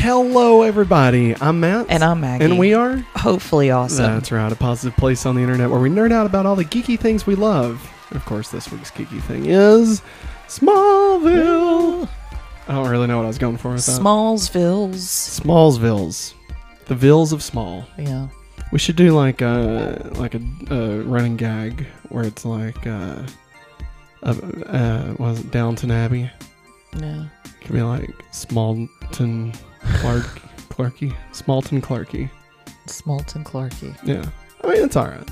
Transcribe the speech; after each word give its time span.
Hello, 0.00 0.62
everybody. 0.62 1.36
I'm 1.42 1.60
Matt. 1.60 1.84
And 1.90 2.02
I'm 2.02 2.22
Maggie. 2.22 2.46
And 2.46 2.58
we 2.58 2.72
are? 2.72 2.96
Hopefully 3.16 3.70
awesome. 3.70 4.06
That's 4.06 4.32
right, 4.32 4.50
a 4.50 4.56
positive 4.56 4.96
place 4.96 5.26
on 5.26 5.34
the 5.34 5.42
internet 5.42 5.68
where 5.68 5.78
we 5.78 5.90
nerd 5.90 6.10
out 6.10 6.24
about 6.24 6.46
all 6.46 6.56
the 6.56 6.64
geeky 6.64 6.98
things 6.98 7.26
we 7.26 7.34
love. 7.34 7.86
And 8.08 8.16
of 8.16 8.24
course, 8.24 8.48
this 8.48 8.72
week's 8.72 8.90
geeky 8.90 9.20
thing 9.20 9.44
is 9.44 10.00
Smallville. 10.48 12.08
I 12.66 12.74
don't 12.74 12.88
really 12.88 13.08
know 13.08 13.18
what 13.18 13.24
I 13.24 13.28
was 13.28 13.36
going 13.36 13.58
for 13.58 13.72
with 13.72 13.84
that. 13.84 14.00
Smallsvilles. 14.00 15.40
Smallsvilles. 15.42 16.32
The 16.86 16.94
vills 16.94 17.34
of 17.34 17.42
Small. 17.42 17.84
Yeah. 17.98 18.28
We 18.72 18.78
should 18.78 18.96
do 18.96 19.10
like 19.10 19.42
a 19.42 20.12
like 20.14 20.34
a, 20.34 20.40
a 20.70 21.02
running 21.02 21.36
gag 21.36 21.86
where 22.08 22.24
it's 22.24 22.46
like 22.46 22.86
uh, 22.86 23.22
uh, 24.22 24.34
uh 24.66 25.14
was 25.18 25.40
it 25.40 25.50
Downton 25.50 25.90
Abbey? 25.90 26.30
Yeah. 26.96 27.26
It 27.44 27.66
could 27.66 27.74
be 27.74 27.82
like 27.82 28.08
Smallton 28.32 29.54
Clark 29.84 30.24
Clarky 30.68 31.14
Smallton 31.32 31.80
Clarky. 31.80 32.30
Smolton 32.86 33.44
Clarky. 33.44 33.96
Yeah, 34.06 34.28
I 34.62 34.66
mean 34.72 34.84
it's 34.84 34.96
all 34.96 35.06
right. 35.06 35.28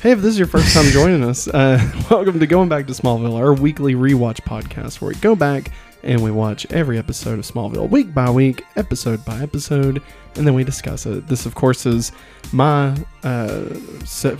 Hey, 0.00 0.12
if 0.12 0.20
this 0.20 0.32
is 0.32 0.38
your 0.38 0.48
first 0.48 0.74
time 0.74 0.84
joining 0.90 1.22
us, 1.22 1.48
uh, 1.48 1.78
welcome 2.10 2.40
to 2.40 2.46
Going 2.46 2.68
Back 2.68 2.86
to 2.86 2.92
Smallville, 2.92 3.36
our 3.36 3.52
weekly 3.52 3.94
rewatch 3.94 4.40
podcast 4.42 5.00
where 5.00 5.10
we 5.10 5.14
go 5.16 5.36
back 5.36 5.70
and 6.02 6.22
we 6.22 6.30
watch 6.30 6.66
every 6.70 6.98
episode 6.98 7.38
of 7.38 7.44
Smallville 7.44 7.88
week 7.88 8.12
by 8.12 8.28
week, 8.30 8.64
episode 8.76 9.24
by 9.24 9.40
episode, 9.40 10.02
and 10.34 10.46
then 10.46 10.54
we 10.54 10.64
discuss 10.64 11.06
it. 11.06 11.26
This, 11.28 11.46
of 11.46 11.54
course, 11.54 11.86
is 11.86 12.10
my 12.52 12.96
uh, 13.22 13.66
set, 14.04 14.36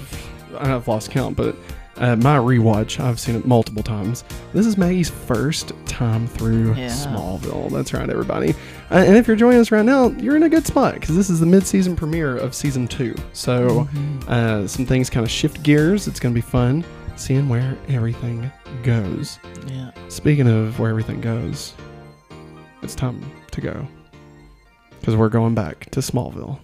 I've 0.58 0.88
lost 0.88 1.10
count, 1.10 1.36
but 1.36 1.54
uh, 2.02 2.16
my 2.16 2.36
rewatch. 2.36 3.00
I've 3.00 3.18
seen 3.18 3.34
it 3.36 3.46
multiple 3.46 3.82
times. 3.82 4.24
This 4.52 4.66
is 4.66 4.76
Maggie's 4.76 5.08
first 5.08 5.72
time 5.86 6.26
through 6.26 6.74
Yeah. 6.74 6.88
Smallville. 6.88 7.70
That's 7.70 7.94
right, 7.94 8.08
everybody. 8.10 8.50
Uh, 8.90 8.96
and 9.06 9.16
if 9.16 9.26
you're 9.26 9.36
joining 9.36 9.60
us 9.60 9.70
right 9.70 9.84
now, 9.84 10.08
you're 10.18 10.36
in 10.36 10.42
a 10.42 10.48
good 10.50 10.66
spot 10.66 10.94
because 10.94 11.16
this 11.16 11.30
is 11.30 11.40
the 11.40 11.46
mid-season 11.46 11.96
premiere 11.96 12.36
of 12.36 12.54
season 12.54 12.86
two. 12.86 13.14
So 13.32 13.88
Mhm. 13.94 14.28
uh, 14.28 14.66
some 14.68 14.84
things 14.84 15.08
kind 15.08 15.24
of 15.24 15.30
shift 15.30 15.62
gears. 15.62 16.06
It's 16.08 16.20
going 16.20 16.34
to 16.34 16.36
be 16.36 16.42
fun 16.46 16.84
seeing 17.16 17.48
where 17.48 17.76
everything 17.88 18.50
goes. 18.82 19.38
Yeah. 19.68 19.90
Speaking 20.08 20.48
of 20.48 20.78
where 20.78 20.90
everything 20.90 21.20
goes, 21.20 21.72
it's 22.82 22.94
time 22.94 23.24
to 23.52 23.60
go 23.60 23.86
because 25.00 25.14
we're 25.16 25.28
going 25.28 25.54
back 25.54 25.88
to 25.92 26.00
Smallville. 26.00 26.58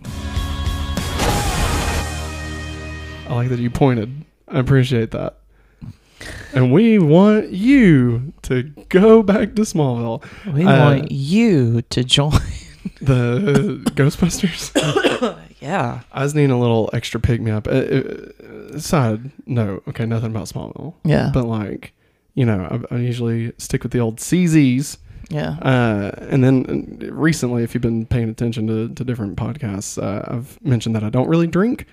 I 3.28 3.34
like 3.34 3.50
that 3.50 3.59
you 3.61 3.70
pointed. 3.70 4.25
I 4.50 4.58
appreciate 4.58 5.10
that. 5.12 5.36
And 6.52 6.72
we 6.72 6.98
want 6.98 7.50
you 7.50 8.32
to 8.42 8.64
go 8.88 9.22
back 9.22 9.54
to 9.54 9.62
Smallville. 9.62 10.24
We 10.52 10.64
Uh, 10.64 10.78
want 10.96 11.12
you 11.12 11.82
to 11.82 12.04
join. 12.04 12.32
The 13.00 13.80
Ghostbusters. 13.94 14.72
yeah. 15.60 16.00
I 16.10 16.22
was 16.24 16.34
needing 16.34 16.50
a 16.50 16.58
little 16.58 16.91
extra 16.92 17.20
pick 17.20 17.41
me 17.41 17.50
up. 17.52 17.69
Uh, 17.69 17.70
uh, 17.70 18.78
side 18.78 19.30
note, 19.46 19.84
okay, 19.88 20.04
nothing 20.04 20.30
about 20.30 20.46
Smallville, 20.48 20.94
Yeah. 21.04 21.30
but 21.32 21.44
like, 21.44 21.92
you 22.34 22.44
know, 22.44 22.82
I, 22.91 22.94
I 22.94 22.98
usually 22.98 23.52
stick 23.58 23.82
with 23.84 23.92
the 23.92 24.00
old 24.00 24.16
CZs. 24.16 24.96
yeah. 25.28 25.58
Uh, 25.62 26.10
and 26.28 26.42
then 26.42 26.98
uh, 27.02 27.12
recently, 27.12 27.62
if 27.62 27.72
you've 27.74 27.82
been 27.82 28.06
paying 28.06 28.28
attention 28.30 28.66
to, 28.66 28.88
to 28.94 29.04
different 29.04 29.36
podcasts, 29.36 30.02
uh, 30.02 30.22
I've 30.34 30.58
mentioned 30.64 30.96
that 30.96 31.04
I 31.04 31.10
don't 31.10 31.28
really 31.28 31.46
drink 31.46 31.86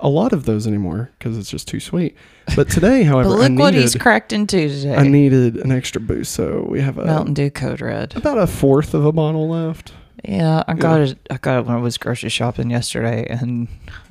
a 0.00 0.08
lot 0.08 0.32
of 0.32 0.44
those 0.44 0.66
anymore 0.66 1.10
because 1.18 1.36
it's 1.38 1.50
just 1.50 1.68
too 1.68 1.80
sweet. 1.80 2.16
But 2.56 2.70
today, 2.70 3.02
however, 3.04 3.28
But 3.30 3.34
I 3.36 3.48
look 3.48 3.58
what 3.58 3.74
he's 3.74 3.94
needed, 3.94 4.00
cracked 4.00 4.32
into 4.32 4.68
today. 4.68 4.94
I 4.96 5.06
needed 5.06 5.56
an 5.56 5.70
extra 5.72 6.00
boost. 6.00 6.32
So 6.32 6.66
we 6.68 6.80
have 6.80 6.98
a, 6.98 7.04
Mountain 7.04 7.34
Dew 7.34 7.50
Code 7.50 7.80
Red. 7.80 8.16
about 8.16 8.38
a 8.38 8.46
fourth 8.46 8.94
of 8.94 9.04
a 9.04 9.12
bottle 9.12 9.48
left. 9.48 9.92
Yeah, 10.24 10.62
I 10.68 10.74
got 10.74 11.00
it. 11.00 11.18
I 11.30 11.38
got 11.38 11.60
it 11.60 11.66
when 11.66 11.76
I 11.76 11.80
was 11.80 11.96
grocery 11.96 12.28
shopping 12.28 12.70
yesterday, 12.70 13.26
and 13.28 13.68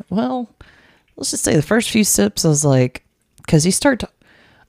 well, 0.10 0.50
let's 1.17 1.30
just 1.32 1.44
say 1.44 1.56
the 1.56 1.62
first 1.62 1.92
few 1.92 2.04
sips, 2.04 2.44
I 2.44 2.48
was 2.50 2.66
like, 2.66 3.04
because 3.38 3.64
he 3.64 3.70
start 3.70 4.00
To, 4.00 4.10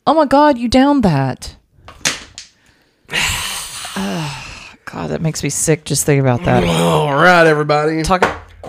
oh 0.06 0.12
my 0.12 0.26
god, 0.26 0.58
you 0.58 0.69
downed 0.69 1.02
that! 1.04 1.56
God, 4.84 5.08
that 5.10 5.20
makes 5.22 5.42
me 5.42 5.50
sick 5.50 5.84
just 5.84 6.04
thinking 6.04 6.20
about 6.20 6.44
that. 6.44 6.64
All 6.64 7.14
right, 7.14 7.47
everybody. 7.47 8.02
Talk. 8.02 8.22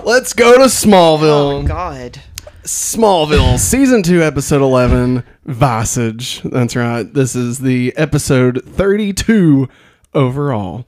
Let's 0.03 0.33
go 0.33 0.55
to 0.55 0.63
Oh 0.63 0.67
Smallville. 0.67 1.63
my 1.63 1.67
god. 1.67 2.21
Smallville, 2.63 3.57
season 3.59 4.03
two, 4.03 4.21
episode 4.21 4.61
eleven, 4.61 5.23
Visage. 5.45 6.41
That's 6.43 6.75
right. 6.75 7.11
This 7.11 7.35
is 7.35 7.59
the 7.59 7.95
episode 7.97 8.63
thirty-two 8.63 9.67
overall. 10.13 10.85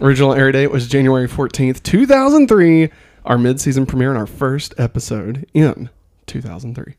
Original 0.00 0.34
air 0.34 0.52
date 0.52 0.70
was 0.70 0.86
January 0.86 1.26
fourteenth, 1.26 1.82
two 1.82 2.06
thousand 2.06 2.48
three. 2.48 2.90
Our 3.24 3.38
mid-season 3.38 3.86
premiere 3.86 4.10
and 4.10 4.18
our 4.18 4.26
first 4.26 4.74
episode 4.76 5.46
in 5.54 5.88
two 6.26 6.42
thousand 6.42 6.74
three. 6.74 6.94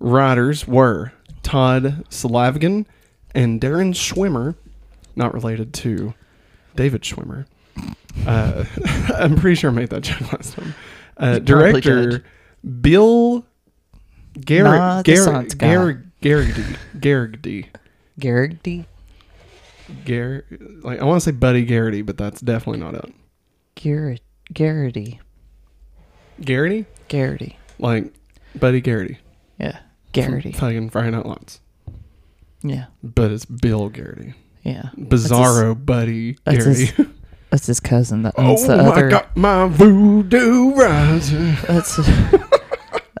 Writers 0.00 0.68
were 0.68 1.12
Todd 1.42 2.04
Slavkin 2.10 2.86
and 3.34 3.58
Darren 3.58 3.94
Schwimmer, 3.94 4.54
not 5.16 5.32
related 5.32 5.72
to 5.74 6.12
David 6.76 7.02
Schwimmer. 7.02 7.46
Uh, 8.26 8.64
I'm 9.16 9.36
pretty 9.36 9.54
sure 9.54 9.70
I 9.70 9.72
made 9.72 9.88
that 9.90 10.02
joke 10.02 10.30
last 10.32 10.54
time. 10.56 10.74
Uh, 11.16 11.38
director. 11.38 12.22
Bill 12.80 13.44
Garrett 14.40 15.04
Garrett 15.04 15.24
science 15.24 15.54
guy. 15.54 15.66
Garrett 15.68 15.98
Garrity 16.20 16.64
Garrity 17.00 17.70
Garrity. 18.18 18.86
Garrett 20.04 20.84
like 20.84 21.00
I 21.00 21.04
want 21.04 21.20
to 21.22 21.24
say 21.24 21.32
Buddy 21.32 21.64
Garrity, 21.64 22.02
but 22.02 22.16
that's 22.16 22.40
definitely 22.40 22.80
not 22.80 22.94
it. 22.94 23.12
Garrett. 23.74 24.20
Garrity. 24.52 25.20
Garrity 26.40 26.86
Garrity. 27.08 27.58
like 27.78 28.12
Buddy 28.58 28.80
Garrity. 28.80 29.18
Yeah. 29.58 29.78
Garrity. 30.12 30.52
Fucking 30.52 30.90
Friday 30.90 31.10
Night 31.10 31.24
Lights, 31.26 31.60
Yeah. 32.62 32.86
but 33.02 33.30
it's 33.30 33.44
Bill 33.46 33.88
Garrity. 33.88 34.34
Yeah. 34.62 34.90
Bizarro 34.98 35.74
Buddy 35.84 36.36
that's 36.44 36.58
Garrity. 36.58 36.84
his- 36.86 37.06
That's 37.50 37.66
his 37.66 37.80
cousin 37.80 38.22
that 38.22 38.34
oh 38.38 38.50
owns 38.52 38.66
the 38.66 38.76
my 38.76 38.82
other. 38.84 39.08
god, 39.10 39.26
my 39.36 39.68
voodoo 39.68 40.72
rising. 40.74 41.54
That's 41.66 41.96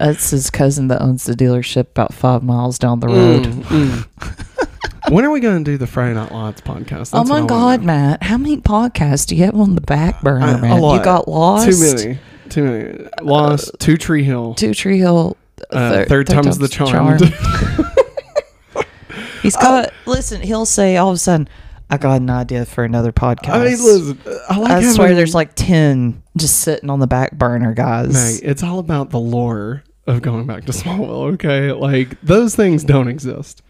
that's 0.02 0.30
his 0.30 0.50
cousin 0.50 0.88
that 0.88 1.00
owns 1.00 1.24
the 1.24 1.34
dealership 1.34 1.90
about 1.90 2.12
five 2.12 2.42
miles 2.42 2.78
down 2.78 3.00
the 3.00 3.06
road. 3.06 3.44
Mm, 3.44 3.62
mm. 3.62 4.06
when 5.12 5.24
are 5.24 5.30
we 5.30 5.38
going 5.38 5.64
to 5.64 5.70
do 5.70 5.78
the 5.78 5.86
Friday 5.86 6.14
Night 6.14 6.32
Lights 6.32 6.60
podcast? 6.60 7.10
That's 7.10 7.14
oh 7.14 7.24
my 7.24 7.46
God. 7.46 7.84
Matt! 7.84 8.22
How 8.22 8.36
many 8.36 8.56
podcasts 8.56 9.26
do 9.26 9.36
you 9.36 9.44
have 9.44 9.54
on 9.54 9.76
the 9.76 9.80
back 9.80 10.20
burner, 10.22 10.44
I- 10.44 10.58
a 10.58 10.60
man? 10.60 10.80
lot. 10.80 10.98
You 10.98 11.04
got 11.04 11.28
lost. 11.28 11.70
Too 11.70 11.78
many. 11.78 12.18
Too 12.48 12.64
many. 12.64 13.08
Lost. 13.22 13.70
Two 13.78 13.96
Tree 13.96 14.24
Hill. 14.24 14.54
Two 14.54 14.74
Tree 14.74 14.98
Hill. 14.98 15.36
Uh, 15.70 15.90
thir- 15.90 16.04
third, 16.06 16.26
time's 16.26 16.58
the 16.58 16.66
charm. 16.66 17.18
He's 19.42 19.56
got. 19.56 19.92
listen, 20.06 20.40
he'll 20.40 20.66
say 20.66 20.96
all 20.96 21.10
of 21.10 21.14
a 21.14 21.18
sudden, 21.18 21.48
"I 21.90 21.98
got 21.98 22.20
an 22.20 22.30
idea 22.30 22.64
for 22.64 22.82
another 22.82 23.12
podcast." 23.12 23.50
I 23.50 23.64
mean, 23.64 23.72
listen. 23.72 24.18
I 24.48 24.58
like 24.58 24.72
I 24.72 24.82
swear, 24.82 25.14
there's 25.14 25.34
like 25.34 25.54
ten 25.54 26.24
just 26.36 26.60
sitting 26.60 26.90
on 26.90 26.98
the 26.98 27.06
back 27.06 27.32
burner, 27.32 27.72
guys. 27.72 28.12
Mate, 28.12 28.40
it's 28.48 28.64
all 28.64 28.80
about 28.80 29.10
the 29.10 29.20
lore 29.20 29.84
of 30.06 30.22
going 30.22 30.46
back 30.46 30.64
to 30.64 30.72
Smallville. 30.72 31.34
Okay, 31.34 31.72
like 31.72 32.20
those 32.22 32.54
things 32.56 32.84
don't 32.84 33.08
exist, 33.08 33.62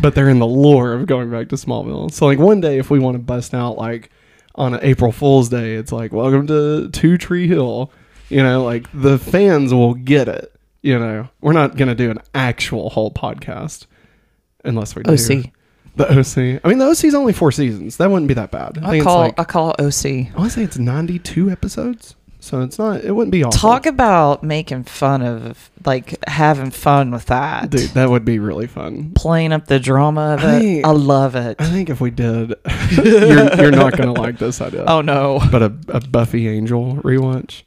but 0.00 0.14
they're 0.14 0.28
in 0.28 0.38
the 0.38 0.46
lore 0.46 0.92
of 0.92 1.06
going 1.06 1.30
back 1.30 1.48
to 1.48 1.56
Smallville. 1.56 2.12
So, 2.12 2.26
like 2.26 2.38
one 2.38 2.60
day, 2.60 2.78
if 2.78 2.90
we 2.90 2.98
want 2.98 3.14
to 3.16 3.18
bust 3.18 3.54
out 3.54 3.76
like 3.76 4.10
on 4.54 4.74
an 4.74 4.80
April 4.82 5.12
Fool's 5.12 5.48
Day, 5.48 5.74
it's 5.74 5.92
like 5.92 6.12
welcome 6.12 6.46
to 6.46 6.88
Two 6.90 7.18
Tree 7.18 7.48
Hill. 7.48 7.90
You 8.28 8.42
know, 8.42 8.64
like 8.64 8.86
the 8.94 9.18
fans 9.18 9.74
will 9.74 9.94
get 9.94 10.28
it. 10.28 10.52
You 10.82 10.98
know, 10.98 11.28
we're 11.40 11.52
not 11.52 11.76
gonna 11.76 11.94
do 11.94 12.10
an 12.10 12.20
actual 12.34 12.90
whole 12.90 13.10
podcast 13.10 13.86
unless 14.64 14.94
we 14.94 15.02
do 15.02 15.12
OC. 15.12 15.50
the 15.96 16.18
OC. 16.18 16.60
I 16.64 16.68
mean, 16.68 16.78
the 16.78 16.86
OC's 16.86 17.14
only 17.14 17.32
four 17.32 17.52
seasons. 17.52 17.96
That 17.96 18.10
wouldn't 18.10 18.28
be 18.28 18.34
that 18.34 18.50
bad. 18.50 18.78
I, 18.78 18.86
I 18.86 18.90
think 18.92 19.04
call 19.04 19.24
it's 19.24 19.38
like 19.38 19.40
I 19.40 19.50
call 19.50 19.72
it 19.72 19.80
OC. 19.80 20.34
I 20.34 20.38
want 20.38 20.50
to 20.52 20.56
say 20.56 20.62
it's 20.62 20.78
92 20.78 21.50
episodes. 21.50 22.14
So 22.50 22.62
it's 22.62 22.80
not, 22.80 23.04
it 23.04 23.12
wouldn't 23.12 23.30
be 23.30 23.44
awful. 23.44 23.56
Talk 23.60 23.86
about 23.86 24.42
making 24.42 24.82
fun 24.82 25.22
of, 25.22 25.70
like 25.86 26.18
having 26.26 26.72
fun 26.72 27.12
with 27.12 27.26
that. 27.26 27.70
Dude, 27.70 27.90
that 27.90 28.10
would 28.10 28.24
be 28.24 28.40
really 28.40 28.66
fun. 28.66 29.12
Playing 29.14 29.52
up 29.52 29.66
the 29.68 29.78
drama 29.78 30.34
of 30.34 30.42
it. 30.42 30.84
I- 30.84 30.88
I 30.88 30.90
love 30.90 31.36
it. 31.36 31.60
I 31.60 31.66
think 31.66 31.90
if 31.90 32.00
we 32.00 32.10
did, 32.10 32.56
you're, 33.04 33.54
you're 33.54 33.70
not 33.70 33.96
going 33.96 34.12
to 34.12 34.20
like 34.20 34.38
this 34.38 34.60
idea. 34.60 34.84
Oh 34.84 35.00
no. 35.00 35.38
But 35.52 35.62
a, 35.62 35.66
a 35.90 36.00
Buffy 36.00 36.48
Angel 36.48 36.96
rewatch. 36.96 37.62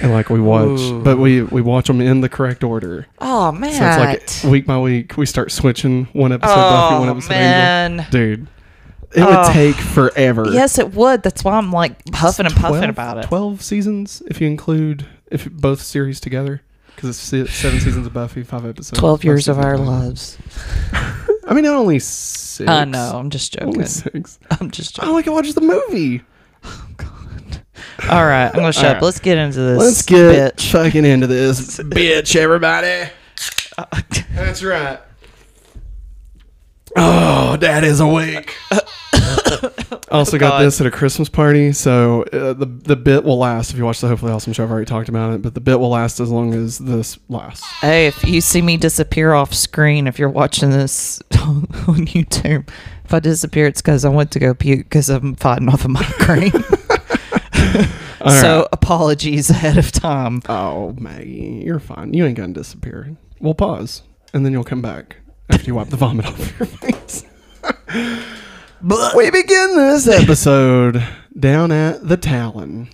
And 0.00 0.12
like 0.12 0.30
we 0.30 0.40
watch, 0.40 0.78
Ooh. 0.78 1.02
but 1.02 1.18
we, 1.18 1.42
we 1.42 1.60
watch 1.60 1.88
them 1.88 2.00
in 2.00 2.20
the 2.20 2.28
correct 2.28 2.62
order. 2.62 3.08
Oh 3.18 3.50
man. 3.50 3.72
So 3.72 4.10
it's 4.12 4.44
like 4.44 4.52
week 4.52 4.64
by 4.64 4.78
week, 4.78 5.16
we 5.16 5.26
start 5.26 5.50
switching 5.50 6.04
one 6.12 6.30
episode 6.30 6.54
Buffy, 6.54 6.98
one 7.00 7.08
oh 7.08 7.12
episode 7.12 7.32
Angel. 7.34 8.06
Dude, 8.12 8.46
it 9.14 9.20
would 9.24 9.28
Oh. 9.34 9.52
take 9.52 9.76
forever. 9.76 10.46
Yes, 10.50 10.78
it 10.78 10.94
would. 10.94 11.22
That's 11.22 11.44
why 11.44 11.56
I'm 11.56 11.70
like 11.72 12.04
puffing 12.06 12.46
and 12.46 12.54
puffing 12.54 12.88
about 12.90 13.18
it. 13.18 13.26
12 13.26 13.62
seasons 13.62 14.22
if 14.26 14.40
you 14.40 14.46
include 14.46 15.06
if 15.30 15.50
both 15.50 15.80
series 15.82 16.20
together. 16.20 16.62
Because 16.94 17.32
it's 17.32 17.52
seven 17.52 17.80
seasons 17.80 18.06
of 18.06 18.12
Buffy, 18.12 18.44
five 18.44 18.64
episodes. 18.64 18.98
Twelve 19.00 19.18
five 19.20 19.24
years 19.24 19.48
of 19.48 19.58
our 19.58 19.76
Buffy. 19.76 19.88
lives. 19.90 20.38
I 21.46 21.52
mean, 21.52 21.64
not 21.64 21.74
only 21.74 21.98
six. 21.98 22.70
I 22.70 22.84
know. 22.84 23.12
I'm 23.18 23.30
just 23.30 23.60
Only 23.60 23.72
joking. 23.78 23.86
six. 23.86 24.38
I'm 24.60 24.70
just 24.70 24.98
I 25.00 25.02
joking. 25.02 25.14
like 25.14 25.24
to 25.24 25.32
watch 25.32 25.52
the 25.54 25.60
movie. 25.60 26.22
Oh, 26.64 26.86
All 28.10 28.24
right, 28.24 28.46
I'm 28.46 28.52
gonna 28.54 28.72
shut 28.72 28.84
All 28.84 28.90
up. 28.90 28.94
right. 28.96 29.02
Let's 29.02 29.18
get 29.20 29.38
into 29.38 29.60
this. 29.60 29.78
Let's 29.78 30.02
get 30.02 30.56
bitch. 30.56 30.70
fucking 30.72 31.04
into 31.04 31.26
this 31.26 31.78
bitch, 31.78 32.36
everybody. 32.36 33.10
Uh, 33.76 33.84
uh, 33.92 34.00
That's 34.34 34.62
right. 34.62 35.00
Oh, 36.96 37.56
dad 37.56 37.84
is 37.84 38.00
awake. 38.00 38.54
I 40.14 40.18
also 40.18 40.38
got 40.38 40.50
God. 40.50 40.62
this 40.62 40.80
at 40.80 40.86
a 40.86 40.90
Christmas 40.90 41.28
party, 41.28 41.72
so 41.72 42.22
uh, 42.32 42.52
the 42.52 42.66
the 42.66 42.96
bit 42.96 43.24
will 43.24 43.38
last. 43.38 43.72
If 43.72 43.78
you 43.78 43.84
watch 43.84 44.00
the 44.00 44.08
Hopefully 44.08 44.32
Awesome 44.32 44.52
show, 44.52 44.64
I've 44.64 44.70
already 44.70 44.86
talked 44.86 45.08
about 45.08 45.32
it, 45.34 45.42
but 45.42 45.54
the 45.54 45.60
bit 45.60 45.80
will 45.80 45.88
last 45.90 46.20
as 46.20 46.30
long 46.30 46.54
as 46.54 46.78
this 46.78 47.18
lasts. 47.28 47.66
Hey, 47.80 48.06
if 48.06 48.22
you 48.24 48.40
see 48.40 48.62
me 48.62 48.76
disappear 48.76 49.32
off 49.32 49.52
screen, 49.52 50.06
if 50.06 50.18
you're 50.18 50.28
watching 50.28 50.70
this 50.70 51.20
on 51.40 51.66
YouTube, 52.06 52.68
if 53.04 53.12
I 53.12 53.20
disappear, 53.20 53.66
it's 53.66 53.82
because 53.82 54.04
I 54.04 54.08
went 54.08 54.30
to 54.32 54.38
go 54.38 54.54
puke 54.54 54.80
because 54.84 55.08
I'm 55.08 55.34
fighting 55.36 55.68
off 55.68 55.84
a 55.84 55.88
migraine. 55.88 56.52
All 58.20 58.30
so 58.30 58.58
right. 58.60 58.68
apologies 58.72 59.50
ahead 59.50 59.78
of 59.78 59.90
time. 59.90 60.42
Oh, 60.48 60.94
Maggie, 60.98 61.62
you're 61.64 61.80
fine. 61.80 62.14
You 62.14 62.24
ain't 62.26 62.36
gonna 62.36 62.52
disappear. 62.52 63.16
We'll 63.40 63.54
pause, 63.54 64.02
and 64.32 64.44
then 64.44 64.52
you'll 64.52 64.64
come 64.64 64.80
back 64.82 65.16
after 65.50 65.66
you 65.66 65.74
wipe 65.74 65.88
the 65.88 65.96
vomit 65.96 66.26
off 66.26 66.58
your 66.58 66.66
face. 66.66 67.24
we 69.14 69.30
begin 69.30 69.76
this 69.76 70.06
episode 70.08 71.02
down 71.38 71.72
at 71.72 72.06
the 72.06 72.16
Talon. 72.16 72.88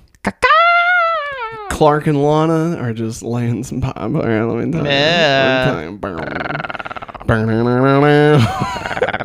Clark 1.70 2.06
and 2.08 2.22
Lana 2.22 2.76
are 2.76 2.92
just 2.92 3.22
laying 3.22 3.64
some 3.64 3.80
pipe. 3.80 3.96
All 3.96 4.10
right, 4.10 4.42
let 4.42 4.66
me 4.66 4.70
tell 4.72 4.84
you. 4.84 4.90
Yeah. 4.90 5.64
Let 5.66 5.90
me 5.92 5.98
tell 5.98 6.18
you. 6.20 6.38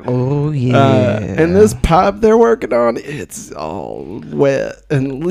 Oh 0.07 0.51
yeah. 0.51 0.77
Uh, 0.77 1.19
and 1.37 1.55
this 1.55 1.73
pipe 1.73 2.15
they're 2.19 2.37
working 2.37 2.71
on, 2.71 2.97
it's 2.97 3.51
all 3.51 4.21
wet 4.27 4.75
and 4.89 5.23
le- 5.25 5.29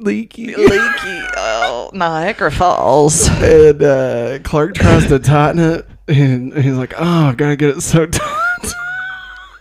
leaky. 0.00 0.54
leaky. 0.54 1.22
Oh, 1.36 1.90
Niagara 1.94 2.52
Falls. 2.52 3.28
And 3.42 3.82
uh, 3.82 4.38
Clark 4.44 4.74
tries 4.74 5.06
to 5.08 5.18
tighten 5.18 5.58
it, 5.60 5.86
and 6.10 6.54
he's 6.54 6.74
like, 6.74 6.94
"Oh, 6.96 7.26
I've 7.28 7.36
got 7.36 7.48
to 7.50 7.56
get 7.56 7.70
it 7.76 7.80
so 7.80 8.06
tight." 8.10 8.74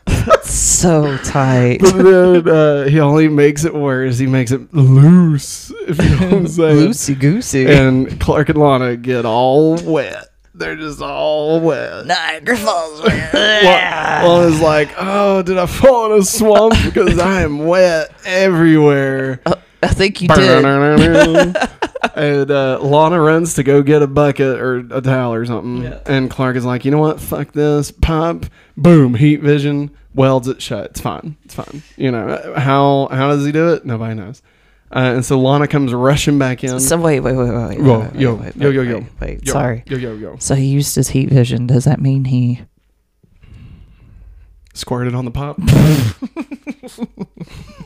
That's 0.06 0.52
so 0.80 1.18
tight. 1.18 1.80
But 1.82 1.94
then 1.94 2.48
uh, 2.50 2.84
he 2.86 3.00
only 3.00 3.28
makes 3.28 3.64
it 3.66 3.74
worse. 3.74 4.18
He 4.18 4.28
makes 4.28 4.52
it 4.52 4.74
loose, 4.74 5.72
if 5.88 5.98
you 6.02 6.10
know 6.10 6.16
what 6.26 6.34
I'm 6.34 6.48
saying. 6.48 6.90
Loosey 6.90 7.20
goosey. 7.20 7.66
And 7.68 8.20
Clark 8.20 8.50
and 8.50 8.58
Lana 8.58 8.98
get 8.98 9.26
all 9.26 9.76
wet. 9.84 10.28
They're 10.54 10.76
just 10.76 11.02
all 11.02 11.62
wet. 11.62 12.06
Niagara 12.06 12.58
Falls. 12.58 13.00
Lana's 13.02 14.60
like, 14.62 14.90
"Oh, 14.98 15.42
did 15.42 15.58
I 15.58 15.66
fall 15.66 16.14
in 16.14 16.22
a 16.22 16.26
swamp 16.26 16.76
because 16.84 17.18
I 17.20 17.42
am 17.44 17.60
wet 17.60 18.12
everywhere?" 18.26 19.42
I 19.82 19.88
think 19.88 20.22
you 20.22 20.28
did. 20.28 21.58
and 22.16 22.50
uh, 22.50 22.80
Lana 22.82 23.20
runs 23.20 23.56
to 23.56 23.64
go 23.64 23.82
get 23.82 24.02
a 24.02 24.08
bucket 24.08 24.60
or 24.60 24.78
a 24.92 25.02
towel 25.02 25.34
or 25.34 25.46
something. 25.46 25.84
Yeah. 25.84 26.00
And 26.06 26.30
Clark 26.30 26.56
is 26.56 26.66
like, 26.66 26.86
you 26.86 26.92
know 26.92 27.00
what? 27.00 27.20
Fuck 27.20 27.54
this. 27.54 27.92
Pop. 27.92 28.46
Boom. 28.78 29.16
Heat 29.16 29.42
vision. 29.42 29.92
Welds 30.16 30.48
it 30.48 30.62
shut. 30.62 30.92
It's 30.92 31.02
fine. 31.02 31.38
It's 31.46 31.54
fine. 31.54 31.84
You 31.96 32.12
know 32.12 32.54
how 32.58 33.08
how 33.12 33.30
does 33.30 33.46
he 33.46 33.52
do 33.52 33.74
it? 33.74 33.86
Nobody 33.86 34.16
knows. 34.16 34.42
Uh, 34.92 35.14
and 35.16 35.24
so 35.24 35.40
Lana 35.40 35.68
comes 35.68 35.94
rushing 35.94 36.40
back 36.40 36.64
in. 36.64 36.80
So 36.80 36.98
wait, 36.98 37.20
wait, 37.20 37.36
wait, 37.36 37.52
wait, 37.52 37.68
wait. 37.70 37.80
Whoa, 37.80 38.00
wait, 38.00 38.16
yo, 38.16 38.34
wait, 38.34 38.56
yo, 38.56 38.70
wait, 38.70 38.74
yo, 38.74 38.82
wait, 38.82 38.90
yo. 38.90 39.06
Wait, 39.22 39.46
Yo, 39.46 39.54
sorry. 39.54 39.84
Yo, 39.86 39.98
yo, 39.98 40.16
yo. 40.16 40.38
So 40.40 40.56
he 40.56 40.66
used 40.66 40.96
his 40.96 41.10
heat 41.10 41.30
vision. 41.30 41.68
Does 41.68 41.84
that 41.84 42.02
mean 42.02 42.26
he? 42.26 42.62
Squirted 44.74 45.14
it 45.14 45.16
on 45.16 45.26
the 45.26 45.32
pop. 45.32 45.60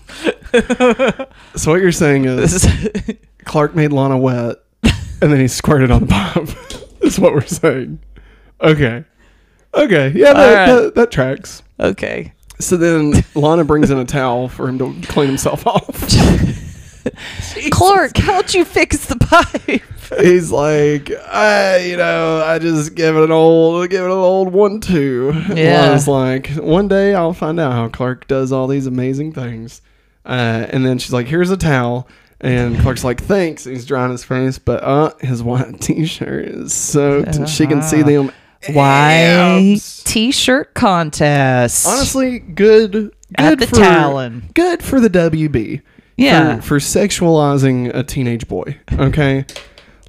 so 1.55 1.71
what 1.71 1.81
you're 1.81 1.91
saying 1.91 2.25
is 2.25 2.67
Clark 3.45 3.75
made 3.75 3.91
Lana 3.91 4.17
wet, 4.17 4.57
and 4.83 5.31
then 5.31 5.39
he 5.39 5.47
squirted 5.47 5.91
on 5.91 6.01
the 6.01 6.07
pop. 6.07 6.47
Is 7.01 7.19
what 7.19 7.33
we're 7.33 7.45
saying. 7.45 7.99
Okay. 8.61 9.03
Okay. 9.73 10.13
Yeah, 10.15 10.33
that, 10.33 10.53
right. 10.53 10.81
that, 10.83 10.95
that 10.95 11.11
tracks. 11.11 11.63
okay. 11.79 12.33
So 12.59 12.77
then 12.77 13.25
Lana 13.35 13.65
brings 13.65 13.89
in 13.89 13.97
a 13.97 14.05
towel 14.05 14.47
for 14.47 14.69
him 14.69 14.77
to 14.77 15.07
clean 15.07 15.27
himself 15.27 15.67
off. 15.67 16.07
Clark, 17.71 18.17
how'd 18.17 18.53
you 18.53 18.63
fix 18.63 19.05
the 19.07 19.17
pipe? 19.17 19.81
He's 20.21 20.51
like, 20.51 21.11
I, 21.11 21.77
you 21.79 21.97
know, 21.97 22.41
I 22.41 22.59
just 22.59 22.95
give 22.95 23.17
it 23.17 23.23
an 23.23 23.31
old, 23.31 23.89
give 23.89 24.03
it 24.03 24.05
an 24.05 24.11
old 24.11 24.53
one 24.53 24.79
two. 24.79 25.33
Yeah. 25.53 25.89
I 25.89 25.91
was 25.91 26.07
like, 26.07 26.47
one 26.51 26.87
day 26.87 27.13
I'll 27.15 27.33
find 27.33 27.59
out 27.59 27.73
how 27.73 27.89
Clark 27.89 28.27
does 28.27 28.51
all 28.51 28.67
these 28.67 28.85
amazing 28.85 29.33
things. 29.33 29.81
Uh, 30.25 30.67
and 30.69 30.85
then 30.85 30.97
she's 30.97 31.13
like, 31.13 31.27
here's 31.27 31.49
a 31.51 31.57
towel. 31.57 32.07
And 32.41 32.77
Clark's 32.79 33.03
like, 33.05 33.21
thanks. 33.21 33.63
He's 33.63 33.85
drying 33.85 34.11
his 34.11 34.23
face, 34.23 34.59
but 34.59 34.83
uh, 34.83 35.13
his 35.21 35.41
white 35.41 35.79
t-shirt 35.81 36.45
is 36.45 36.73
soaked, 36.73 37.37
and 37.37 37.47
she 37.47 37.65
can 37.67 37.81
see 37.81 38.01
them. 38.01 38.31
White 38.69 39.71
abs. 39.73 40.03
t-shirt 40.03 40.73
contest. 40.73 41.85
Honestly, 41.87 42.39
good. 42.39 42.91
Good 42.91 43.13
At 43.35 43.59
the 43.59 43.67
for, 43.67 43.75
Talon. 43.75 44.49
Good 44.53 44.83
for 44.83 44.99
the 44.99 45.09
WB. 45.09 45.81
Yeah. 46.17 46.57
For, 46.57 46.61
for 46.61 46.79
sexualizing 46.79 47.93
a 47.95 48.03
teenage 48.03 48.47
boy. 48.47 48.77
Okay. 48.93 49.45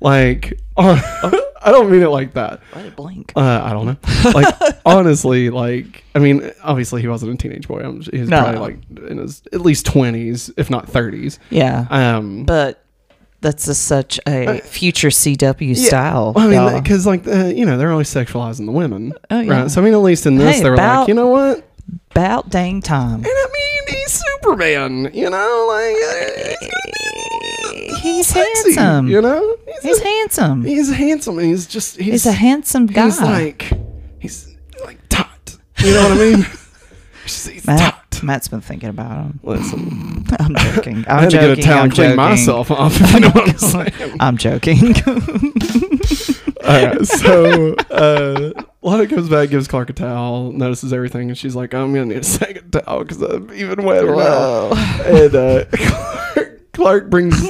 like, 0.00 0.58
I 1.64 1.70
don't 1.70 1.90
mean 1.90 2.02
it 2.02 2.08
like 2.11 2.34
that. 2.34 2.61
Why 2.72 2.82
did 2.82 2.93
it 2.93 2.96
blink? 2.96 3.32
Uh, 3.34 3.61
I 3.64 3.72
don't 3.72 3.87
know. 3.87 4.31
Like 4.32 4.55
honestly, 4.87 5.50
like 5.50 6.05
I 6.14 6.19
mean, 6.19 6.50
obviously 6.62 7.00
he 7.02 7.08
wasn't 7.08 7.32
a 7.32 7.37
teenage 7.37 7.66
boy. 7.66 7.81
I'm, 7.81 8.00
he 8.02 8.20
was 8.20 8.28
No. 8.28 8.43
probably 8.43 8.61
like 8.61 9.11
in 9.11 9.19
his 9.19 9.43
at 9.52 9.61
least 9.62 9.87
twenties, 9.87 10.50
if 10.56 10.70
not 10.70 10.88
thirties. 10.88 11.38
Yeah. 11.50 11.87
Um, 11.90 12.44
but 12.44 12.84
that's 13.40 13.66
a, 13.69 13.75
such 13.75 14.19
a 14.26 14.61
future 14.61 15.08
CW 15.08 15.56
yeah, 15.76 15.87
style. 15.88 16.32
I 16.37 16.44
mean, 16.44 16.52
y'all. 16.55 16.81
because 16.81 17.06
like 17.06 17.26
uh, 17.26 17.46
you 17.46 17.64
know 17.67 17.76
they're 17.78 17.90
always 17.93 18.08
sexualizing 18.12 18.67
the 18.67 18.72
women, 18.72 19.12
Oh, 19.31 19.40
yeah. 19.40 19.62
right? 19.62 19.70
So 19.70 19.81
I 19.81 19.84
mean, 19.84 19.94
at 19.94 19.99
least 20.00 20.26
in 20.26 20.37
this, 20.37 20.56
Hey, 20.56 20.62
they 20.62 20.69
were 20.70 20.75
about- 20.75 21.00
like, 21.00 21.08
you 21.08 21.14
know 21.14 21.28
what? 21.28 21.69
about 22.12 22.49
dang 22.49 22.81
time. 22.81 23.17
And 23.17 23.26
I 23.26 23.46
mean, 23.52 23.96
he's 23.99 24.22
Superman. 24.25 25.10
You 25.12 25.28
know, 25.31 25.67
like 25.69 25.96
uh, 25.96 26.55
He's 28.04 28.26
sexy, 28.26 28.74
handsome. 28.74 29.08
You 29.08 29.20
know, 29.22 29.56
he's, 29.66 29.82
He's 29.82 30.00
a- 30.00 30.04
handsome. 30.04 30.64
he's 30.64 30.90
handsome. 30.92 31.38
And 31.38 31.48
he's 31.48 31.66
just 31.66 31.96
he's, 31.96 32.06
He's 32.12 32.26
a 32.26 32.32
handsome 32.32 32.86
guy. 32.86 33.04
He's 33.06 33.20
like 33.20 33.72
he's 34.20 34.56
like 34.84 34.98
tot. 35.08 35.56
You 35.78 35.94
know 35.94 36.02
what 36.10 36.12
I 36.12 36.16
mean? 36.16 36.34
He's- 37.24 37.46
he's 37.46 37.66
Matt, 37.66 37.78
taut. 38.10 38.22
Matt's 38.22 38.48
been 38.48 38.60
thinking 38.60 38.90
about 38.90 39.16
him. 39.24 39.40
Listen, 39.42 40.26
I'm 40.38 40.54
joking. 40.54 40.96
I'm 41.08 41.18
I 41.18 41.20
had 41.22 41.30
to 41.30 41.36
joking. 41.38 41.54
get 41.54 41.58
a 41.58 41.62
towel 41.62 41.78
I'm 41.78 41.84
and 41.84 41.94
clean 41.94 42.16
myself 42.16 42.70
off. 42.70 43.00
You 43.14 43.20
know 43.20 43.30
what 43.30 43.48
I'm 43.48 43.58
saying. 43.58 44.16
I'm 44.20 44.36
joking. 44.36 44.94
All 46.64 46.70
right, 46.86 47.06
so 47.06 47.74
uh, 47.90 48.52
Lana 48.82 49.06
comes 49.06 49.29
back, 49.29 49.50
gives 49.50 49.69
Clark 49.69 49.90
a 49.90 49.93
towel, 49.94 50.52
notices 50.52 50.93
everything, 50.93 51.29
and 51.29 51.36
she's 51.38 51.55
like, 51.55 51.72
"I'm 51.74 51.93
gonna 51.93 52.06
need 52.06 52.19
a 52.19 52.22
second 52.24 52.70
towel 52.72 53.00
because 53.05 53.20
I'm 53.22 53.52
even 53.55 53.82
wetter 53.84 54.14
now." 54.14 54.72
And 55.05 55.34
uh, 55.34 55.64
Clark, 55.72 56.72
Clark 56.72 57.10
brings 57.10 57.43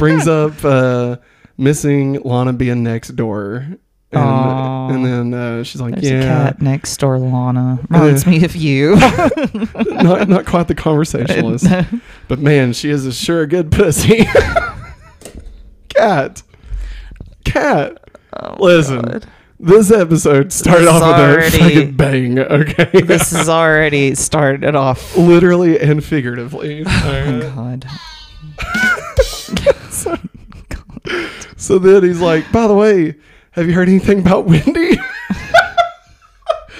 brings 0.00 0.26
up 0.28 0.64
uh, 0.64 1.16
missing 1.56 2.14
Lana 2.22 2.52
being 2.52 2.82
next 2.82 3.10
door, 3.10 3.66
and, 4.12 4.92
and 4.96 5.04
then 5.04 5.34
uh, 5.34 5.62
she's 5.62 5.80
like, 5.80 5.94
There's 5.94 6.10
"Yeah, 6.10 6.22
cat 6.22 6.60
next 6.60 6.96
door, 6.96 7.18
Lana. 7.18 7.78
Reminds 7.90 8.26
me 8.26 8.44
of 8.44 8.56
you. 8.56 8.96
not 9.76 10.28
not 10.28 10.46
quite 10.46 10.66
the 10.66 10.74
conversationalist, 10.74 11.66
but 12.26 12.38
man, 12.40 12.72
she 12.72 12.90
is 12.90 13.06
a 13.06 13.12
sure 13.12 13.46
good 13.46 13.70
pussy." 13.70 14.26
cat, 15.90 16.42
cat. 17.44 17.98
Oh, 18.32 18.56
Listen, 18.58 19.02
God. 19.02 19.26
this 19.58 19.90
episode 19.90 20.52
started 20.52 20.82
This 20.86 20.90
off 21.02 21.42
with 21.42 21.54
a 21.54 21.58
fucking 21.58 21.96
bang. 21.96 22.38
Okay, 22.38 23.02
This 23.02 23.32
has 23.32 23.48
already 23.48 24.14
started 24.14 24.74
off. 24.76 25.16
literally 25.16 25.78
and 25.80 26.02
figuratively. 26.02 26.84
Oh. 26.86 27.52
God. 27.54 27.86
So 31.56 31.78
then 31.78 32.02
he's 32.02 32.20
like, 32.20 32.50
"By 32.52 32.66
the 32.66 32.74
way, 32.74 33.14
have 33.52 33.66
you 33.68 33.74
heard 33.74 33.88
anything 33.88 34.20
about 34.20 34.46
Wendy?" 34.46 34.98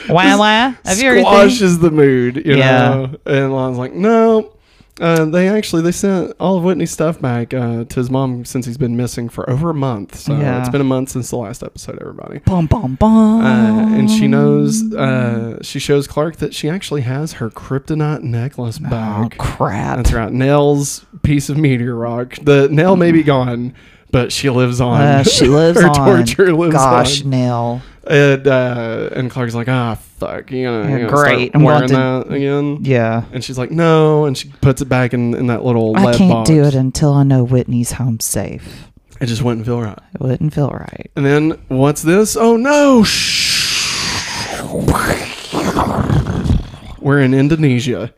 Wah 0.09 0.37
wah. 0.39 0.75
Have 0.85 0.99
you 0.99 1.05
heard 1.09 1.19
anything? 1.19 1.25
Squashes 1.25 1.79
the 1.79 1.91
mood, 1.91 2.37
you 2.45 2.57
Yeah. 2.57 2.79
know. 2.89 3.17
And 3.27 3.53
Lon's 3.53 3.79
like, 3.79 3.93
"No." 3.93 4.53
Uh, 5.01 5.25
they 5.25 5.49
actually 5.49 5.81
they 5.81 5.93
sent 5.93 6.35
all 6.39 6.59
of 6.59 6.65
Whitney's 6.65 6.91
stuff 6.91 7.19
back 7.23 7.55
uh, 7.55 7.85
to 7.85 7.95
his 8.01 8.11
mom 8.11 8.45
since 8.45 8.67
he's 8.67 8.77
been 8.77 8.97
missing 8.99 9.31
for 9.31 9.49
over 9.49 9.71
a 9.71 9.75
month. 9.75 10.17
So 10.17 10.37
Yeah. 10.37 10.59
it's 10.61 10.69
been 10.69 10.81
a 10.83 10.85
month 10.85 11.11
since 11.11 11.31
the 11.31 11.37
last 11.37 11.63
episode. 11.63 11.99
Everybody. 12.01 12.41
Bum 12.41 12.67
bum 12.67 12.97
bum. 12.97 13.41
Uh, 13.41 13.97
and 13.97 14.11
she 14.11 14.29
knows, 14.29 14.93
uh, 14.93 15.59
she 15.63 15.79
shows 15.79 16.07
Clark 16.07 16.37
that 16.37 16.53
she 16.55 16.69
actually 16.69 17.01
has 17.03 17.35
her 17.35 17.49
kryptonite 17.49 18.23
necklace 18.23 18.79
Oh 18.85 18.91
back. 18.91 19.39
crap. 19.39 19.97
That's 19.99 20.13
right. 20.13 20.31
Nell's 20.33 21.07
piece 21.23 21.49
of 21.49 21.57
meteor 21.57 21.95
rock. 21.95 22.37
The 22.43 22.69
Nell 22.71 22.97
may 22.97 23.11
be 23.13 23.23
gone, 23.23 23.73
but 24.11 24.33
she 24.33 24.51
lives 24.51 24.81
on. 24.81 25.01
Uh, 25.01 25.23
she 25.23 25.47
lives 25.49 25.81
her 25.81 25.89
on. 25.89 25.95
torture 26.25 26.53
lives 26.55 26.75
Gosh, 26.75 27.23
on. 27.25 27.31
Nell. 27.31 27.83
And 28.07 28.47
uh, 28.47 29.11
and 29.13 29.31
Clark's 29.31 29.55
like, 29.55 29.69
ah, 29.69 29.95
fuck, 29.95 30.51
you 30.51 30.65
know, 30.65 30.83
Yeah, 30.83 30.97
you 30.97 31.03
know 31.05 31.11
great. 31.11 31.53
I'm 31.55 31.63
wearing 31.63 31.89
going 31.89 32.29
that 32.29 32.35
again. 32.35 32.79
Yeah. 32.83 33.25
And 33.33 33.45
she's 33.45 33.59
like, 33.59 33.71
no, 33.71 34.25
and 34.25 34.37
she 34.37 34.49
puts 34.61 34.81
it 34.83 34.89
back 34.89 35.13
in, 35.15 35.35
in 35.35 35.47
that 35.49 35.65
little 35.65 35.97
I 35.97 36.17
can't 36.17 36.31
box. 36.33 36.49
do 36.51 36.65
it 36.65 36.75
until 36.75 37.13
I 37.13 37.23
know 37.25 37.45
Whitney's 37.45 37.93
home 37.93 38.19
safe. 38.19 38.87
It 39.21 39.27
just 39.27 39.43
wouldn't 39.43 39.67
feel 39.67 39.81
right. 39.83 39.99
It 40.15 40.21
wouldn't 40.21 40.55
feel 40.55 40.71
right. 40.71 41.11
And 41.15 41.27
then 41.27 41.51
what's 41.69 42.03
this? 42.03 42.37
Oh 42.37 42.57
no! 42.57 43.05
Shh. 43.05 44.59
We're 47.01 47.21
in 47.21 47.35
Indonesia. 47.35 48.13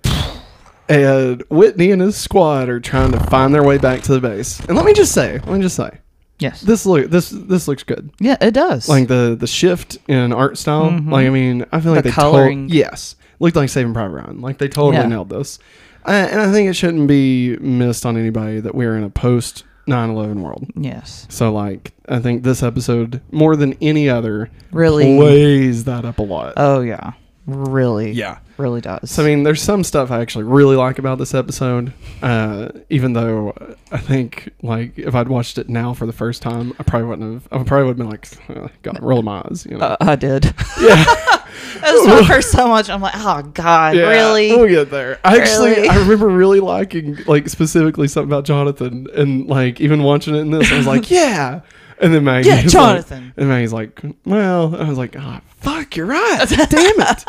And 0.88 1.42
Whitney 1.48 1.90
and 1.92 2.02
his 2.02 2.16
squad 2.16 2.68
are 2.68 2.80
trying 2.80 3.12
to 3.12 3.20
find 3.20 3.54
their 3.54 3.62
way 3.62 3.78
back 3.78 4.02
to 4.02 4.12
the 4.12 4.20
base. 4.20 4.60
And 4.60 4.76
let 4.76 4.84
me 4.84 4.92
just 4.92 5.12
say, 5.12 5.34
let 5.34 5.48
me 5.48 5.60
just 5.62 5.76
say, 5.76 5.98
Yes. 6.38 6.60
this 6.60 6.84
look 6.84 7.08
this 7.08 7.30
this 7.30 7.68
looks 7.68 7.84
good. 7.84 8.10
yeah, 8.18 8.36
it 8.40 8.50
does. 8.52 8.88
Like 8.88 9.06
the 9.08 9.36
the 9.38 9.46
shift 9.46 9.98
in 10.08 10.32
art 10.32 10.58
style. 10.58 10.90
Like 11.04 11.26
I 11.26 11.30
mean, 11.30 11.64
I 11.72 11.80
feel 11.80 11.92
like 11.92 12.02
The 12.02 12.10
they 12.10 12.14
coloring. 12.14 12.68
yes, 12.68 13.14
looked 13.38 13.54
like 13.56 13.68
Saving 13.68 13.94
Private 13.94 14.14
Ryan. 14.16 14.40
Like 14.40 14.58
they 14.58 14.68
totally 14.68 14.96
Yeah. 14.96 15.06
nailed 15.06 15.28
this. 15.30 15.58
Uh, 16.04 16.10
and 16.10 16.40
I 16.40 16.50
think 16.50 16.68
it 16.68 16.72
shouldn't 16.74 17.06
be 17.06 17.56
missed 17.58 18.04
on 18.04 18.16
anybody 18.16 18.58
that 18.58 18.74
we're 18.74 18.96
in 18.96 19.04
a 19.04 19.10
post 19.10 19.62
9/11 19.88 20.40
world. 20.42 20.66
yes. 20.74 21.26
So 21.30 21.52
like 21.52 21.92
I 22.08 22.18
think 22.18 22.42
this 22.42 22.60
episode 22.62 23.20
more 23.30 23.54
than 23.54 23.74
any 23.80 24.08
other 24.08 24.50
Really. 24.72 25.16
plays 25.16 25.84
that 25.84 26.04
up 26.04 26.18
a 26.18 26.22
lot. 26.22 26.54
Oh 26.56 26.80
yeah. 26.80 27.12
Really. 27.46 28.12
yeah. 28.12 28.38
Really 28.58 28.80
does. 28.80 29.10
So 29.10 29.24
I 29.24 29.26
mean, 29.26 29.42
there's 29.42 29.60
some 29.62 29.82
stuff 29.82 30.10
I 30.10 30.20
actually 30.20 30.44
really 30.44 30.76
like 30.76 30.98
about 30.98 31.18
this 31.18 31.34
episode. 31.34 31.92
Uh, 32.22 32.68
even 32.90 33.14
though 33.14 33.54
I 33.90 33.98
think 33.98 34.50
like 34.62 34.96
if 34.98 35.14
I'd 35.14 35.28
watched 35.28 35.58
it 35.58 35.68
now 35.68 35.94
for 35.94 36.06
the 36.06 36.12
first 36.12 36.42
time, 36.42 36.72
I 36.78 36.84
probably 36.84 37.08
wouldn't 37.08 37.32
have. 37.32 37.48
I 37.50 37.64
probably 37.64 37.86
would 37.86 37.98
have 37.98 38.46
been 38.46 38.60
like, 38.60 38.82
God, 38.82 39.02
roll 39.02 39.22
my 39.22 39.42
eyes. 39.44 39.66
You 39.68 39.78
know. 39.78 39.86
uh, 39.86 39.96
I 40.00 40.14
did. 40.16 40.44
yeah. 40.44 40.52
that 41.80 41.92
was 41.92 42.06
my 42.06 42.24
first 42.26 42.52
time 42.52 42.68
watching. 42.68 42.94
I'm 42.94 43.00
like, 43.02 43.14
oh 43.16 43.42
god, 43.54 43.96
Yeah, 43.96 44.08
really? 44.08 44.54
We'll 44.54 44.68
get 44.68 44.90
there. 44.90 45.18
I 45.24 45.38
actually, 45.38 45.70
Really? 45.72 45.88
I 45.88 45.96
remember 45.98 46.28
really 46.28 46.60
liking, 46.60 47.16
like, 47.26 47.48
specifically 47.48 48.06
something 48.06 48.28
about 48.30 48.44
Jonathan, 48.44 49.08
and 49.14 49.46
like 49.48 49.80
even 49.80 50.02
watching 50.04 50.34
it 50.36 50.40
in 50.40 50.50
this, 50.52 50.70
I 50.70 50.76
was 50.76 50.86
like, 50.86 51.10
yeah. 51.10 51.62
And 52.00 52.12
then 52.14 52.24
Maggie, 52.24 52.48
Yeah, 52.48 52.62
Jonathan. 52.62 53.26
Like, 53.26 53.32
and 53.36 53.48
Maggie's 53.48 53.72
like, 53.72 54.00
well, 54.24 54.74
I 54.76 54.88
was 54.88 54.98
like, 54.98 55.16
oh, 55.18 55.40
fuck, 55.58 55.96
you're 55.96 56.06
right. 56.06 56.44
Damn 56.48 57.00
it. 57.00 57.24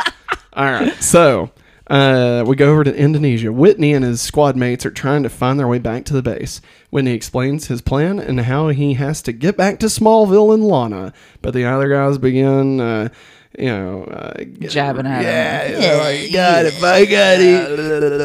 All 0.54 0.66
right, 0.66 0.94
so. 1.04 1.52
Uh, 1.86 2.46
we 2.48 2.56
go 2.56 2.72
over 2.72 2.86
to 2.86 2.96
Indonesia. 2.96 3.52
Whitney 3.52 3.94
and 3.94 4.06
his 4.06 4.22
squad 4.22 4.56
mates 4.56 4.86
are 4.86 4.90
trying 4.90 5.22
to 5.24 5.30
find 5.30 5.60
their 5.60 5.68
way 5.68 5.80
back 5.80 6.06
to 6.06 6.14
the 6.14 6.22
base. 6.24 6.62
Whitney 6.92 7.12
explains 7.12 7.68
his 7.68 7.82
plan 7.82 8.20
and 8.20 8.40
how 8.40 8.70
he 8.70 8.94
has 8.94 9.22
to 9.24 9.34
get 9.34 9.58
back 9.58 9.80
to 9.80 9.88
Smallville 9.88 10.54
and 10.54 10.64
Lana, 10.66 11.12
but 11.42 11.54
the 11.54 11.66
other 11.66 11.90
guys 11.90 12.18
begin, 12.18 12.80
uh, 12.80 13.10
you 13.58 13.66
know, 13.66 14.04
uh, 14.06 14.44
Jabbing 14.62 15.06
at 15.06 15.68
him. 15.68 15.82
yeah, 15.82 15.96
like, 15.98 16.34
God, 16.34 16.66
if 16.66 16.84
I 16.84 17.06
got 17.06 17.40
it, 17.40 17.80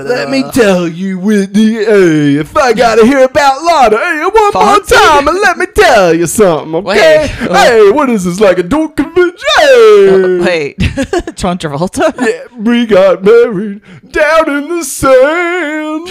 let 0.07 0.31
me 0.31 0.43
tell 0.53 0.89
you, 0.89 1.19
Whitney, 1.19 1.73
hey, 1.75 2.37
if 2.37 2.57
I 2.57 2.73
gotta 2.73 3.05
hear 3.05 3.25
about 3.25 3.63
Lana, 3.63 3.99
hey, 3.99 4.23
one 4.25 4.53
more 4.55 4.81
time, 4.81 5.29
and 5.29 5.39
let 5.41 5.59
me 5.59 5.67
tell 5.67 6.15
you 6.15 6.27
something, 6.27 6.75
okay? 6.77 7.29
Wait. 7.41 7.51
Hey, 7.51 7.91
what 7.91 8.09
is 8.09 8.25
this, 8.25 8.41
like 8.41 8.59
a 8.59 8.63
dork 8.63 8.97
convention? 8.97 10.43
Hey. 10.45 10.75
Wait, 10.79 10.79
John 11.37 11.59
Travolta. 11.59 12.15
Yeah, 12.21 12.47
we 12.57 12.87
got 12.87 13.23
married 13.23 13.83
down 14.11 14.51
in 14.51 14.69
the 14.69 14.83
sand. 14.85 16.09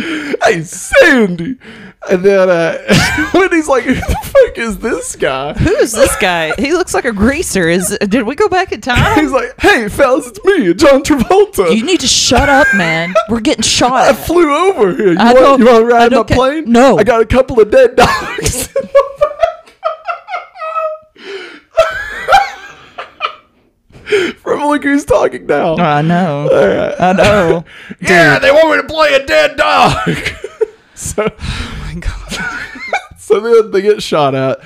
Hey, 0.00 0.62
Sandy. 0.62 1.58
And 2.08 2.24
then 2.24 2.48
uh, 2.48 3.30
Whitney's 3.34 3.68
like, 3.68 3.84
who 3.84 3.94
the 3.94 4.00
fuck 4.00 4.58
is 4.58 4.78
this 4.78 5.16
guy? 5.16 5.52
Who 5.54 5.74
is 5.76 5.92
this 5.92 6.14
guy? 6.16 6.54
He 6.58 6.72
looks 6.72 6.94
like 6.94 7.04
a 7.04 7.12
greaser. 7.12 7.68
Is 7.68 7.96
did 8.08 8.22
we 8.22 8.34
go 8.34 8.48
back 8.48 8.72
in 8.72 8.80
time? 8.80 9.20
He's 9.20 9.32
like, 9.32 9.54
hey, 9.60 9.88
fellas, 9.88 10.26
it's 10.28 10.42
me, 10.44 10.72
John 10.74 11.02
Travolta. 11.02 11.76
You 11.76 11.84
need 11.84 12.00
to 12.00 12.06
shut 12.06 12.48
up, 12.48 12.68
man. 12.74 13.14
We're 13.28 13.40
getting 13.40 13.62
shot. 13.62 13.92
I 13.92 14.12
flew 14.14 14.50
over 14.50 14.94
here. 14.94 15.12
You 15.12 15.18
I 15.18 15.34
want, 15.34 15.60
you 15.60 15.66
want 15.66 15.80
to 15.80 15.84
ride 15.86 16.12
my 16.12 16.22
ca- 16.22 16.34
plane? 16.34 16.72
No. 16.72 16.98
I 16.98 17.04
got 17.04 17.20
a 17.20 17.26
couple 17.26 17.60
of 17.60 17.70
dead 17.70 17.96
dogs. 17.96 18.68
in 18.74 18.82
the 18.82 19.16
back. 19.20 19.36
From 24.38 24.60
Look 24.68 24.82
Who's 24.84 25.04
Talking 25.04 25.46
Now. 25.46 25.76
Oh, 25.78 25.82
I 25.82 26.02
know. 26.02 26.48
I 26.98 27.12
know. 27.12 27.64
Yeah, 28.00 28.38
they 28.38 28.50
want 28.50 28.70
me 28.76 28.82
to 28.82 28.88
play 28.88 29.14
a 29.14 29.24
dead 29.26 29.56
dog. 29.56 30.16
so, 30.94 31.28
Oh 31.38 31.92
my 31.94 32.00
god. 32.00 33.14
so 33.18 33.40
then 33.40 33.70
they 33.70 33.82
get 33.82 34.02
shot 34.02 34.34
at. 34.34 34.60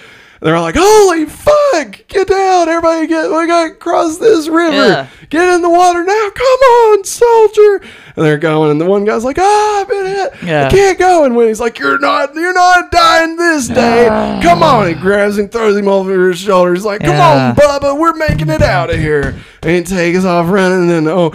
And 0.45 0.51
they're 0.51 0.57
all 0.57 0.63
like, 0.65 0.75
"Holy 0.77 1.25
fuck! 1.25 2.07
Get 2.07 2.29
down, 2.29 2.69
everybody! 2.69 3.07
Get 3.07 3.31
we 3.31 3.47
got 3.47 3.69
to 3.69 3.75
cross 3.77 4.19
this 4.19 4.47
river. 4.47 4.77
Yeah. 4.77 5.07
Get 5.31 5.49
in 5.55 5.63
the 5.63 5.71
water 5.71 6.05
now! 6.05 6.31
Come 6.35 6.45
on, 6.45 7.03
soldier!" 7.05 7.81
And 8.15 8.27
they're 8.27 8.37
going, 8.37 8.71
and 8.71 8.79
the 8.79 8.85
one 8.85 9.07
guy's 9.07 9.25
like, 9.25 9.39
"Ah, 9.41 9.81
I've 9.81 9.89
been 9.89 10.05
hit. 10.05 10.33
Yeah. 10.45 10.67
I 10.67 10.71
can't 10.71 10.99
go." 10.99 11.25
And 11.25 11.35
Winnie's 11.35 11.61
like, 11.61 11.79
"You're 11.79 11.99
not, 11.99 12.35
you're 12.35 12.53
not 12.53 12.91
dying 12.91 13.37
this 13.37 13.69
day. 13.69 14.07
Come 14.43 14.63
on!" 14.63 14.87
He 14.87 14.93
grabs 14.93 15.39
him, 15.39 15.49
throws 15.49 15.79
him 15.79 15.89
over 15.89 16.29
his 16.29 16.41
shoulder. 16.41 16.75
He's 16.75 16.85
like, 16.85 17.01
"Come 17.01 17.17
Yeah. 17.17 17.49
on, 17.49 17.57
Bubba, 17.57 17.99
we're 17.99 18.13
making 18.13 18.51
it 18.51 18.61
out 18.61 18.91
of 18.91 18.97
here." 18.97 19.35
And 19.63 19.71
he 19.71 19.83
takes 19.83 20.27
off 20.27 20.51
running, 20.51 20.91
and 20.91 20.91
then 20.91 21.09
oh. 21.09 21.33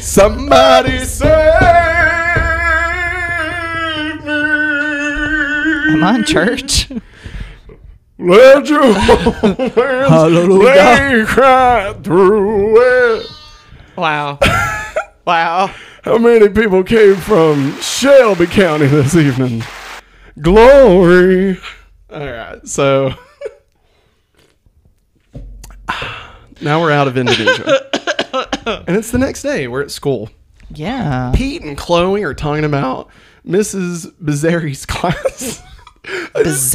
Somebody 0.00 0.98
save 1.04 1.91
Am 5.92 6.02
on, 6.02 6.24
church? 6.24 6.88
Let 8.18 8.66
your 8.68 8.92
hands 8.94 9.74
Hallelujah. 10.08 11.26
cry 11.26 11.92
through 12.02 12.76
it. 13.20 13.26
Wow. 13.96 14.38
Wow. 15.24 15.72
How 16.02 16.18
many 16.18 16.48
people 16.48 16.82
came 16.82 17.14
from 17.14 17.80
Shelby 17.80 18.48
County 18.48 18.86
this 18.88 19.14
evening? 19.14 19.62
Glory. 20.40 21.60
All 22.10 22.26
right, 22.28 22.66
so 22.66 23.14
now 26.60 26.80
we're 26.80 26.90
out 26.90 27.06
of 27.06 27.16
Indonesia. 27.16 27.86
and 28.88 28.96
it's 28.96 29.12
the 29.12 29.18
next 29.18 29.42
day. 29.42 29.68
We're 29.68 29.82
at 29.82 29.92
school. 29.92 30.28
Yeah. 30.70 31.30
Pete 31.36 31.62
and 31.62 31.78
Chloe 31.78 32.24
are 32.24 32.34
talking 32.34 32.64
about 32.64 33.08
Mrs. 33.46 34.06
Bizzari's 34.20 34.84
class. 34.86 35.62
Just, 36.04 36.74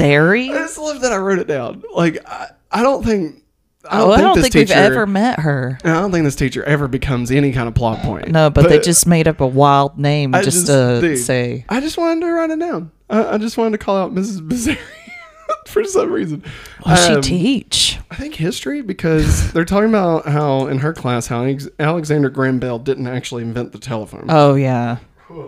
I 0.52 0.58
just 0.60 0.78
love 0.78 1.02
that 1.02 1.12
I 1.12 1.18
wrote 1.18 1.40
it 1.40 1.48
down. 1.48 1.84
Like, 1.94 2.18
I, 2.28 2.50
I 2.72 2.84
don't 2.84 3.04
think. 3.04 3.44
I 3.90 4.02
Oh, 4.02 4.12
I 4.12 4.20
don't 4.20 4.42
think 4.42 4.54
we've 4.54 4.70
ever 4.72 5.06
met 5.08 5.40
her. 5.40 5.78
I 5.84 5.94
don't 5.94 6.12
think 6.12 6.26
this 6.26 6.36
teacher 6.36 6.62
ever 6.66 6.88
becomes 6.90 7.32
any 7.32 7.54
kind 7.54 7.70
of 7.70 7.76
plot 7.76 8.00
point. 8.00 8.30
No, 8.30 8.50
but, 8.50 8.68
they 8.68 8.80
just 8.80 9.08
made 9.08 9.28
up 9.30 9.40
a 9.40 9.48
wild 9.48 9.98
name 9.98 10.36
I 10.36 10.42
just, 10.42 10.68
to 10.68 11.00
dude. 11.00 11.20
say. 11.20 11.66
I 11.70 11.80
just 11.80 11.98
wanted 11.98 12.22
to 12.22 12.28
write 12.34 12.50
it 12.50 12.60
down. 12.60 12.92
I, 13.10 13.36
I 13.36 13.38
just 13.38 13.58
wanted 13.58 13.72
to 13.72 13.78
call 13.86 13.96
out 13.96 14.14
Mrs. 14.14 14.40
Bizzari 14.46 14.78
for 15.68 15.86
some 15.86 16.12
reason. 16.12 16.44
What 16.84 16.96
does 16.96 17.06
she 17.06 17.14
Um, 17.14 17.22
teach? 17.22 17.98
I 18.12 18.16
think 18.16 18.36
history 18.36 18.82
because 18.82 19.52
they're 19.54 19.64
talking 19.66 19.90
about 19.90 20.26
how 20.26 20.68
in 20.68 20.80
her 20.80 20.92
class 20.92 21.28
how 21.28 21.48
Alexander 21.80 22.30
Graham 22.30 22.60
Bell 22.60 22.80
didn't 22.80 23.08
actually 23.08 23.44
invent 23.44 23.72
the 23.72 23.80
telephone, 23.80 24.26
Oh 24.30 24.56
yeah, 24.56 24.98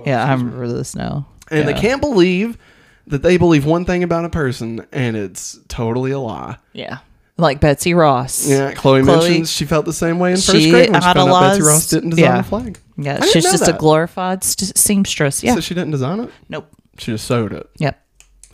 yeah. 0.06 0.24
I 0.26 0.32
remember 0.34 0.68
this 0.70 0.96
now. 0.96 1.28
and 1.52 1.60
yeah. 1.68 1.74
they 1.74 1.80
can't 1.80 2.00
believe 2.02 2.58
that 3.10 3.22
they 3.22 3.38
believe 3.38 3.66
one 3.66 3.86
thing 3.86 4.04
about 4.04 4.26
a 4.26 4.30
person 4.30 4.86
and 4.92 5.16
it's 5.18 5.60
totally 5.68 6.12
a 6.12 6.20
lie. 6.20 6.58
Yeah, 6.74 7.00
like 7.38 7.60
Betsy 7.60 7.94
Ross. 7.94 8.48
Yeah, 8.48 8.74
Chloe, 8.74 9.04
Chloe- 9.04 9.18
mentions 9.20 9.52
she 9.52 9.66
felt 9.66 9.86
the 9.86 9.94
same 9.94 10.20
way 10.20 10.32
in 10.32 10.38
first 10.38 10.52
grade 10.52 10.92
when 10.92 11.02
she 11.02 11.14
found 11.14 11.18
out 11.18 11.42
Betsy 11.52 11.62
Ross 11.64 11.90
didn't 11.90 12.12
design 12.12 12.26
yeah. 12.26 12.40
a 12.40 12.44
flag. 12.44 12.80
yeah. 12.98 13.24
She's 13.26 13.44
just 13.44 13.66
that. 13.66 13.76
a 13.76 13.78
glorified 13.78 14.44
st- 14.44 14.78
seamstress. 14.78 15.44
Yeah. 15.44 15.56
So 15.56 15.62
she 15.62 15.74
didn't 15.74 15.92
design 15.92 16.20
it. 16.22 16.32
nope. 16.48 16.68
She 16.98 17.12
just 17.12 17.26
sewed 17.26 17.54
it. 17.54 17.70
Yep. 17.78 18.00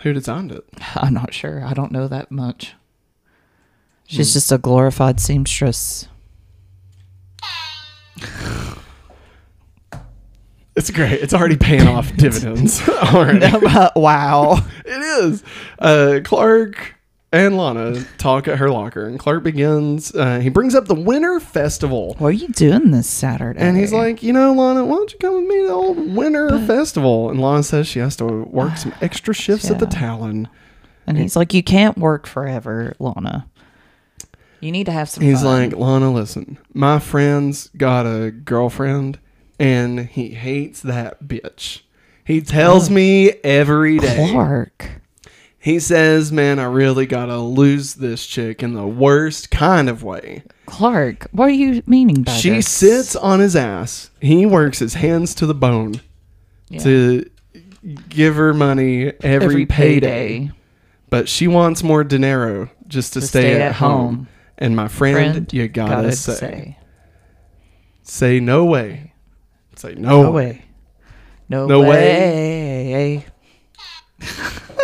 Who 0.01 0.13
designed 0.13 0.51
it? 0.51 0.63
I'm 0.95 1.13
not 1.13 1.33
sure. 1.33 1.65
I 1.65 1.74
don't 1.74 1.91
know 1.91 2.07
that 2.07 2.31
much. 2.31 2.75
Hmm. 4.09 4.15
She's 4.15 4.33
just 4.33 4.51
a 4.51 4.57
glorified 4.57 5.19
seamstress. 5.19 6.07
It's 10.75 10.91
great. 10.91 11.13
It's 11.22 11.34
already 11.34 11.58
paying 11.58 11.88
off 11.88 12.13
dividends 12.17 12.88
already. 12.89 13.46
wow. 13.96 14.58
It 14.86 15.24
is. 15.24 15.44
Uh, 15.79 16.20
Clark 16.24 16.96
and 17.32 17.58
Lana 17.58 18.03
talk 18.17 18.48
at 18.48 18.58
her 18.60 18.70
locker, 18.70 19.05
and 19.05 19.17
Clark 19.20 19.44
begins. 19.44 20.13
Uh, 20.13 20.39
he 20.39 20.50
brings 20.50 20.75
up 20.75 20.86
the 20.88 20.96
Winter 20.96 21.39
Festival, 21.39 22.15
What 22.20 22.27
are 22.27 22.32
you 22.32 22.48
doing 22.50 22.91
this 22.91 23.08
Saturday? 23.08 23.60
and 23.60 23.77
he's 23.77 23.91
like, 23.94 24.22
"You 24.24 24.32
know, 24.34 24.53
Lana, 24.53 24.86
why 24.86 24.96
don't 24.98 25.12
you 25.12 25.20
come 25.20 25.36
with 25.36 25.44
me 25.46 25.62
to 25.62 25.67
the 25.67 25.74
old 25.74 26.15
Winter 26.15 26.50
Festival?" 26.65 27.29
And 27.29 27.41
Lana 27.41 27.63
says 27.63 27.88
she 27.88 28.00
has 28.00 28.15
to 28.17 28.25
work 28.25 28.77
some 28.77 28.94
extra 29.01 29.34
shifts 29.34 29.70
at 29.72 29.79
the 29.79 29.86
Yeah. 29.86 30.00
Talon. 30.00 30.48
and 31.08 31.17
he's 31.17 31.36
like, 31.36 31.53
you 31.53 31.62
can't 31.63 31.98
work 31.98 32.25
forever, 32.27 32.96
Lana. 33.00 33.48
You 34.62 34.72
need 34.72 34.86
to 34.86 34.91
have 34.91 35.10
some. 35.10 35.24
He's 35.24 35.41
fun. 35.44 35.70
like, 35.70 35.77
"Lana, 35.79 36.12
listen, 36.12 36.58
my 36.74 37.00
friend's 37.00 37.70
got 37.77 38.05
a 38.05 38.32
girlfriend, 38.32 39.20
and 39.59 40.07
he 40.07 40.29
hates 40.29 40.81
that 40.81 41.24
bitch." 41.24 41.81
He 42.24 42.41
tells 42.41 42.89
me 42.89 43.29
every 43.43 44.00
day. 44.00 44.29
Clark. 44.31 45.01
He 45.59 45.79
says, 45.79 46.31
"Man, 46.31 46.59
I 46.59 46.65
really 46.65 47.05
gotta 47.05 47.39
lose 47.39 47.95
this 47.95 48.25
chick 48.25 48.62
in 48.62 48.74
the 48.74 48.88
worst 48.88 49.50
kind 49.51 49.89
of 49.89 50.03
way." 50.03 50.43
Clark. 50.65 51.27
What 51.31 51.45
are 51.50 51.53
you 51.53 51.81
meaning 51.85 52.24
by 52.24 52.31
that? 52.31 52.41
She 52.41 52.50
this? 52.51 52.69
sits 52.69 53.15
on 53.15 53.39
his 53.39 53.55
ass. 53.55 54.09
He 54.21 54.45
works 54.45 54.79
his 54.79 54.95
hands 54.95 55.33
to 55.35 55.45
the 55.45 55.53
bone 55.55 56.01
Yeah. 56.69 56.79
to 56.79 57.29
give 58.09 58.35
her 58.35 58.53
money 58.53 59.12
every, 59.21 59.45
every 59.45 59.65
payday. 59.65 60.00
payday. 60.39 60.51
But 61.09 61.29
she 61.29 61.47
wants 61.47 61.83
more 61.83 62.03
dinero 62.03 62.69
just 62.88 63.13
to, 63.13 63.21
stay, 63.21 63.62
at, 63.62 63.75
home. 63.75 64.27
And 64.57 64.75
my 64.75 64.88
friend, 64.88 65.15
Friend, 65.33 65.53
you 65.53 65.67
gotta, 65.67 65.95
gotta 65.95 66.12
say, 66.13 66.33
say, 66.33 66.77
say. 68.03 68.39
no 68.39 68.65
way. 68.65 69.13
Say 69.75 69.96
no, 69.96 70.24
No 70.24 70.32
way. 70.32 70.46
way. 70.46 70.65
No, 71.50 71.67
No 71.67 71.82
way. 71.82 73.25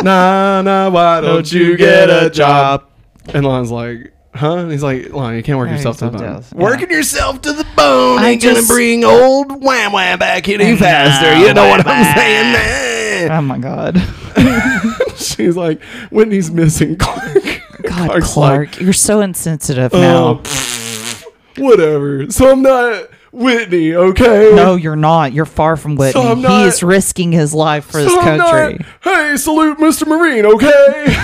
Nah, 0.04 0.62
nah, 0.62 0.90
why 0.90 1.22
don't 1.22 1.52
you 1.52 1.78
get 1.78 2.10
a 2.10 2.30
job? 2.30 2.86
And 3.34 3.46
Lon's 3.46 3.72
like, 3.72 4.14
huh? 4.34 4.58
And 4.58 4.72
he's 4.72 4.84
like, 4.84 5.12
Lon, 5.12 5.36
you 5.36 5.44
can't 5.44 5.58
work 5.58 5.70
yourself 5.70 5.98
to 6.00 6.10
the 6.10 6.18
bone. 6.18 6.22
Yeah. 6.22 6.42
Working 6.54 6.90
yourself 6.90 7.42
to 7.42 7.54
the 7.54 7.66
bone 7.76 8.20
I 8.20 8.32
ain't 8.32 8.42
gonna 8.42 8.64
bring 8.64 9.04
old 9.04 9.64
wham 9.64 9.94
wham 9.94 10.20
back 10.20 10.50
any 10.50 10.76
faster. 10.76 11.36
You 11.40 11.54
know 11.54 11.70
what 11.70 11.86
I'm 11.86 12.16
saying, 12.18 12.54
man? 12.54 13.32
Oh 13.32 13.42
my 13.42 13.58
God. 13.60 14.02
She's 15.18 15.56
like, 15.56 15.82
Whitney's 16.10 16.50
missing 16.52 16.98
Clark. 16.98 17.34
God, 17.84 18.10
Clark's 18.10 18.34
Clark, 18.34 18.72
like, 18.72 18.80
you're 18.82 18.94
so 18.94 19.22
insensitive 19.22 19.94
oh, 19.94 20.02
now. 20.02 20.34
pfft, 20.36 21.26
whatever. 21.58 22.30
So 22.32 22.52
I'm 22.52 22.62
not 22.62 23.10
Whitney, 23.32 23.94
okay? 23.96 24.52
No, 24.56 24.76
you're 24.76 24.96
not. 24.98 25.32
You're 25.34 25.46
far 25.46 25.78
from 25.78 25.96
Whitney. 25.96 26.22
I'm 26.22 26.40
he 26.40 26.64
is 26.64 26.84
risking 26.84 27.32
his 27.32 27.54
life 27.54 27.86
for 27.86 28.04
So 28.04 28.20
I'm 28.20 28.40
country. 28.40 28.78
not, 28.78 28.86
hey, 29.30 29.38
salute 29.38 29.78
Mr. 29.78 30.06
Marine, 30.08 30.46
okay? 30.46 31.16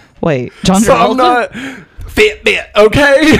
Wait, 0.20 0.52
John 0.62 0.80
so 0.80 0.94
I'm 0.94 1.16
Travolta? 1.16 1.16
not 1.16 1.52
Fitbit, 2.06 2.66
okay? 2.76 3.36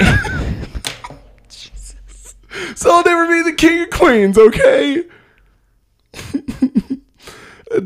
so 2.74 2.90
I'll 2.90 3.04
never 3.04 3.26
be 3.28 3.42
the 3.50 3.52
king 3.56 3.82
of 3.84 3.90
queens, 3.90 4.36
okay? 4.38 5.04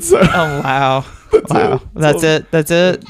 so 0.01 0.19
Oh 0.21 0.61
wow, 0.63 1.05
wow. 1.51 1.75
it. 1.75 1.83
That's 1.95 2.23
So- 2.23 2.27
it. 2.29 2.51
That's 2.51 2.71
it. 2.71 3.05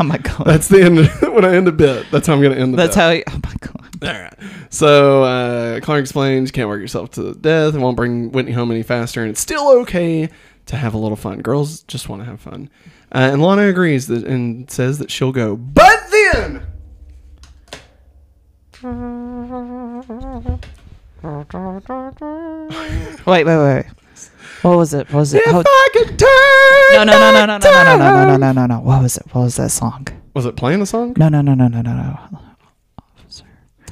Oh 0.00 0.02
my 0.04 0.18
god. 0.18 0.44
that's 0.46 0.66
the 0.68 0.82
end. 0.82 0.96
when 1.34 1.44
I 1.44 1.54
end 1.54 1.68
a 1.68 1.72
bit, 1.72 2.06
that's 2.10 2.26
how 2.26 2.32
I'm 2.34 2.42
gonna 2.42 2.56
end 2.56 2.72
the 2.72 2.76
That's 2.78 2.96
bit. 2.96 3.02
how. 3.02 3.10
You, 3.10 3.22
oh 3.28 3.40
my 3.44 3.54
god. 3.60 3.83
All 4.04 4.12
right. 4.12 4.34
So 4.70 5.24
uh, 5.24 5.80
Clark 5.80 6.00
explains 6.00 6.48
you 6.48 6.52
can't 6.52 6.68
work 6.68 6.80
yourself 6.80 7.10
to 7.12 7.34
death. 7.34 7.74
It 7.74 7.78
won't 7.78 7.96
bring 7.96 8.30
Whitney 8.32 8.52
home 8.52 8.70
any 8.70 8.82
faster, 8.82 9.22
and 9.22 9.30
it's 9.30 9.40
still 9.40 9.68
okay 9.82 10.28
to 10.66 10.76
have 10.76 10.94
a 10.94 10.98
little 10.98 11.16
fun. 11.16 11.40
Girls 11.42 11.82
just 11.84 12.08
want 12.08 12.22
to 12.22 12.26
have 12.26 12.40
fun. 12.40 12.68
Uh, 13.12 13.30
and 13.32 13.42
Lana 13.42 13.68
agrees 13.68 14.06
that 14.08 14.24
and 14.24 14.70
says 14.70 14.98
that 14.98 15.10
she'll 15.10 15.32
go. 15.32 15.56
But 15.56 16.00
then 16.10 16.66
Wait, 23.26 23.44
wait, 23.44 23.46
wait. 23.46 23.84
What 24.62 24.76
was 24.76 24.94
it? 24.94 25.06
What 25.12 25.20
was 25.20 25.34
it? 25.34 25.38
if 25.44 25.50
How- 25.52 25.62
I 25.66 25.88
could 25.92 26.18
turn 26.18 26.28
no, 26.92 27.04
no, 27.04 27.18
no, 27.18 27.46
no, 27.46 27.46
no, 27.46 27.58
no, 27.58 27.58
no, 27.58 27.96
no, 27.96 27.96
no, 27.96 28.24
no, 28.24 28.24
no, 28.24 28.36
no, 28.36 28.52
no, 28.52 28.66
no. 28.66 28.80
What 28.80 29.02
was 29.02 29.16
it? 29.16 29.24
What 29.32 29.42
was 29.42 29.56
that 29.56 29.70
song? 29.70 30.06
Was 30.34 30.46
it 30.46 30.56
playing 30.56 30.80
a 30.82 30.86
song? 30.86 31.14
No, 31.16 31.28
no, 31.28 31.40
no, 31.40 31.54
no, 31.54 31.68
no, 31.68 31.80
no, 31.82 31.92
no. 31.92 32.18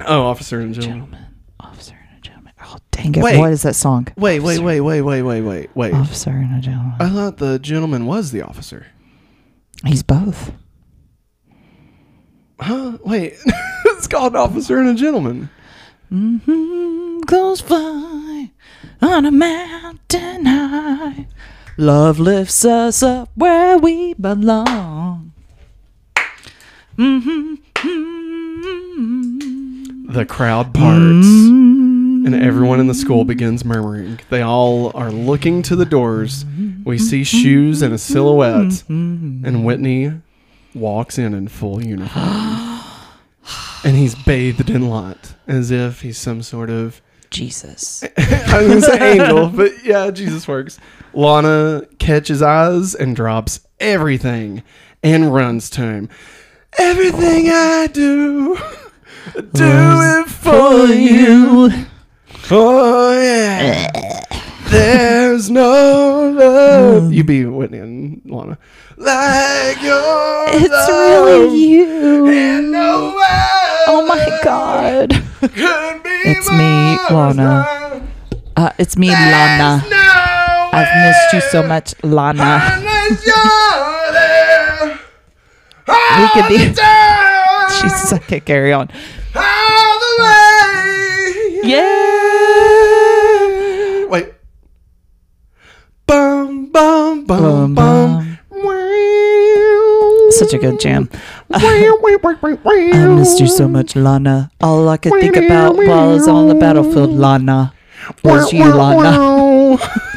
Officer, 0.00 0.12
Oh, 0.12 0.22
officer 0.22 0.60
and 0.60 0.74
gentleman. 0.74 1.00
gentleman, 1.10 1.26
officer 1.60 1.94
and 2.08 2.18
a 2.18 2.20
gentleman. 2.20 2.52
Oh, 2.64 2.76
dang 2.90 3.14
it! 3.14 3.22
Wait. 3.22 3.38
What 3.38 3.52
is 3.52 3.62
that 3.62 3.74
song? 3.76 4.08
Wait, 4.16 4.40
wait, 4.40 4.58
wait, 4.60 4.80
wait, 4.80 5.00
wait, 5.02 5.22
wait, 5.22 5.40
wait, 5.42 5.70
wait. 5.74 5.94
Officer 5.94 6.30
and 6.30 6.56
a 6.56 6.60
gentleman. 6.60 6.94
I 7.00 7.08
thought 7.08 7.36
the 7.38 7.58
gentleman 7.58 8.06
was 8.06 8.30
the 8.32 8.42
officer. 8.42 8.86
He's 9.84 10.02
both. 10.02 10.52
Huh? 12.60 12.98
Wait. 13.04 13.34
it's 13.86 14.06
called 14.06 14.36
officer 14.36 14.78
and 14.78 14.88
a 14.90 14.94
gentleman. 14.94 15.50
Mm-hmm. 16.12 17.20
Goes 17.26 17.60
fly 17.60 18.50
on 19.00 19.24
a 19.24 19.30
mountain 19.30 20.44
high. 20.46 21.26
Love 21.76 22.18
lifts 22.20 22.64
us 22.64 23.02
up 23.02 23.30
where 23.34 23.78
we 23.78 24.14
belong. 24.14 25.32
Mm-hmm. 26.98 27.54
The 30.12 30.26
crowd 30.26 30.74
parts. 30.74 31.26
and 31.26 32.34
everyone 32.34 32.80
in 32.80 32.86
the 32.86 32.94
school 32.94 33.24
begins 33.24 33.64
murmuring. 33.64 34.20
They 34.28 34.42
all 34.42 34.94
are 34.94 35.10
looking 35.10 35.62
to 35.62 35.74
the 35.76 35.86
doors. 35.86 36.44
We 36.84 36.98
see 36.98 37.24
shoes 37.24 37.80
and 37.82 37.94
a 37.94 37.98
silhouette, 37.98 38.84
and 38.88 39.64
Whitney 39.64 40.12
walks 40.74 41.18
in 41.18 41.32
in 41.34 41.48
full 41.48 41.82
uniform. 41.82 42.24
and 43.84 43.96
he's 43.96 44.14
bathed 44.14 44.68
in 44.68 44.88
light, 44.90 45.34
as 45.46 45.70
if 45.70 46.02
he's 46.02 46.18
some 46.18 46.42
sort 46.42 46.68
of 46.68 47.00
Jesus. 47.30 48.04
I 48.18 48.62
was 48.62 48.68
gonna 48.68 48.80
say 48.82 49.12
angel, 49.18 49.48
but 49.48 49.72
yeah, 49.82 50.10
Jesus 50.10 50.46
works. 50.46 50.78
Lana 51.14 51.86
catches 51.98 52.42
eyes 52.42 52.94
and 52.94 53.16
drops 53.16 53.60
everything 53.80 54.62
and 55.02 55.32
runs 55.32 55.70
to 55.70 55.80
him. 55.80 56.08
Everything 56.78 57.48
I 57.50 57.86
do, 57.92 58.58
do 59.52 59.64
it 59.64 60.28
for 60.28 60.86
you. 60.86 61.70
Oh 62.50 63.12
yeah. 63.20 63.88
There's 64.68 65.50
no 65.50 66.30
love. 66.30 67.12
You 67.12 67.24
be 67.24 67.44
Whitney 67.44 67.78
and 67.78 68.22
Lana. 68.24 68.58
Like 68.96 69.82
your 69.82 70.44
It's 70.48 70.70
love. 70.70 70.88
really 71.26 71.56
you. 71.58 72.26
And 72.28 72.72
no 72.72 73.14
one 73.14 73.16
Oh 73.88 74.04
my 74.06 74.40
God. 74.44 75.10
could 75.40 76.02
be 76.02 76.10
It's 76.24 76.50
me, 76.50 76.96
more 77.10 77.32
Lana. 77.32 78.02
Uh, 78.56 78.70
it's 78.78 78.96
me, 78.96 79.10
Lana. 79.10 79.84
no 79.90 80.68
I've 80.74 80.94
missed 81.06 81.32
you 81.34 81.40
so 81.50 81.62
much, 81.66 81.94
Lana. 82.02 82.60
Unless 82.76 83.26
you're 83.26 84.12
there 84.12 84.98
We 85.86 86.28
could 86.30 86.48
be- 86.48 86.58
all 86.58 86.68
the 86.68 86.74
time, 86.74 87.41
Jesus, 87.80 88.12
I 88.12 88.18
can't 88.18 88.44
carry 88.44 88.72
on. 88.72 88.88
all 89.34 89.98
the 89.98 90.16
way. 90.22 91.60
Yeah. 91.64 91.86
Wait. 94.06 94.34
Bum 96.06 96.66
bum 96.66 97.24
bum 97.24 97.74
Bum, 97.74 97.74
bum. 97.74 98.38
Such 100.32 100.54
a 100.54 100.58
good 100.58 100.80
jam. 100.80 101.08
I 101.52 103.14
missed 103.14 103.38
you 103.38 103.46
so 103.46 103.68
much, 103.68 103.94
Lana. 103.94 104.50
All 104.62 104.88
I 104.88 104.96
could 104.96 105.12
think 105.12 105.36
about 105.36 105.76
while 105.76 105.90
I 105.90 106.06
was 106.06 106.26
on 106.26 106.48
the 106.48 106.54
battlefield, 106.54 107.10
Lana, 107.10 107.74
was 108.24 108.52
you, 108.52 108.64
Lana. 108.64 109.78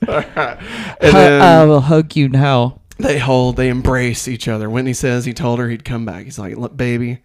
then 1.00 1.42
I 1.42 1.64
will 1.64 1.82
hug 1.82 2.16
you 2.16 2.28
now. 2.28 2.79
They 3.02 3.18
hold, 3.18 3.56
they 3.56 3.68
embrace 3.68 4.28
each 4.28 4.48
other. 4.48 4.68
Whitney 4.70 4.92
says 4.94 5.24
he 5.24 5.32
told 5.34 5.58
her 5.58 5.68
he'd 5.68 5.84
come 5.84 6.04
back. 6.04 6.24
He's 6.24 6.38
like, 6.38 6.56
"Look, 6.56 6.76
baby, 6.76 7.18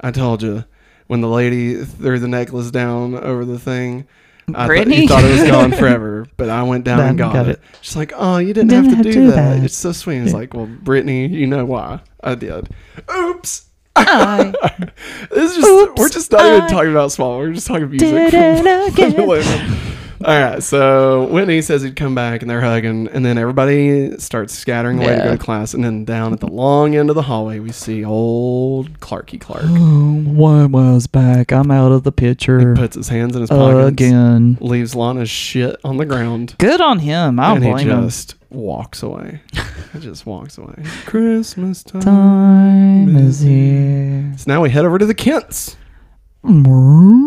I 0.00 0.10
told 0.10 0.42
you 0.42 0.64
when 1.06 1.20
the 1.20 1.28
lady 1.28 1.84
threw 1.84 2.18
the 2.18 2.28
necklace 2.28 2.70
down 2.70 3.14
over 3.14 3.44
the 3.44 3.58
thing. 3.58 4.06
I 4.48 4.52
thought 4.52 4.66
Brittany? 4.68 5.08
thought 5.08 5.24
it 5.24 5.40
was 5.40 5.50
gone 5.50 5.72
forever, 5.78 6.26
but 6.36 6.48
I 6.48 6.62
went 6.62 6.84
down 6.84 7.00
and 7.00 7.18
got, 7.18 7.32
got 7.32 7.48
it. 7.48 7.52
it. 7.56 7.60
She's 7.82 7.96
like, 7.96 8.12
"Oh, 8.14 8.38
you 8.38 8.54
didn't, 8.54 8.68
Didn't 8.70 8.84
have 8.84 8.92
to 8.92 8.96
have 8.98 9.04
do, 9.06 9.12
do 9.12 9.26
that. 9.32 9.56
that. 9.56 9.64
It's 9.64 9.74
so 9.76 9.90
sweet." 9.92 10.20
He's 10.22 10.34
like, 10.34 10.54
"Well, 10.54 10.66
Brittany, 10.66 11.26
you 11.26 11.46
know 11.46 11.64
why 11.64 12.00
I 12.22 12.34
did." 12.36 12.68
Oops. 13.12 13.62
I 13.98 14.52
This 15.30 15.52
is 15.52 15.56
just 15.56 15.68
Oops, 15.68 15.98
we're 16.00 16.08
just 16.10 16.30
not 16.30 16.44
even 16.44 16.68
talking 16.68 16.90
about 16.90 17.12
small. 17.12 17.38
We're 17.38 17.52
just 17.54 17.66
talking 17.66 17.88
music. 17.88 18.08
did 18.10 18.66
it 18.66 18.92
again. 18.92 19.95
All 20.26 20.34
right, 20.36 20.60
so 20.60 21.26
Whitney 21.26 21.62
says 21.62 21.82
he'd 21.82 21.94
come 21.94 22.16
back, 22.16 22.42
and 22.42 22.50
they're 22.50 22.60
hugging, 22.60 23.06
and 23.06 23.24
then 23.24 23.38
everybody 23.38 24.18
starts 24.18 24.52
scattering 24.52 24.98
away 24.98 25.12
to 25.14 25.16
go 25.18 25.24
Yeah. 25.26 25.30
to 25.30 25.38
class, 25.38 25.72
and 25.72 25.84
then 25.84 26.04
down 26.04 26.32
at 26.32 26.40
the 26.40 26.48
long 26.48 26.96
end 26.96 27.10
of 27.10 27.14
the 27.14 27.22
hallway, 27.22 27.60
we 27.60 27.70
see 27.70 28.04
old 28.04 28.98
Clarky 28.98 29.40
Clark. 29.40 29.62
Oh, 29.66 30.22
one 30.24 30.72
was 30.72 31.06
back. 31.06 31.52
I'm 31.52 31.70
out 31.70 31.92
of 31.92 32.02
the 32.02 32.10
picture 32.10 32.74
Puts 32.74 32.96
his 32.96 33.08
hands 33.08 33.36
in 33.36 33.42
his 33.42 33.50
pockets, 33.50 33.88
again. 33.88 34.58
leaves 34.60 34.96
Lana's 34.96 35.30
shit 35.30 35.76
on 35.84 35.96
the 35.98 36.04
ground, 36.06 36.56
Good 36.58 36.80
on 36.80 36.98
him. 36.98 37.38
I 37.38 37.46
don't 37.50 37.56
and 37.58 37.64
he 37.64 37.70
blame 37.70 37.88
him. 37.90 38.02
just 38.08 38.34
walks 38.50 39.04
away. 39.04 39.42
he 39.92 40.00
just 40.00 40.26
walks 40.26 40.58
away. 40.58 40.74
Christmas 41.04 41.84
time. 41.84 42.00
Time 42.02 43.16
is 43.16 43.38
here. 43.42 44.32
So 44.38 44.44
now 44.48 44.60
we 44.60 44.70
head 44.70 44.84
over 44.84 44.98
to 44.98 45.06
the 45.06 45.14
Kents. 45.14 45.76
Mm-hmm. 46.44 47.25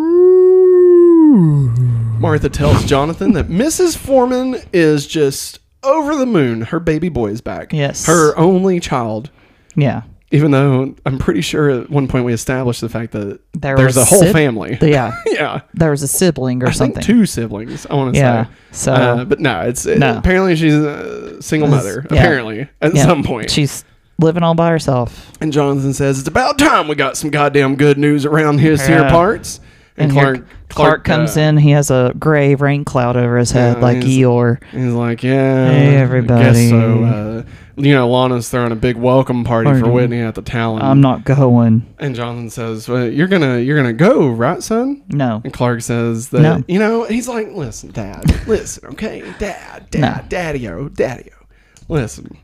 Martha 2.19 2.49
tells 2.49 2.83
Jonathan 2.85 3.33
that 3.33 3.47
Mrs. 3.47 3.97
Fordman 3.97 4.65
is 4.73 5.07
just 5.07 5.59
over 5.83 6.15
the 6.15 6.25
moon. 6.25 6.61
Her 6.61 6.79
baby 6.79 7.09
boy 7.09 7.27
is 7.31 7.41
back. 7.41 7.71
Yes. 7.73 8.05
Her 8.05 8.37
only 8.37 8.79
child. 8.79 9.29
Yeah. 9.75 10.01
Even 10.31 10.51
though 10.51 10.93
I'm 11.07 11.17
pretty 11.17 11.41
sure 11.41 11.69
at 11.71 11.89
one 11.89 12.07
point 12.07 12.23
we 12.25 12.33
established 12.33 12.81
the 12.81 12.89
fact 12.89 13.13
that 13.13 13.39
There 13.53 13.75
there's 13.75 13.95
was 13.95 13.97
a 13.97 14.05
whole 14.05 14.19
sib- 14.21 14.33
family. 14.33 14.77
Yeah, 14.79 15.15
yeah. 15.25 15.61
there 15.73 15.89
was 15.89 16.03
a 16.03 16.07
sibling 16.07 16.61
or 16.61 16.67
I 16.67 16.71
something. 16.71 16.95
think 17.01 17.05
two 17.05 17.25
siblings, 17.25 17.87
I 17.87 17.95
want 17.95 18.13
to 18.13 18.19
yeah. 18.19 18.43
say. 18.45 18.49
So 18.71 18.93
Uh, 18.93 19.25
but 19.25 19.39
no, 19.39 19.61
it's 19.61 19.87
it- 19.87 19.97
No. 19.97 20.17
apparently 20.17 20.55
she's 20.55 20.75
a 20.75 21.41
single 21.41 21.67
This- 21.69 21.77
mother. 21.83 22.05
yeah. 22.11 22.17
Apparently, 22.17 22.67
at 22.81 22.93
yeah, 22.93 23.05
some 23.05 23.23
point. 23.23 23.49
she's 23.49 23.83
living 24.19 24.43
all 24.43 24.53
by 24.53 24.69
herself. 24.69 25.31
And 25.41 25.51
Jonathan 25.51 25.93
says, 25.93 26.19
It's 26.19 26.27
about 26.27 26.59
time 26.59 26.87
we 26.87 26.93
got 26.95 27.17
some 27.17 27.31
goddamn 27.31 27.75
good 27.75 27.97
news 27.97 28.23
around 28.25 28.59
his 28.59 28.85
here 28.85 28.99
Yeah. 28.99 29.09
parts. 29.09 29.59
And, 29.97 30.11
And 30.11 30.19
here 30.19 30.45
Clark, 30.69 31.03
Clark, 31.03 31.03
comes 31.03 31.35
uh, 31.37 31.41
in. 31.41 31.57
He 31.57 31.71
has 31.71 31.89
a 31.91 32.13
gray 32.17 32.55
rain 32.55 32.85
cloud 32.85 33.17
over 33.17 33.37
his 33.37 33.51
head, 33.51 33.77
Yeah, 33.77 33.83
like 33.83 34.03
he's- 34.03 34.25
Eeyore. 34.25 34.63
He's 34.71 34.93
like, 34.93 35.23
Yeah. 35.23 35.69
Hey, 35.71 35.87
I 35.87 35.91
guess 35.91 36.01
everybody. 36.01 36.69
so, 36.69 37.03
uh, 37.03 37.43
you 37.75 37.93
know, 37.93 38.09
Lana's 38.09 38.49
throwing 38.49 38.71
a 38.71 38.75
big 38.75 38.95
welcome 38.97 39.43
party 39.43 39.79
for 39.79 39.89
Whitney 39.89 40.19
at 40.19 40.35
the 40.35 40.41
Talon. 40.41 40.81
I'm 40.81 40.99
not 41.01 41.23
going. 41.23 41.85
and 41.97 42.13
Jonathan 42.13 42.49
says, 42.49 42.87
well, 42.89 43.07
You're 43.09 43.27
gonna 43.27 43.59
you're 43.59 43.77
gonna 43.77 43.93
go, 43.93 44.29
right, 44.29 44.61
son? 44.61 45.01
No. 45.09 45.41
And 45.43 45.53
Clark 45.53 45.81
says 45.81 46.29
that 46.29 46.41
No. 46.41 46.63
you 46.67 46.77
know, 46.77 47.05
he's 47.05 47.27
like, 47.27 47.47
Listen, 47.53 47.91
Dad, 47.91 48.23
listen, 48.47 48.85
okay? 48.91 49.21
Dad, 49.39 49.89
Dad, 49.89 50.01
No. 50.23 50.29
Daddy 50.29 50.67
O, 50.67 50.89
Daddy 50.89 51.29
O. 51.41 51.45
Listen. 51.87 52.37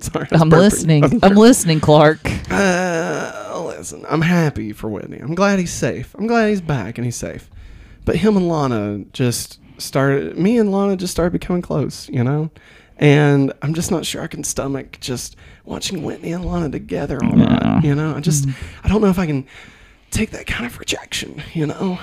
Sorry, 0.00 0.26
I 0.30 0.34
was 0.34 0.42
I'm 0.42 0.48
listening. 0.50 1.04
I 1.04 1.08
was 1.08 1.22
I'm 1.22 1.34
listening, 1.34 1.80
Clark. 1.80 2.20
Uh, 2.50 3.64
listen, 3.66 4.04
I'm 4.08 4.20
happy 4.22 4.72
for 4.72 4.88
Whitney. 4.88 5.18
I'm 5.18 5.34
glad 5.34 5.58
he's 5.58 5.72
safe. 5.72 6.14
I'm 6.18 6.26
glad 6.26 6.48
he's 6.48 6.60
back 6.60 6.98
and 6.98 7.04
he's 7.04 7.16
safe. 7.16 7.50
But 8.04 8.16
him 8.16 8.36
and 8.36 8.48
Lana 8.48 9.04
just 9.12 9.60
started, 9.78 10.38
me 10.38 10.58
and 10.58 10.70
Lana 10.72 10.96
just 10.96 11.12
started 11.12 11.32
becoming 11.32 11.62
close, 11.62 12.08
you 12.08 12.22
know? 12.22 12.50
And 12.96 13.52
I'm 13.62 13.74
just 13.74 13.90
not 13.90 14.04
sure 14.06 14.22
I 14.22 14.26
can 14.28 14.44
stomach 14.44 14.98
just 15.00 15.36
watching 15.64 16.02
Whitney 16.02 16.32
and 16.32 16.44
Lana 16.44 16.70
together 16.70 17.18
all 17.24 17.36
Yeah. 17.38 17.44
night, 17.46 17.84
you 17.84 17.94
know? 17.94 18.14
I 18.14 18.20
just, 18.20 18.46
I 18.84 18.88
don't 18.88 19.00
know 19.00 19.08
if 19.08 19.18
I 19.18 19.26
can 19.26 19.46
take 20.10 20.30
that 20.30 20.46
kind 20.46 20.66
of 20.66 20.78
rejection, 20.78 21.42
you 21.54 21.66
know? 21.66 21.98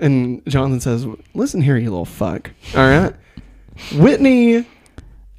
And 0.00 0.42
Jonathan 0.46 0.80
says, 0.80 1.06
listen 1.32 1.62
here, 1.62 1.76
you 1.78 1.88
little 1.90 2.04
fuck. 2.04 2.50
All 2.76 2.86
right? 2.86 3.14
Whitney 3.94 4.66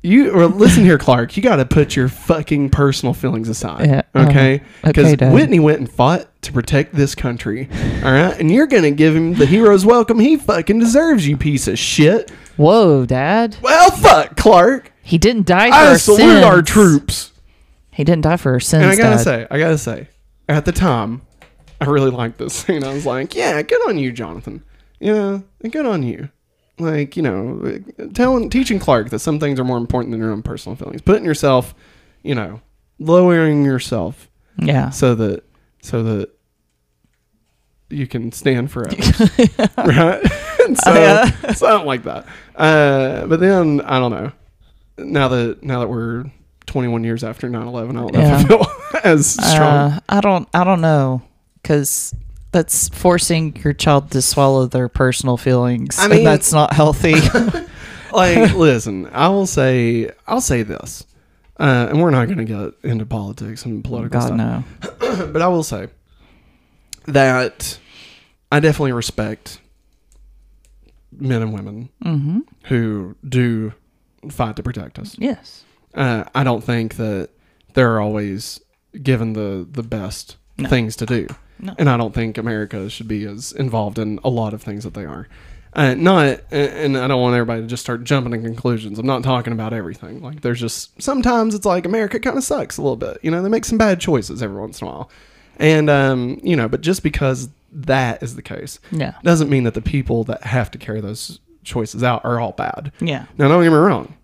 you 0.08 0.32
or 0.32 0.46
listen 0.48 0.84
here, 0.84 0.98
Clark. 0.98 1.36
You 1.38 1.44
got 1.44 1.58
to 1.58 1.66
put 1.66 1.96
your 1.96 2.08
fucking 2.10 2.70
personal 2.70 3.14
feelings 3.14 3.50
aside, 3.50 3.88
Yeah, 3.88 4.02
uh, 4.16 4.28
okay? 4.30 4.62
Because 4.84 5.14
okay, 5.14 5.32
Whitney 5.32 5.60
went 5.60 5.80
and 5.80 5.92
fought 5.92 6.28
to 6.44 6.54
protect 6.54 6.94
this 6.96 7.14
country, 7.16 7.68
all 8.04 8.12
right? 8.12 8.40
And 8.40 8.50
you're 8.52 8.68
gonna 8.68 8.92
give 8.92 9.16
him 9.16 9.34
the 9.34 9.46
hero's 9.46 9.86
welcome 9.86 10.20
he 10.20 10.38
fucking 10.38 10.80
deserves, 10.80 11.28
you 11.28 11.36
piece 11.38 11.68
of 11.68 11.78
shit. 11.78 12.30
Whoa, 12.56 13.06
Dad. 13.06 13.58
Well, 13.62 13.92
fuck, 13.92 14.36
Clark. 14.38 14.92
He 15.04 15.18
didn't 15.18 15.46
die 15.46 15.70
for 15.70 15.76
I 15.76 15.88
our 15.90 15.98
salute 15.98 16.20
sins. 16.20 16.44
our 16.46 16.62
troops. 16.62 17.32
He 17.92 18.04
didn't 18.04 18.22
die 18.24 18.38
for 18.38 18.54
our 18.54 18.60
sins, 18.60 18.84
And 18.84 18.92
I 18.92 18.96
gotta 18.96 19.16
Dad. 19.18 19.24
say, 19.24 19.48
I 19.52 19.60
gotta 19.60 19.78
say, 19.78 20.08
at 20.50 20.66
the 20.66 20.72
time, 20.72 21.22
I 21.82 21.86
really 21.86 22.12
liked 22.12 22.38
this 22.38 22.54
scene. 22.54 22.84
I 22.84 22.94
was 22.94 23.06
like, 23.06 23.36
yeah, 23.36 23.62
good 23.62 23.88
on 23.88 23.98
you, 23.98 24.12
Jonathan. 24.12 24.64
Yeah, 25.00 25.40
good 25.70 25.86
on 25.86 26.02
you. 26.04 26.30
Like, 26.80 27.18
you 27.18 27.24
know, 27.24 27.80
telling, 28.14 28.50
teaching 28.50 28.78
Clark 28.80 29.10
that 29.10 29.20
some 29.20 29.40
things 29.40 29.60
are 29.60 29.64
more 29.64 29.78
important 29.78 30.12
than 30.12 30.20
your 30.22 30.32
own 30.32 30.44
personal 30.44 30.76
feelings. 30.76 31.02
Putting 31.02 31.26
yourself, 31.26 31.74
you 32.24 32.36
know, 32.36 32.62
lowering 33.00 33.66
yourself 33.66 34.30
Yeah. 34.58 34.90
so 34.92 35.16
that, 35.16 35.44
so 35.82 36.04
that 36.04 36.30
you 37.90 38.06
can 38.06 38.32
stand 38.32 38.70
for 38.70 38.88
others, 38.88 39.20
right? 39.78 40.22
And 40.66 40.78
so, 40.84 40.94
Yeah. 40.94 41.54
something 41.54 41.88
like 41.88 42.04
that. 42.04 42.26
Uh, 42.56 43.26
but 43.28 43.40
then 43.40 43.82
I 43.82 43.98
don't 44.00 44.12
know. 44.12 44.32
Now 45.00 45.28
that 45.30 45.64
now 45.64 45.80
that 45.80 45.88
we're 45.90 46.26
21 46.66 47.04
years 47.04 47.24
after 47.24 47.48
9/11, 47.48 47.90
I 47.92 47.94
don't 47.94 48.14
know 48.14 48.20
if 48.20 48.34
I 48.34 48.44
feel 48.44 48.66
as 49.04 49.28
strong. 49.30 49.62
Uh, 49.92 50.00
I 50.10 50.22
don't. 50.22 50.50
I 50.54 50.64
don't 50.64 50.82
know, 50.82 51.22
because 51.62 52.14
that's 52.52 52.90
forcing 52.90 53.56
your 53.58 53.74
child 53.74 54.12
to 54.12 54.22
swallow 54.22 54.66
their 54.68 54.90
personal 54.90 55.38
feelings, 55.38 55.98
I 56.00 56.08
mean- 56.08 56.20
and 56.20 56.28
that's 56.28 56.52
not 56.54 56.74
healthy. 56.74 57.16
like, 58.14 58.54
listen, 58.56 59.08
I 59.12 59.28
will 59.30 59.46
say, 59.48 60.12
I'll 60.28 60.42
say 60.42 60.64
this, 60.64 61.06
uh, 61.60 61.88
and 61.90 62.02
we're 62.02 62.12
not 62.12 62.26
going 62.26 62.38
to 62.38 62.46
get 62.46 62.90
into 62.90 63.06
politics 63.06 63.66
and 63.66 63.84
political 63.84 64.20
God 64.20 64.26
stuff, 64.28 64.38
no. 64.38 65.26
but 65.34 65.42
I 65.42 65.48
will 65.48 65.64
say 65.64 65.88
that 67.06 67.80
I 68.52 68.60
definitely 68.60 68.94
respect 68.94 69.60
men 71.12 71.42
and 71.42 71.54
women 71.54 71.90
Mm-hmm. 72.04 72.40
who 72.66 73.16
do 73.28 73.74
fight 74.30 74.56
to 74.58 74.64
protect 74.64 75.00
us. 75.00 75.16
Yes. 75.20 75.64
Uh, 75.94 76.24
I 76.36 76.44
don't 76.44 76.64
think 76.64 76.96
that 76.96 77.30
they're 77.74 78.00
always 78.00 78.60
given 79.02 79.34
the 79.34 79.68
the 79.70 79.84
best 79.84 80.38
No. 80.58 80.70
things 80.70 80.96
to 80.98 81.06
do, 81.06 81.28
No. 81.60 81.74
and 81.78 81.90
I 81.90 81.98
don't 81.98 82.14
think 82.14 82.38
America 82.38 82.90
should 82.90 83.08
be 83.08 83.26
as 83.26 83.52
involved 83.52 83.98
in 84.00 84.20
a 84.24 84.30
lot 84.30 84.54
of 84.54 84.62
things 84.62 84.84
that 84.84 84.94
they 84.94 85.06
are. 85.06 85.28
Uh, 85.74 85.94
not, 85.94 86.40
and- 86.52 86.98
I 86.98 87.08
don't 87.08 87.22
want 87.22 87.36
everybody 87.36 87.62
to 87.62 87.68
just 87.68 87.84
start 87.84 88.04
jumping 88.04 88.32
to 88.32 88.40
conclusions. 88.40 88.98
I'm 88.98 89.06
not 89.06 89.24
talking 89.24 89.54
about 89.54 89.74
everything. 89.74 90.22
Like, 90.24 90.42
there's 90.42 90.60
just 90.60 91.00
sometimes 91.02 91.54
it's 91.54 91.66
like 91.66 91.86
America 91.86 92.20
kind 92.20 92.38
of 92.38 92.44
sucks 92.44 92.78
a 92.78 92.82
little 92.82 92.96
bit. 92.96 93.18
You 93.22 93.30
know, 93.32 93.44
they 93.44 93.50
make 93.50 93.66
some 93.66 93.78
bad 93.78 94.00
choices 94.00 94.42
every 94.42 94.60
once 94.60 94.82
in 94.82 94.88
a 94.88 94.92
while, 94.92 95.10
and 95.58 95.90
um, 95.90 96.40
you 96.44 96.56
know, 96.56 96.68
but 96.68 96.82
just 96.82 97.04
because 97.04 97.50
that 97.72 98.24
is 98.24 98.36
the 98.36 98.42
case 98.42 98.80
Yeah. 98.92 99.14
doesn't 99.24 99.50
mean 99.50 99.66
that 99.66 99.74
the 99.76 99.82
people 99.82 100.24
that 100.24 100.44
have 100.44 100.72
to 100.72 100.78
carry 100.80 101.02
those 101.02 101.40
choices 101.64 102.02
out 102.02 102.24
are 102.26 102.40
all 102.40 102.54
bad. 102.54 102.92
Yeah. 103.02 103.26
Now, 103.38 103.48
don't 103.50 103.62
get 103.62 103.70
me 103.70 103.76
wrong. 103.78 104.16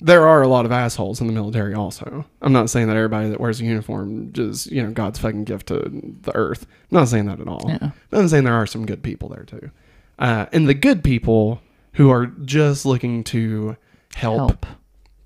There 0.00 0.28
are 0.28 0.42
a 0.42 0.48
lot 0.48 0.66
of 0.66 0.72
assholes 0.72 1.20
in 1.22 1.26
the 1.26 1.32
military 1.32 1.72
also. 1.72 2.26
I'm 2.42 2.52
not 2.52 2.68
saying 2.68 2.88
that 2.88 2.96
everybody 2.96 3.30
that 3.30 3.40
wears 3.40 3.60
a 3.60 3.64
uniform 3.64 4.30
is, 4.36 4.66
you 4.66 4.82
know, 4.82 4.90
God's 4.90 5.18
fucking 5.18 5.44
gift 5.44 5.68
to 5.68 5.90
the 6.22 6.34
earth. 6.34 6.66
I'm 6.90 6.98
not 6.98 7.08
saying 7.08 7.26
that 7.26 7.40
at 7.40 7.48
all. 7.48 7.64
Yeah. 7.66 7.90
But 8.10 8.20
I'm 8.20 8.28
saying 8.28 8.44
there 8.44 8.54
are 8.54 8.66
some 8.66 8.84
good 8.84 9.02
people 9.02 9.30
there 9.30 9.44
too. 9.44 9.70
Uh, 10.18 10.46
and 10.52 10.68
the 10.68 10.74
good 10.74 11.02
people 11.02 11.62
who 11.94 12.10
are 12.10 12.26
just 12.26 12.84
looking 12.84 13.24
to 13.24 13.76
help, 14.14 14.38
Help. 14.38 14.66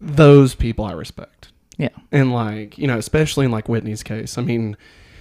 those 0.00 0.54
people 0.54 0.84
I 0.84 0.92
respect. 0.92 1.50
Yeah. 1.76 1.88
And 2.12 2.32
like, 2.32 2.78
you 2.78 2.86
know, 2.86 2.98
especially 2.98 3.46
in 3.46 3.50
like 3.50 3.68
Whitney's 3.68 4.02
case. 4.04 4.38
I 4.38 4.42
mean, 4.42 4.76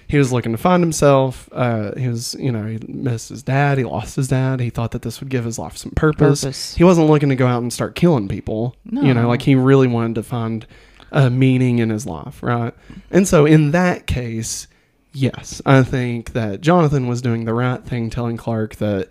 he 0.10 0.18
was 0.18 0.34
looking 0.34 0.52
to 0.52 0.58
find 0.58 0.82
himself. 0.82 1.48
Uh, 1.52 1.96
he 1.96 2.08
was, 2.08 2.34
you 2.34 2.52
know, 2.52 2.66
he 2.66 2.80
missed 2.88 3.30
his 3.30 3.44
dad. 3.44 3.78
He 3.78 3.84
lost 3.84 4.16
his 4.16 4.28
dad. 4.28 4.60
He 4.60 4.72
thought 4.72 4.90
that 4.92 5.04
this 5.04 5.20
would 5.20 5.30
give 5.30 5.46
his 5.46 5.60
life 5.60 5.78
some 5.78 5.92
purpose. 5.92 6.42
Purpose. 6.42 6.76
He 6.76 6.84
wasn't 6.84 7.08
looking 7.08 7.30
to 7.30 7.36
go 7.36 7.46
out 7.46 7.62
and 7.62 7.72
start 7.72 7.94
killing 7.94 8.28
people. 8.28 8.76
No. 8.84 9.04
You 9.04 9.14
know, 9.14 9.28
like 9.28 9.44
he 9.44 9.54
really 9.54 9.88
wanted 9.88 10.16
to 10.16 10.24
find 10.24 10.66
a 11.12 11.30
meaning 11.30 11.78
in 11.78 11.92
his 11.92 12.08
life, 12.08 12.42
right? 12.42 12.74
And 13.12 13.28
so 13.28 13.46
in 13.46 13.70
that 13.70 14.08
case, 14.08 14.68
yes, 15.14 15.62
I 15.64 15.84
think 15.84 16.34
that 16.34 16.62
Jonathan 16.62 17.08
was 17.08 17.22
doing 17.22 17.46
the 17.46 17.54
right 17.54 17.84
thing 17.84 18.10
telling 18.10 18.36
Clark 18.36 18.78
that 18.78 19.10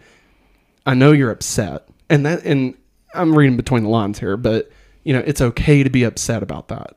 I 0.84 0.94
know 0.94 1.12
you're 1.12 1.30
upset. 1.30 1.88
And 2.10 2.26
that 2.26 2.44
and 2.44 2.76
I'm 3.14 3.38
reading 3.38 3.56
between 3.56 3.84
the 3.84 3.88
lines 3.88 4.18
here, 4.18 4.36
but 4.36 4.68
you 5.04 5.12
know, 5.12 5.22
it's 5.24 5.40
okay 5.40 5.84
to 5.84 5.90
be 5.90 6.02
upset 6.02 6.42
about 6.42 6.66
that. 6.68 6.96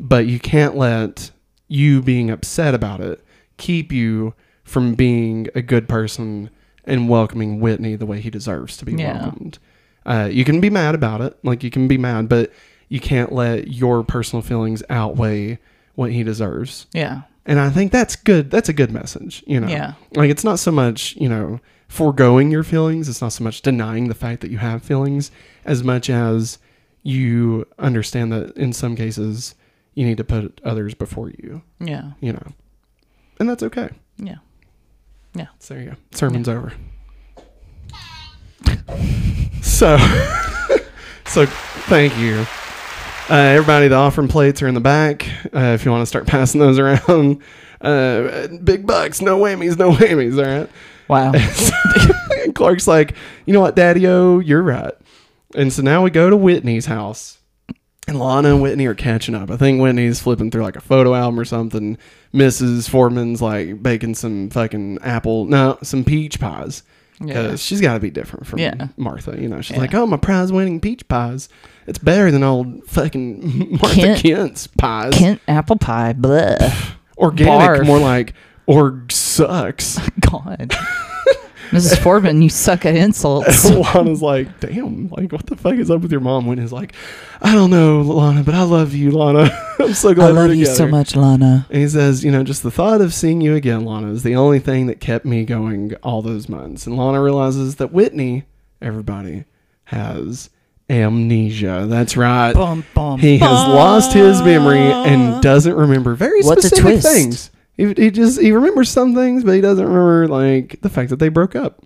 But 0.00 0.26
you 0.26 0.40
can't 0.40 0.74
let 0.76 1.30
you 1.68 2.02
being 2.02 2.30
upset 2.30 2.74
about 2.74 3.00
it 3.00 3.24
keep 3.58 3.92
you 3.92 4.34
from 4.64 4.94
being 4.94 5.48
a 5.54 5.62
good 5.62 5.88
person 5.88 6.50
and 6.84 7.08
welcoming 7.08 7.60
Whitney 7.60 7.96
the 7.96 8.06
way 8.06 8.20
he 8.20 8.30
deserves 8.30 8.76
to 8.78 8.84
be 8.86 8.92
Yeah. 8.94 9.20
welcomed. 9.22 9.58
Uh, 10.06 10.28
you 10.32 10.44
can 10.44 10.60
be 10.60 10.70
mad 10.70 10.94
about 10.94 11.20
it, 11.20 11.36
like 11.42 11.62
you 11.62 11.70
can 11.70 11.86
be 11.86 11.98
mad, 11.98 12.28
but 12.28 12.50
you 12.88 12.98
can't 13.00 13.30
let 13.32 13.68
your 13.68 14.02
personal 14.02 14.40
feelings 14.42 14.82
outweigh 14.88 15.58
what 15.94 16.12
he 16.12 16.22
deserves. 16.22 16.86
Yeah. 16.94 17.22
And 17.44 17.60
I 17.60 17.68
think 17.70 17.92
that's 17.92 18.16
good. 18.16 18.50
That's 18.50 18.68
a 18.68 18.72
good 18.72 18.90
message, 18.90 19.42
you 19.46 19.60
know. 19.60 19.68
Yeah. 19.68 19.94
Like 20.14 20.30
it's 20.30 20.44
not 20.44 20.58
so 20.58 20.70
much, 20.70 21.14
you 21.16 21.28
know, 21.28 21.60
foregoing 21.88 22.50
your 22.50 22.62
feelings. 22.62 23.08
It's 23.08 23.20
not 23.22 23.32
so 23.32 23.42
much 23.44 23.62
denying 23.62 24.08
the 24.08 24.14
fact 24.14 24.40
that 24.42 24.50
you 24.50 24.58
have 24.58 24.82
feelings 24.82 25.30
as 25.64 25.82
much 25.82 26.08
as 26.10 26.58
you 27.02 27.66
understand 27.78 28.32
that 28.32 28.56
in 28.56 28.72
some 28.72 28.94
cases 28.96 29.54
you 29.94 30.04
need 30.06 30.18
to 30.18 30.24
put 30.24 30.60
others 30.64 30.94
before 30.94 31.30
you, 31.30 31.62
Yeah. 31.80 32.12
you 32.20 32.32
know. 32.32 32.52
And 33.38 33.48
that's 33.48 33.62
okay. 33.62 33.90
Yeah. 34.16 34.36
Yeah. 35.34 35.46
So 35.58 35.74
there 35.74 35.82
you 35.82 35.90
go. 35.90 35.96
Sermon's 36.12 36.48
over. 36.48 36.72
So, 39.62 39.96
so 41.26 41.46
thank 41.46 42.16
you. 42.18 42.44
Uh, 43.30 43.34
everybody, 43.34 43.86
the 43.86 43.94
offering 43.94 44.26
plates 44.26 44.60
are 44.62 44.66
in 44.66 44.74
the 44.74 44.80
back. 44.80 45.28
Uh, 45.54 45.72
if 45.74 45.84
you 45.84 45.90
want 45.92 46.02
to 46.02 46.06
start 46.06 46.26
passing 46.28 46.60
those 46.60 46.78
around, 46.80 47.42
uh, 47.80 48.48
big 48.64 48.86
bucks, 48.86 49.20
no 49.20 49.38
whammies, 49.38 49.78
no 49.78 49.92
whammies. 49.92 50.36
All 50.36 50.60
right. 50.60 50.70
Wow. 51.06 51.32
and 52.42 52.54
Clark's 52.54 52.88
like, 52.88 53.14
you 53.46 53.52
know 53.52 53.60
what, 53.60 53.76
Daddy 53.76 54.06
O, 54.08 54.40
you're 54.40 54.62
right. 54.62 54.94
And 55.54 55.72
so 55.72 55.82
now 55.82 56.02
we 56.02 56.10
go 56.10 56.28
to 56.28 56.36
Whitney's 56.36 56.86
house. 56.86 57.37
And 58.08 58.18
Lana 58.18 58.48
and 58.54 58.62
Whitney 58.62 58.86
are 58.86 58.94
catching 58.94 59.34
up. 59.34 59.50
I 59.50 59.56
think 59.56 59.80
Whitney's 59.80 60.18
flipping 60.20 60.50
through 60.50 60.62
like 60.62 60.76
a 60.76 60.80
photo 60.80 61.14
album 61.14 61.38
or 61.38 61.44
something. 61.44 61.98
Mrs. 62.34 62.88
Fordman's 62.88 63.40
like 63.42 63.82
baking 63.82 64.14
some 64.14 64.48
fucking 64.50 64.98
apple, 65.02 65.44
no, 65.44 65.78
some 65.82 66.04
peach 66.04 66.40
pies. 66.40 66.82
because 67.20 67.34
Yeah. 67.50 67.56
she's 67.56 67.80
got 67.80 67.94
to 67.94 68.00
be 68.00 68.10
different 68.10 68.46
from 68.46 68.60
Yeah. 68.60 68.88
Martha. 68.96 69.36
You 69.40 69.48
know, 69.48 69.60
she's 69.60 69.76
Yeah. 69.76 69.82
like, 69.82 69.94
oh, 69.94 70.06
my 70.06 70.16
prize 70.16 70.50
winning 70.52 70.80
peach 70.80 71.06
pies. 71.08 71.48
It's 71.86 71.98
better 71.98 72.30
than 72.30 72.42
old 72.42 72.84
fucking 72.86 73.78
Martha 73.82 73.94
Kent- 73.94 74.22
Kent's 74.22 74.66
pies. 74.68 75.14
Kent 75.14 75.40
apple 75.48 75.76
pie. 75.76 76.12
Blah. 76.14 76.56
Organic, 77.18 77.82
barf. 77.82 77.86
more 77.86 77.98
like 77.98 78.34
org 78.66 79.10
sucks. 79.12 79.98
God. 80.20 80.74
Mrs. 81.70 81.96
Fordman, 81.98 82.42
you 82.42 82.48
suck 82.48 82.86
at 82.86 82.94
insults. 82.96 83.64
Lana's 83.94 84.22
like, 84.22 84.60
damn, 84.60 85.08
like 85.08 85.32
what 85.32 85.46
the 85.46 85.56
fuck 85.56 85.74
is 85.74 85.90
up 85.90 86.00
with 86.00 86.10
your 86.12 86.20
mom? 86.20 86.46
Whitney's 86.46 86.72
like, 86.72 86.94
I 87.40 87.54
don't 87.54 87.70
know, 87.70 88.00
Lana, 88.02 88.42
but 88.42 88.54
I 88.54 88.62
love 88.62 88.94
you, 88.94 89.10
Lana. 89.10 89.50
I'm 89.78 89.94
so 89.94 90.14
glad 90.14 90.28
I 90.28 90.32
love 90.32 90.48
we're 90.48 90.54
you 90.54 90.64
together. 90.64 90.76
so 90.76 90.86
much, 90.88 91.14
Lana. 91.16 91.66
And 91.70 91.78
he 91.82 91.88
says, 91.88 92.24
you 92.24 92.30
know, 92.30 92.42
just 92.42 92.62
the 92.62 92.70
thought 92.70 93.00
of 93.00 93.12
seeing 93.14 93.40
you 93.40 93.54
again, 93.54 93.84
Lana, 93.84 94.10
is 94.10 94.22
the 94.22 94.36
only 94.36 94.58
thing 94.58 94.86
that 94.86 95.00
kept 95.00 95.24
me 95.24 95.44
going 95.44 95.94
all 96.02 96.22
those 96.22 96.48
months. 96.48 96.86
And 96.86 96.96
Lana 96.96 97.20
realizes 97.22 97.76
that 97.76 97.92
Whitney, 97.92 98.44
everybody, 98.82 99.44
has 99.84 100.50
amnesia. 100.90 101.86
That's 101.88 102.16
right. 102.16 102.52
Bum, 102.54 102.84
bum, 102.94 103.18
He 103.20 103.38
has 103.38 103.48
bum. 103.50 103.74
lost 103.74 104.12
his 104.12 104.40
memory 104.42 104.78
and 104.80 105.42
doesn't 105.42 105.74
remember 105.74 106.14
very 106.14 106.42
What's 106.42 106.64
a 106.64 106.68
specific 106.68 107.02
things. 107.02 107.50
He, 107.78 107.94
he 107.94 108.10
just 108.10 108.38
he 108.40 108.52
remembers 108.52 108.90
some 108.90 109.14
things, 109.14 109.42
but 109.44 109.52
he 109.54 109.62
doesn't 109.62 109.84
remember 109.86 110.28
like 110.28 110.80
the 110.82 110.90
fact 110.90 111.08
that 111.10 111.16
they 111.20 111.30
broke 111.30 111.56
up. 111.56 111.82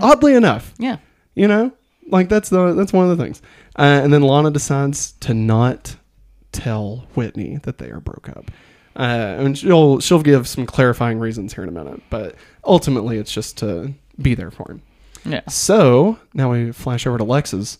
Oddly 0.00 0.34
enough, 0.34 0.72
Yeah. 0.78 0.96
you 1.34 1.46
know, 1.48 1.72
like 2.08 2.28
that's 2.30 2.48
the 2.48 2.72
that's 2.72 2.92
one 2.92 3.10
of 3.10 3.16
the 3.18 3.22
things. 3.22 3.42
Uh, 3.76 4.00
and 4.02 4.12
then 4.12 4.22
Lana 4.22 4.50
decides 4.50 5.12
to 5.20 5.34
not 5.34 5.96
tell 6.52 7.06
Whitney 7.14 7.58
that 7.64 7.78
they 7.78 7.90
are 7.90 8.00
broke 8.00 8.28
up. 8.30 8.50
Uh, 8.96 9.02
and 9.38 9.58
she'll 9.58 9.98
she'll 10.00 10.22
give 10.22 10.46
some 10.46 10.66
clarifying 10.66 11.18
reasons 11.18 11.52
here 11.52 11.64
in 11.64 11.68
a 11.68 11.72
minute, 11.72 12.00
but 12.10 12.36
ultimately 12.64 13.18
it's 13.18 13.32
just 13.32 13.58
to 13.58 13.92
be 14.22 14.34
there 14.36 14.52
for 14.52 14.70
him. 14.70 14.82
Yeah. 15.24 15.40
So 15.48 16.18
now 16.32 16.52
we 16.52 16.70
flash 16.70 17.06
over 17.06 17.18
to 17.18 17.24
Lex's, 17.24 17.78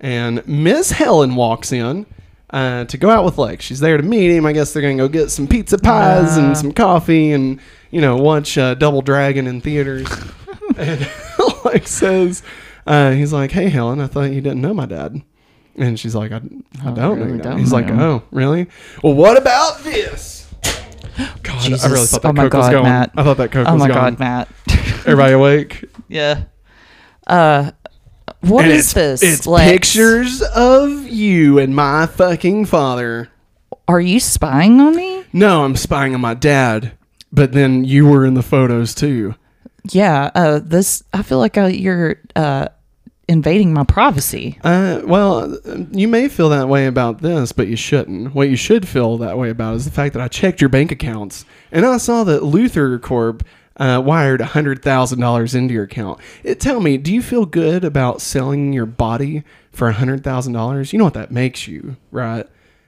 and 0.00 0.46
Miss 0.46 0.90
Helen 0.90 1.36
walks 1.36 1.72
in 1.72 2.04
uh, 2.52 2.84
to 2.84 2.96
go 2.98 3.08
out 3.10 3.24
with 3.24 3.38
Lex. 3.38 3.64
She's 3.64 3.80
there 3.80 3.96
to 3.96 4.02
meet 4.02 4.30
him. 4.30 4.44
I 4.46 4.52
guess 4.52 4.72
they're 4.72 4.82
gonna 4.82 4.96
go 4.96 5.08
get 5.08 5.30
some 5.30 5.46
pizza 5.46 5.78
pies 5.78 6.36
Uh. 6.36 6.42
and 6.42 6.56
some 6.56 6.72
coffee, 6.72 7.32
and 7.32 7.58
you 7.90 8.00
know 8.00 8.16
watch 8.16 8.56
uh, 8.58 8.74
Double 8.74 9.02
Dragon 9.02 9.46
in 9.46 9.60
theaters. 9.60 10.08
and 10.76 11.08
Lex 11.64 11.90
says, 11.90 12.42
uh, 12.86 13.10
he's 13.12 13.32
like, 13.32 13.50
"Hey 13.52 13.68
Helen, 13.68 14.00
I 14.00 14.06
thought 14.06 14.30
you 14.32 14.40
didn't 14.40 14.60
know 14.60 14.74
my 14.74 14.86
dad." 14.86 15.22
And 15.76 15.98
she's 15.98 16.14
like, 16.14 16.32
"I, 16.32 16.36
I 16.84 16.90
don't 16.90 17.18
know." 17.18 17.26
your 17.26 17.36
dad." 17.38 17.42
don't 17.44 17.58
He's 17.58 17.72
like, 17.72 17.86
know. 17.86 18.22
"Oh, 18.22 18.22
really? 18.30 18.66
Well, 19.02 19.14
what 19.14 19.36
about 19.38 19.82
this?" 19.84 20.52
God, 21.42 21.48
I 21.48 21.52
really 21.64 21.68
Jesus. 21.70 22.10
thought 22.10 22.22
that 22.22 22.28
Oh 22.28 22.32
my 22.32 22.42
Coke 22.44 22.54
was 22.54 22.66
God, 22.66 22.72
going. 22.72 22.84
Matt. 22.84 23.10
I 23.16 23.24
thought 23.24 23.36
that 23.38 23.50
Coke 23.52 23.66
Oh 23.68 23.72
was 23.74 23.80
my 23.80 23.88
going. 23.88 23.98
God, 24.14 24.18
Matt. 24.18 24.48
Everybody 25.06 25.32
awake? 25.32 25.84
yeah. 26.08 26.44
Uh, 27.26 27.70
what 28.42 28.64
and 28.64 28.72
is 28.74 28.86
it's, 28.86 28.92
this? 28.92 29.22
It's 29.22 29.46
Lex? 29.46 29.70
pictures 29.70 30.42
of 30.42 31.08
you 31.08 31.58
and 31.58 31.74
my 31.74 32.06
fucking 32.06 32.66
father. 32.66 33.28
Are 33.88 34.00
you 34.00 34.20
spying 34.20 34.80
on 34.80 34.96
me? 34.96 35.24
No, 35.32 35.64
I'm 35.64 35.76
spying 35.76 36.14
on 36.14 36.20
my 36.20 36.34
dad. 36.34 36.92
But 37.32 37.52
then 37.52 37.84
you 37.84 38.06
were 38.06 38.26
in 38.26 38.34
the 38.34 38.42
photos 38.42 38.94
too. 38.94 39.34
Yeah. 39.90 40.30
Uh, 40.34 40.60
this. 40.62 41.02
I 41.12 41.22
feel 41.22 41.38
like 41.38 41.56
uh, 41.56 41.66
you're 41.66 42.16
uh 42.36 42.68
invading 43.28 43.72
my 43.72 43.84
privacy. 43.84 44.58
Uh, 44.62 45.00
well, 45.04 45.56
you 45.92 46.06
may 46.08 46.28
feel 46.28 46.50
that 46.50 46.68
way 46.68 46.86
about 46.86 47.22
this, 47.22 47.52
but 47.52 47.68
you 47.68 47.76
shouldn't. 47.76 48.34
What 48.34 48.50
you 48.50 48.56
should 48.56 48.86
feel 48.86 49.16
that 49.18 49.38
way 49.38 49.48
about 49.48 49.76
is 49.76 49.84
the 49.84 49.90
fact 49.90 50.12
that 50.14 50.22
I 50.22 50.28
checked 50.28 50.60
your 50.60 50.68
bank 50.68 50.92
accounts 50.92 51.44
and 51.70 51.86
I 51.86 51.96
saw 51.96 52.24
that 52.24 52.42
LuthorCorp 52.42 53.42
uh, 53.76 54.02
wired 54.04 54.40
$100,000 54.40 55.54
into 55.54 55.74
your 55.74 55.84
account. 55.84 56.20
It, 56.44 56.60
tell 56.60 56.80
me, 56.80 56.96
do 56.96 57.12
you 57.12 57.22
feel 57.22 57.46
good 57.46 57.84
about 57.84 58.20
selling 58.20 58.72
your 58.72 58.86
body 58.86 59.44
for 59.72 59.92
$100,000? 59.92 60.92
You 60.92 60.98
know 60.98 61.04
what 61.04 61.14
that 61.14 61.30
makes 61.30 61.66
you, 61.66 61.96
right? 62.10 62.46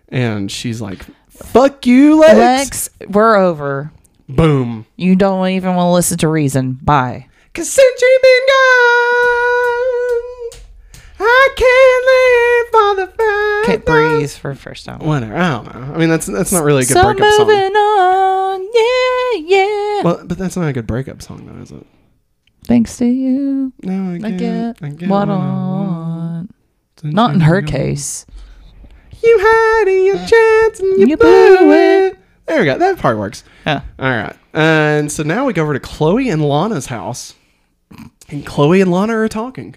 And 0.09 0.51
she's 0.51 0.81
like, 0.81 1.05
fuck 1.29 1.87
you, 1.87 2.21
Lex. 2.21 2.39
Lex, 2.39 2.91
we're 3.09 3.37
over. 3.37 3.93
Boom. 4.29 4.87
You 4.97 5.17
don't 5.17 5.49
even 5.49 5.75
want 5.75 5.89
to 5.89 5.93
listen 5.93 6.19
to 6.19 6.29
reason. 6.29 6.79
Bye. 6.83 7.29
Cause 7.53 7.71
since 7.71 8.03
you've 8.03 8.23
been 8.23 8.47
gone, 8.49 9.54
I 11.27 11.49
can't 11.57 12.05
live 12.13 12.71
for 12.73 13.07
the 13.07 13.17
first 13.17 13.67
Can't 13.67 13.85
breathe 13.87 14.31
for 14.31 14.55
the 14.55 14.61
first 14.61 14.85
time. 14.85 14.99
Whatever. 15.01 15.37
I 15.37 15.51
don't 15.51 15.75
know. 15.75 15.95
I 15.95 15.99
mean, 15.99 16.09
that's 16.09 16.27
that's 16.27 16.53
not 16.53 16.65
really 16.65 16.83
a 16.83 16.87
good 16.87 16.95
so 16.95 17.03
breakup 17.05 17.33
song. 17.35 17.47
moving 17.47 17.73
on. 17.77 18.61
Yeah, 18.75 19.57
yeah. 19.57 20.03
Well, 20.03 20.25
but 20.27 20.37
that's 20.39 20.57
not 20.57 20.69
a 20.69 20.73
good 20.73 20.87
breakup 20.87 21.23
song, 21.23 21.47
though, 21.47 21.63
is 21.63 21.71
it? 21.73 21.87
Thanks 22.67 22.97
to 22.99 23.07
you, 23.07 23.73
No, 23.83 24.13
I 24.13 24.27
I 24.27 24.31
get, 24.31 24.79
I 24.83 24.89
get 24.89 25.09
what 25.09 25.29
I 25.29 25.35
I 25.35 25.37
want. 25.37 26.55
Not 27.03 27.35
in 27.35 27.41
her 27.41 27.61
case. 27.61 28.25
You 29.23 29.39
had 29.39 29.85
your 29.91 30.17
uh, 30.17 30.27
chance 30.27 30.81
and 30.81 30.99
you, 31.01 31.07
You 31.09 31.17
blew 31.19 31.59
blew 31.59 31.73
it. 31.73 32.19
There 32.47 32.59
we 32.61 32.65
go. 32.65 32.79
That 32.79 32.99
part 32.99 33.19
works. 33.19 33.45
Yeah. 33.67 33.83
All 33.99 34.09
right. 34.11 34.35
And 34.55 35.13
so 35.13 35.23
now 35.23 35.45
we 35.45 35.53
go 35.53 35.63
over 35.63 35.75
to 35.75 35.81
Chloe 35.81 36.29
and 36.31 36.43
Lana's 36.47 36.87
house. 36.87 37.35
And 38.29 38.45
Chloe 38.47 38.81
and 38.81 38.91
Lana 38.91 39.15
are 39.17 39.29
talking. 39.29 39.77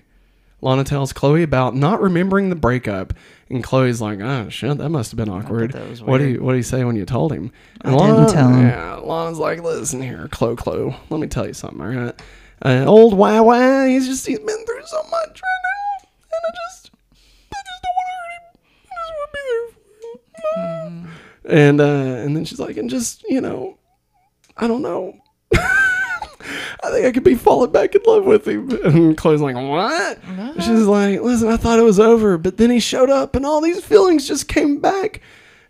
Lana 0.61 0.83
tells 0.83 1.13
Chloe 1.13 1.43
about 1.43 1.75
not 1.75 2.01
remembering 2.01 2.49
the 2.49 2.55
breakup. 2.55 3.13
And 3.49 3.63
Chloe's 3.63 4.01
like, 4.01 4.19
oh, 4.19 4.49
shit, 4.49 4.77
that 4.77 4.89
must 4.89 5.11
have 5.11 5.17
been 5.17 5.29
awkward. 5.29 5.73
What 6.01 6.17
do 6.17 6.25
you 6.27 6.41
What 6.43 6.51
do 6.51 6.57
you 6.57 6.63
say 6.63 6.83
when 6.83 6.95
you 6.95 7.05
told 7.05 7.31
him? 7.31 7.51
And 7.81 7.95
I 7.95 8.07
didn't 8.07 8.33
tell 8.33 8.49
him. 8.49 8.67
Yeah, 8.67 8.95
Lana's 8.95 9.37
like, 9.37 9.61
listen 9.61 10.01
here, 10.01 10.27
Chloe, 10.31 10.55
Chloe. 10.55 10.95
Let 11.09 11.19
me 11.19 11.27
tell 11.27 11.47
you 11.47 11.53
something, 11.53 11.79
all 11.79 11.87
right? 11.87 12.21
Uh, 12.65 12.85
old 12.85 13.13
Wah, 13.13 13.85
he's 13.85 14.07
just 14.07 14.25
he's 14.25 14.39
been 14.39 14.65
through 14.65 14.81
so 14.85 15.03
much 15.03 15.41
right 15.41 15.61
now, 15.63 16.09
and 16.23 16.41
I 16.47 16.51
just, 16.67 16.91
I 17.53 17.61
just 17.63 17.83
don't 17.83 17.93
want 17.95 18.07
to 18.07 18.15
hurt 18.17 18.31
him. 18.33 18.45
I 18.81 18.95
just 18.97 19.13
want 19.13 19.29
to 19.29 19.33
be 19.33 19.41
there 19.51 19.67
for 20.41 20.87
him. 20.87 21.09
And 21.45 21.81
uh, 21.81 22.25
and 22.25 22.35
then 22.35 22.45
she's 22.45 22.59
like, 22.59 22.77
and 22.77 22.89
just 22.89 23.23
you 23.29 23.41
know, 23.41 23.77
I 24.57 24.67
don't 24.67 24.81
know. 24.81 25.13
I 26.97 27.01
think 27.01 27.09
I 27.09 27.11
could 27.13 27.23
be 27.23 27.35
falling 27.35 27.71
back 27.71 27.93
in 27.93 28.01
love 28.07 28.25
with 28.25 28.47
him. 28.47 28.69
And 28.87 29.17
Chloe's 29.17 29.41
like, 29.41 29.55
what? 29.55 30.19
She's 30.55 30.85
like, 30.85 31.21
listen, 31.21 31.47
I 31.47 31.57
thought 31.57 31.77
it 31.77 31.83
was 31.83 31.99
over, 31.99 32.37
but 32.37 32.57
then 32.57 32.71
he 32.71 32.79
showed 32.79 33.09
up, 33.09 33.35
and 33.35 33.45
all 33.45 33.61
these 33.61 33.83
feelings 33.83 34.27
just 34.27 34.47
came 34.47 34.79
back. 34.79 35.21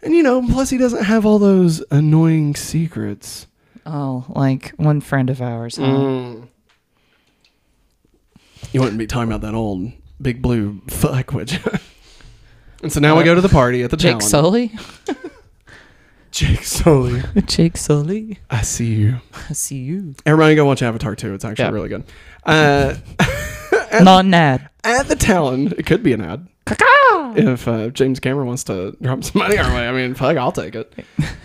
And 0.02 0.14
you 0.14 0.24
know, 0.24 0.42
plus 0.48 0.70
he 0.70 0.78
doesn't 0.78 1.04
have 1.04 1.26
all 1.26 1.40
those 1.40 1.84
annoying 1.92 2.56
secrets. 2.56 3.48
Oh, 3.86 4.26
like 4.30 4.70
one 4.78 5.02
friend 5.02 5.30
of 5.30 5.42
ours. 5.42 5.76
Huh? 5.76 5.84
Mm. 5.84 6.48
You 8.72 8.80
wouldn't 8.80 9.00
be 9.00 9.08
talking 9.08 9.30
about 9.30 9.42
that 9.42 9.56
old 9.56 9.92
big 10.22 10.42
blue 10.42 10.82
fuck, 10.88 11.34
would 11.34 11.52
you? 11.52 11.60
and 12.84 12.94
so 12.94 13.00
now 13.00 13.18
we 13.18 13.24
go 13.24 13.36
to 13.36 13.42
the 13.42 13.50
party 13.50 13.84
at 13.84 13.90
the 13.90 13.98
Jake. 13.98 14.22
Sully. 14.22 14.72
Jake 16.38 16.64
Sully. 16.64 17.24
Jake 17.48 17.78
Sully. 17.78 18.38
I 18.52 18.62
see 18.62 18.94
you. 18.94 19.16
I 19.50 19.54
see 19.54 19.78
you. 19.78 20.14
Everybody 20.24 20.54
go 20.54 20.66
watch 20.66 20.84
Avatar 20.84 21.16
2. 21.16 21.34
It's 21.34 21.44
actually 21.44 21.66
Yeah. 21.66 21.72
really 21.72 21.90
good. 21.90 22.04
Uh, 22.46 22.94
Not 24.04 24.26
an 24.26 24.34
ad. 24.36 24.70
at 24.84 25.08
the 25.08 25.16
Talon, 25.16 25.74
it 25.80 25.88
could 25.88 26.04
be 26.04 26.14
an 26.14 26.22
ad. 26.22 26.48
If 27.36 27.68
uh, 27.68 27.88
James 27.90 28.20
Cameron 28.20 28.46
wants 28.48 28.64
to 28.66 28.96
drop 29.02 29.24
some 29.24 29.40
money 29.40 29.58
our 29.58 29.74
way, 29.74 29.88
I 29.88 29.92
mean, 29.92 30.14
fuck, 30.14 30.38
I'll 30.38 30.52
take 30.52 30.76
it. 30.76 30.94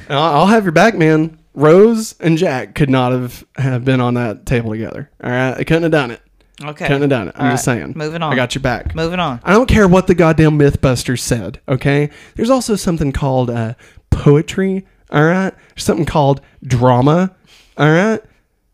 And 0.09 0.19
I'll, 0.19 0.41
I'll 0.41 0.47
have 0.49 0.65
your 0.65 0.73
back, 0.73 0.95
man. 0.95 1.39
Rose 1.55 2.15
and 2.21 2.37
Jack 2.37 2.75
could 2.75 2.91
not 2.91 3.13
have, 3.13 3.47
have 3.57 3.85
been 3.87 4.01
on 4.01 4.15
that 4.15 4.45
table 4.45 4.71
together. 4.73 5.09
All 5.25 5.31
right, 5.31 5.55
they 5.57 5.65
couldn't 5.65 5.85
have 5.85 5.93
done 5.93 6.11
it. 6.11 6.21
Okay. 6.63 6.87
Couldn't 6.87 7.03
have 7.03 7.11
done 7.11 7.29
it. 7.29 7.35
I'm 7.39 7.47
All 7.47 7.53
just 7.53 7.67
right, 7.67 7.77
saying. 7.79 7.93
moving 7.97 8.21
on. 8.21 8.31
I 8.33 8.37
got 8.37 8.55
your 8.55 8.61
back. 8.63 8.95
Moving 8.95 9.21
on. 9.21 9.41
I 9.43 9.53
don't 9.53 9.69
care 9.69 9.89
what 9.89 10.07
the 10.07 10.15
goddamn 10.15 10.59
Mythbusters 10.59 11.21
said. 11.21 11.61
Okay, 11.69 12.11
there's 12.37 12.51
also 12.51 12.77
something 12.77 13.11
called 13.13 13.49
uh, 13.49 13.75
poetry. 14.13 14.87
All 15.11 15.25
right, 15.25 15.53
there's 15.69 15.85
something 15.85 16.07
called 16.07 16.41
drama. 16.63 17.35
All 17.77 17.91
right, 17.91 18.21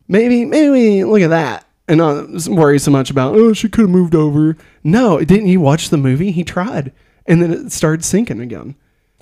maybe 0.06 0.44
maybe 0.44 1.04
look 1.04 1.22
at 1.22 1.30
that 1.30 1.66
and 1.88 1.98
not 1.98 2.46
worry 2.48 2.78
so 2.78 2.90
much 2.90 3.10
about 3.10 3.34
oh 3.34 3.52
she 3.52 3.68
could 3.68 3.82
have 3.82 3.90
moved 3.90 4.14
over. 4.14 4.56
No, 4.84 5.18
didn't 5.20 5.48
you 5.48 5.60
watch 5.60 5.88
the 5.88 5.96
movie? 5.96 6.30
He 6.30 6.44
tried, 6.44 6.92
and 7.26 7.42
then 7.42 7.52
it 7.52 7.72
started 7.72 8.04
sinking 8.04 8.40
again, 8.40 8.76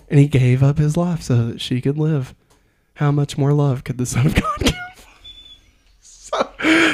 and 0.08 0.18
he 0.18 0.26
gave 0.26 0.62
up 0.62 0.78
his 0.78 0.96
life 0.96 1.22
so 1.22 1.46
that 1.46 1.60
she 1.60 1.80
could 1.80 1.98
live. 1.98 2.34
How 2.94 3.12
much 3.12 3.36
more 3.36 3.52
love 3.52 3.84
could 3.84 3.98
the 3.98 4.06
Son 4.06 4.26
of 4.26 4.34
God 4.34 4.58
give? 4.60 5.06
so, 6.00 6.50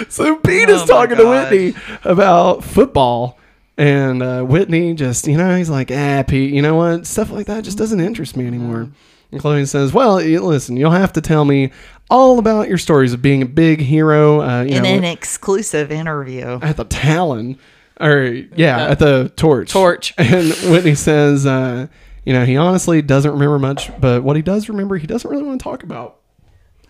so 0.09 0.37
Pete 0.37 0.69
Oh 0.69 0.75
is 0.75 0.81
my 0.81 0.87
talking 0.87 1.17
to 1.17 1.29
Whitney 1.29 1.75
about 2.05 2.65
football. 2.65 3.39
And 3.79 4.23
uh, 4.23 4.43
Whitney 4.43 4.93
just, 4.95 5.27
you 5.27 5.37
know, 5.39 5.57
he's 5.57 5.71
like, 5.71 5.91
ah, 5.91 6.23
Pete, 6.27 6.53
you 6.53 6.61
know 6.61 6.75
what? 6.75 7.07
Stuff 7.07 7.31
like 7.31 7.47
that 7.47 7.65
just 7.65 7.79
doesn't 7.79 8.01
interest 8.01 8.37
me 8.37 8.47
anymore. 8.47 8.91
And 9.33 9.41
Chloe 9.41 9.65
says, 9.67 9.93
well, 9.93 10.23
you, 10.23 10.41
listen, 10.41 10.77
you'll 10.77 10.91
have 10.93 11.13
to 11.15 11.21
tell 11.21 11.45
me 11.45 11.73
all 12.11 12.39
about 12.39 12.69
your 12.69 12.79
stories 12.79 13.13
of 13.13 13.23
being 13.23 13.43
a 13.43 13.47
big 13.47 13.81
hero. 13.81 14.41
Uh, 14.43 14.63
you 14.63 14.77
In 14.77 14.83
know, 14.85 14.89
an 14.91 15.05
exclusive 15.05 15.91
interview. 15.91 16.61
at 16.63 16.77
the 16.77 16.85
Talon, 16.85 17.59
or 18.01 18.23
yeah, 18.55 18.87
at 18.89 18.99
the 18.99 19.33
Torch. 19.37 19.71
Torch. 19.73 20.15
And 20.19 20.53
Whitney 20.71 20.95
says, 20.95 21.47
uh, 21.47 21.87
you 22.25 22.33
know, 22.33 22.45
he 22.45 22.57
honestly 22.57 23.03
doesn't 23.03 23.33
remember 23.33 23.59
much, 23.59 23.91
but 24.01 24.23
what 24.23 24.37
he 24.37 24.43
does 24.43 24.69
remember, 24.69 24.97
he 24.97 25.07
doesn't 25.07 25.29
really 25.29 25.43
want 25.43 25.59
to 25.61 25.65
talk 25.65 25.83
about. 25.83 26.19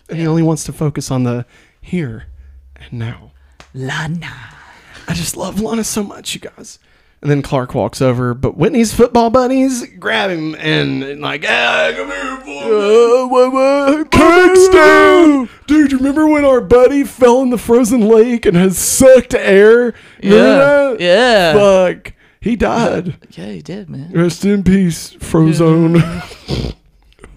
And 0.09 0.19
he 0.19 0.27
only 0.27 0.43
wants 0.43 0.65
to 0.65 0.73
focus 0.73 1.09
on 1.09 1.23
the 1.23 1.45
here 1.81 2.25
and 2.75 2.93
now. 2.99 3.31
Lana. 3.73 4.31
I 5.07 5.13
just 5.13 5.35
love 5.35 5.59
Lana 5.59 5.83
so 5.83 6.03
much, 6.03 6.35
you 6.35 6.41
guys. 6.41 6.77
And 7.23 7.31
then 7.31 7.41
Clark 7.41 7.73
walks 7.73 8.01
over, 8.01 8.33
but 8.33 8.57
Whitney's 8.57 8.93
football 8.93 9.29
buddies 9.29 9.87
grab 9.97 10.29
him 10.29 10.55
and 10.55 11.21
like, 11.21 11.45
ah, 11.47 11.93
come 11.95 12.11
here, 12.11 12.37
boy. 12.43 13.23
Uh, 13.23 13.27
what, 13.29 13.53
what? 13.53 14.11
Dude, 15.65 15.93
you 15.93 15.97
remember 15.99 16.27
when 16.27 16.43
our 16.43 16.59
buddy 16.59 17.05
fell 17.05 17.41
in 17.41 17.49
the 17.49 17.57
frozen 17.57 18.01
lake 18.01 18.45
and 18.45 18.57
has 18.57 18.77
sucked 18.77 19.33
air? 19.33 19.93
Remember 20.21 20.97
that? 20.97 20.99
Yeah. 20.99 21.53
Fuck. 21.53 22.11
He 22.41 22.57
died. 22.57 23.15
Yeah, 23.31 23.51
he 23.53 23.61
did, 23.61 23.89
man. 23.89 24.11
Rest 24.11 24.43
in 24.43 24.65
peace, 24.65 25.13
Frozone. 25.13 25.93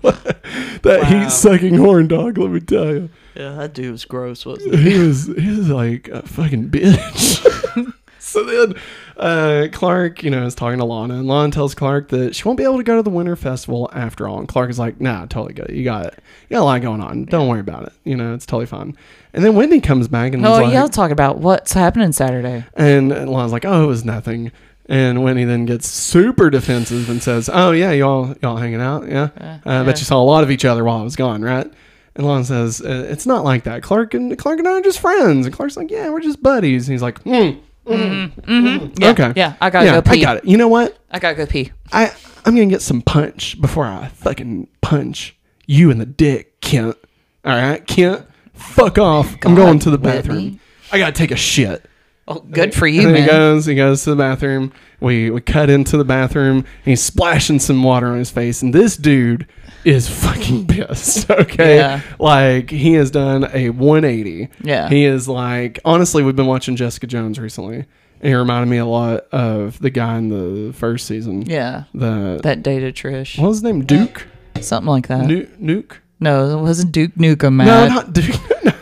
that 0.03 1.01
Wow. 1.03 1.05
heat 1.05 1.31
sucking 1.31 1.75
horn 1.77 2.09
dog, 2.09 2.39
let 2.39 2.51
me 2.51 2.59
tell 2.59 2.87
you. 2.87 3.09
Yeah, 3.37 3.53
that 3.53 3.73
dude 3.73 3.93
was 3.93 4.05
gross, 4.05 4.45
wasn't 4.45 4.75
he? 4.75 4.91
He 4.95 4.99
was 4.99 5.27
he 5.27 5.49
was 5.57 5.69
like 5.69 6.09
a 6.09 6.23
fucking 6.23 6.71
bitch. 6.71 7.93
so 8.19 8.43
then 8.43 8.75
uh, 9.19 9.69
Clark, 9.73 10.23
you 10.23 10.31
know, 10.31 10.45
is 10.45 10.55
talking 10.55 10.79
to 10.79 10.85
Lana, 10.85 11.15
and 11.15 11.27
Lana 11.27 11.51
tells 11.53 11.75
Clark 11.75 12.09
that 12.09 12.35
she 12.35 12.45
won't 12.45 12.59
be 12.59 12.65
able 12.65 12.77
to 12.79 12.83
go 12.85 12.97
to 12.97 13.03
the 13.03 13.11
Winter 13.11 13.37
Festival 13.37 13.89
after 13.93 14.29
all. 14.29 14.39
And 14.39 14.47
Clark 14.49 14.71
is 14.71 14.79
like, 14.79 15.01
nah, 15.01 15.27
totally 15.27 15.55
good. 15.55 15.71
You 15.71 15.85
got 15.85 16.07
it. 16.07 16.15
You 16.49 16.57
got 16.57 16.63
a 16.63 16.65
lot 16.65 16.83
going 16.83 17.01
on. 17.01 17.25
Don't 17.25 17.49
worry 17.49 17.61
about 17.61 17.85
it. 17.85 17.93
You 18.05 18.17
know, 18.17 18.35
it's 18.35 18.47
totally 18.47 18.67
fine. 18.67 18.97
And 19.33 19.45
then 19.45 19.55
Whitney 19.55 19.81
comes 19.81 20.09
back 20.09 20.35
and 20.35 20.45
Oh, 20.45 20.55
is 20.57 20.61
like, 20.63 20.73
yeah, 20.73 20.83
I'll 20.83 20.89
talk 20.89 21.11
about 21.11 21.39
what's 21.39 21.73
happening 21.73 22.13
Saturday. 22.13 22.65
and 22.75 23.09
Lana's 23.11 23.53
like, 23.53 23.65
oh, 23.65 23.85
it 23.85 23.87
was 23.87 24.05
nothing. 24.05 24.53
And 24.89 25.25
Whitney 25.25 25.45
then 25.45 25.67
gets 25.67 25.89
super 25.89 26.49
defensive 26.49 27.11
and 27.11 27.21
says, 27.21 27.51
"Oh 27.53 27.73
yeah, 27.73 27.91
y'all 27.91 28.37
y'all 28.41 28.57
hanging 28.57 28.81
out, 28.81 29.09
yeah. 29.09 29.31
Uh, 29.37 29.59
Uh, 29.69 29.81
I 29.81 29.83
bet 29.83 29.99
you 29.99 30.05
saw 30.05 30.23
a 30.23 30.25
lot 30.25 30.45
of 30.45 30.51
each 30.53 30.65
other 30.65 30.85
while 30.85 30.99
I 30.99 31.03
was 31.03 31.17
gone, 31.17 31.43
right?" 31.43 31.69
And 32.15 32.25
Lana 32.25 32.45
says, 32.45 32.81
uh, 32.81 33.05
"It's 33.11 33.27
not 33.27 33.43
like 33.43 33.65
that. 33.65 33.83
Clark 33.83 34.15
and 34.15 34.39
Clark 34.39 34.61
and 34.61 34.69
I 34.69 34.71
are 34.75 34.81
just 34.81 35.01
friends." 35.01 35.45
And 35.45 35.53
Clark's 35.53 35.77
like, 35.77 35.91
"Yeah, 35.91 36.11
we're 36.11 36.21
just 36.21 36.41
buddies." 36.41 36.87
And 36.87 36.93
he's 36.95 37.03
like, 37.03 37.21
"Hmm, 37.23 37.59
Mm-hmm. 37.87 38.41
Mm-hmm. 38.41 38.51
Mm-hmm. 38.51 39.03
Yeah, 39.03 39.11
okay, 39.11 39.33
Yeah, 39.37 39.55
I 39.61 39.71
gotta 39.71 39.87
yeah, 39.87 40.01
go 40.01 40.03
pee. 40.03 40.21
I 40.21 40.23
got 40.23 40.37
it. 40.39 40.45
You 40.45 40.57
know 40.57 40.69
what? 40.69 40.99
I 41.11 41.19
gotta 41.19 41.37
go 41.37 41.47
pee. 41.47 41.73
I 41.93 42.13
I'm 42.45 42.55
gonna 42.55 42.67
get 42.67 42.83
some 42.83 43.03
punch 43.03 43.61
before 43.61 43.85
I 43.85 44.09
fucking 44.09 44.69
punch 44.81 45.37
you 45.67 45.91
in 45.91 45.99
the 45.99 46.07
dick, 46.07 46.61
Kent. 46.61 46.97
All 47.45 47.55
right, 47.57 47.87
Kent, 47.87 48.27
fuck 48.55 48.99
off. 48.99 49.37
I'm 49.45 49.55
going 49.55 49.79
to 49.81 49.91
the 49.91 49.99
bathroom. 49.99 50.37
Whitney. 50.37 50.61
I 50.93 50.99
gotta 50.99 51.13
take 51.13 51.31
a 51.31 51.37
shit." 51.37 51.85
Oh, 52.29 52.41
good 52.41 52.75
for 52.75 52.87
you, 52.89 53.03
and 53.07 53.09
then 53.09 53.15
man. 53.15 53.23
He 53.23 53.29
goes, 53.29 53.67
he 53.67 53.75
goes 53.77 54.03
to 54.05 54.11
the 54.11 54.17
bathroom. 54.17 54.73
We 55.01 55.31
we 55.31 55.41
cut 55.41 55.71
into 55.71 55.97
the 55.97 56.05
bathroom. 56.05 56.57
And 56.59 56.67
he's 56.85 57.03
splashing 57.03 57.61
some 57.61 57.83
water 57.83 58.09
on 58.09 58.19
his 58.19 58.31
face, 58.31 58.63
and 58.63 58.75
this 58.75 58.97
dude 58.97 59.47
is 59.85 60.09
fucking 60.09 60.67
pissed. 60.69 61.31
Okay, 61.31 61.77
Yeah. 61.77 62.01
like 62.19 62.71
he 62.71 62.95
has 62.95 63.11
done 63.13 63.45
a 63.55 63.71
180. 63.71 64.49
Yeah. 64.63 64.89
he 64.89 65.05
is 65.05 65.29
like 65.29 65.79
honestly, 65.85 66.25
we've 66.25 66.35
been 66.35 66.47
watching 66.47 66.75
Jessica 66.75 67.07
Jones 67.07 67.39
recently, 67.39 67.77
and 67.77 67.87
he 68.29 68.35
reminded 68.35 68.69
me 68.71 68.79
a 68.79 68.87
lot 68.87 69.27
of 69.31 69.79
the 69.79 69.91
guy 69.91 70.19
in 70.19 70.29
the 70.31 70.73
first 70.73 71.07
season. 71.07 71.43
yeah, 71.43 71.85
the 71.95 72.41
that 72.43 72.65
dated 72.65 72.97
Trish, 72.97 73.39
what 73.39 73.49
was 73.49 73.59
his 73.59 73.63
name? 73.63 73.83
Eh, 73.83 73.85
Duke 73.85 74.27
something 74.61 74.89
like 74.91 75.07
that. 75.09 75.27
Nu- 75.27 75.47
Nuke. 75.61 75.99
no, 76.19 76.59
it 76.59 76.63
wasn't 76.63 76.91
Duke 76.91 77.13
Nukem, 77.15 77.43
No, 77.57 77.65
Matt. 77.65 77.89
not 77.91 78.13
Duke. 78.13 78.35
no. 78.65 78.73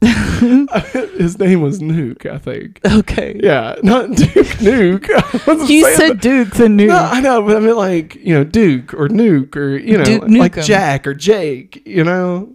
his 1.18 1.38
name 1.38 1.60
was 1.60 1.80
Nuke, 1.80 2.24
I 2.24 2.38
think. 2.38 2.80
okay. 2.86 3.38
Yeah, 3.42 3.76
not 3.82 4.08
Duke 4.16 4.46
Nuke. 4.58 5.68
You 5.68 5.94
said 5.94 6.20
Duke 6.20 6.50
the 6.54 6.64
Nuke. 6.64 6.88
No, 6.88 6.96
I 6.96 7.20
know, 7.20 7.42
but 7.42 7.56
I 7.56 7.60
mean 7.60 7.76
like 7.76 8.14
you 8.14 8.34
know 8.34 8.44
Duke 8.44 8.94
or 8.94 9.08
Nuke 9.08 9.56
or 9.56 9.76
you 9.76 9.98
know 9.98 10.04
Duke 10.04 10.22
like 10.22 10.54
Nukem. 10.54 10.64
Jack 10.64 11.06
or 11.06 11.12
Jake, 11.14 11.82
you 11.86 12.02
know, 12.04 12.52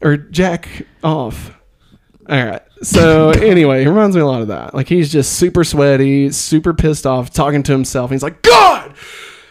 or 0.00 0.16
Jack 0.16 0.86
off. 1.04 1.54
All 2.28 2.44
right. 2.44 2.62
So 2.82 3.30
anyway, 3.30 3.80
he 3.82 3.88
reminds 3.88 4.16
me 4.16 4.22
a 4.22 4.26
lot 4.26 4.40
of 4.42 4.48
that. 4.48 4.74
Like 4.74 4.88
he's 4.88 5.10
just 5.12 5.34
super 5.34 5.64
sweaty, 5.64 6.30
super 6.30 6.72
pissed 6.72 7.06
off, 7.06 7.30
talking 7.30 7.62
to 7.64 7.72
himself. 7.72 8.10
He's 8.10 8.22
like, 8.22 8.40
God, 8.42 8.94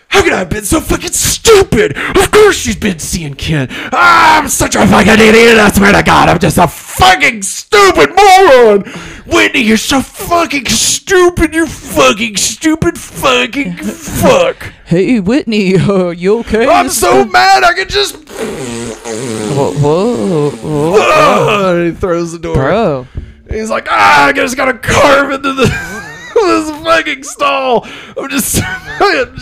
how 0.08 0.24
could 0.24 0.34
I 0.34 0.40
have 0.40 0.50
been 0.50 0.64
so 0.66 0.80
fucking 0.80 1.12
stupid? 1.48 1.98
Of 1.98 2.32
course 2.32 2.58
she's 2.58 2.76
been 2.76 3.00
seeing 3.00 3.34
Ken. 3.36 3.68
Ah, 3.72 4.40
I'm 4.42 4.50
such 4.50 4.76
a 4.76 4.86
fucking 4.86 5.14
idiot. 5.14 5.58
I 5.58 5.72
swear 5.72 5.94
to 5.94 6.04
God, 6.04 6.30
I'm 6.30 6.40
just 6.40 6.58
a 6.58 6.68
fucking 6.68 7.42
stupid 7.44 8.10
moron. 8.16 8.82
Whitney, 9.26 9.62
you're 9.62 9.78
so 9.78 10.02
fucking 10.02 10.66
stupid. 10.68 11.54
You 11.54 11.66
fucking 11.68 12.36
stupid 12.38 12.98
fucking 13.00 13.76
fuck. 13.78 14.74
Hey, 14.86 15.20
Whitney, 15.20 15.76
uh, 15.78 16.10
you 16.10 16.40
okay? 16.40 16.68
I'm 16.68 16.88
This- 16.88 17.00
so 17.00 17.26
mad. 17.26 17.64
I 17.64 17.74
can 17.74 17.88
just. 17.88 18.16
Whoa, 18.30 19.74
whoa, 19.74 20.50
whoa. 20.52 21.86
He 21.88 21.92
throws 21.92 22.32
the 22.34 22.40
door. 22.40 22.56
bro. 22.56 23.08
He's 23.50 23.70
like, 23.70 23.88
ah, 23.90 24.26
I 24.26 24.34
just 24.34 24.58
gotta 24.58 24.78
carve 24.78 25.32
into 25.32 25.54
the 25.54 25.68
this 26.46 26.70
fucking 26.84 27.24
stall. 27.24 27.88
I'm 28.18 28.30
just 28.30 28.62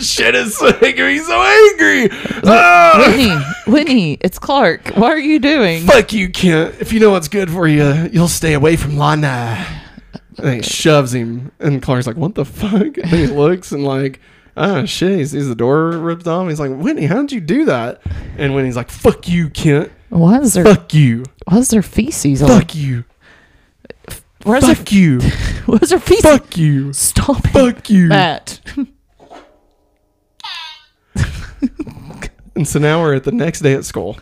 shit 0.02 0.34
is 0.34 0.60
making 0.80 1.04
me 1.06 1.18
so 1.18 1.40
angry. 1.40 2.08
Ah, 2.44 3.04
Whitney, 3.06 3.72
Whitney, 3.72 4.18
it's 4.20 4.38
Clark. 4.38 4.88
What 4.90 5.12
are 5.12 5.18
you 5.18 5.38
doing? 5.38 5.82
fuck 5.84 6.12
you, 6.12 6.28
Kent. 6.30 6.76
If 6.80 6.92
you 6.92 7.00
know 7.00 7.10
what's 7.10 7.28
good 7.28 7.50
for 7.50 7.66
you, 7.66 8.08
you'll 8.12 8.28
stay 8.28 8.54
away 8.54 8.76
from 8.76 8.96
Lana. 8.96 9.82
And 10.38 10.56
he 10.56 10.62
shoves 10.62 11.14
him, 11.14 11.52
and 11.60 11.80
Clark's 11.80 12.06
like, 12.06 12.16
"What 12.16 12.34
the 12.34 12.44
fuck?" 12.44 12.98
And 12.98 13.06
he 13.06 13.26
looks 13.26 13.72
and 13.72 13.84
like, 13.84 14.20
ah, 14.56 14.84
shit. 14.84 15.18
He 15.18 15.24
sees 15.24 15.48
the 15.48 15.54
door 15.54 15.92
ripped 15.92 16.26
off. 16.26 16.48
He's 16.48 16.60
like, 16.60 16.76
"Whitney, 16.76 17.06
how 17.06 17.22
did 17.22 17.32
you 17.32 17.40
do 17.40 17.64
that?" 17.66 18.02
And 18.36 18.54
Whitney's 18.54 18.76
like, 18.76 18.90
"Fuck 18.90 19.28
you, 19.28 19.48
Kent. 19.48 19.90
Why 20.10 20.38
is 20.40 20.54
there? 20.54 20.64
Fuck 20.64 20.92
you. 20.94 21.24
Why 21.46 21.58
is 21.58 21.68
there 21.70 21.82
feces 21.82 22.42
on? 22.42 22.48
Fuck 22.48 22.74
you. 22.74 23.04
Where's 24.46 24.64
there? 24.64 24.74
Fuck 24.74 24.92
you. 24.92 25.20
Where's 25.66 25.90
there 25.90 25.98
feces? 25.98 26.22
Fuck 26.22 26.56
you. 26.56 26.92
Stop 26.92 27.44
it, 27.46 27.48
Fuck 27.52 27.90
you." 27.90 28.08
Matt. 28.08 28.60
And 32.54 32.66
so 32.66 32.78
now 32.78 33.02
we're 33.02 33.14
at 33.16 33.24
the 33.24 33.32
next 33.32 33.60
day 33.60 33.74
at 33.74 33.84
school, 33.84 34.16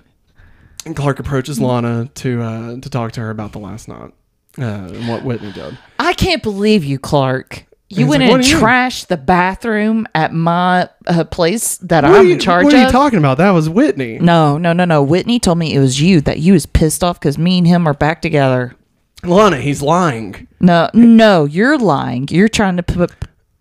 and 0.84 0.96
Clark 0.96 1.20
approaches 1.20 1.60
Lana 1.60 2.10
to 2.16 2.42
uh, 2.42 2.76
to 2.80 2.90
talk 2.90 3.12
to 3.12 3.20
her 3.20 3.30
about 3.30 3.52
the 3.52 3.60
last 3.60 3.86
night 3.86 4.12
uh, 4.58 4.62
and 4.64 5.06
what 5.08 5.24
Whitney 5.24 5.52
did. 5.52 5.78
I 6.00 6.14
can't 6.14 6.42
believe 6.42 6.82
you, 6.82 6.98
Clark. 6.98 7.64
You 7.90 8.08
went 8.08 8.24
like, 8.24 8.32
and 8.32 8.42
do 8.42 8.48
you 8.48 8.56
mean?" 8.56 8.64
trashed 8.64 9.06
the 9.06 9.16
bathroom 9.16 10.08
at 10.16 10.32
my 10.32 10.88
uh, 11.06 11.22
place 11.24 11.76
that 11.78 12.02
What 12.02 12.12
I'm 12.14 12.26
you, 12.26 12.32
in 12.32 12.40
charge 12.40 12.62
of. 12.62 12.72
what 12.72 12.74
are 12.74 12.80
you 12.80 12.86
of. 12.86 12.92
talking 12.92 13.20
about? 13.20 13.38
That 13.38 13.50
was 13.52 13.68
Whitney. 13.68 14.18
no, 14.18 14.58
no, 14.58 14.72
no, 14.72 14.84
no. 14.84 15.00
Whitney 15.00 15.38
told 15.38 15.58
me 15.58 15.72
it 15.72 15.78
was 15.78 16.00
you 16.00 16.20
that 16.22 16.40
you 16.40 16.54
was 16.54 16.66
pissed 16.66 17.04
off 17.04 17.20
because 17.20 17.38
me 17.38 17.58
and 17.58 17.66
him 17.68 17.86
are 17.86 17.94
back 17.94 18.20
together. 18.20 18.74
Lana, 19.26 19.58
he's 19.60 19.82
lying. 19.82 20.46
No, 20.60 20.88
no, 20.94 21.44
you're 21.44 21.78
lying. 21.78 22.26
You're 22.30 22.48
trying 22.48 22.76
to 22.76 22.82
put 22.82 23.12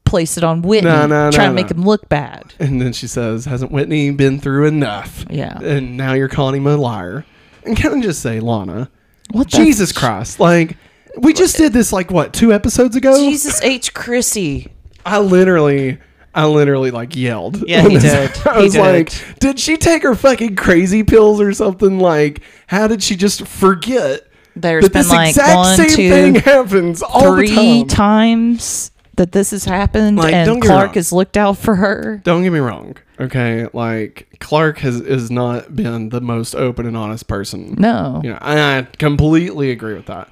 place 0.05 0.37
it 0.37 0.43
on 0.43 0.61
Whitney, 0.61 0.89
No, 0.89 1.07
no, 1.07 1.25
no, 1.25 1.31
trying 1.31 1.49
to 1.49 1.55
make 1.55 1.71
him 1.71 1.83
look 1.83 2.07
bad. 2.07 2.53
And 2.59 2.79
then 2.81 2.93
she 2.93 3.07
says, 3.07 3.45
"Hasn't 3.45 3.71
Whitney 3.71 4.11
been 4.11 4.39
through 4.39 4.67
enough?" 4.67 5.25
Yeah. 5.29 5.57
And 5.59 5.97
now 5.97 6.13
you're 6.13 6.27
calling 6.29 6.57
him 6.61 6.67
a 6.67 6.77
liar. 6.77 7.25
And 7.65 7.75
can 7.75 7.93
I 7.97 8.01
just 8.01 8.21
say, 8.21 8.39
Lana, 8.39 8.89
What 9.31 9.49
the 9.49 9.57
Jesus 9.57 9.91
Christ, 9.91 10.39
like 10.39 10.77
we 11.17 11.33
just 11.33 11.57
did 11.57 11.73
this 11.73 11.91
like 11.93 12.11
what 12.11 12.33
two 12.33 12.53
episodes 12.53 12.95
ago? 12.95 13.17
Jesus 13.17 13.61
H. 13.63 13.93
Chrissy. 13.93 14.71
I 15.05 15.19
literally, 15.19 15.97
I 16.35 16.45
literally 16.45 16.91
like 16.91 17.15
yelled. 17.15 17.67
Yeah, 17.67 17.87
he 17.87 17.97
this- 17.97 18.03
did. 18.35 18.47
I 18.47 18.57
He 18.59 18.63
was 18.65 18.73
did. 18.73 18.79
like, 18.81 19.39
did 19.39 19.59
she 19.59 19.77
take 19.77 20.03
her 20.03 20.13
fucking 20.15 20.55
crazy 20.57 21.03
pills 21.03 21.41
or 21.41 21.53
something? 21.53 21.99
Like, 21.99 22.41
how 22.67 22.87
did 22.87 23.01
she 23.01 23.15
just 23.15 23.47
forget 23.47 24.27
There's 24.55 24.83
that 24.83 24.93
been 24.93 25.01
this 25.01 25.09
like 25.11 25.29
exact 25.29 25.55
one, 25.55 25.77
same 25.77 25.89
two, 25.89 26.09
thing 26.09 26.35
happens 26.43 27.01
all 27.01 27.35
the 27.35 27.47
three 27.47 27.83
time? 27.85 27.87
times 27.87 28.91
that 29.15 29.31
this 29.31 29.51
has 29.51 29.63
happened, 29.65 30.17
Like, 30.17 30.33
and 30.33 30.61
Clark 30.61 30.95
has 30.95 31.11
looked 31.11 31.37
out 31.37 31.57
for 31.57 31.75
her. 31.75 32.21
Don't 32.23 32.41
get 32.43 32.51
me 32.51 32.59
wrong, 32.59 32.95
okay? 33.19 33.67
Like 33.73 34.27
Clark 34.39 34.79
has 34.79 34.99
is 35.01 35.29
not 35.29 35.75
been 35.75 36.09
the 36.09 36.21
most 36.21 36.55
open 36.55 36.85
and 36.87 36.97
honest 36.97 37.27
person. 37.27 37.75
No, 37.77 38.21
You 38.23 38.31
know, 38.31 38.39
I, 38.41 38.77
I 38.79 38.81
completely 38.97 39.69
agree 39.71 39.93
with 39.93 40.07
that. 40.07 40.29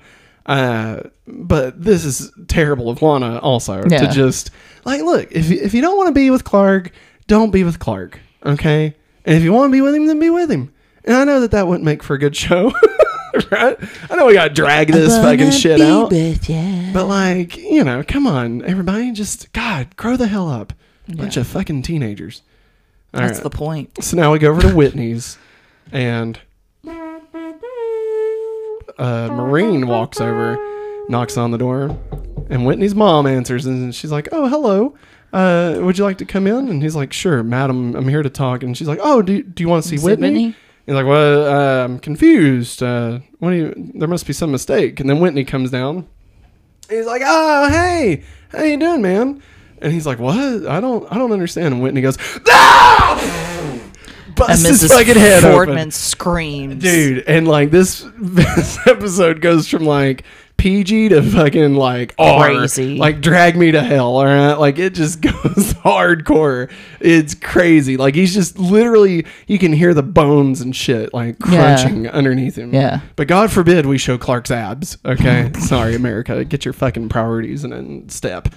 Uh, 0.48 1.02
but 1.28 1.82
this 1.82 2.04
is 2.04 2.32
terrible 2.48 2.90
of 2.90 3.02
Lana 3.04 3.38
also 3.40 3.84
Yeah. 3.88 4.00
to 4.00 4.08
just 4.08 4.50
like 4.86 5.02
look 5.02 5.32
if 5.32 5.52
if 5.52 5.74
you 5.76 5.82
don't 5.82 5.96
want 5.98 6.08
to 6.08 6.14
be 6.14 6.32
with 6.32 6.44
Clark, 6.44 6.92
don't 7.28 7.52
be 7.52 7.64
with 7.64 7.78
Clark, 7.78 8.20
okay? 8.44 8.96
And 9.26 9.38
if 9.38 9.44
you 9.44 9.54
want 9.54 9.70
to 9.70 9.72
be 9.72 9.82
with 9.82 9.94
him, 9.94 10.08
then 10.08 10.20
be 10.20 10.32
with 10.32 10.50
him. 10.50 10.74
And 11.06 11.16
I 11.16 11.24
know 11.24 11.40
that 11.42 11.52
that 11.52 11.68
wouldn't 11.68 11.86
make 11.86 12.02
for 12.02 12.16
a 12.16 12.20
good 12.20 12.36
show, 12.36 12.74
right? 13.52 13.78
I 14.10 14.16
know 14.16 14.26
we 14.26 14.34
got 14.34 14.50
to 14.50 14.54
drag 14.54 14.92
this 14.92 15.16
fucking 15.18 15.52
shit 15.52 15.80
out, 15.82 16.10
but 16.94 17.06
like 17.08 17.58
you 17.58 17.84
know, 17.84 18.04
come 18.08 18.28
on, 18.28 18.64
everybody, 18.66 19.12
just 19.12 19.52
God, 19.54 19.96
grow 19.96 20.18
the 20.18 20.28
hell 20.28 20.50
up, 20.50 20.74
bunch 21.08 21.38
of 21.38 21.48
fucking 21.48 21.84
teenagers. 21.84 22.42
All 23.14 23.22
That's 23.22 23.40
right. 23.40 23.44
the 23.44 23.50
point. 23.50 24.04
So 24.04 24.16
now 24.18 24.32
we 24.32 24.40
go 24.40 24.52
over 24.52 24.62
to 24.62 24.74
Whitney's, 24.76 25.38
and 25.92 26.40
a 28.98 29.30
Marine 29.32 29.88
walks 29.88 30.22
over, 30.22 30.58
knocks 31.10 31.38
on 31.38 31.52
the 31.52 31.58
door, 31.58 31.98
and 32.50 32.66
Whitney's 32.66 32.96
mom 32.96 33.26
answers, 33.28 33.66
and 33.66 33.94
she's 33.94 34.12
like, 34.12 34.30
"Oh, 34.32 34.48
hello. 34.48 34.96
Uh, 35.34 35.80
would 35.82 35.98
you 35.98 36.04
like 36.04 36.18
to 36.20 36.26
come 36.26 36.48
in?" 36.48 36.70
And 36.70 36.82
he's 36.84 36.96
like, 36.96 37.14
"Sure, 37.14 37.44
madam. 37.44 37.96
I'm 37.96 38.08
here 38.08 38.24
to 38.24 38.30
talk." 38.30 38.64
And 38.64 38.78
she's 38.78 38.88
like, 38.88 39.00
"Oh, 39.02 39.22
do, 39.22 39.42
do 39.44 39.64
you 39.64 39.70
want 39.70 39.84
to 39.84 39.90
see 39.90 39.98
Whitney?" 40.04 40.28
Whitney? 40.28 40.56
He's 40.86 40.96
like, 40.96 41.06
"Well, 41.06 41.46
uh, 41.48 41.84
I'm 41.86 42.00
confused. 42.00 42.82
Uh, 42.84 43.20
what 43.40 43.52
do 43.52 43.56
you? 43.56 43.92
There 43.96 44.08
must 44.08 44.26
be 44.28 44.34
some 44.34 44.52
mistake." 44.52 45.00
And 45.00 45.10
then 45.10 45.20
Whitney 45.20 45.44
comes 45.44 45.70
down, 45.72 46.08
he's 46.90 47.06
like, 47.06 47.22
"Oh, 47.26 47.70
hey, 47.70 48.24
how 48.52 48.64
you 48.64 48.78
doing, 48.78 49.02
man?" 49.02 49.42
And 49.82 49.94
he's 49.94 50.06
like, 50.06 50.20
"What? 50.20 50.38
I 50.68 50.80
don't, 50.80 51.12
I 51.12 51.18
don't 51.18 51.32
understand." 51.32 51.74
And 51.74 51.84
Whitney 51.84 52.02
goes, 52.02 52.18
"Ah!" 52.50 53.78
And 54.32 54.36
Busts 54.36 54.66
his 54.66 54.84
Mrs. 54.84 54.98
fucking 54.98 55.16
head 55.18 55.44
Fordman 55.44 55.72
open, 55.72 55.92
screams. 55.92 56.82
dude. 56.82 57.26
And 57.28 57.48
like 57.48 57.70
this, 57.70 58.06
this 58.18 58.80
episode 58.88 59.42
goes 59.42 59.68
from 59.68 59.86
like 59.86 60.24
PG 60.62 61.10
to 61.10 61.24
fucking 61.24 61.74
like 61.74 62.14
R. 62.20 62.50
Crazy. 62.52 62.96
like 62.98 63.20
drag 63.20 63.58
me 63.58 63.72
to 63.72 63.82
hell. 63.82 64.18
All 64.18 64.26
right, 64.26 64.54
like 64.54 64.78
it 64.78 64.94
just 64.94 65.20
goes 65.22 65.74
hardcore. 65.84 66.72
It's 67.00 67.34
crazy. 67.34 67.98
Like 67.98 68.14
he's 68.14 68.32
just 68.34 68.60
literally, 68.60 69.26
you 69.48 69.58
can 69.58 69.74
hear 69.74 69.96
the 69.96 70.04
bones 70.04 70.62
and 70.62 70.76
shit 70.76 71.14
like 71.16 71.38
Yeah. 71.50 71.76
crunching 71.76 72.08
underneath 72.08 72.56
him. 72.58 72.74
Yeah. 72.76 73.02
But 73.16 73.28
God 73.28 73.52
forbid 73.52 73.88
we 73.88 73.98
show 73.98 74.20
Clark's 74.20 74.52
abs. 74.52 75.00
Okay. 75.04 75.52
Sorry, 75.60 75.96
America. 75.96 76.46
Get 76.46 76.64
your 76.64 76.74
fucking 76.76 77.10
priorities 77.10 77.64
in, 77.64 77.74
in 77.74 78.10
step. 78.10 78.48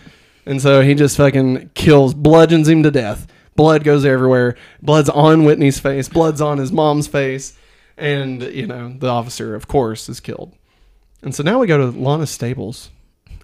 And 0.45 0.61
so 0.61 0.83
he 0.83 0.95
just 0.95 1.17
fucking 1.17 1.71
kills, 1.73 2.13
bludgeons 2.13 2.69
him 2.69 2.83
to 2.83 2.91
death. 2.91 3.27
Blood 3.57 3.83
goes 3.83 4.05
everywhere. 4.05 4.57
Blood's 4.83 5.09
on 5.09 5.45
Whitney's 5.45 5.79
face. 5.81 6.11
Blood's 6.11 6.43
on 6.43 6.59
his 6.59 6.71
mom's 6.71 7.07
face. 7.07 7.57
And, 7.97 8.43
you 8.43 8.67
know, 8.67 8.93
the 8.99 9.09
officer, 9.09 9.55
of 9.55 9.69
course, 9.69 10.09
is 10.11 10.21
killed. 10.21 10.53
And 11.25 11.35
so 11.35 11.43
now 11.43 11.59
we 11.59 11.67
go 11.67 11.79
to 11.79 11.99
Lana's 11.99 12.31
stables. 12.31 12.91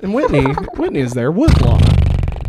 And 0.02 0.14
Whitney, 0.14 0.44
Whitney 0.76 1.00
is 1.00 1.12
there 1.12 1.32
with 1.32 1.60
Lana. 1.60 1.96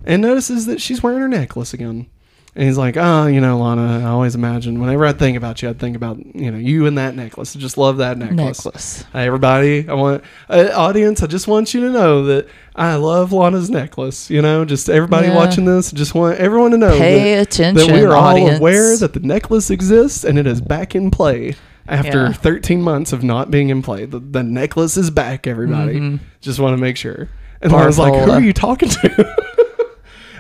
And 0.06 0.22
notices 0.22 0.66
that 0.68 0.82
she's 0.82 1.02
wearing 1.02 1.20
her 1.20 1.28
necklace 1.28 1.74
again. 1.74 2.08
And 2.54 2.66
he's 2.66 2.78
like, 2.78 2.98
oh, 2.98 3.28
you 3.28 3.40
know, 3.40 3.58
Lana, 3.60 4.00
I 4.06 4.10
always 4.10 4.36
imagine 4.36 4.82
whenever 4.82 5.06
I 5.06 5.14
think 5.14 5.38
about 5.38 5.62
you, 5.62 5.70
I'd 5.70 5.80
think 5.80 5.96
about, 5.96 6.18
you 6.36 6.52
know, 6.52 6.58
you 6.58 6.86
and 6.86 6.98
that 6.98 7.16
necklace. 7.16 7.56
I 7.56 7.60
just 7.60 7.78
love 7.78 7.98
that 7.98 8.18
necklace. 8.18 8.66
necklace. 8.66 9.04
Hey, 9.14 9.26
everybody, 9.26 9.88
I 9.88 9.94
want, 9.94 10.22
uh, 10.50 10.70
audience, 10.76 11.24
I 11.24 11.28
just 11.28 11.48
want 11.48 11.74
you 11.74 11.80
to 11.82 11.90
know 11.92 12.26
that 12.26 12.48
I 12.76 12.96
love 12.96 13.32
Lana's 13.32 13.70
necklace. 13.70 14.30
You 14.30 14.42
know, 14.42 14.66
just 14.66 14.90
everybody 14.90 15.28
Yeah. 15.28 15.36
watching 15.36 15.64
this, 15.64 15.94
just 15.94 16.14
want 16.14 16.40
everyone 16.40 16.72
to 16.72 16.78
know 16.78 16.98
Pay 16.98 17.36
that, 17.36 17.42
attention, 17.44 17.88
that 17.88 17.96
we 17.96 18.04
are 18.04 18.14
audience. 18.18 18.52
all 18.52 18.58
aware 18.58 18.98
that 18.98 19.14
the 19.14 19.22
necklace 19.22 19.70
exists 19.70 20.26
and 20.26 20.38
it 20.38 20.46
is 20.46 20.60
back 20.60 20.94
in 20.94 21.10
play 21.10 21.56
after 21.88 22.26
Yeah. 22.26 22.34
13 22.34 22.82
months 22.82 23.14
of 23.14 23.24
not 23.24 23.52
being 23.52 23.70
in 23.70 23.82
play. 23.82 24.06
The, 24.06 24.20
the 24.20 24.44
necklace 24.44 24.98
is 24.98 25.10
back, 25.10 25.48
everybody. 25.48 26.00
Mm-hmm. 26.00 26.24
Just 26.42 26.60
want 26.60 26.74
to 26.74 26.78
make 26.82 26.98
sure. 26.98 27.30
And 27.62 27.74
I 27.74 27.86
was 27.86 28.00
like, 28.00 28.14
who 28.14 28.32
are 28.32 28.42
you 28.42 28.54
talking 28.54 28.90
to? 28.90 29.18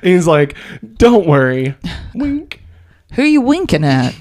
and 0.02 0.12
he's 0.12 0.28
like, 0.28 0.56
don't 0.98 1.28
worry. 1.28 1.76
Wink. 2.16 2.62
Who 3.14 3.22
are 3.22 3.26
you 3.26 3.42
winking 3.42 3.84
at? 3.84 4.16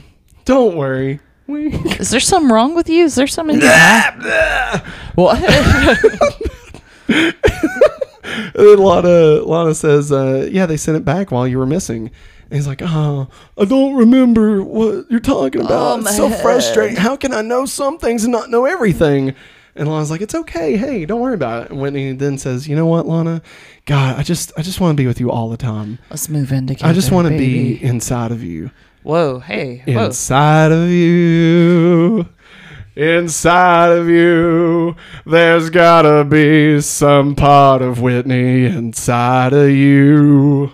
Don't 0.45 0.77
worry. 0.77 1.21
Wink. 1.47 2.01
Is 2.01 2.11
there 2.11 2.21
something 2.21 2.53
wrong 2.53 2.75
with 2.75 2.89
you? 2.89 3.05
Is 3.05 3.15
there 3.15 3.27
something? 3.27 3.57
in 3.57 3.63
your 3.63 3.71
eye? 3.73 4.83
what? 5.15 5.41
Lana, 8.55 9.43
Lana 9.45 9.75
says, 9.75 10.13
uh, 10.13 10.49
"Yeah, 10.51 10.67
they 10.67 10.77
sent 10.77 10.97
it 10.97 11.05
back 11.05 11.31
while 11.31 11.47
you 11.47 11.59
were 11.59 11.67
missing." 11.67 12.11
And 12.51 12.57
he's 12.57 12.67
like, 12.67 12.83
"Oh, 12.83 13.29
I 13.57 13.65
don't 13.65 13.95
remember 13.95 14.61
what 14.63 15.09
you're 15.09 15.21
talking 15.21 15.61
about. 15.61 16.01
Oh, 16.01 16.01
it's 16.01 16.17
so 16.17 16.29
my 16.29 16.37
frustrating. 16.37 16.97
How 16.97 17.17
can 17.17 17.33
I 17.33 17.43
know 17.43 17.65
some 17.65 17.97
things 17.99 18.25
and 18.25 18.33
not 18.33 18.51
know 18.51 18.65
everything?" 18.65 19.35
And 19.77 19.89
Lana's 19.89 20.11
like, 20.11 20.21
"It's 20.21 20.35
okay. 20.35 20.77
Hey, 20.77 21.07
don't 21.07 21.21
worry 21.21 21.35
about 21.35 21.67
it." 21.67 21.71
And 21.71 21.81
Whitney 21.81 22.13
then 22.13 22.39
says, 22.39 22.67
"You 22.67 22.75
know 22.75 22.87
what, 22.87 23.07
Lana? 23.07 23.41
God, 23.87 24.19
I 24.19 24.25
just, 24.25 24.53
I 24.59 24.63
just 24.63 24.81
want 24.81 24.97
to 24.97 25.01
be 25.01 25.07
with 25.07 25.21
you 25.21 25.31
all 25.31 25.49
the 25.49 25.57
time. 25.57 26.01
Let's 26.11 26.29
move 26.29 26.51
in 26.51 26.67
together. 26.67 26.91
I 26.91 26.93
just 26.93 27.13
want 27.13 27.29
to 27.29 27.39
be 27.39 27.81
inside 27.83 28.33
of 28.33 28.43
you, 28.43 28.73
Whoa, 29.05 29.39
hey, 29.39 29.85
whoa. 29.87 30.07
inside 30.07 30.73
of 30.73 30.89
you." 30.91 32.27
Inside 32.97 33.93
of 33.93 34.09
you, 34.09 34.97
there's 35.25 35.71
gotta 35.71 36.25
be 36.25 36.81
some 36.81 37.37
part 37.37 37.81
of 37.81 38.01
Whitney 38.01 38.67
inside 38.67 39.53
of 39.53 39.71
you. 39.71 40.73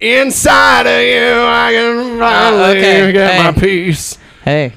Inside 0.00 0.86
of 0.86 1.02
you, 1.02 1.42
I 1.42 1.72
can 1.72 2.18
finally 2.18 2.78
okay, 2.78 3.12
get 3.12 3.32
hey. 3.32 3.42
my 3.42 3.52
peace. 3.52 4.16
Hey, 4.44 4.72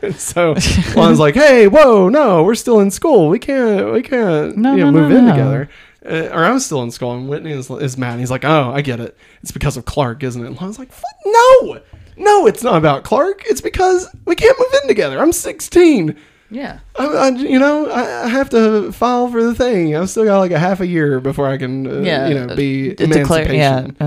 And 0.00 0.14
so 0.16 0.54
Lon's 0.96 1.18
like, 1.18 1.34
"Hey, 1.34 1.66
whoa, 1.66 2.08
no, 2.08 2.44
we're 2.44 2.54
still 2.54 2.78
in 2.78 2.92
school. 2.92 3.28
We 3.28 3.40
can't, 3.40 3.92
we 3.92 4.02
can't, 4.02 4.56
No, 4.56 4.76
you 4.76 4.84
know, 4.84 4.90
no, 4.90 5.00
move 5.00 5.10
no, 5.10 5.18
in 5.18 5.26
together." 5.26 5.68
Uh, 6.08 6.28
or 6.32 6.44
I'm 6.44 6.60
still 6.60 6.84
in 6.84 6.92
school, 6.92 7.16
and 7.16 7.28
Whitney 7.28 7.50
is, 7.50 7.68
is 7.68 7.98
mad. 7.98 8.12
And 8.12 8.20
he's 8.20 8.30
like, 8.30 8.44
"Oh, 8.44 8.70
I 8.72 8.80
get 8.80 9.00
it. 9.00 9.16
It's 9.42 9.50
because 9.50 9.76
of 9.76 9.86
Clark, 9.86 10.22
isn't 10.22 10.40
it?" 10.40 10.46
And 10.46 10.60
Lon's 10.60 10.78
like, 10.78 10.92
"Fuck, 10.92 11.10
no, 11.26 11.80
no, 12.16 12.46
it's 12.46 12.62
not 12.62 12.76
about 12.76 13.02
Clark. 13.02 13.42
It's 13.46 13.60
because 13.60 14.08
we 14.24 14.36
can't 14.36 14.56
move 14.56 14.80
in 14.82 14.88
together. 14.88 15.18
I'm 15.18 15.32
16. 15.32 16.16
Yeah. 16.50 16.80
I, 16.96 17.04
I 17.06 17.28
you 17.30 17.58
know, 17.58 17.88
I, 17.90 18.24
I 18.24 18.28
have 18.28 18.50
to 18.50 18.92
file 18.92 19.28
for 19.30 19.42
the 19.42 19.54
thing. 19.54 19.94
I've 19.96 20.10
still 20.10 20.24
got 20.24 20.38
like 20.40 20.52
a 20.52 20.58
half 20.58 20.80
a 20.80 20.86
year 20.86 21.20
before 21.20 21.46
I 21.48 21.56
can, 21.58 21.86
uh, 21.86 22.00
Yeah, 22.00 22.28
you 22.28 22.34
know, 22.34 22.54
be 22.56 22.94
declare- 22.94 23.52
yeah, 23.52 23.78
emancipation." 23.80 23.96
um, 24.00 24.06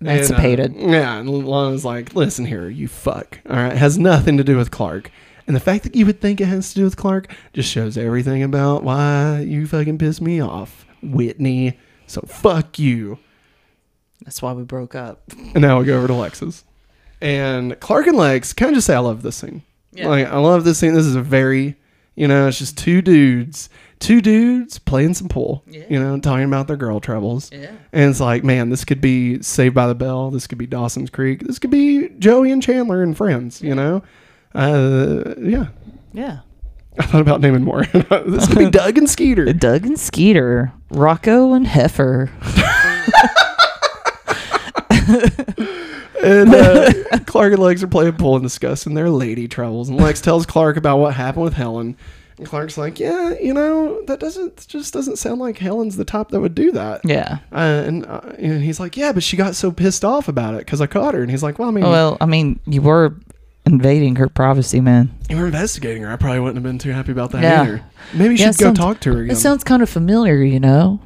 And, 0.00 0.08
uh, 0.08 0.12
emancipated. 0.12 0.74
yeah, 0.76 1.16
and 1.18 1.28
Lana's 1.46 1.84
like, 1.84 2.14
listen 2.14 2.44
here, 2.46 2.68
you 2.68 2.88
fuck. 2.88 3.38
All 3.48 3.56
right, 3.56 3.72
it 3.72 3.78
has 3.78 3.98
nothing 3.98 4.36
to 4.38 4.44
do 4.44 4.56
with 4.56 4.70
Clark. 4.70 5.10
And 5.46 5.56
the 5.56 5.60
fact 5.60 5.82
that 5.84 5.96
you 5.96 6.06
would 6.06 6.20
think 6.20 6.40
it 6.40 6.46
has 6.46 6.68
to 6.70 6.74
do 6.76 6.84
with 6.84 6.96
Clark 6.96 7.32
just 7.52 7.68
shows 7.70 7.98
everything 7.98 8.42
about 8.44 8.84
why 8.84 9.40
you 9.40 9.66
fucking 9.66 9.98
piss 9.98 10.20
me 10.20 10.40
off, 10.40 10.86
Whitney. 11.02 11.78
So 12.06 12.20
fuck 12.22 12.78
you. 12.78 13.18
That's 14.24 14.40
why 14.40 14.52
we 14.52 14.62
broke 14.62 14.94
up. 14.94 15.22
And 15.54 15.62
now 15.62 15.80
we 15.80 15.86
go 15.86 15.98
over 15.98 16.06
to 16.06 16.14
Lex's. 16.14 16.62
And 17.20 17.78
Clark 17.80 18.06
and 18.06 18.16
Lex, 18.16 18.52
can 18.52 18.68
I 18.68 18.72
just 18.74 18.86
say 18.86 18.94
I 18.94 18.98
love 19.00 19.22
this 19.22 19.36
scene? 19.36 19.62
Yeah. 19.92 20.08
Like, 20.08 20.26
I 20.28 20.38
love 20.38 20.64
this 20.64 20.78
scene. 20.78 20.94
This 20.94 21.06
is 21.06 21.14
a 21.16 21.22
very, 21.22 21.76
you 22.14 22.26
know, 22.28 22.48
it's 22.48 22.58
just 22.58 22.76
two 22.78 23.02
dudes, 23.02 23.68
two 23.98 24.20
dudes 24.20 24.78
playing 24.78 25.14
some 25.14 25.28
pool, 25.28 25.62
Yeah. 25.66 25.84
you 25.88 25.98
know, 26.00 26.18
talking 26.18 26.44
about 26.44 26.66
their 26.66 26.76
girl 26.76 26.98
troubles. 27.00 27.50
Yeah. 27.52 27.70
And 27.92 28.10
it's 28.10 28.20
like, 28.20 28.42
man, 28.44 28.70
this 28.70 28.84
could 28.84 29.00
be 29.00 29.42
Saved 29.42 29.74
by 29.74 29.86
the 29.86 29.94
Bell. 29.94 30.30
This 30.30 30.46
could 30.46 30.58
be 30.58 30.66
Dawson's 30.66 31.10
Creek. 31.10 31.40
This 31.40 31.58
could 31.58 31.70
be 31.70 32.08
Joey 32.18 32.50
and 32.52 32.62
Chandler 32.62 33.02
and 33.02 33.16
Friends, 33.16 33.60
you 33.62 33.74
know? 33.74 34.02
Uh, 34.54 35.34
yeah. 35.40 35.66
Yeah. 36.12 36.40
I 36.98 37.06
thought 37.06 37.22
about 37.22 37.40
naming 37.40 37.62
more. 37.64 37.84
this 38.26 38.46
could 38.48 38.58
be 38.58 38.70
Doug 38.70 38.98
and 38.98 39.08
Skeeter. 39.08 39.50
Doug 39.54 39.86
and 39.86 39.98
Skeeter, 39.98 40.72
Rocko 40.90 41.56
and 41.56 41.66
Heffer. 41.66 42.28
And 46.22 46.54
uh, 46.54 46.92
Clark 47.26 47.52
and 47.54 47.62
Lex 47.62 47.82
are 47.82 47.86
playing 47.88 48.12
pool 48.14 48.36
and 48.36 48.42
discussing 48.44 48.94
their 48.94 49.10
lady 49.10 49.48
troubles. 49.48 49.88
And 49.88 49.98
Lex 50.00 50.20
tells 50.20 50.46
Clark 50.46 50.76
about 50.76 50.98
what 50.98 51.14
happened 51.14 51.44
with 51.44 51.54
Helen. 51.54 51.96
And 52.38 52.46
Clark's 52.46 52.78
like, 52.78 52.98
yeah, 52.98 53.34
you 53.40 53.52
know, 53.52 54.02
that 54.06 54.18
doesn't 54.20 54.66
just 54.66 54.92
doesn't 54.94 55.16
sound 55.18 55.40
like 55.40 55.58
Helen's 55.58 55.96
the 55.96 56.04
type 56.04 56.28
that 56.30 56.40
would 56.40 56.54
do 56.54 56.72
that. 56.72 57.02
Yeah. 57.04 57.38
Uh, 57.52 57.56
and, 57.86 58.06
uh, 58.06 58.20
and 58.38 58.62
he's 58.62 58.80
like, 58.80 58.96
yeah, 58.96 59.12
but 59.12 59.22
she 59.22 59.36
got 59.36 59.54
so 59.54 59.70
pissed 59.70 60.04
off 60.04 60.28
about 60.28 60.54
it 60.54 60.58
because 60.58 60.80
I 60.80 60.86
caught 60.86 61.14
her. 61.14 61.20
And 61.22 61.30
he's 61.30 61.42
like, 61.42 61.58
well, 61.58 61.68
I 61.68 61.72
mean, 61.72 61.84
Well, 61.84 62.16
I 62.20 62.26
mean, 62.26 62.58
you 62.66 62.80
were 62.82 63.14
invading 63.66 64.16
her 64.16 64.28
privacy, 64.28 64.80
man. 64.80 65.10
you 65.30 65.36
were 65.36 65.46
investigating 65.46 66.02
her. 66.02 66.10
I 66.10 66.16
probably 66.16 66.40
wouldn't 66.40 66.56
have 66.56 66.64
been 66.64 66.78
too 66.78 66.90
happy 66.90 67.12
about 67.12 67.30
that 67.32 67.42
Yeah. 67.42 67.62
either. 67.62 67.82
Maybe 68.14 68.34
you 68.34 68.40
Yeah, 68.40 68.50
should 68.50 68.58
go 68.58 68.64
sounds- 68.66 68.78
talk 68.78 69.00
to 69.00 69.12
her 69.14 69.22
again. 69.22 69.36
It 69.36 69.38
sounds 69.38 69.62
kind 69.62 69.82
of 69.82 69.88
familiar, 69.88 70.42
you 70.42 70.58
know? 70.58 71.00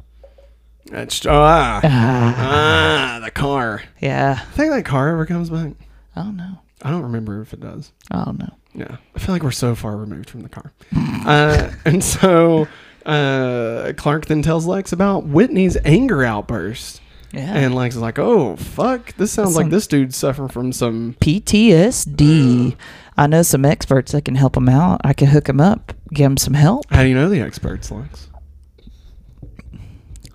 That's, 0.91 1.25
Ah, 1.25 1.81
ah, 1.83 3.19
the 3.23 3.31
car. 3.31 3.83
yeah. 3.99 4.39
I 4.41 4.51
think 4.55 4.71
that 4.71 4.85
car 4.85 5.09
ever 5.09 5.25
comes 5.25 5.49
back. 5.49 5.73
I 6.15 6.23
don't 6.23 6.37
know. 6.37 6.59
I 6.81 6.91
don't 6.91 7.03
remember 7.03 7.41
if 7.41 7.53
it 7.53 7.59
does. 7.59 7.91
I 8.11 8.23
don't 8.25 8.39
know. 8.39 8.53
Yeah, 8.73 8.97
I 9.15 9.19
feel 9.19 9.33
like 9.33 9.41
we're 9.43 9.51
so 9.51 9.73
far 9.75 9.97
removed 9.97 10.29
from 10.29 10.41
the 10.41 10.49
car. 10.49 10.71
uh, 11.25 11.71
and 11.85 12.03
so 12.03 12.67
uh, 13.05 13.93
Clark 13.97 14.27
then 14.27 14.41
tells 14.43 14.65
Lex 14.67 14.91
about 14.93 15.25
Whitney's 15.25 15.77
anger 15.83 16.23
outburst. 16.23 17.01
Yeah. 17.33 17.53
And 17.55 17.75
Lex 17.75 17.95
is 17.95 18.01
like, 18.01 18.19
oh, 18.19 18.55
fuck. 18.55 19.13
This 19.17 19.31
sounds 19.31 19.55
like 19.55 19.69
this 19.69 19.87
dude's 19.87 20.15
suffering 20.15 20.47
from 20.49 20.71
some. 20.71 21.15
PTSD. 21.19 22.75
I 23.17 23.27
know 23.27 23.41
some 23.41 23.65
experts 23.65 24.11
that 24.11 24.23
can 24.25 24.35
help 24.35 24.55
him 24.55 24.69
out. 24.69 25.01
I 25.03 25.13
can 25.13 25.27
hook 25.27 25.49
him 25.49 25.59
up, 25.59 25.93
give 26.13 26.25
him 26.31 26.37
some 26.37 26.53
help. 26.53 26.85
How 26.89 27.01
do 27.03 27.09
you 27.09 27.15
know 27.15 27.29
the 27.29 27.41
experts, 27.41 27.91
Lex? 27.91 28.26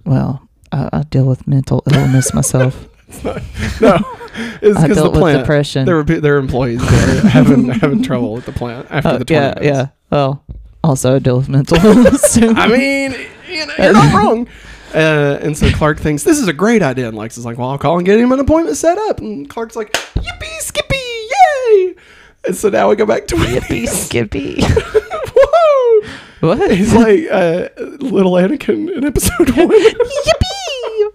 Well, 0.05 0.48
I, 0.72 0.88
I 0.92 1.03
deal 1.05 1.24
with 1.26 1.46
mental 1.46 1.82
illness 1.92 2.32
myself. 2.34 2.88
no, 3.24 3.36
it's 4.62 4.80
because 4.80 4.96
the 4.96 5.11
plant. 5.12 5.40
depression. 5.40 5.84
There 5.84 5.96
were 5.96 6.05
pe- 6.05 6.20
there 6.20 6.36
are 6.36 6.38
employees 6.38 6.80
there 6.80 7.20
having 7.28 7.68
having 7.68 8.03
trouble 8.03 8.32
with 8.32 8.46
the 8.46 8.53
plant 8.53 8.86
after 8.90 9.09
Uh, 9.11 9.18
the 9.18 9.24
yeah, 9.28 9.40
tornadoes. 9.55 9.64
yeah. 9.66 9.86
Well, 10.11 10.44
also 10.82 11.16
I 11.16 11.18
deal 11.18 11.36
with 11.36 11.48
mental 11.48 11.76
illness. 11.84 12.36
I 12.38 12.68
mean, 12.68 13.14
you 13.50 13.66
know, 13.66 13.74
you're 13.78 13.92
not 13.92 14.14
wrong. 14.14 14.48
Uh, 14.94 15.38
and 15.42 15.57
so 15.57 15.70
Clark 15.72 16.00
thinks 16.00 16.22
this 16.22 16.38
is 16.38 16.48
a 16.48 16.53
great 16.53 16.82
idea, 16.82 17.09
and 17.09 17.16
Lex 17.16 17.36
is 17.38 17.44
like, 17.44 17.59
"Well, 17.59 17.68
I'll 17.70 17.78
call 17.78 17.98
and 17.98 18.07
get 18.07 18.18
him 18.18 18.32
an 18.32 18.40
appointment 18.40 18.76
set 18.78 18.96
up." 18.98 19.20
And 19.20 19.48
Clark's 19.48 19.76
like, 19.76 19.92
"Yippee, 19.92 20.59
Skippy, 20.61 20.96
yay!" 20.96 21.94
And 22.46 22.57
so 22.57 22.68
now 22.70 22.88
we 22.88 22.96
go 22.96 23.07
back 23.07 23.26
to 23.28 23.36
Yippee 23.36 23.86
Skippy. 24.07 24.57
Whoa! 25.34 26.09
What? 26.43 26.70
He's 26.76 26.93
like 26.95 27.26
uh, 27.30 27.68
little 28.01 28.32
Anakin 28.32 28.95
in 28.95 29.05
episode 29.05 29.51
one. 29.57 29.68
Yippee! 29.68 31.12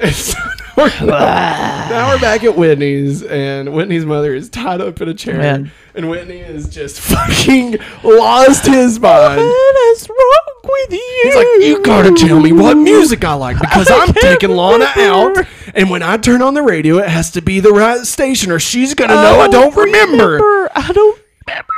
So 0.12 0.38
now 0.38 0.86
we're, 0.86 1.10
now 1.10 2.08
we're 2.08 2.20
back 2.20 2.42
at 2.42 2.56
Whitney's, 2.56 3.22
and 3.22 3.74
Whitney's 3.74 4.06
mother 4.06 4.34
is 4.34 4.48
tied 4.48 4.80
up 4.80 5.02
in 5.02 5.10
a 5.10 5.14
chair, 5.14 5.36
Man. 5.36 5.70
and 5.94 6.08
Whitney 6.08 6.38
is 6.38 6.70
just 6.70 7.00
fucking 7.02 7.76
lost 8.02 8.64
his 8.66 8.98
mind. 8.98 9.42
What 9.42 9.76
is 9.94 10.08
wrong 10.08 10.60
with 10.64 10.92
you? 10.92 11.20
He's 11.24 11.34
like, 11.34 11.46
you 11.60 11.82
gotta 11.82 12.14
tell 12.14 12.40
me 12.40 12.52
what 12.52 12.78
music 12.78 13.24
I 13.26 13.34
like 13.34 13.60
because 13.60 13.90
I 13.90 14.04
I'm 14.06 14.14
taking 14.14 14.50
Lana 14.56 14.90
out, 14.96 15.36
and 15.74 15.90
when 15.90 16.02
I 16.02 16.16
turn 16.16 16.40
on 16.40 16.54
the 16.54 16.62
radio, 16.62 16.96
it 16.96 17.10
has 17.10 17.30
to 17.32 17.42
be 17.42 17.60
the 17.60 17.72
right 17.72 18.06
station, 18.06 18.50
or 18.50 18.58
she's 18.58 18.94
gonna 18.94 19.12
know 19.14 19.38
I 19.40 19.48
don't 19.48 19.76
remember. 19.76 20.70
I 20.74 20.92
don't 20.92 20.96
remember. 20.96 21.24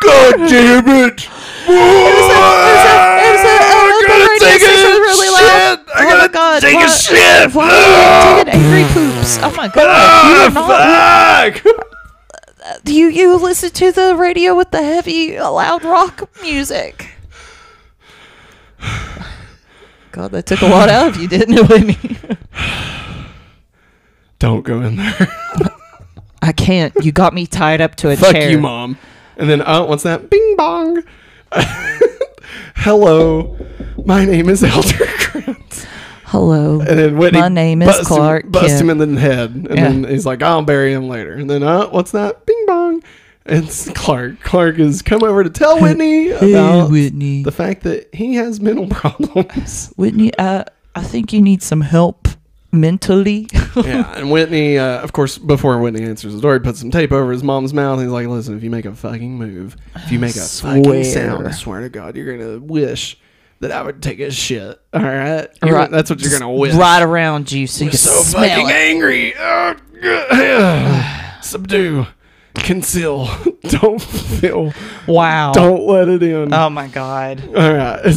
God 0.03 0.37
damn 0.51 0.89
it! 0.89 1.29
It 1.65 1.69
was 1.69 2.29
a- 2.29 2.35
I 2.35 3.21
it 3.23 3.31
was 3.33 3.45
a 3.45 4.09
gotta 4.09 4.39
take 4.41 4.63
a 4.63 4.65
station 4.65 4.91
really 5.01 5.29
loud. 5.31 5.79
shit. 5.79 5.89
I 5.95 6.25
Oh 6.25 6.29
God, 6.29 6.61
take 6.61 6.81
a 6.81 6.89
shit. 6.89 7.55
Why 7.55 7.69
are 7.71 8.39
you 8.39 8.45
taking 8.45 8.61
angry 8.61 8.85
poops? 8.93 9.39
Oh 9.43 9.55
my 9.57 9.69
god! 9.69 9.83
You, 10.29 10.35
are 10.43 10.51
not, 10.51 10.71
Ah, 10.71 11.51
fuck! 11.55 12.89
you 12.89 13.07
you 13.09 13.37
listen 13.37 13.71
to 13.71 13.93
the 13.93 14.17
radio 14.17 14.55
with 14.57 14.71
the 14.71 14.83
heavy, 14.83 15.39
loud 15.39 15.85
rock 15.85 16.29
music. 16.43 17.11
God, 20.11 20.33
that 20.33 20.47
took 20.47 20.61
a 20.61 20.67
lot 20.67 20.89
out 20.89 21.09
of 21.09 21.17
you, 21.17 21.27
didn't 21.29 21.57
it, 21.59 21.69
Whitney? 21.69 22.19
Don't 24.39 24.63
go 24.63 24.81
in 24.83 24.97
there. 24.97 25.29
I 26.43 26.53
can't. 26.53 26.93
You 27.03 27.13
got 27.13 27.33
me 27.33 27.47
tied 27.47 27.81
up 27.81 27.95
to 27.97 28.11
a 28.11 28.17
Fuck 28.17 28.33
chair. 28.33 28.43
Fuck 28.43 28.51
you, 28.51 28.59
mom. 28.59 28.99
And 29.37 29.49
then, 29.49 29.63
oh, 29.67 29.85
what's 29.87 30.03
that? 30.03 30.29
Bing 30.31 30.57
bong. 30.57 31.03
Hello, 32.77 33.57
my 34.05 34.25
name 34.25 34.49
is 34.49 34.65
Elder 34.65 35.07
Grant. 35.31 35.87
Hello. 36.25 36.81
And 36.81 36.99
then 36.99 37.17
Whitney 37.19 37.41
My 37.41 37.49
name 37.49 37.83
is 37.83 37.99
Clark 38.07 38.45
Him, 38.45 38.51
busts 38.51 38.81
him 38.81 38.91
in 38.91 38.99
the 38.99 39.21
head, 39.21 39.51
and 39.51 39.69
Yeah. 39.69 39.75
then 39.89 40.05
he's 40.05 40.25
like, 40.27 40.43
"I'll 40.43 40.63
bury 40.63 40.93
him 40.93 41.09
later." 41.09 41.35
And 41.35 41.49
then, 41.49 41.63
uh, 41.63 41.87
what's 41.89 42.11
that? 42.13 42.45
Bing 42.47 42.65
bong. 42.67 43.03
It's 43.45 43.91
Clark. 43.91 44.41
Clark 44.41 44.77
has 44.79 45.03
come 45.03 45.23
over 45.23 45.45
to 45.45 45.51
tell 45.51 45.81
Whitney 45.81 46.31
about 46.31 46.91
Whitney. 46.91 47.43
the 47.43 47.53
fact 47.53 47.83
that 47.83 48.13
he 48.15 48.35
has 48.37 48.61
mental 48.61 48.87
problems. 48.91 49.93
Whitney, 49.97 50.33
uh, 50.39 50.65
I 50.95 51.03
think 51.03 51.33
you 51.33 51.43
need 51.43 51.63
some 51.63 51.81
help 51.83 52.29
mentally. 52.73 53.49
yeah, 53.77 54.17
and 54.17 54.31
Whitney, 54.31 54.79
uh, 54.79 55.01
of 55.03 55.13
course, 55.13 55.39
before 55.39 55.79
Whitney 55.79 56.03
answers 56.05 56.35
the 56.35 56.41
door, 56.41 56.55
he 56.55 56.61
puts 56.61 56.81
some 56.81 56.91
tape 56.91 57.13
over 57.13 57.31
his 57.33 57.43
mom's 57.43 57.73
mouth. 57.75 58.01
He's 58.01 58.09
like, 58.09 58.27
"Listen, 58.27 58.57
if 58.57 58.63
you 58.65 58.71
make 58.71 58.85
a 58.87 58.95
fucking 58.95 59.37
move, 59.39 59.77
if 59.97 60.11
you 60.11 60.19
make 60.19 60.35
a 60.37 60.41
fucking 60.41 60.85
Swear. 60.85 61.05
sound, 61.05 61.47
I 61.47 61.51
swear 61.53 61.81
to 61.83 61.89
God, 61.89 62.17
you're 62.17 62.37
gonna 62.37 62.59
wish 62.59 63.19
that 63.61 63.71
I 63.71 63.83
would 63.83 64.03
take 64.03 64.19
a 64.21 64.31
shit. 64.31 64.81
All 64.93 65.01
right, 65.03 65.47
You're- 65.63 65.73
Right. 65.77 65.91
that's 65.91 66.11
what 66.11 66.21
you're 66.21 66.33
gonna 66.37 66.51
wish. 66.53 66.75
right 66.75 67.01
around 67.03 67.53
you 67.53 67.67
so 67.69 67.85
you 67.85 67.91
I'm 67.91 67.97
so 67.97 68.39
fucking 68.39 68.69
it. 68.69 68.73
angry. 68.73 69.35
Subdue, 71.43 72.07
conceal, 72.55 73.29
don't 73.63 74.01
feel, 74.03 74.73
Wow. 75.07 75.53
don't 75.53 75.87
let 75.87 76.09
it 76.09 76.23
in. 76.23 76.53
Oh 76.53 76.71
my 76.71 76.89
god. 76.89 77.43
All 77.49 77.73
right. 77.75 78.15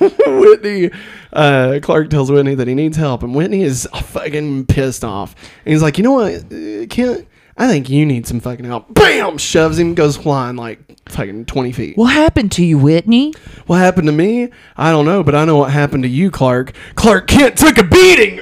So 0.00 0.08
Whitney, 0.40 0.90
uh, 1.32 1.78
Clark 1.82 2.10
tells 2.10 2.30
Whitney 2.30 2.54
that 2.54 2.68
he 2.68 2.74
needs 2.74 2.96
help, 2.96 3.22
and 3.22 3.34
Whitney 3.34 3.62
is 3.62 3.88
fucking 3.92 4.66
pissed 4.66 5.04
off. 5.04 5.34
And 5.64 5.72
he's 5.72 5.82
like, 5.82 5.98
you 5.98 6.04
know 6.04 6.12
what, 6.12 6.52
uh, 6.52 6.86
Kent? 6.88 7.26
I 7.56 7.68
think 7.68 7.90
you 7.90 8.06
need 8.06 8.26
some 8.26 8.40
fucking 8.40 8.64
help. 8.64 8.94
Bam! 8.94 9.36
Shoves 9.36 9.78
him, 9.78 9.94
goes 9.94 10.16
flying 10.16 10.56
like 10.56 10.80
fucking 11.10 11.44
20 11.44 11.72
feet. 11.72 11.96
What 11.96 12.12
happened 12.12 12.52
to 12.52 12.64
you, 12.64 12.78
Whitney? 12.78 13.34
What 13.66 13.76
happened 13.76 14.06
to 14.06 14.12
me? 14.12 14.48
I 14.78 14.90
don't 14.90 15.04
know, 15.04 15.22
but 15.22 15.34
I 15.34 15.44
know 15.44 15.58
what 15.58 15.70
happened 15.70 16.04
to 16.04 16.08
you, 16.08 16.30
Clark. 16.30 16.72
Clark 16.94 17.26
Kent 17.26 17.58
took 17.58 17.76
a 17.76 17.84
beating. 17.84 18.40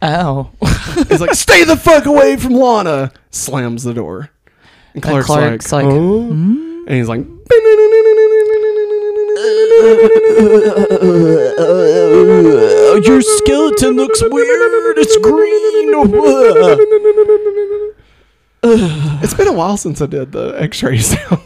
Oh. 0.00 0.50
He's 1.08 1.20
like, 1.20 1.34
stay 1.34 1.64
the 1.64 1.76
fuck 1.76 2.06
away 2.06 2.36
from 2.36 2.54
Lana. 2.54 3.12
Slams 3.30 3.82
the 3.82 3.92
door. 3.92 4.30
And 4.94 5.02
Clark's, 5.02 5.26
Clark's 5.26 5.72
like, 5.72 5.84
like, 5.84 5.94
"Huh?" 5.94 5.98
and 5.98 6.90
he's 6.90 7.08
like, 7.08 7.20
Your 13.04 13.22
skeleton 13.22 13.96
looks 13.96 14.20
weird. 14.22 14.98
It's 14.98 15.16
green. 15.18 15.58
It's 19.22 19.34
been 19.34 19.46
a 19.48 19.52
while 19.52 19.76
since 19.76 20.02
I 20.02 20.06
did 20.06 20.32
the 20.32 20.54
X-ray 20.60 20.98
sound. 20.98 21.40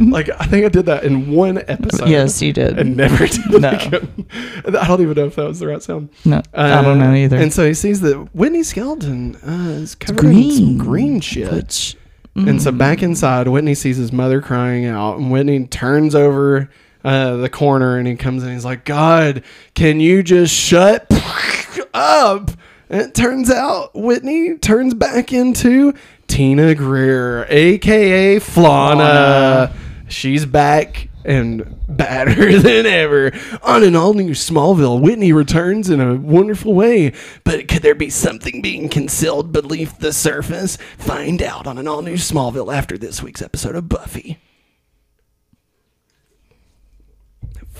like 0.12 0.28
I 0.40 0.46
think 0.46 0.66
I 0.66 0.68
did 0.68 0.86
that 0.86 1.04
in 1.04 1.30
one 1.30 1.58
episode. 1.68 2.08
yes, 2.08 2.42
you 2.42 2.52
did. 2.52 2.78
and 2.78 2.96
never 2.96 3.26
did 3.26 3.40
it 3.54 3.60
No. 3.60 3.70
again. 3.70 4.26
I 4.66 4.86
don't 4.88 5.00
even 5.00 5.14
know 5.14 5.26
if 5.26 5.36
that 5.36 5.46
was 5.46 5.60
the 5.60 5.68
right 5.68 5.82
sound. 5.82 6.08
no, 6.24 6.42
I 6.52 6.82
don't 6.82 6.98
know 6.98 7.10
Uh, 7.10 7.14
either. 7.14 7.36
And 7.36 7.52
so 7.52 7.66
he 7.66 7.74
sees 7.74 8.00
that 8.00 8.34
Whitney 8.34 8.62
Skeleton 8.64 9.36
uh, 9.36 9.70
is 9.80 9.94
covered 9.94 10.24
in 10.24 10.50
some 10.50 10.76
green. 10.76 10.78
green 10.78 11.20
shit. 11.20 11.52
Which, 11.52 11.96
And 12.34 12.60
so 12.60 12.72
back 12.72 13.02
inside, 13.02 13.46
Whitney 13.46 13.74
sees 13.74 13.96
his 13.96 14.12
mother 14.12 14.40
crying 14.40 14.86
out, 14.86 15.18
and 15.18 15.30
Whitney 15.30 15.66
turns 15.68 16.14
over 16.16 16.68
uh, 17.04 17.36
the 17.36 17.48
corner 17.48 17.98
and 17.98 18.08
he 18.08 18.16
comes 18.16 18.42
in. 18.42 18.52
He's 18.52 18.64
like, 18.64 18.84
"God, 18.84 19.44
can 19.74 20.00
you 20.00 20.22
just 20.22 20.54
shut 20.54 21.06
up?" 21.94 22.50
And 22.90 23.02
it 23.02 23.14
turns 23.14 23.50
out 23.50 23.94
Whitney 23.94 24.56
turns 24.58 24.94
back 24.94 25.32
into 25.32 25.94
Tina 26.26 26.74
Greer, 26.74 27.46
aka 27.48 28.36
Flana. 28.40 29.72
She's 30.08 30.46
back 30.46 31.08
and 31.24 31.76
badder 31.88 32.58
than 32.60 32.86
ever. 32.86 33.32
On 33.62 33.82
an 33.82 33.96
all 33.96 34.14
new 34.14 34.30
Smallville, 34.32 35.00
Whitney 35.00 35.32
returns 35.32 35.88
in 35.88 36.00
a 36.00 36.14
wonderful 36.14 36.74
way. 36.74 37.12
But 37.44 37.68
could 37.68 37.82
there 37.82 37.94
be 37.94 38.10
something 38.10 38.60
being 38.60 38.88
concealed 38.88 39.52
beneath 39.52 39.98
the 39.98 40.12
surface? 40.12 40.76
Find 40.98 41.42
out 41.42 41.66
on 41.66 41.78
an 41.78 41.88
all 41.88 42.02
new 42.02 42.14
Smallville 42.14 42.74
after 42.74 42.98
this 42.98 43.22
week's 43.22 43.42
episode 43.42 43.74
of 43.74 43.88
Buffy. 43.88 44.38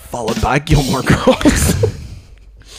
Followed 0.09 0.41
by 0.41 0.59
Gilmore 0.59 1.01
Girls. 1.01 1.83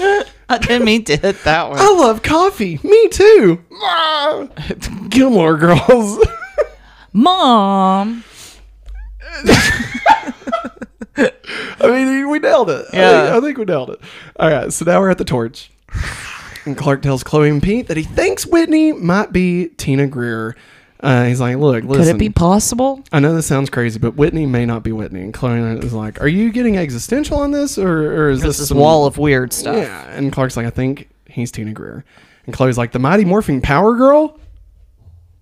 I 0.48 0.58
didn't 0.58 0.84
mean 0.84 1.04
to 1.04 1.16
hit 1.16 1.42
that 1.44 1.68
one. 1.70 1.78
I 1.78 1.90
love 1.92 2.22
coffee. 2.22 2.78
Me 2.82 3.08
too. 3.08 3.62
Ah. 3.72 4.46
Gilmore 5.08 5.56
Girls. 5.56 6.18
Mom. 7.12 8.22
I 11.18 11.32
mean, 11.82 12.28
we 12.30 12.38
nailed 12.38 12.70
it. 12.70 12.86
I 12.92 12.96
Yeah. 12.96 13.22
think, 13.24 13.34
I 13.36 13.40
think 13.46 13.58
we 13.58 13.64
nailed 13.64 13.90
it. 13.90 14.00
All 14.38 14.48
right, 14.50 14.72
so 14.72 14.84
now 14.84 15.00
we're 15.00 15.10
at 15.10 15.18
the 15.18 15.24
torch. 15.24 15.70
And 16.64 16.76
Clark 16.76 17.02
tells 17.02 17.22
Chloe 17.22 17.48
and 17.48 17.62
Pete 17.62 17.88
that 17.88 17.96
he 17.96 18.02
thinks 18.02 18.44
Whitney 18.46 18.92
might 18.92 19.32
be 19.32 19.68
Tina 19.76 20.06
Greer. 20.06 20.56
Uh, 21.06 21.24
he's 21.26 21.40
like, 21.40 21.56
look, 21.58 21.84
listen. 21.84 22.04
Could 22.04 22.16
it 22.16 22.18
be 22.18 22.30
possible? 22.30 23.00
I 23.12 23.20
know 23.20 23.32
this 23.32 23.46
sounds 23.46 23.70
crazy, 23.70 23.98
but 24.00 24.16
Whitney 24.16 24.44
may 24.44 24.66
not 24.66 24.82
be 24.82 24.90
Whitney. 24.90 25.20
And 25.22 25.32
Chloe 25.32 25.60
is 25.78 25.92
like, 25.92 26.20
are 26.20 26.26
you 26.26 26.50
getting 26.50 26.76
existential 26.76 27.38
on 27.38 27.52
this, 27.52 27.78
or, 27.78 28.12
or 28.24 28.30
is 28.30 28.40
this 28.42 28.58
This 28.58 28.68
some- 28.68 28.78
wall 28.78 29.06
of 29.06 29.16
weird 29.16 29.52
stuff. 29.52 29.76
Yeah. 29.76 30.10
And 30.10 30.32
Clark's 30.32 30.56
like, 30.56 30.66
I 30.66 30.70
think 30.70 31.08
he's 31.28 31.52
Tina 31.52 31.72
Greer. 31.72 32.04
And 32.46 32.54
Chloe's 32.54 32.76
like, 32.76 32.90
the 32.90 32.98
Mighty 32.98 33.24
Morphing 33.24 33.62
Power 33.62 33.94
Girl. 33.96 34.38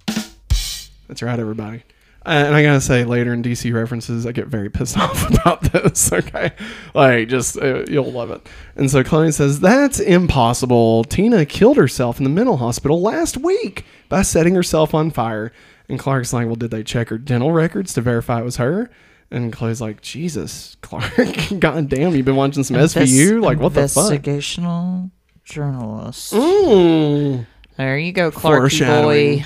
That's 0.07 1.23
right, 1.23 1.39
everybody. 1.39 1.83
And 2.27 2.55
I 2.55 2.63
gotta 2.63 2.81
say, 2.81 3.05
later 3.05 3.35
in 3.35 3.43
DC 3.43 3.73
references, 3.75 4.25
I 4.27 4.33
get 4.33 4.47
very 4.47 4.71
pissed 4.71 4.97
off 4.99 5.29
about 5.31 5.61
this. 5.61 6.13
Okay, 6.13 6.53
like 6.95 7.29
just 7.29 7.59
uh, 7.59 7.85
you'll 7.89 8.11
love 8.11 8.31
it. 8.31 8.47
And 8.77 8.91
so 8.91 9.05
Chloe 9.05 9.31
says 9.31 9.61
that's 9.61 10.01
impossible. 10.01 11.05
Tina 11.05 11.45
killed 11.45 11.77
herself 11.77 12.19
in 12.19 12.25
the 12.25 12.31
mental 12.31 12.57
hospital 12.57 13.01
last 13.01 13.37
week 13.37 13.85
by 14.09 14.23
setting 14.23 14.55
herself 14.55 14.95
on 14.95 15.11
fire. 15.11 15.53
And 15.89 15.99
Clark's 15.99 16.33
like, 16.33 16.47
well, 16.47 16.57
did 16.57 16.71
they 16.71 16.83
check 16.83 17.11
her 17.11 17.19
dental 17.19 17.53
records 17.53 17.93
to 17.95 18.01
verify 18.01 18.41
it 18.41 18.45
was 18.45 18.57
her? 18.57 18.91
And 19.31 19.53
Chloe's 19.53 19.81
like, 19.81 20.01
Jesus, 20.01 20.77
Clark, 20.81 21.13
God 21.59 21.89
damn, 21.89 22.15
you've 22.15 22.25
been 22.25 22.37
watching 22.37 22.63
some 22.63 22.77
SVU? 22.77 23.43
Like, 23.43 23.59
what 23.59 23.75
the 23.75 23.89
fuck? 23.89 24.13
Investigational 24.13 25.11
journalist. 25.45 26.33
Mm. 26.33 27.47
There 27.77 27.99
you 27.99 28.13
go, 28.13 28.31
Clarky 28.31 28.87
boy. 28.87 29.45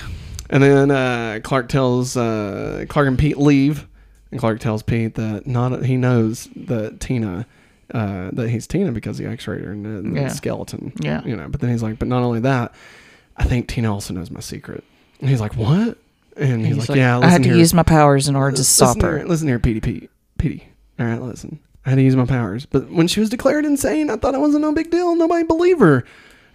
And 0.49 0.63
then 0.63 0.91
uh, 0.91 1.39
Clark 1.43 1.69
tells 1.69 2.17
uh, 2.17 2.85
Clark 2.89 3.07
and 3.07 3.19
Pete 3.19 3.37
leave, 3.37 3.87
and 4.31 4.39
Clark 4.39 4.59
tells 4.59 4.81
Pete 4.83 5.15
that 5.15 5.45
not 5.45 5.85
he 5.85 5.95
knows 5.97 6.49
that 6.55 6.99
Tina 6.99 7.45
uh, 7.93 8.29
that 8.33 8.49
he's 8.49 8.67
Tina 8.67 8.91
because 8.91 9.17
the 9.17 9.27
X-rayed 9.27 9.63
and 9.63 10.15
the, 10.15 10.21
Yeah. 10.21 10.27
skeleton. 10.29 10.93
Yeah. 10.99 11.23
you 11.25 11.35
know. 11.35 11.47
But 11.49 11.61
then 11.61 11.69
he's 11.71 11.81
like, 11.83 11.97
but 11.99 12.07
not 12.07 12.21
only 12.23 12.39
that, 12.41 12.73
I 13.37 13.45
think 13.45 13.67
Tina 13.67 13.91
also 13.91 14.13
knows 14.13 14.29
my 14.29 14.39
secret. 14.41 14.83
And 15.19 15.29
he's 15.29 15.41
like, 15.41 15.55
what? 15.55 15.97
And 16.37 16.65
he's, 16.65 16.87
like, 16.87 16.97
yeah, 16.97 17.19
I 17.19 17.27
had 17.27 17.43
to 17.43 17.49
here. 17.49 17.57
use 17.57 17.73
my 17.73 17.83
powers 17.83 18.27
in 18.29 18.35
order 18.35 18.55
to 18.55 18.63
stop 18.63 18.95
listen 18.95 19.01
her. 19.09 19.17
Here, 19.17 19.27
listen 19.27 19.47
here, 19.47 19.59
Petey 19.59 19.81
Pete. 19.81 20.09
Petey. 20.37 20.67
All 20.99 21.05
right, 21.05 21.21
listen. 21.21 21.59
I 21.85 21.89
had 21.89 21.95
to 21.95 22.01
use 22.01 22.15
my 22.15 22.25
powers. 22.25 22.65
But 22.65 22.89
when 22.91 23.07
she 23.07 23.19
was 23.19 23.29
declared 23.29 23.65
insane, 23.65 24.09
I 24.09 24.15
thought 24.15 24.35
it 24.35 24.39
wasn't 24.39 24.61
no 24.61 24.71
big 24.71 24.89
deal. 24.91 25.15
Nobody 25.15 25.43
believed 25.43 25.81
her. 25.81 26.05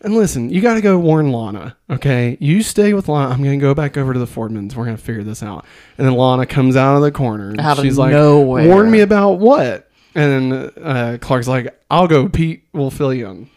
And 0.05 0.15
listen, 0.15 0.51
you 0.51 0.61
got 0.61 0.75
to 0.75 0.83
go 0.83 0.99
warn 0.99 1.33
Lana, 1.33 1.77
okay? 1.89 2.37
You 2.39 2.63
stay 2.63 2.93
with 2.93 3.09
Lana. 3.09 3.33
I'm 3.33 3.43
going 3.43 3.59
to 3.59 3.63
go 3.63 3.75
back 3.75 3.97
over 3.97 4.13
to 4.13 4.19
the 4.19 4.27
Fordmans. 4.27 4.77
We're 4.77 4.85
going 4.85 4.97
to 4.97 5.03
figure 5.03 5.23
this 5.23 5.43
out. 5.43 5.65
And 5.97 6.07
then 6.07 6.15
Lana 6.15 6.45
comes 6.45 6.77
out 6.77 6.97
of 6.97 7.03
the 7.03 7.11
corner. 7.11 7.49
And 7.49 7.61
Out 7.61 7.79
she's 7.79 7.97
like, 7.97 8.13
nowhere. 8.13 8.69
Warn 8.69 8.91
me 8.91 9.01
about 9.01 9.39
what? 9.39 9.91
And 10.15 10.71
uh, 10.81 11.17
Clark's 11.23 11.49
like, 11.49 11.81
I'll 11.91 12.07
go. 12.07 12.29
Pete 12.29 12.65
will 12.75 12.91
fill 12.91 13.15
you 13.15 13.27
in. 13.29 13.51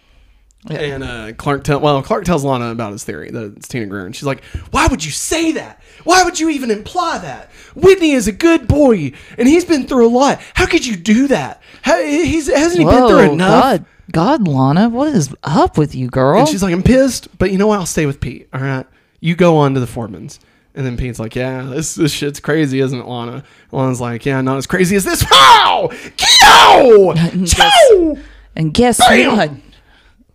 Yeah. 0.69 0.79
And 0.79 1.03
uh, 1.03 1.33
Clark 1.33 1.63
tell 1.63 1.79
well, 1.79 2.01
Clark 2.01 2.25
tells 2.25 2.43
Lana 2.43 2.71
about 2.71 2.91
his 2.91 3.03
theory 3.03 3.29
that 3.31 3.53
it's 3.57 3.67
Tina 3.67 3.85
Greer, 3.85 4.05
and 4.05 4.15
she's 4.15 4.25
like, 4.25 4.43
"Why 4.71 4.87
would 4.87 5.05
you 5.05 5.11
say 5.11 5.53
that? 5.53 5.81
Why 6.03 6.23
would 6.23 6.39
you 6.39 6.49
even 6.49 6.71
imply 6.71 7.19
that? 7.19 7.51
Whitney 7.75 8.11
is 8.11 8.27
a 8.27 8.31
good 8.31 8.67
boy, 8.67 9.13
and 9.37 9.47
he's 9.47 9.63
been 9.63 9.87
through 9.87 10.07
a 10.07 10.09
lot. 10.09 10.41
How 10.55 10.65
could 10.65 10.85
you 10.85 10.97
do 10.97 11.27
that? 11.27 11.61
How, 11.83 12.01
he's 12.01 12.51
hasn't 12.51 12.79
he 12.79 12.85
been 12.85 13.07
through 13.07 13.31
enough?" 13.33 13.61
God, 13.61 13.85
God, 14.11 14.47
Lana, 14.47 14.89
what 14.89 15.13
is 15.13 15.33
up 15.43 15.77
with 15.77 15.93
you, 15.93 16.07
girl? 16.07 16.39
And 16.39 16.47
she's 16.47 16.63
like, 16.63 16.73
"I'm 16.73 16.83
pissed, 16.83 17.27
but 17.37 17.51
you 17.51 17.57
know 17.57 17.67
what? 17.67 17.79
I'll 17.79 17.85
stay 17.85 18.05
with 18.05 18.21
Pete. 18.21 18.47
All 18.53 18.61
right, 18.61 18.85
you 19.19 19.35
go 19.35 19.57
on 19.57 19.73
to 19.73 19.79
the 19.79 19.85
Fordman's." 19.85 20.39
And 20.75 20.85
then 20.85 20.95
Pete's 20.95 21.19
like, 21.19 21.35
"Yeah, 21.35 21.63
this 21.63 21.95
this 21.95 22.11
shit's 22.11 22.39
crazy, 22.39 22.79
isn't 22.79 22.99
it, 22.99 23.05
Lana?" 23.05 23.43
Lana's 23.71 23.99
like, 23.99 24.25
"Yeah, 24.25 24.39
not 24.41 24.57
as 24.57 24.67
crazy 24.67 24.95
as 24.95 25.03
this." 25.03 25.25
Wow! 25.31 25.89
Kyo! 26.17 27.13
Chow! 27.45 28.17
and 28.55 28.73
guess 28.73 28.99
Bam! 28.99 29.35
what? 29.35 29.51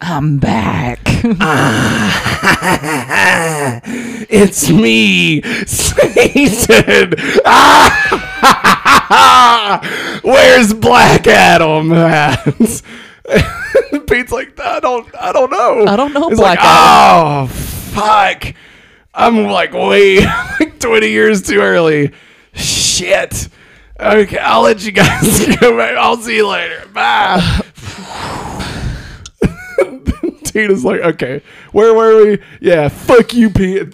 I'm 0.01 0.39
back. 0.39 0.99
It's 4.35 4.71
me, 4.71 5.43
Satan. 5.67 7.13
Ah! 7.45 8.21
Where's 10.23 10.73
Black 10.73 11.27
Adam 11.27 11.93
at? 11.93 12.83
Pete's 14.09 14.33
like, 14.33 14.59
I 14.61 14.81
don't, 14.81 15.09
I 15.19 15.33
don't 15.33 15.51
know. 15.51 15.85
I 15.87 15.97
don't 15.97 16.13
know 16.13 16.29
He's 16.29 16.39
Black 16.39 16.59
like, 16.59 16.69
Oh, 16.69 17.47
fuck! 17.47 18.55
I'm 19.15 19.45
like 19.47 19.73
way, 19.73 20.19
like 20.61 20.79
20 20.81 21.09
years 21.09 21.43
too 21.43 21.61
early. 21.61 22.13
Shit. 22.55 23.49
Okay, 24.01 24.39
I'll 24.39 24.63
let 24.63 24.85
you 24.85 24.93
guys 24.93 25.47
go 25.61 25.77
back. 25.77 25.97
I'll 25.97 26.17
see 26.17 26.37
you 26.37 26.49
later. 26.49 26.87
Bye. 26.93 27.61
Tina's 30.45 30.85
like, 30.85 31.01
okay, 31.01 31.41
where 31.73 31.95
were 31.95 32.25
we? 32.27 32.39
Yeah, 32.61 32.89
fuck 32.89 33.33
you, 33.33 33.49
Pete. 33.49 33.89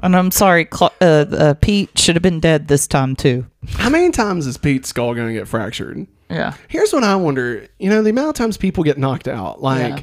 and 0.00 0.16
I'm 0.16 0.30
sorry, 0.30 0.64
Cla- 0.64 0.92
uh, 1.00 1.04
uh, 1.04 1.54
Pete 1.54 1.98
should 1.98 2.14
have 2.14 2.22
been 2.22 2.38
dead 2.40 2.68
this 2.68 2.86
time 2.86 3.16
too. 3.16 3.46
How 3.70 3.90
many 3.90 4.10
times 4.12 4.46
is 4.46 4.56
Pete's 4.58 4.88
skull 4.90 5.14
going 5.14 5.26
to 5.28 5.34
get 5.34 5.48
fractured? 5.48 6.06
Yeah. 6.30 6.54
Here's 6.68 6.92
what 6.92 7.04
I 7.04 7.16
wonder. 7.16 7.66
You 7.78 7.90
know, 7.90 8.02
the 8.02 8.10
amount 8.10 8.28
of 8.28 8.34
times 8.34 8.56
people 8.56 8.84
get 8.84 8.98
knocked 8.98 9.28
out, 9.28 9.60
like, 9.62 9.98
Yeah. 9.98 10.02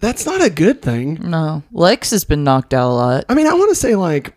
that's 0.00 0.24
not 0.26 0.42
a 0.42 0.50
good 0.50 0.80
thing. 0.82 1.18
No, 1.22 1.62
Lex 1.72 2.10
has 2.12 2.24
been 2.24 2.44
knocked 2.44 2.72
out 2.74 2.90
a 2.90 2.94
lot. 2.94 3.24
I 3.28 3.34
mean, 3.34 3.46
I 3.46 3.54
want 3.54 3.70
to 3.70 3.74
say, 3.74 3.94
like, 3.96 4.34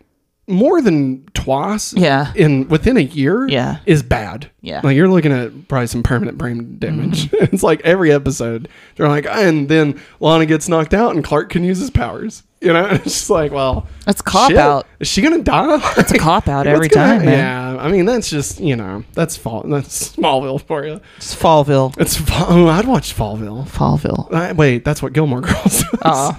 more 0.48 0.82
than 0.82 1.24
twice 1.34 1.94
Yeah. 1.94 2.34
in 2.36 2.68
within 2.68 2.98
a 2.98 3.02
year 3.02 3.48
Yeah. 3.48 3.78
is 3.86 4.04
bad. 4.04 4.50
Yeah. 4.62 4.80
Mm-hmm. 4.80 4.88
Like 4.88 4.96
you're 4.98 5.08
looking 5.08 5.32
at 5.32 5.70
probably 5.70 5.88
some 5.88 6.04
permanent 6.04 6.38
brain 6.38 6.76
damage. 6.80 7.30
it's 7.34 7.64
like 7.64 7.80
every 7.86 8.12
episode 8.12 8.68
they're 8.98 9.08
like, 9.08 9.26
and 9.26 9.70
then 9.70 10.02
Lana 10.20 10.46
gets 10.46 10.68
knocked 10.68 10.94
out 10.94 11.16
and 11.16 11.24
Clark 11.24 11.50
can 11.50 11.64
use 11.64 11.80
his 11.80 11.90
powers. 11.92 12.44
You 12.64 12.74
know, 12.74 12.86
it's 12.92 13.04
just 13.04 13.30
like, 13.30 13.52
well, 13.52 13.88
That's 14.06 14.22
cop 14.22 14.50
shit. 14.50 14.58
out. 14.58 14.88
Is 15.00 15.08
she 15.08 15.22
gonna 15.22 15.44
die? 15.44 15.80
It's 15.98 16.12
a 16.12 16.18
cop 16.18 16.48
out 16.48 16.66
every 16.74 16.88
gonna- 16.88 17.18
time, 17.18 17.26
man. 17.26 17.38
Yeah, 17.38 17.82
I 17.82 17.92
mean 17.92 18.06
that's 18.06 18.30
just 18.30 18.60
you 18.60 18.76
know 18.76 19.04
that's 19.14 19.36
fall 19.36 19.64
that's 19.64 20.10
Smallville 20.16 20.62
for 20.62 20.86
you. 20.86 21.02
It's 21.18 21.36
Fallville. 21.36 21.94
It's 22.00 22.16
Fa- 22.18 22.46
oh, 22.48 22.68
I'd 22.68 22.88
watch 22.88 23.14
Fallville. 23.16 23.68
Fallville. 23.68 24.28
Uh, 24.32 24.54
wait, 24.56 24.86
that's 24.86 25.02
what 25.02 25.14
Gilmore 25.14 25.42
Girls. 25.42 25.84
Uh, 26.02 26.34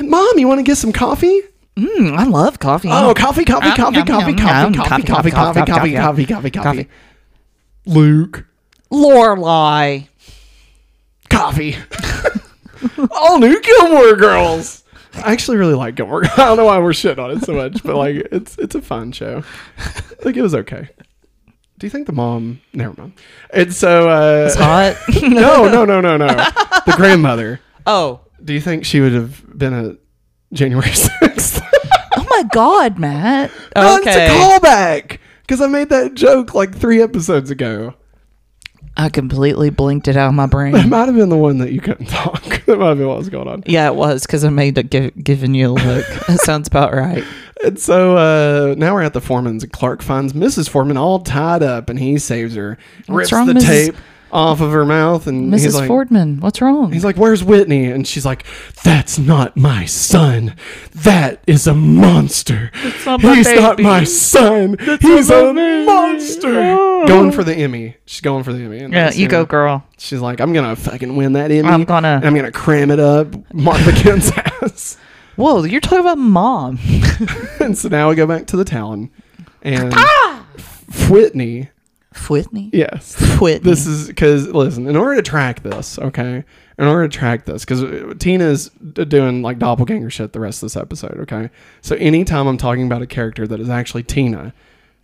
Mom, 0.00 0.38
you 0.38 0.48
want 0.48 0.58
to 0.58 0.62
get 0.62 0.76
some 0.76 0.92
coffee? 0.92 1.42
mm, 1.76 2.16
I 2.16 2.24
love 2.24 2.58
coffee. 2.58 2.88
Oh, 2.90 3.12
coffee, 3.14 3.44
coffee, 3.44 3.70
coffee, 3.76 3.96
yum, 3.98 4.06
coffee, 4.06 4.30
yum, 4.32 4.38
coffee, 4.38 4.62
yum, 4.62 4.74
coffee, 4.74 5.02
coffee, 5.02 5.02
coffee, 5.02 5.30
coffee, 5.30 5.30
coffee, 5.30 5.66
coffee, 5.66 5.94
coffee, 5.94 5.96
coffee, 5.96 6.26
coffee, 6.26 6.50
coffee. 6.50 6.84
coffee. 6.84 6.88
Luke, 7.86 8.46
Lorelai. 8.90 10.08
coffee. 11.28 11.76
All 13.10 13.38
new 13.38 13.60
Gilmore 13.60 14.16
Girls. 14.16 14.79
I 15.14 15.32
actually 15.32 15.56
really 15.56 15.74
like 15.74 15.94
Gilmore. 15.96 16.24
I 16.32 16.36
don't 16.36 16.56
know 16.56 16.64
why 16.66 16.78
we're 16.78 16.90
shitting 16.90 17.18
on 17.22 17.30
it 17.32 17.42
so 17.44 17.52
much, 17.54 17.82
but 17.82 17.96
like 17.96 18.16
it's 18.32 18.56
it's 18.58 18.74
a 18.74 18.82
fun 18.82 19.12
show. 19.12 19.42
Like 20.24 20.36
it 20.36 20.42
was 20.42 20.54
okay. 20.54 20.88
Do 21.78 21.86
you 21.86 21.90
think 21.90 22.06
the 22.06 22.12
mom? 22.12 22.60
Never 22.74 22.94
mind. 23.00 23.14
And 23.54 23.72
so, 23.72 24.08
uh, 24.10 24.44
It's 24.46 24.54
hot. 24.54 24.96
no, 25.22 25.66
no, 25.66 25.84
no, 25.86 26.00
no, 26.02 26.16
no. 26.18 26.26
The 26.26 26.94
grandmother. 26.96 27.60
oh. 27.86 28.20
Do 28.42 28.52
you 28.54 28.60
think 28.60 28.84
she 28.86 29.00
would 29.00 29.12
have 29.12 29.42
been 29.58 29.72
a 29.74 29.96
January 30.54 30.92
sixth? 30.92 31.62
Oh 32.16 32.26
my 32.30 32.42
God, 32.52 32.98
Matt. 32.98 33.50
No, 33.76 33.98
Okay. 34.00 34.10
it's 34.26 34.32
a 34.32 34.36
callback 34.36 35.18
because 35.42 35.60
I 35.60 35.66
made 35.66 35.88
that 35.90 36.14
joke 36.14 36.54
like 36.54 36.74
three 36.74 37.02
episodes 37.02 37.50
ago. 37.50 37.94
I 38.96 39.08
completely 39.08 39.70
blinked 39.70 40.08
it 40.08 40.16
out 40.16 40.28
of 40.28 40.34
my 40.34 40.46
brain. 40.46 40.74
It 40.74 40.86
might 40.86 41.06
have 41.06 41.14
been 41.16 41.28
the 41.28 41.36
one 41.36 41.58
that 41.58 41.72
you 41.72 41.80
couldn't 41.80 42.06
talk. 42.08 42.59
That 42.70 42.78
might 42.78 42.94
be 42.94 43.04
what 43.04 43.18
was 43.18 43.28
going 43.28 43.48
on. 43.48 43.64
yeah, 43.66 43.88
it 43.88 43.96
was 43.96 44.24
because 44.24 44.44
I 44.44 44.48
made 44.48 44.78
a 44.78 44.84
give, 44.84 45.12
giving 45.24 45.54
you 45.54 45.70
a 45.70 45.72
look. 45.72 46.06
that 46.28 46.38
sounds 46.40 46.68
about 46.68 46.94
right. 46.94 47.24
And 47.64 47.76
so 47.80 48.16
uh, 48.16 48.76
now 48.78 48.94
we're 48.94 49.02
at 49.02 49.12
the 49.12 49.20
Fordman's, 49.20 49.64
and 49.64 49.72
Clark 49.72 50.02
finds 50.02 50.34
Mrs. 50.34 50.70
Fordman 50.70 50.96
all 50.96 51.18
tied 51.18 51.64
up, 51.64 51.90
and 51.90 51.98
he 51.98 52.16
saves 52.16 52.54
her, 52.54 52.78
rips 53.08 53.32
wrong, 53.32 53.48
the 53.48 53.54
Mrs. 53.54 53.66
tape 53.86 53.96
off 54.32 54.60
of 54.60 54.70
her 54.72 54.84
mouth, 54.84 55.26
and 55.26 55.52
he's 55.52 55.66
Mrs. 55.66 55.74
like, 55.74 55.90
Fordman, 55.90 56.40
what's 56.40 56.60
wrong? 56.60 56.92
He's 56.92 57.04
like, 57.04 57.16
"Where's 57.16 57.42
Whitney?" 57.42 57.86
And 57.86 58.06
she's 58.06 58.24
like, 58.24 58.44
"That's 58.84 59.18
not 59.18 59.56
my 59.56 59.84
son. 59.84 60.54
That 60.94 61.42
is 61.46 61.66
a 61.66 61.74
monster. 61.74 62.70
not 63.06 63.20
He's 63.22 63.52
not 63.54 63.78
my 63.80 64.04
son. 64.04 64.76
He's 65.00 65.30
a 65.30 65.52
baby." 65.52 65.84
monster." 65.86 66.60
Oh. 66.60 67.06
Going 67.06 67.32
for 67.32 67.42
the 67.44 67.54
Emmy. 67.54 67.96
She's 68.06 68.20
going 68.20 68.44
for 68.44 68.52
the 68.52 68.62
Emmy. 68.64 68.78
And 68.78 68.92
yeah, 68.92 69.04
that's, 69.04 69.16
you 69.16 69.28
go, 69.28 69.44
girl. 69.44 69.84
She's 69.98 70.20
like, 70.20 70.40
"I'm 70.40 70.52
gonna 70.52 70.76
fucking 70.76 71.16
win 71.16 71.32
that 71.34 71.50
Emmy. 71.50 71.68
I'm 71.68 71.84
gonna- 71.84 72.20
I'm 72.22 72.34
gonna 72.34 72.52
cram 72.52 72.90
it 72.90 73.00
up 73.00 73.34
Martha 73.54 73.92
Kent's 73.92 74.30
ass." 74.36 74.96
Whoa, 75.36 75.64
you're 75.64 75.80
talking 75.80 76.00
about 76.00 76.18
mom. 76.18 76.78
and 77.60 77.76
so 77.76 77.88
now 77.88 78.10
we 78.10 78.14
go 78.14 78.26
back 78.26 78.46
to 78.48 78.56
the 78.56 78.64
town, 78.64 79.10
and 79.62 79.92
ah! 79.94 80.44
Whitney. 81.08 81.70
Whitney? 82.28 82.70
Yes, 82.72 83.16
Whitney. 83.40 83.70
this 83.70 83.86
is 83.86 84.08
because 84.08 84.48
listen 84.48 84.86
in 84.88 84.96
order 84.96 85.16
to 85.16 85.22
track 85.22 85.62
this 85.62 85.98
okay 85.98 86.44
in 86.78 86.86
order 86.86 87.06
to 87.06 87.18
track 87.18 87.44
this 87.44 87.64
because 87.64 87.82
uh, 87.84 88.14
tina's 88.18 88.68
d- 88.70 89.04
doing 89.04 89.42
like 89.42 89.58
doppelganger 89.60 90.10
shit 90.10 90.32
the 90.32 90.40
rest 90.40 90.62
of 90.62 90.66
this 90.66 90.76
episode 90.76 91.18
okay 91.20 91.50
so 91.82 91.94
anytime 91.96 92.46
i'm 92.48 92.56
talking 92.56 92.84
about 92.86 93.00
a 93.02 93.06
character 93.06 93.46
that 93.46 93.60
is 93.60 93.68
actually 93.68 94.02
tina 94.02 94.52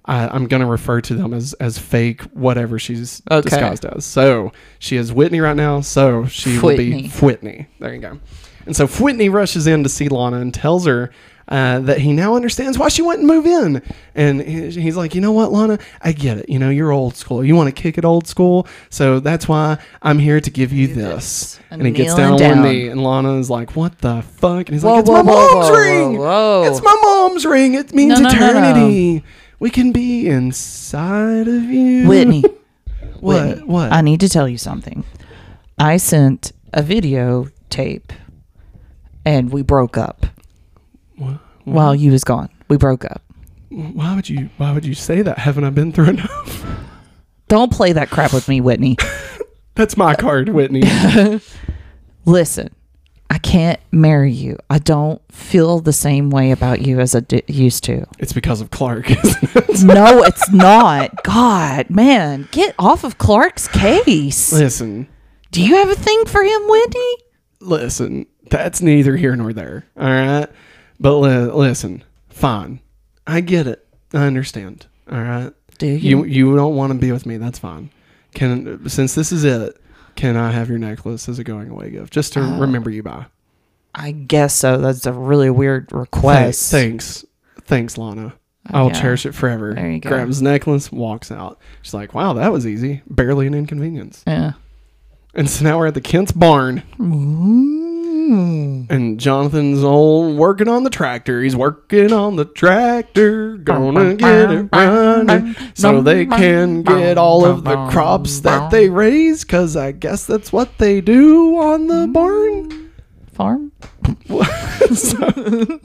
I, 0.05 0.27
i'm 0.29 0.47
going 0.49 0.63
to 0.63 0.67
refer 0.67 1.01
to 1.03 1.15
them 1.15 1.33
as 1.33 1.53
as 1.55 1.79
fake 1.79 2.23
whatever 2.33 2.77
she's 2.79 3.23
Okay. 3.31 3.51
disguised 3.51 3.85
as 3.85 4.05
so 4.05 4.51
she 4.81 4.97
is 4.97 5.13
whitney 5.13 5.39
right 5.41 5.57
now 5.57 5.83
so 5.83 6.27
she 6.27 6.59
will 6.59 6.77
be 6.77 6.91
Whitney. 6.93 7.09
whitney 7.23 7.67
there 7.79 7.95
you 7.95 8.01
go 8.01 8.19
and 8.67 8.75
so 8.75 8.89
whitney 8.89 9.29
rushes 9.29 9.69
in 9.69 9.85
to 9.85 9.89
see 9.89 10.09
lana 10.09 10.39
and 10.39 10.53
tells 10.53 10.87
her 10.87 11.11
uh, 11.49 11.79
that 11.81 11.99
he 11.99 12.13
now 12.13 12.35
understands 12.35 12.79
why 12.79 12.89
she 12.89 13.03
went 13.03 13.21
and 13.21 13.29
move 13.29 13.47
in. 13.47 13.83
And 14.15 14.41
he's 14.43 14.97
like, 14.97 15.15
you 15.15 15.21
know 15.21 15.33
what, 15.33 15.53
Lana, 15.53 15.79
I 16.03 16.13
get 16.13 16.39
it. 16.39 16.49
You 16.49 16.59
know, 16.59 16.71
you're 16.71 16.91
old 16.91 17.17
school. 17.17 17.45
You 17.45 17.55
want 17.55 17.75
to 17.75 17.83
kick 17.83 17.99
it 17.99 18.05
old 18.05 18.27
school. 18.27 18.67
So 18.91 19.21
that's 19.21 19.47
why 19.49 19.79
I'm 20.03 20.19
here 20.19 20.41
to 20.41 20.51
give 20.51 20.73
you 20.73 20.89
this. 20.89 21.61
And 21.71 21.81
And 21.81 21.87
he 21.87 21.93
gets 21.93 22.17
kneeling 22.17 22.37
down 22.39 22.53
on 22.53 22.63
one 22.63 22.73
knee, 22.73 22.89
and 22.89 23.03
Lana 23.03 23.35
is 23.39 23.49
like, 23.51 23.77
what 23.77 23.99
the 23.99 24.23
fuck? 24.23 24.69
And 24.69 24.71
he's 24.71 24.83
Whoa, 24.83 24.95
like, 24.95 25.01
it's 25.01 25.09
whoa, 25.11 25.23
my 25.23 25.33
whoa, 25.33 25.55
mom's 25.55 25.71
ring. 25.79 26.73
It's 26.73 26.83
my 26.83 26.99
mom's 27.03 27.47
ring. 27.47 27.75
It 27.75 27.93
means 27.95 28.19
No, 28.21 28.29
no, 28.29 28.29
no, 28.29 28.39
no. 28.39 28.47
eternity. 28.49 29.25
We 29.59 29.71
can 29.71 29.93
be 29.93 30.27
inside 30.29 31.49
of 31.49 31.63
you. 31.65 32.09
Whitney. 32.09 32.45
What? 33.21 33.47
Whitney, 33.47 33.63
What? 33.65 33.93
I 33.93 34.03
need 34.03 34.21
to 34.21 34.29
tell 34.29 34.47
you 34.47 34.59
something. 34.59 35.03
I 35.79 35.97
sent 35.97 36.53
a 36.75 36.83
video 36.83 37.49
tape 37.71 38.13
and 39.25 39.51
we 39.51 39.63
broke 39.63 39.97
up 39.97 40.27
What? 41.67 41.75
while 41.75 41.95
mm-hmm. 41.95 42.05
you 42.05 42.13
was 42.13 42.25
gone. 42.25 42.49
We 42.69 42.77
broke 42.77 43.05
up. 43.05 43.23
Why 43.69 44.15
would 44.15 44.29
you? 44.29 44.49
Why 44.57 44.73
would 44.73 44.85
you 44.85 44.95
say 44.95 45.23
that? 45.23 45.39
Haven't 45.39 45.65
I 45.65 45.71
been 45.71 45.93
through 45.93 46.11
enough? 46.11 46.65
Don't 47.49 47.73
play 47.73 47.93
that 47.93 48.09
crap 48.11 48.33
with 48.33 48.49
me, 48.49 48.61
Whitney. 48.61 48.97
That's 49.75 49.97
my 49.97 50.15
card, 50.15 50.49
Whitney. 50.49 50.83
Listen, 52.25 52.75
I 53.29 53.39
can't 53.39 53.79
marry 53.93 54.33
you. 54.33 54.57
I 54.71 54.79
don't 54.79 55.21
feel 55.31 55.81
the 55.81 55.93
same 55.93 56.31
way 56.31 56.51
about 56.51 56.81
you 56.81 56.99
as 56.99 57.15
I 57.15 57.21
d- 57.21 57.43
used 57.47 57.85
to. 57.85 58.07
it's 58.19 58.33
because 58.33 58.61
of 58.63 58.71
Clark, 58.71 59.11
isn't 59.11 59.57
it? 59.57 59.85
No, 59.85 60.23
it's 60.23 60.51
not. 60.51 61.23
God, 61.25 61.91
man, 61.91 62.49
get 62.53 62.75
off 62.79 63.05
of 63.05 63.19
Clark's 63.19 63.69
case. 63.69 64.51
Listen, 64.53 65.09
Do 65.53 65.63
you 65.63 65.77
have 65.77 65.91
a 65.91 65.95
thing 65.95 66.25
for 66.25 66.43
him, 66.43 66.63
Whitney? 66.69 67.17
listen, 67.61 68.27
that's 68.49 68.81
neither 68.81 69.17
here 69.17 69.37
nor 69.37 69.53
there. 69.53 69.87
All 69.97 70.09
right. 70.09 70.49
But 71.01 71.17
li- 71.19 71.53
listen, 71.53 72.05
fine. 72.29 72.81
I 73.27 73.41
get 73.41 73.67
it. 73.67 73.87
I 74.13 74.25
understand. 74.27 74.87
All 75.11 75.21
right. 75.21 75.53
Do 75.79 75.87
You 75.87 76.25
you? 76.25 76.25
you 76.25 76.57
don't 76.57 76.75
want 76.77 76.93
to 76.93 76.99
be 76.99 77.13
with 77.13 77.27
me. 77.27 77.37
That's 77.37 77.59
fine. 77.59 77.91
Can 78.35 78.89
since 78.89 79.15
this 79.15 79.33
is 79.33 79.45
it, 79.45 79.77
can 80.15 80.37
I 80.37 80.51
have 80.53 80.69
your 80.69 80.79
necklace 80.79 81.29
as 81.29 81.39
a 81.39 81.45
going 81.45 81.69
away 81.71 81.91
gift, 81.91 82.13
just 82.13 82.33
to 82.35 82.41
Uh, 82.41 82.59
remember 82.61 82.91
you 82.91 83.03
by? 83.03 83.27
I 83.95 84.13
guess 84.13 84.55
so. 84.55 84.79
That's 84.79 85.07
a 85.07 85.13
really 85.13 85.51
weird 85.51 85.91
request. 85.93 86.71
thanks, 86.71 87.25
thanks, 87.63 87.97
Lana. 87.99 88.35
I 88.71 88.83
will 88.83 88.89
yeah. 88.89 89.01
cherish 89.01 89.27
it 89.27 89.33
forever. 89.33 89.75
There 89.75 89.91
you 89.91 90.01
go. 90.01 90.11
Grabs 90.11 90.43
necklace, 90.43 90.91
walks 90.91 91.31
out. 91.31 91.59
She's 91.83 91.95
like, 91.95 92.15
"Wow, 92.15 92.33
that 92.35 92.53
was 92.53 92.67
easy. 92.67 93.03
Barely 93.09 93.47
an 93.47 93.55
inconvenience." 93.55 94.23
Yeah. 94.27 94.53
And 95.35 95.49
so 95.49 95.65
now 95.65 95.79
we're 95.79 95.87
at 95.87 95.95
the 95.95 96.01
Kent's 96.01 96.33
barn. 96.33 96.83
And 98.91 99.21
Jonathan's 99.21 99.83
all 99.85 100.35
working 100.35 100.69
on 100.69 100.85
the 100.85 100.91
tractor. 100.91 101.43
He's 101.43 101.57
working 101.57 102.13
on 102.13 102.37
the 102.37 102.45
tractor, 102.45 103.57
gonna 103.57 104.15
get 104.15 104.51
it 104.51 104.69
running 104.73 105.55
so 105.75 106.03
they 106.03 106.27
can 106.27 106.83
get 106.83 107.19
all 107.19 107.45
of 107.45 107.65
the 107.65 107.89
crops 107.89 108.41
that 108.41 108.71
they 108.71 108.89
raise. 108.89 109.45
Cause 109.45 109.77
I 109.77 109.93
guess 109.93 110.27
that's 110.27 110.53
what 110.53 110.79
they 110.79 111.01
do 111.01 111.57
on 111.59 111.87
the 111.87 112.09
barn. 112.09 112.93
Farm? 113.33 113.71
so, 114.95 115.81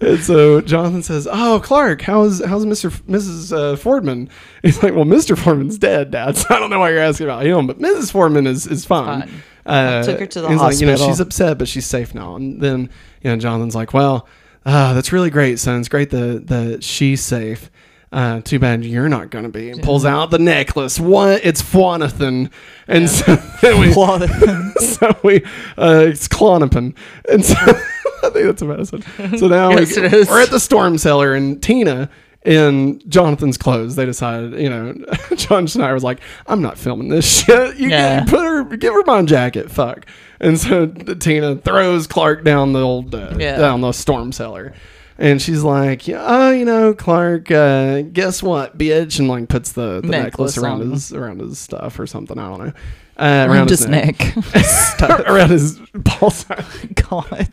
and 0.00 0.20
so 0.22 0.60
Jonathan 0.60 1.02
says, 1.02 1.26
"Oh, 1.30 1.60
Clark, 1.62 2.02
how's 2.02 2.44
how's 2.44 2.64
Mister 2.66 2.90
Mrs. 2.90 3.52
Uh, 3.52 3.76
Fordman?" 3.76 4.28
He's 4.62 4.82
like, 4.82 4.94
"Well, 4.94 5.04
Mister 5.04 5.34
Fordman's 5.34 5.78
dead, 5.78 6.10
Dad. 6.12 6.36
So 6.36 6.54
I 6.54 6.58
don't 6.60 6.70
know 6.70 6.78
why 6.78 6.90
you're 6.90 7.00
asking 7.00 7.26
about 7.26 7.44
him, 7.44 7.66
but 7.66 7.78
Mrs. 7.78 8.12
Fordman 8.12 8.46
is 8.46 8.66
is 8.66 8.84
fine." 8.84 9.22
Fine. 9.22 9.42
Uh, 9.66 10.02
took 10.02 10.20
her 10.20 10.26
to 10.26 10.40
the 10.40 10.48
hospital. 10.48 10.66
like, 10.66 10.80
you 10.80 10.86
know, 10.86 10.96
she's 10.96 11.20
upset, 11.20 11.58
but 11.58 11.68
she's 11.68 11.86
safe 11.86 12.14
now. 12.14 12.36
And 12.36 12.60
then 12.60 12.90
you 13.22 13.30
know, 13.30 13.36
Jonathan's 13.36 13.74
like, 13.74 13.94
"Well, 13.94 14.28
uh, 14.66 14.94
that's 14.94 15.12
really 15.12 15.30
great, 15.30 15.58
son. 15.58 15.80
It's 15.80 15.88
great 15.88 16.10
that 16.10 16.46
that 16.48 16.84
she's 16.84 17.22
safe." 17.22 17.70
Uh, 18.12 18.40
too 18.42 18.60
bad 18.60 18.84
you're 18.84 19.08
not 19.08 19.30
going 19.30 19.42
to 19.42 19.50
be. 19.50 19.70
And 19.70 19.82
pulls 19.82 20.04
out 20.04 20.30
the 20.30 20.38
necklace. 20.38 21.00
What? 21.00 21.44
It's 21.44 21.60
Fwanathan. 21.60 22.48
And 22.86 23.10
so 23.10 23.34
then 23.60 23.80
we, 23.80 23.92
so 24.80 25.18
we, 25.24 25.42
uh, 25.76 26.06
it's 26.06 26.28
Klonopin. 26.28 26.94
And 27.28 27.44
so 27.44 27.56
I 27.58 28.30
think 28.30 28.46
that's 28.46 28.62
a 28.62 28.66
medicine. 28.66 29.02
So 29.36 29.48
now 29.48 29.70
we, 29.70 29.84
we're 29.96 30.42
at 30.42 30.50
the 30.50 30.60
storm 30.60 30.96
cellar, 30.96 31.34
and 31.34 31.60
Tina 31.60 32.08
in 32.44 33.00
Jonathan's 33.08 33.56
clothes. 33.56 33.96
They 33.96 34.04
decided, 34.06 34.60
you 34.60 34.68
know, 34.68 34.94
John 35.36 35.66
Schneider 35.66 35.94
was 35.94 36.04
like, 36.04 36.20
"I'm 36.46 36.60
not 36.62 36.78
filming 36.78 37.08
this 37.08 37.24
shit. 37.44 37.76
You 37.76 37.88
Yeah. 37.90 38.24
put 38.24 38.40
her, 38.44 38.64
give 38.76 38.92
her 38.92 39.02
my 39.06 39.22
jacket. 39.22 39.70
Fuck." 39.70 40.06
And 40.40 40.58
so 40.58 40.86
Tina 40.86 41.56
throws 41.56 42.06
Clark 42.06 42.44
down 42.44 42.72
the 42.72 42.80
old 42.82 43.14
uh, 43.14 43.34
Yeah. 43.38 43.56
down 43.58 43.80
the 43.80 43.92
storm 43.92 44.32
cellar. 44.32 44.74
And 45.16 45.40
she's 45.40 45.62
like, 45.62 46.08
yeah, 46.08 46.24
oh, 46.26 46.50
you 46.50 46.64
know, 46.64 46.92
Clark, 46.92 47.48
uh, 47.48 48.02
guess 48.02 48.42
what, 48.42 48.76
bitch? 48.76 49.20
And 49.20 49.28
like 49.28 49.48
puts 49.48 49.70
the, 49.70 50.00
the 50.00 50.08
necklace, 50.08 50.56
Necklace 50.56 50.58
around 50.58 50.80
his 50.90 51.12
around 51.12 51.38
his 51.40 51.56
stuff 51.60 52.00
or 52.00 52.06
something. 52.08 52.36
I 52.36 52.48
don't 52.50 52.66
know. 52.66 52.72
Uh, 53.16 53.46
Around 53.48 53.70
his 53.70 53.86
neck. 53.86 54.16
Stuff. 54.64 55.20
around 55.20 55.50
his 55.50 55.78
balls. 55.94 56.46
God. 56.94 57.48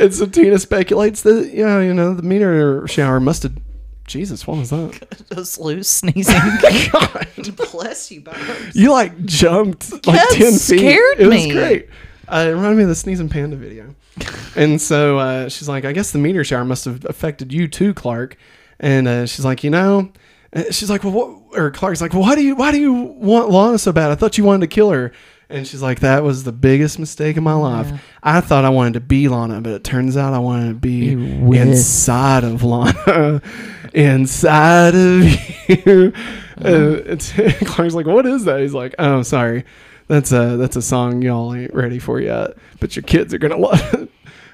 and 0.00 0.14
so 0.14 0.24
Tina 0.26 0.56
speculates 0.60 1.22
that 1.22 1.50
yeah, 1.52 1.80
you 1.80 1.92
know, 1.92 2.14
the 2.14 2.22
meteor 2.22 2.86
shower 2.86 3.18
must 3.18 3.42
have. 3.42 3.54
Jesus, 4.10 4.46
what 4.46 4.58
was 4.58 4.70
that? 4.70 5.24
Just 5.34 5.58
loose 5.60 5.88
sneezing. 5.88 6.34
God, 6.92 7.26
Bless 7.72 8.10
you, 8.10 8.20
Babs. 8.20 8.74
you 8.76 8.90
like 8.90 9.24
jumped 9.24 9.90
like 10.06 10.20
it 10.20 10.36
ten 10.36 10.52
feet. 10.52 10.78
scared 10.80 11.20
it 11.20 11.26
was 11.28 11.46
me. 11.46 11.52
great. 11.52 11.88
Uh, 12.28 12.46
it 12.48 12.50
reminded 12.50 12.76
me 12.76 12.82
of 12.82 12.88
the 12.88 12.94
sneezing 12.94 13.28
panda 13.28 13.56
video. 13.56 13.94
and 14.56 14.80
so 14.80 15.18
uh, 15.18 15.48
she's 15.48 15.68
like, 15.68 15.84
I 15.84 15.92
guess 15.92 16.10
the 16.10 16.18
meteor 16.18 16.44
shower 16.44 16.64
must 16.64 16.84
have 16.84 17.04
affected 17.06 17.52
you 17.52 17.66
too, 17.68 17.94
Clark. 17.94 18.36
And 18.78 19.06
uh, 19.08 19.26
she's 19.26 19.44
like, 19.44 19.62
you 19.64 19.70
know, 19.70 20.12
she's 20.70 20.90
like, 20.90 21.04
well, 21.04 21.12
what? 21.12 21.58
Or 21.58 21.70
Clark's 21.70 22.00
like, 22.00 22.12
well, 22.12 22.22
why 22.22 22.34
do 22.34 22.42
you 22.42 22.54
why 22.56 22.70
do 22.72 22.78
you 22.80 22.92
want 22.92 23.50
Lana 23.50 23.78
so 23.78 23.92
bad? 23.92 24.10
I 24.10 24.14
thought 24.16 24.36
you 24.38 24.44
wanted 24.44 24.68
to 24.68 24.74
kill 24.74 24.90
her. 24.90 25.12
And 25.48 25.66
she's 25.66 25.82
like, 25.82 25.98
that 26.00 26.22
was 26.22 26.44
the 26.44 26.52
biggest 26.52 27.00
mistake 27.00 27.36
of 27.36 27.42
my 27.42 27.54
life. 27.54 27.90
I 28.22 28.40
thought 28.40 28.64
I 28.64 28.68
wanted 28.68 28.92
to 28.92 29.00
be 29.00 29.26
Lana, 29.26 29.60
but 29.60 29.72
it 29.72 29.82
turns 29.82 30.16
out 30.16 30.32
I 30.32 30.38
wanted 30.38 30.68
to 30.68 30.74
be 30.74 31.06
You 31.06 31.52
inside 31.54 32.44
of 32.44 32.62
Lana, 32.62 33.42
inside 33.92 34.94
of 34.94 35.24
you. 35.68 36.12
Uh, 36.62 37.02
it's, 37.06 37.32
Clark's 37.66 37.94
like, 37.94 38.06
what 38.06 38.26
is 38.26 38.44
that? 38.44 38.60
He's 38.60 38.74
like, 38.74 38.94
oh, 38.98 39.22
sorry. 39.22 39.64
That's 40.08 40.32
a 40.32 40.56
that's 40.56 40.74
a 40.74 40.82
song 40.82 41.22
y'all 41.22 41.54
ain't 41.54 41.72
ready 41.72 42.00
for 42.00 42.20
yet, 42.20 42.56
but 42.80 42.96
your 42.96 43.04
kids 43.04 43.32
are 43.32 43.38
gonna 43.38 43.56
love 43.58 43.94
it. 43.94 44.10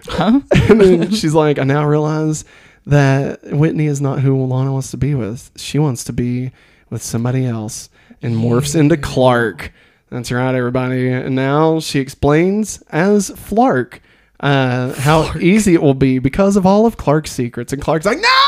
Huh? 0.07 0.41
And 0.69 0.81
then 0.81 1.11
she's 1.13 1.33
like, 1.33 1.59
I 1.59 1.65
now 1.65 1.87
realize 1.87 2.45
that 2.85 3.43
Whitney 3.43 3.87
is 3.87 4.03
not 4.03 4.21
who 4.21 4.45
Lana 4.45 4.73
wants 4.73 4.91
to 4.91 4.99
be 4.99 5.15
with. 5.15 5.51
She 5.57 5.79
wants 5.79 6.05
to 6.05 6.13
be 6.13 6.53
with 6.91 7.03
somebody 7.03 7.47
else 7.47 7.89
and 8.21 8.37
morphs 8.37 8.79
into 8.79 8.99
Clark. 8.99 9.73
That's 10.11 10.31
right, 10.31 10.55
everybody. 10.55 11.09
And 11.09 11.35
now 11.35 11.81
she 11.81 12.01
explains 12.01 12.83
as 12.91 13.31
Flark 13.31 14.01
uh, 14.41 14.93
how 14.93 15.37
easy 15.39 15.73
it 15.73 15.83
will 15.83 15.95
be 15.95 16.19
because 16.19 16.57
of 16.57 16.67
all 16.67 16.85
of 16.85 16.99
Clark's 16.99 17.33
secrets. 17.33 17.73
And 17.73 17.81
Clark's 17.81 18.05
like, 18.05 18.21
No! 18.21 18.46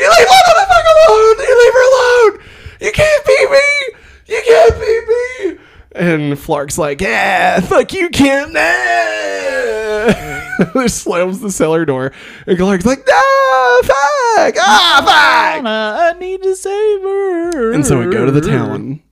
You 0.00 0.08
leave 0.08 0.28
Lana 0.28 0.54
the 0.56 0.66
fuck 0.66 0.86
alone! 0.96 1.36
You 1.46 1.54
leave 1.62 1.74
her 1.74 1.86
alone! 1.92 2.32
You 2.80 2.90
can't 2.90 3.24
beat 3.26 3.50
me! 3.50 3.68
You 4.28 4.42
can't 4.46 4.80
beat 4.80 5.04
me! 5.08 5.58
And 5.92 6.38
Flark's 6.38 6.78
like, 6.78 7.02
Yeah, 7.02 7.60
fuck 7.60 7.92
you, 7.92 8.08
Kim! 8.08 8.54
Nah! 8.54 8.60
slams 10.86 11.40
the 11.40 11.50
cellar 11.50 11.84
door. 11.84 12.12
And 12.46 12.56
Clark's 12.56 12.86
like, 12.86 13.06
No! 13.06 13.80
Fuck! 13.82 14.54
Ah, 14.58 15.02
fuck! 15.04 15.64
I 15.66 16.14
need 16.18 16.42
to 16.44 16.56
save 16.56 17.02
her. 17.02 17.72
And 17.72 17.84
so 17.84 17.98
we 17.98 18.06
go 18.10 18.24
to 18.24 18.32
the 18.32 18.40
town. 18.40 19.02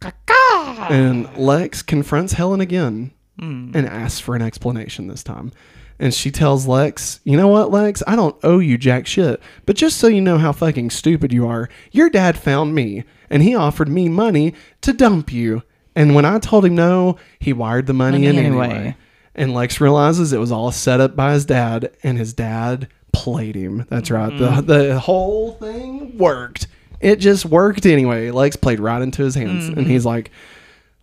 And 0.91 1.37
Lex 1.37 1.83
confronts 1.83 2.33
Helen 2.33 2.63
again 2.63 3.11
and 3.39 3.77
asks 3.77 4.21
for 4.21 4.35
an 4.35 4.41
explanation 4.43 5.07
this 5.09 5.23
time. 5.23 5.53
And 5.99 6.15
she 6.15 6.31
tells 6.31 6.67
Lex, 6.67 7.21
You 7.25 7.37
know 7.37 7.49
what, 7.49 7.71
Lex? 7.71 8.03
I 8.07 8.17
don't 8.17 8.37
owe 8.43 8.61
you 8.61 8.79
jack 8.79 9.07
shit. 9.07 9.41
But 9.67 9.77
just 9.77 9.99
so 9.99 10.07
you 10.07 10.21
know 10.21 10.39
how 10.39 10.53
fucking 10.53 10.91
stupid 10.91 11.33
you 11.33 11.47
are, 11.47 11.69
your 11.91 12.09
dad 12.09 12.39
found 12.39 12.75
me 12.75 13.05
and 13.31 13.43
he 13.43 13.55
offered 13.55 13.89
me 13.89 14.09
money 14.09 14.55
to 14.83 14.93
dump 14.93 15.33
you. 15.33 15.63
And 15.95 16.15
when 16.15 16.25
I 16.25 16.39
told 16.39 16.65
him 16.65 16.77
no, 16.77 17.19
he 17.41 17.53
wired 17.53 17.87
the 17.87 17.93
money, 17.93 18.27
in 18.27 18.37
anyway. 18.37 18.67
anyway. 18.69 18.97
And 19.35 19.55
Lex 19.55 19.81
realizes 19.81 20.33
it 20.33 20.39
was 20.39 20.53
all 20.53 20.73
set 20.73 21.01
up 21.01 21.15
by 21.17 21.33
his 21.33 21.45
dad, 21.45 21.93
and 22.03 22.19
his 22.19 22.33
dad 22.33 22.89
played 23.13 23.55
him. 23.55 23.87
That's 23.89 24.11
right. 24.11 24.33
Mm-hmm. 24.33 24.67
The 24.67 24.85
the 24.89 25.01
whole 25.01 25.53
thing 25.55 26.17
worked. 26.17 26.69
It 27.01 27.17
just 27.17 27.45
worked 27.45 27.87
anyway. 27.87 28.31
Lex 28.31 28.57
played 28.57 28.81
right 28.81 29.01
into 29.03 29.23
his 29.23 29.35
hands, 29.35 29.69
and 29.69 29.87
he's 29.87 30.05
like, 30.05 30.31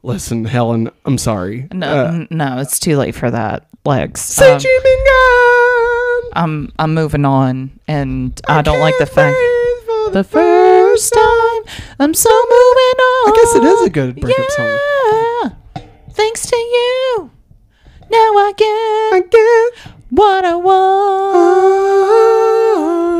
"Listen, 0.05 0.45
Helen, 0.45 0.89
I'm 1.05 1.17
sorry. 1.17 1.67
No, 1.73 1.87
Uh, 1.87 2.07
n- 2.13 2.27
no, 2.29 2.59
it's 2.59 2.79
too 2.79 2.95
late 2.97 3.15
for 3.15 3.31
that, 3.31 3.65
Lex. 3.85 4.21
since 4.21 4.63
Um, 4.63 4.69
you've 4.69 4.83
been 4.83 5.03
gone, 5.05 6.21
I'm 6.33 6.71
I'm 6.77 6.93
moving 6.93 7.25
on, 7.25 7.71
and 7.87 8.39
I, 8.47 8.61
don't 8.61 8.79
like 8.79 8.93
the 8.99 9.05
fact 9.07 9.35
for 9.87 10.11
the 10.11 10.23
first 10.23 11.11
time 11.13 11.61
I'm 11.99 12.13
so 12.13 12.29
moving 12.29 12.99
on. 13.09 13.29
I 13.29 13.33
guess 13.35 13.55
it 13.55 13.63
is 13.63 13.81
a 13.81 13.89
good 13.89 14.15
breakup 14.21 14.49
song. 14.51 14.77
Thanks 16.11 16.45
to 16.47 16.55
you, 16.55 17.31
now 18.11 18.17
I 18.17 18.53
I 19.13 19.19
get 19.21 19.31
get 19.31 19.73
what 20.11 20.45
I 20.45 20.55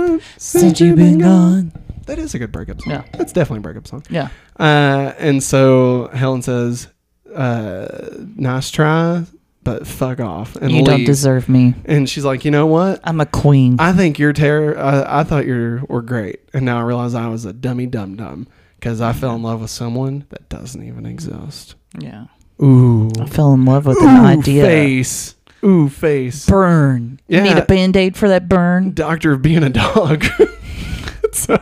want. 0.06 0.22
since 0.38 0.80
you've 0.80 0.98
been 0.98 1.18
gone. 1.20 1.72
That 2.06 2.20
is 2.20 2.34
a 2.36 2.40
good 2.40 2.52
breakup 2.52 2.82
song. 2.82 2.94
Yeah. 2.94 3.04
That's 3.14 3.34
definitely 3.34 3.60
a 3.60 3.62
breakup 3.62 3.88
song. 3.88 4.04
Yeah. 4.10 4.30
Uh, 4.60 5.14
and 5.18 5.42
so 5.44 6.08
Helen 6.14 6.42
says, 6.42 6.88
uh, 7.34 8.10
"Nice 8.36 8.70
try, 8.72 9.24
but 9.64 9.88
fuck 9.88 10.20
off." 10.20 10.56
And 10.56 10.72
You 10.72 10.84
don't 10.84 11.04
deserve 11.06 11.50
me. 11.50 11.74
And 11.86 12.08
she's 12.10 12.24
like, 12.26 12.46
"You 12.46 12.52
know 12.52 12.68
what? 12.68 13.00
I'm 13.04 13.20
a 13.22 13.26
queen. 13.26 13.78
I 13.80 13.92
think 13.94 14.20
you're 14.20 14.34
terror. 14.34 14.78
I, 14.78 15.22
I 15.22 15.24
thought 15.24 15.46
you 15.46 15.86
were 15.90 16.02
great, 16.02 16.40
and 16.54 16.66
now 16.66 16.78
I 16.80 16.84
realize 16.84 17.16
I 17.16 17.28
was 17.28 17.46
a 17.46 17.54
dummy 17.54 17.88
dum 17.88 18.16
dum 18.16 18.48
because 18.80 19.02
I 19.02 19.12
fell 19.14 19.36
in 19.36 19.44
love 19.44 19.62
with 19.62 19.72
someone 19.72 20.26
that 20.30 20.48
doesn't 20.50 20.84
even 20.84 21.06
exist." 21.06 21.76
yeah. 22.00 22.26
Ooh, 22.64 23.10
I 23.20 23.26
fell 23.26 23.54
in 23.54 23.66
love 23.66 23.86
with 23.86 23.98
Ooh, 23.98 24.08
an 24.08 24.26
idea. 24.26 24.64
face. 24.64 25.36
Ooh, 25.66 25.90
face. 25.90 26.46
Burn. 26.46 27.20
You 27.28 27.42
need 27.42 27.58
a 27.58 27.66
band 27.66 27.98
aid 27.98 28.16
for 28.16 28.30
that 28.30 28.48
burn? 28.48 28.94
Doctor 28.94 29.34
of 29.34 29.42
being 29.42 29.62
a 29.64 29.70
dog. 29.70 30.24
A- 31.50 31.60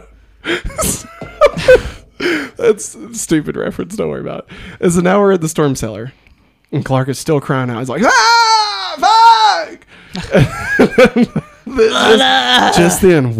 That's 2.57 2.97
stupid 3.19 3.55
reference. 3.57 3.95
Don't 3.95 4.09
worry 4.09 4.21
about 4.21 4.47
it. 4.49 4.55
And 4.79 4.91
so 4.91 5.01
now 5.01 5.19
we're 5.19 5.33
at 5.33 5.41
the 5.41 5.49
storm 5.49 5.75
cellar, 5.75 6.13
and 6.71 6.85
Clark 6.85 7.09
is 7.09 7.19
still 7.19 7.41
crying 7.41 7.69
out. 7.69 7.79
He's 7.79 7.89
like, 7.89 8.03
"Ah, 8.05 9.69
fuck!" 9.69 9.85
just, 11.65 12.77
just 12.77 13.01
then, 13.01 13.33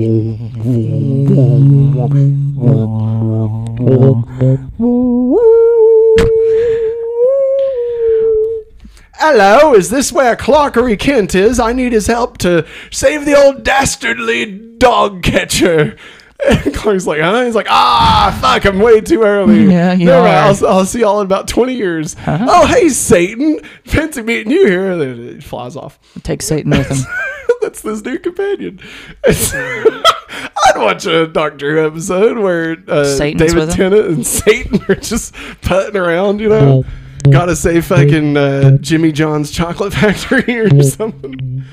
Hello, 9.16 9.74
is 9.74 9.89
this 9.89 10.12
where 10.12 10.36
Clarkery 10.36 10.99
Kent 10.99 11.36
is? 11.36 11.60
I 11.60 11.72
need 11.72 11.93
his 11.93 12.08
help 12.08 12.38
to 12.39 12.68
save 12.91 13.26
the 13.26 13.38
old 13.38 13.64
dastardly 13.64 14.60
dog 14.78 15.24
catcher. 15.24 15.95
And 16.65 16.73
Clark's 16.73 17.07
like, 17.07 17.21
huh? 17.21 17.45
He's 17.45 17.55
like, 17.55 17.67
ah, 17.69 18.37
fuck, 18.41 18.65
I'm 18.65 18.79
way 18.79 18.99
too 19.01 19.23
early. 19.23 19.63
Yeah, 19.73 19.93
you 19.93 20.05
Never 20.05 20.23
mind. 20.23 20.57
I'll, 20.63 20.67
I'll 20.67 20.85
see 20.85 20.99
y'all 20.99 21.21
in 21.21 21.25
about 21.25 21.47
20 21.47 21.73
years. 21.73 22.15
Oh, 22.27 22.65
hey, 22.67 22.89
Satan. 22.89 23.59
Fancy 23.85 24.21
meeting 24.21 24.51
you 24.51 24.67
here. 24.67 24.91
And 24.91 25.01
then 25.01 25.27
it 25.37 25.43
flies 25.43 25.75
off. 25.75 25.99
Take 26.23 26.41
Satan 26.41 26.71
with 26.71 26.89
him. 26.89 26.97
That's 27.61 27.81
this 27.81 28.03
new 28.03 28.19
companion. 28.19 28.79
I'd 29.25 30.75
watch 30.75 31.05
a 31.05 31.27
Doctor 31.27 31.75
Who 31.75 31.87
episode 31.87 32.37
where 32.37 32.77
uh, 32.87 33.17
David? 33.17 33.71
Tennant 33.71 34.05
and 34.07 34.27
Satan 34.27 34.81
are 34.89 34.95
just 34.95 35.33
putting 35.61 35.95
around, 35.95 36.39
you 36.41 36.49
know? 36.49 36.83
Gotta 37.29 37.55
say 37.55 37.79
fucking 37.79 38.35
uh, 38.35 38.77
Jimmy 38.79 39.13
John's 39.13 39.49
Chocolate 39.49 39.93
Factory 39.93 40.59
or 40.59 40.83
something. 40.83 41.63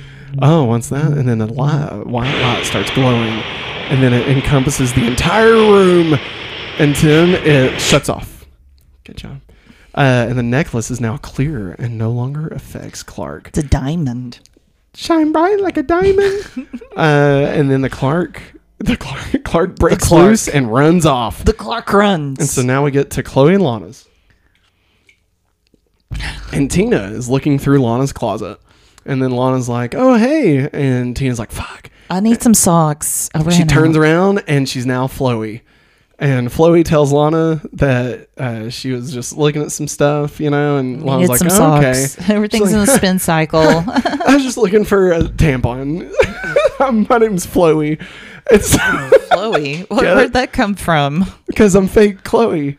Oh, 0.41 0.65
what's 0.65 0.89
that? 0.91 1.13
And 1.13 1.29
then 1.29 1.39
the 1.39 1.47
light, 1.47 2.07
white 2.07 2.41
light 2.43 2.65
starts 2.65 2.91
glowing, 2.91 3.33
and 3.91 4.03
then 4.03 4.13
it 4.13 4.29
encompasses 4.29 4.93
the 4.93 5.07
entire 5.07 5.53
room, 5.53 6.19
and 6.79 6.95
then 6.97 7.31
it 7.47 7.81
shuts 7.81 8.09
off. 8.09 8.47
Good 9.05 9.17
job. 9.17 9.41
Uh, 9.95 10.27
and 10.29 10.39
the 10.39 10.43
necklace 10.43 10.91
is 10.91 11.01
now 11.01 11.17
clear 11.17 11.73
and 11.73 11.99
no 11.99 12.13
longer 12.13 12.47
affects 12.49 13.03
Clark. 13.03 13.49
It's 13.49 13.59
a 13.59 13.63
diamond. 13.63 14.39
Shine 14.95 15.33
bright 15.33 15.61
like 15.61 15.77
a 15.77 15.83
diamond. 15.83 16.45
uh, 16.97 17.01
and 17.53 17.71
then 17.71 17.81
the 17.81 17.91
Clark, 17.91 18.41
the 18.79 18.97
Clark, 18.97 19.43
Clark 19.45 19.77
breaks 19.77 20.07
Clark. 20.07 20.27
loose 20.29 20.49
and 20.49 20.73
runs 20.73 21.07
off. 21.07 21.45
The 21.45 21.53
Clark 21.53 21.93
runs. 21.93 22.39
And 22.39 22.49
so 22.49 22.63
now 22.63 22.85
we 22.85 22.93
get 22.93 23.11
to 23.13 23.23
Chloe 23.23 23.55
and 23.55 23.65
Lana's. 23.65 24.07
And 26.53 26.71
Tina 26.71 27.03
is 27.05 27.29
looking 27.29 27.59
through 27.59 27.81
Lana's 27.83 28.13
closet. 28.13 28.59
And 29.05 29.23
then 29.23 29.31
Lana's 29.31 29.69
like, 29.69 29.95
oh, 29.95 30.15
hey. 30.15 30.69
And 30.73 31.17
Tina's 31.17 31.39
like, 31.39 31.53
fuck. 31.53 31.91
I 32.11 32.21
need 32.21 32.43
some 32.43 32.55
socks. 32.55 33.31
She 33.51 33.65
turns 33.65 33.97
out. 33.97 34.01
around 34.01 34.43
and 34.49 34.69
she's 34.69 34.85
now 34.85 35.07
Floey. 35.07 35.63
And 36.19 36.49
Floey 36.49 36.85
tells 36.85 37.13
Lana 37.13 37.63
that 37.73 38.29
uh, 38.37 38.69
she 38.69 38.91
was 38.93 39.11
just 39.13 39.39
looking 39.39 39.63
at 39.63 39.73
some 39.73 39.89
stuff, 39.89 40.39
you 40.39 40.51
know, 40.51 40.77
and 40.77 41.03
Lana's 41.03 41.31
like, 41.31 41.39
some 41.39 41.49
oh, 41.51 41.77
okay. 41.79 42.07
Everything's 42.29 42.69
She's 42.69 42.75
in 42.75 42.81
a 42.81 42.87
spin 42.87 43.19
cycle. 43.19 43.61
I 43.87 44.35
was 44.35 44.43
just 44.43 44.59
looking 44.59 44.85
for 44.85 45.13
a 45.13 45.21
tampon. 45.21 46.13
My 47.09 47.19
name's 47.19 47.47
Floey. 47.47 48.03
It's 48.51 48.77
Chloe, 49.29 49.83
what, 49.85 50.03
Get 50.03 50.17
where'd 50.17 50.33
that 50.35 50.53
come 50.53 50.75
from? 50.75 51.25
because 51.47 51.75
I'm 51.75 51.89
fake 51.89 52.23
Chloe. 52.25 52.79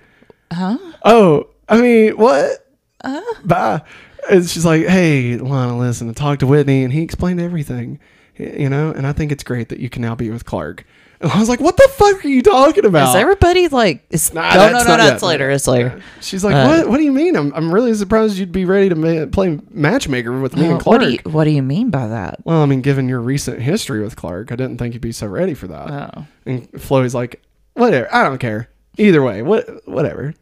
Huh? 0.51 0.77
Oh, 1.03 1.47
I 1.67 1.81
mean, 1.81 2.17
what? 2.17 2.67
Huh? 3.03 3.21
Bye. 3.45 3.81
And 4.29 4.47
she's 4.47 4.65
like, 4.65 4.85
hey, 4.85 5.37
Lana, 5.37 5.77
listen, 5.77 6.09
I 6.09 6.13
talked 6.13 6.41
to 6.41 6.47
Whitney 6.47 6.83
and 6.83 6.93
he 6.93 7.01
explained 7.01 7.41
everything, 7.41 7.99
you 8.37 8.69
know, 8.69 8.91
and 8.91 9.05
I 9.07 9.13
think 9.13 9.31
it's 9.31 9.43
great 9.43 9.69
that 9.69 9.79
you 9.79 9.89
can 9.89 10.01
now 10.01 10.15
be 10.15 10.29
with 10.29 10.45
Clark. 10.45 10.85
And 11.19 11.31
I 11.31 11.39
was 11.39 11.49
like, 11.49 11.59
what 11.59 11.77
the 11.77 11.87
fuck 11.93 12.25
are 12.25 12.27
you 12.27 12.41
talking 12.41 12.83
about? 12.85 13.09
Is 13.09 13.15
everybody 13.21 13.67
like? 13.67 14.03
Is, 14.09 14.33
Nah, 14.33 14.53
no, 14.55 14.67
no, 14.67 14.73
that's 14.73 14.87
no, 14.87 14.97
no. 14.97 15.13
It's 15.13 15.21
later. 15.23 15.49
It's 15.51 15.67
later. 15.67 16.01
She's 16.19 16.43
like, 16.43 16.55
Uh, 16.55 16.65
what? 16.65 16.87
What 16.89 16.97
do 16.97 17.03
you 17.03 17.11
mean? 17.11 17.35
I'm, 17.35 17.53
I'm 17.53 17.71
really 17.73 17.93
surprised 17.93 18.37
you'd 18.37 18.51
be 18.51 18.65
ready 18.65 18.89
to 18.89 18.95
ma- 18.95 19.25
play 19.27 19.59
matchmaker 19.69 20.39
with 20.39 20.55
me 20.55 20.63
Well, 20.63 20.71
and 20.73 20.79
Clark. 20.81 21.01
what 21.01 21.05
do 21.07 21.11
you 21.13 21.19
What 21.31 21.43
do 21.43 21.51
you 21.51 21.61
mean 21.61 21.89
by 21.91 22.07
that? 22.07 22.39
well, 22.43 22.61
I 22.63 22.65
mean, 22.65 22.81
given 22.81 23.07
your 23.07 23.19
recent 23.19 23.61
history 23.61 24.01
with 24.01 24.15
Clark, 24.15 24.51
I 24.51 24.55
didn't 24.55 24.77
think 24.79 24.93
you'd 24.95 25.01
be 25.01 25.11
so 25.11 25.27
ready 25.27 25.53
for 25.53 25.67
that. 25.67 26.13
Oh, 26.17 26.25
And 26.47 26.67
Floyd's 26.81 27.13
like, 27.13 27.39
whatever, 27.73 28.11
I 28.13 28.23
don't 28.23 28.39
care. 28.39 28.69
Either 28.97 29.21
way, 29.21 29.41
what, 29.43 29.87
whatever. 29.87 30.33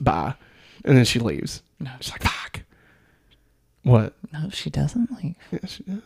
Bye. 0.00 0.34
And 0.84 0.96
then 0.96 1.04
she 1.06 1.20
leaves. 1.20 1.62
No. 1.80 1.90
She's 2.00 2.12
like, 2.12 2.22
fuck. 2.22 2.61
What? 3.82 4.14
no, 4.32 4.48
she 4.50 4.70
doesn't 4.70 5.10
like. 5.12 5.34
Yeah, 5.50 5.66
she 5.66 5.82
did. 5.82 6.02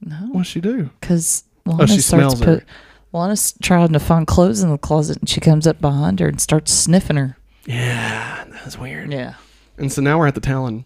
No, 0.00 0.16
What'd 0.32 0.46
she 0.46 0.60
do? 0.60 0.90
because 1.00 1.44
oh, 1.66 1.72
Lana 1.72 1.82
Oh, 1.82 1.86
she 1.86 2.00
starts 2.00 2.06
smells 2.34 2.40
her. 2.40 2.58
put. 2.60 2.64
Lana's 3.12 3.54
trying 3.62 3.92
to 3.92 3.98
find 4.00 4.26
clothes 4.26 4.62
in 4.62 4.70
the 4.70 4.78
closet, 4.78 5.18
and 5.18 5.28
she 5.28 5.40
comes 5.40 5.66
up 5.66 5.80
behind 5.80 6.20
her 6.20 6.28
and 6.28 6.40
starts 6.40 6.72
sniffing 6.72 7.16
her. 7.16 7.36
Yeah, 7.66 8.44
that's 8.64 8.78
weird. 8.78 9.12
Yeah. 9.12 9.34
And 9.76 9.92
so 9.92 10.00
now 10.00 10.18
we're 10.18 10.26
at 10.28 10.34
the 10.34 10.40
Talon. 10.40 10.84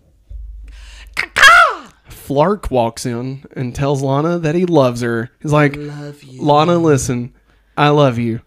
Flark 2.09 2.71
walks 2.71 3.05
in 3.05 3.45
and 3.55 3.75
tells 3.75 4.03
Lana 4.03 4.39
that 4.39 4.55
he 4.55 4.65
loves 4.67 5.03
her. 5.03 5.31
He's 5.43 5.53
like. 5.53 5.77
Lana, 5.77 6.79
listen, 6.79 7.35
I 7.77 7.91
love 7.91 8.19
you. 8.19 8.41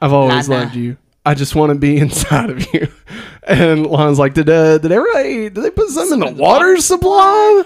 I've 0.00 0.12
always 0.12 0.48
Lana. 0.48 0.64
loved 0.64 0.76
you. 0.76 0.96
I 1.24 1.34
just 1.34 1.54
want 1.54 1.70
to 1.70 1.78
be 1.78 1.96
inside 2.04 2.50
of 2.50 2.74
you. 2.74 2.88
And 3.46 3.86
Lana's 3.86 4.18
like, 4.18 4.34
did 4.34 4.48
uh, 4.50 4.78
did 4.78 4.92
everybody 4.92 5.50
did 5.50 5.62
they 5.62 5.70
put 5.70 5.88
something 5.90 6.22
in 6.22 6.34
the 6.36 6.42
water 6.42 6.76
supply? 6.78 7.64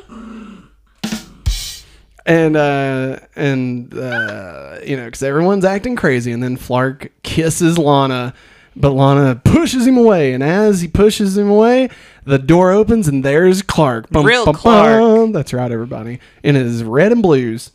And 2.26 2.56
uh 2.56 3.20
and 3.36 3.94
uh 3.94 4.78
you 4.84 4.96
know 4.98 5.06
because 5.06 5.22
everyone's 5.22 5.64
acting 5.64 5.96
crazy, 5.96 6.30
and 6.30 6.42
then 6.42 6.58
Flark 6.58 7.08
kisses 7.22 7.78
Lana, 7.78 8.34
but 8.76 8.90
Lana 8.90 9.36
pushes 9.36 9.86
him 9.86 9.96
away, 9.96 10.34
and 10.34 10.42
as 10.42 10.82
he 10.82 10.88
pushes 10.88 11.38
him 11.38 11.48
away, 11.48 11.88
the 12.26 12.38
door 12.38 12.70
opens 12.70 13.08
and 13.08 13.24
there's 13.24 13.62
Clark. 13.62 14.10
Bum, 14.10 14.26
Real 14.26 14.44
bum, 14.44 14.54
Clark. 14.56 15.00
bum. 15.00 15.32
That's 15.32 15.54
right, 15.54 15.72
everybody, 15.72 16.20
in 16.42 16.54
his 16.54 16.84
red 16.84 17.12
and 17.12 17.22
blues. 17.22 17.70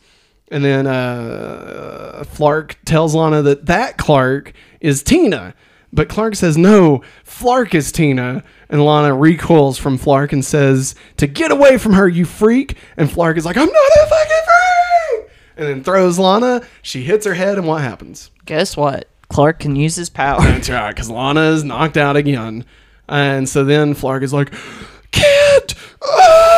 And 0.52 0.64
then 0.64 0.86
uh, 0.86 2.22
Flark 2.24 2.76
tells 2.84 3.12
Lana 3.16 3.42
that 3.42 3.66
that 3.66 3.98
Clark 3.98 4.52
is 4.80 5.02
Tina. 5.02 5.54
But 5.94 6.08
Clark 6.08 6.34
says, 6.34 6.58
no, 6.58 7.02
Flark 7.24 7.72
is 7.72 7.92
Tina. 7.92 8.42
And 8.68 8.84
Lana 8.84 9.14
recoils 9.14 9.78
from 9.78 9.96
Flark 9.96 10.32
and 10.32 10.44
says, 10.44 10.96
to 11.18 11.28
get 11.28 11.52
away 11.52 11.78
from 11.78 11.92
her, 11.92 12.08
you 12.08 12.24
freak. 12.24 12.76
And 12.96 13.08
Flark 13.08 13.36
is 13.36 13.44
like, 13.44 13.56
I'm 13.56 13.68
not 13.68 13.92
a 14.02 14.06
fucking 14.08 14.42
freak. 14.44 15.30
And 15.56 15.68
then 15.68 15.84
throws 15.84 16.18
Lana. 16.18 16.62
She 16.82 17.02
hits 17.04 17.24
her 17.26 17.34
head, 17.34 17.58
and 17.58 17.68
what 17.68 17.82
happens? 17.82 18.32
Guess 18.44 18.76
what? 18.76 19.08
Clark 19.28 19.60
can 19.60 19.76
use 19.76 19.94
his 19.94 20.10
power. 20.10 20.40
That's 20.40 20.68
right, 20.68 20.90
because 20.90 21.08
Lana 21.08 21.52
is 21.52 21.62
knocked 21.62 21.96
out 21.96 22.16
again. 22.16 22.64
And 23.08 23.48
so 23.48 23.64
then 23.64 23.94
Flark 23.94 24.24
is 24.24 24.32
like, 24.32 24.52
Kid! 25.12 25.74
Ah! 26.02 26.53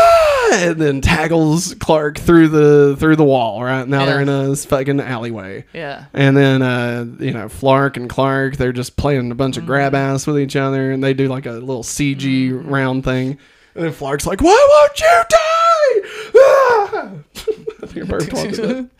And 0.52 0.80
then 0.80 1.00
tackles 1.00 1.74
Clark 1.74 2.18
through 2.18 2.48
the 2.48 2.96
through 2.98 3.16
the 3.16 3.24
wall. 3.24 3.62
Right 3.62 3.86
now 3.86 4.04
they're 4.06 4.20
in 4.20 4.28
a 4.28 4.54
fucking 4.56 5.00
alleyway. 5.00 5.64
Yeah. 5.74 6.06
And 6.14 6.36
then 6.36 6.62
uh, 6.62 7.04
you 7.18 7.32
know 7.32 7.46
Flark 7.48 7.96
and 7.96 8.08
Clark, 8.08 8.56
they're 8.56 8.72
just 8.72 8.96
playing 8.96 9.30
a 9.30 9.34
bunch 9.34 9.56
of 9.56 9.66
grab 9.66 9.92
Mm-hmm. 9.92 10.14
ass 10.14 10.26
with 10.26 10.38
each 10.38 10.56
other, 10.56 10.92
and 10.92 11.02
they 11.04 11.14
do 11.14 11.28
like 11.28 11.46
a 11.46 11.52
little 11.52 11.82
CG 11.82 12.52
round 12.64 13.04
thing. 13.04 13.38
And 13.74 13.84
then 13.84 13.92
Flark's 13.92 14.26
like, 14.26 14.40
"Why 14.40 14.66
won't 14.70 15.00
you 15.00 15.22
die?" 15.28 16.32
Ah! 16.38 17.10
I 18.02 18.06
think 18.06 18.06
a 18.06 18.08
bird 18.08 18.32
walked 18.32 18.58
in. 18.58 18.90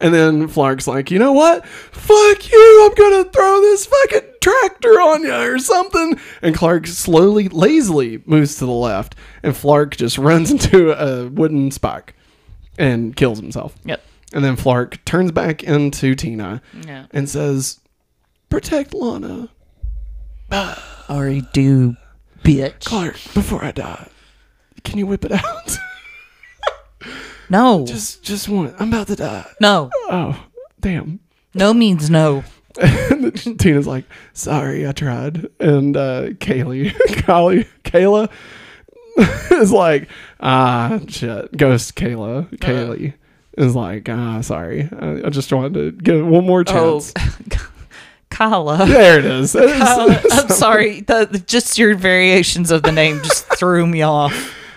And 0.00 0.12
then 0.14 0.48
Flark's 0.48 0.86
like, 0.86 1.10
"You 1.10 1.18
know 1.18 1.32
what? 1.32 1.66
Fuck 1.66 2.50
you! 2.52 2.86
I'm 2.86 2.94
gonna 2.94 3.24
throw 3.30 3.60
this 3.60 3.86
fucking 3.86 4.28
tractor 4.40 5.00
on 5.00 5.22
you 5.22 5.32
or 5.32 5.58
something." 5.58 6.18
And 6.42 6.54
Clark 6.54 6.86
slowly, 6.86 7.48
lazily 7.48 8.22
moves 8.26 8.56
to 8.56 8.66
the 8.66 8.72
left, 8.72 9.14
and 9.42 9.54
Flark 9.54 9.96
just 9.96 10.18
runs 10.18 10.50
into 10.52 10.90
a 10.92 11.28
wooden 11.28 11.70
spike 11.70 12.14
and 12.78 13.14
kills 13.16 13.38
himself. 13.40 13.74
Yep. 13.84 14.02
And 14.32 14.44
then 14.44 14.56
Flark 14.56 14.98
turns 15.04 15.30
back 15.32 15.62
into 15.62 16.14
Tina 16.14 16.60
Yeah. 16.86 17.06
and 17.12 17.28
says, 17.28 17.80
"Protect 18.50 18.92
Lana, 18.94 19.48
Already 21.08 21.42
do, 21.52 21.96
bitch. 22.44 22.84
Clark, 22.84 23.14
before 23.34 23.64
I 23.64 23.72
die. 23.72 24.08
Can 24.84 24.98
you 24.98 25.06
whip 25.06 25.24
it 25.24 25.32
out? 25.32 25.78
No. 27.50 27.84
just, 27.86 28.22
just 28.22 28.48
one. 28.48 28.74
I'm 28.78 28.88
about 28.88 29.06
to 29.08 29.16
die. 29.16 29.46
no. 29.60 29.90
Oh, 30.10 30.44
damn." 30.80 31.20
No 31.54 31.72
means 31.74 32.10
no. 32.10 32.42
And 32.80 33.58
Tina's 33.60 33.86
like, 33.86 34.04
"Sorry, 34.32 34.86
I 34.88 34.92
tried." 34.92 35.46
And 35.60 35.96
uh, 35.96 36.30
Kaylee, 36.40 36.90
Kylie, 37.08 37.66
Kayla 37.84 38.28
is 39.62 39.70
like, 39.70 40.08
"Ah, 40.40 40.98
shit." 41.06 41.56
Ghost 41.56 41.94
Kayla, 41.94 42.50
Kaylee 42.58 43.14
is 43.56 43.76
like, 43.76 44.08
"Ah, 44.08 44.40
sorry. 44.40 44.88
I, 44.98 45.26
I 45.26 45.30
just 45.30 45.52
wanted 45.52 45.74
to 45.74 45.92
give 46.02 46.16
it 46.16 46.22
one 46.24 46.44
more 46.44 46.64
Oh, 46.66 47.00
chance." 47.00 47.12
Kala. 48.30 48.84
There 48.86 49.20
it 49.20 49.24
is. 49.24 49.54
It 49.54 49.62
is- 49.70 49.78
Kala. 49.78 50.20
I'm 50.32 50.48
sorry. 50.48 51.00
The, 51.02 51.28
the- 51.30 51.38
just 51.38 51.78
your 51.78 51.94
variations 51.94 52.72
of 52.72 52.82
the 52.82 52.90
name 52.90 53.18
just 53.22 53.46
threw 53.56 53.86
me 53.86 54.02
off. 54.02 54.34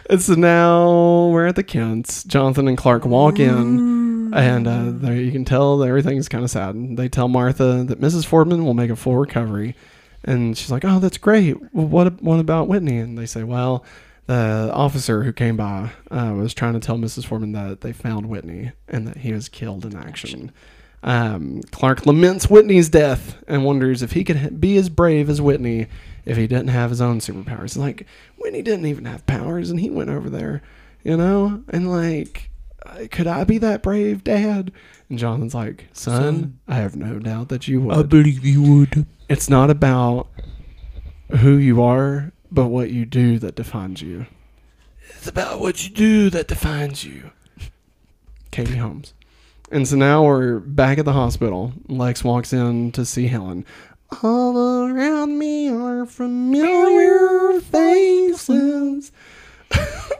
And 0.09 0.21
so 0.21 0.35
now 0.35 1.27
we're 1.27 1.47
at 1.47 1.55
the 1.55 1.63
Kents. 1.63 2.23
Jonathan 2.23 2.67
and 2.67 2.77
Clark 2.77 3.05
walk 3.05 3.39
in, 3.39 4.33
and 4.33 4.67
uh, 4.67 4.91
there 4.91 5.15
you 5.15 5.31
can 5.31 5.43
tell 5.43 5.77
that 5.79 5.87
everything's 5.89 6.29
kind 6.29 6.43
of 6.45 6.49
sad. 6.49 6.75
And 6.75 6.97
they 6.97 7.09
tell 7.09 7.27
Martha 7.27 7.83
that 7.83 7.99
Mrs. 7.99 8.25
Fordman 8.25 8.63
will 8.63 8.73
make 8.73 8.89
a 8.89 8.95
full 8.95 9.17
recovery, 9.17 9.75
and 10.23 10.57
she's 10.57 10.71
like, 10.71 10.85
"Oh, 10.85 10.99
that's 10.99 11.17
great. 11.17 11.57
Well, 11.73 11.87
what 11.87 12.21
what 12.21 12.39
about 12.39 12.69
Whitney?" 12.69 12.99
And 12.99 13.17
they 13.17 13.25
say, 13.25 13.43
"Well, 13.43 13.83
the 14.27 14.71
officer 14.73 15.23
who 15.23 15.33
came 15.33 15.57
by 15.57 15.91
uh, 16.09 16.33
was 16.37 16.53
trying 16.53 16.73
to 16.73 16.79
tell 16.79 16.97
Mrs. 16.97 17.27
Fordman 17.27 17.53
that 17.53 17.81
they 17.81 17.91
found 17.91 18.29
Whitney 18.29 18.71
and 18.87 19.07
that 19.07 19.17
he 19.17 19.33
was 19.33 19.49
killed 19.49 19.85
in 19.85 19.95
action." 19.95 20.51
Um, 21.03 21.61
Clark 21.71 22.05
laments 22.05 22.49
Whitney's 22.49 22.89
death 22.89 23.37
and 23.47 23.63
wonders 23.63 24.01
if 24.01 24.13
he 24.13 24.23
could 24.23 24.59
be 24.59 24.77
as 24.77 24.89
brave 24.89 25.29
as 25.29 25.39
Whitney 25.39 25.87
if 26.27 26.37
he 26.37 26.45
didn't 26.45 26.67
have 26.67 26.89
his 26.89 27.01
own 27.01 27.19
superpowers. 27.19 27.77
Like 27.77 28.05
when 28.37 28.53
he 28.53 28.61
didn't 28.61 28.85
even 28.85 29.05
have 29.05 29.25
powers, 29.25 29.69
and 29.69 29.79
he 29.79 29.89
went 29.89 30.09
over 30.09 30.29
there, 30.29 30.61
you 31.03 31.15
know. 31.17 31.63
And 31.69 31.89
like, 31.89 32.49
uh, 32.85 33.07
could 33.09 33.27
I 33.27 33.43
be 33.43 33.57
that 33.59 33.81
brave, 33.81 34.23
Dad? 34.23 34.71
And 35.09 35.17
Jonathan's 35.17 35.55
like, 35.55 35.87
Son, 35.93 36.21
Son. 36.21 36.59
I 36.67 36.75
have 36.75 36.95
no 36.95 37.19
doubt 37.19 37.49
that 37.49 37.67
you 37.67 37.81
would. 37.81 37.97
I 37.97 38.03
believe 38.03 38.45
you 38.45 38.61
would. 38.61 39.05
it's 39.29 39.49
not 39.49 39.69
about 39.69 40.27
who 41.39 41.57
you 41.57 41.81
are, 41.81 42.31
but 42.51 42.67
what 42.67 42.91
you 42.91 43.05
do 43.05 43.39
that 43.39 43.55
defines 43.55 44.01
you. 44.01 44.25
It's 45.15 45.27
about 45.27 45.59
what 45.61 45.87
you 45.87 45.95
do 45.95 46.29
that 46.29 46.47
defines 46.47 47.05
you. 47.05 47.31
Katie 48.51 48.75
Holmes. 48.75 49.13
And 49.71 49.87
so 49.87 49.97
now 49.97 50.23
we're 50.23 50.59
back 50.59 50.97
at 50.97 51.05
the 51.05 51.13
hospital. 51.13 51.73
Lex 51.87 52.23
walks 52.23 52.53
in 52.53 52.91
to 52.93 53.05
see 53.05 53.27
Helen. 53.27 53.65
All 54.23 54.87
around 54.87 55.37
me 55.37 55.69
are 55.69 56.05
familiar 56.05 57.59
faces. 57.61 59.11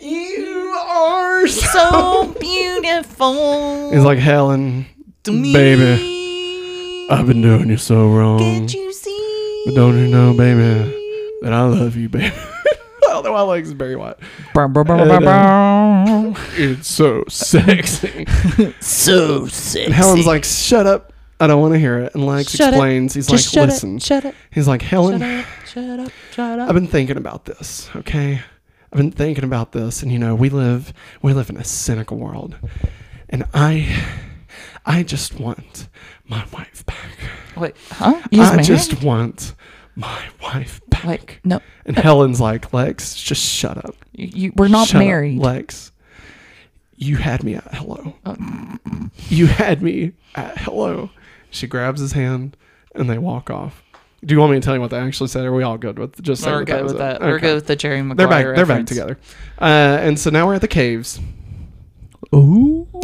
You 0.00 0.74
are 0.78 1.46
so. 1.48 2.32
beautiful. 2.38 3.90
He's 3.90 4.04
like 4.04 4.18
Helen, 4.18 4.86
to 5.24 5.32
me. 5.32 5.52
baby. 5.52 7.08
I've 7.10 7.26
been 7.26 7.42
doing 7.42 7.68
you 7.68 7.76
so 7.76 8.08
wrong. 8.08 8.38
Can't 8.38 8.72
you 8.72 8.92
see? 8.92 9.62
But 9.66 9.74
don't 9.74 9.98
you 9.98 10.06
know, 10.06 10.36
baby, 10.36 11.36
that 11.42 11.52
I 11.52 11.62
love 11.62 11.96
you, 11.96 12.08
baby. 12.08 12.32
I 12.36 13.08
don't 13.08 13.24
know 13.24 13.32
why 13.32 13.40
I 13.40 13.42
like 13.42 13.76
Barry 13.76 13.96
White. 13.96 14.16
Brum, 14.54 14.72
brum. 14.72 14.90
Uh, 15.26 16.34
it's 16.54 16.88
so 16.88 17.24
sexy. 17.28 18.26
So 18.80 19.46
sexy. 19.46 19.84
And 19.84 19.94
Helen's 19.94 20.26
like, 20.26 20.44
shut 20.44 20.86
up. 20.86 21.11
I 21.42 21.46
don't 21.48 21.60
want 21.60 21.74
to 21.74 21.78
hear 21.80 21.98
it. 21.98 22.14
And 22.14 22.24
Lex 22.24 22.52
Shut 22.52 22.68
it. 22.68 22.76
explains. 22.76 23.14
He's 23.14 23.26
Just 23.26 23.48
like, 23.48 23.62
shut 23.62 23.68
listen. 23.68 23.96
It, 23.96 24.02
shut 24.02 24.24
it. 24.24 24.34
He's 24.50 24.68
like, 24.68 24.80
Helen, 24.82 25.20
Shut 25.20 25.28
up. 25.28 25.46
Shut 25.66 26.00
up. 26.00 26.12
Shut 26.32 26.58
up. 26.60 26.68
I've 26.68 26.74
been 26.74 26.86
thinking 26.86 27.16
about 27.16 27.44
this, 27.46 27.90
okay? 27.96 28.40
I've 28.92 28.96
been 28.96 29.10
thinking 29.10 29.44
about 29.44 29.72
this, 29.72 30.02
and 30.02 30.12
you 30.12 30.18
know, 30.18 30.34
we 30.34 30.50
live 30.50 30.92
we 31.22 31.32
live 31.32 31.50
in 31.50 31.56
a 31.56 31.64
cynical 31.64 32.18
world. 32.18 32.56
And 33.28 33.44
I 33.54 33.88
I 34.86 35.02
just 35.02 35.40
want 35.40 35.88
my 36.26 36.44
wife 36.52 36.84
back. 36.86 37.08
Wait, 37.56 37.74
huh? 37.90 38.20
I 38.32 38.62
just 38.62 39.02
want 39.02 39.54
my 39.96 40.22
wife 40.42 40.80
back. 40.88 41.04
Wait, 41.04 41.38
no. 41.42 41.60
And 41.86 41.96
Helen's 41.96 42.40
like, 42.40 42.72
Lex, 42.72 43.14
just 43.20 43.42
shut 43.42 43.78
up. 43.78 43.96
You, 44.12 44.26
you, 44.26 44.52
we're 44.56 44.68
not 44.68 44.88
Shut 44.88 44.96
up, 45.00 45.06
married. 45.06 45.38
Lex. 45.38 45.90
You 46.96 47.16
had 47.16 47.42
me 47.42 47.54
at 47.56 47.74
hello. 47.74 48.14
Oh. 48.24 48.36
You 49.28 49.46
had 49.46 49.82
me 49.82 50.12
at 50.34 50.58
hello. 50.58 51.10
She 51.52 51.66
grabs 51.68 52.00
his 52.00 52.12
hand 52.12 52.56
and 52.94 53.08
they 53.08 53.18
walk 53.18 53.48
off. 53.50 53.82
Do 54.24 54.34
you 54.34 54.40
want 54.40 54.52
me 54.52 54.58
to 54.60 54.64
tell 54.64 54.74
you 54.74 54.80
what 54.80 54.90
they 54.90 54.98
actually 54.98 55.28
said? 55.28 55.44
Or 55.44 55.48
are 55.48 55.54
we 55.54 55.62
all 55.62 55.76
good 55.78 55.98
with 55.98 56.20
just 56.22 56.42
saying 56.42 56.54
We're 56.54 56.64
good 56.64 56.82
was 56.82 56.92
with 56.92 57.00
it? 57.02 57.04
that. 57.04 57.20
We're 57.20 57.34
Okay. 57.36 57.46
good 57.48 57.54
with 57.56 57.66
the 57.66 57.76
Jerry 57.76 58.02
Maguire 58.02 58.16
They're 58.28 58.28
back. 58.28 58.56
They're 58.56 58.66
back 58.76 58.86
together. 58.86 59.18
Uh, 59.60 59.64
and 60.00 60.18
so 60.18 60.30
now 60.30 60.46
we're 60.46 60.54
at 60.54 60.60
the 60.60 60.68
caves. 60.68 61.20
Ooh. 62.34 62.88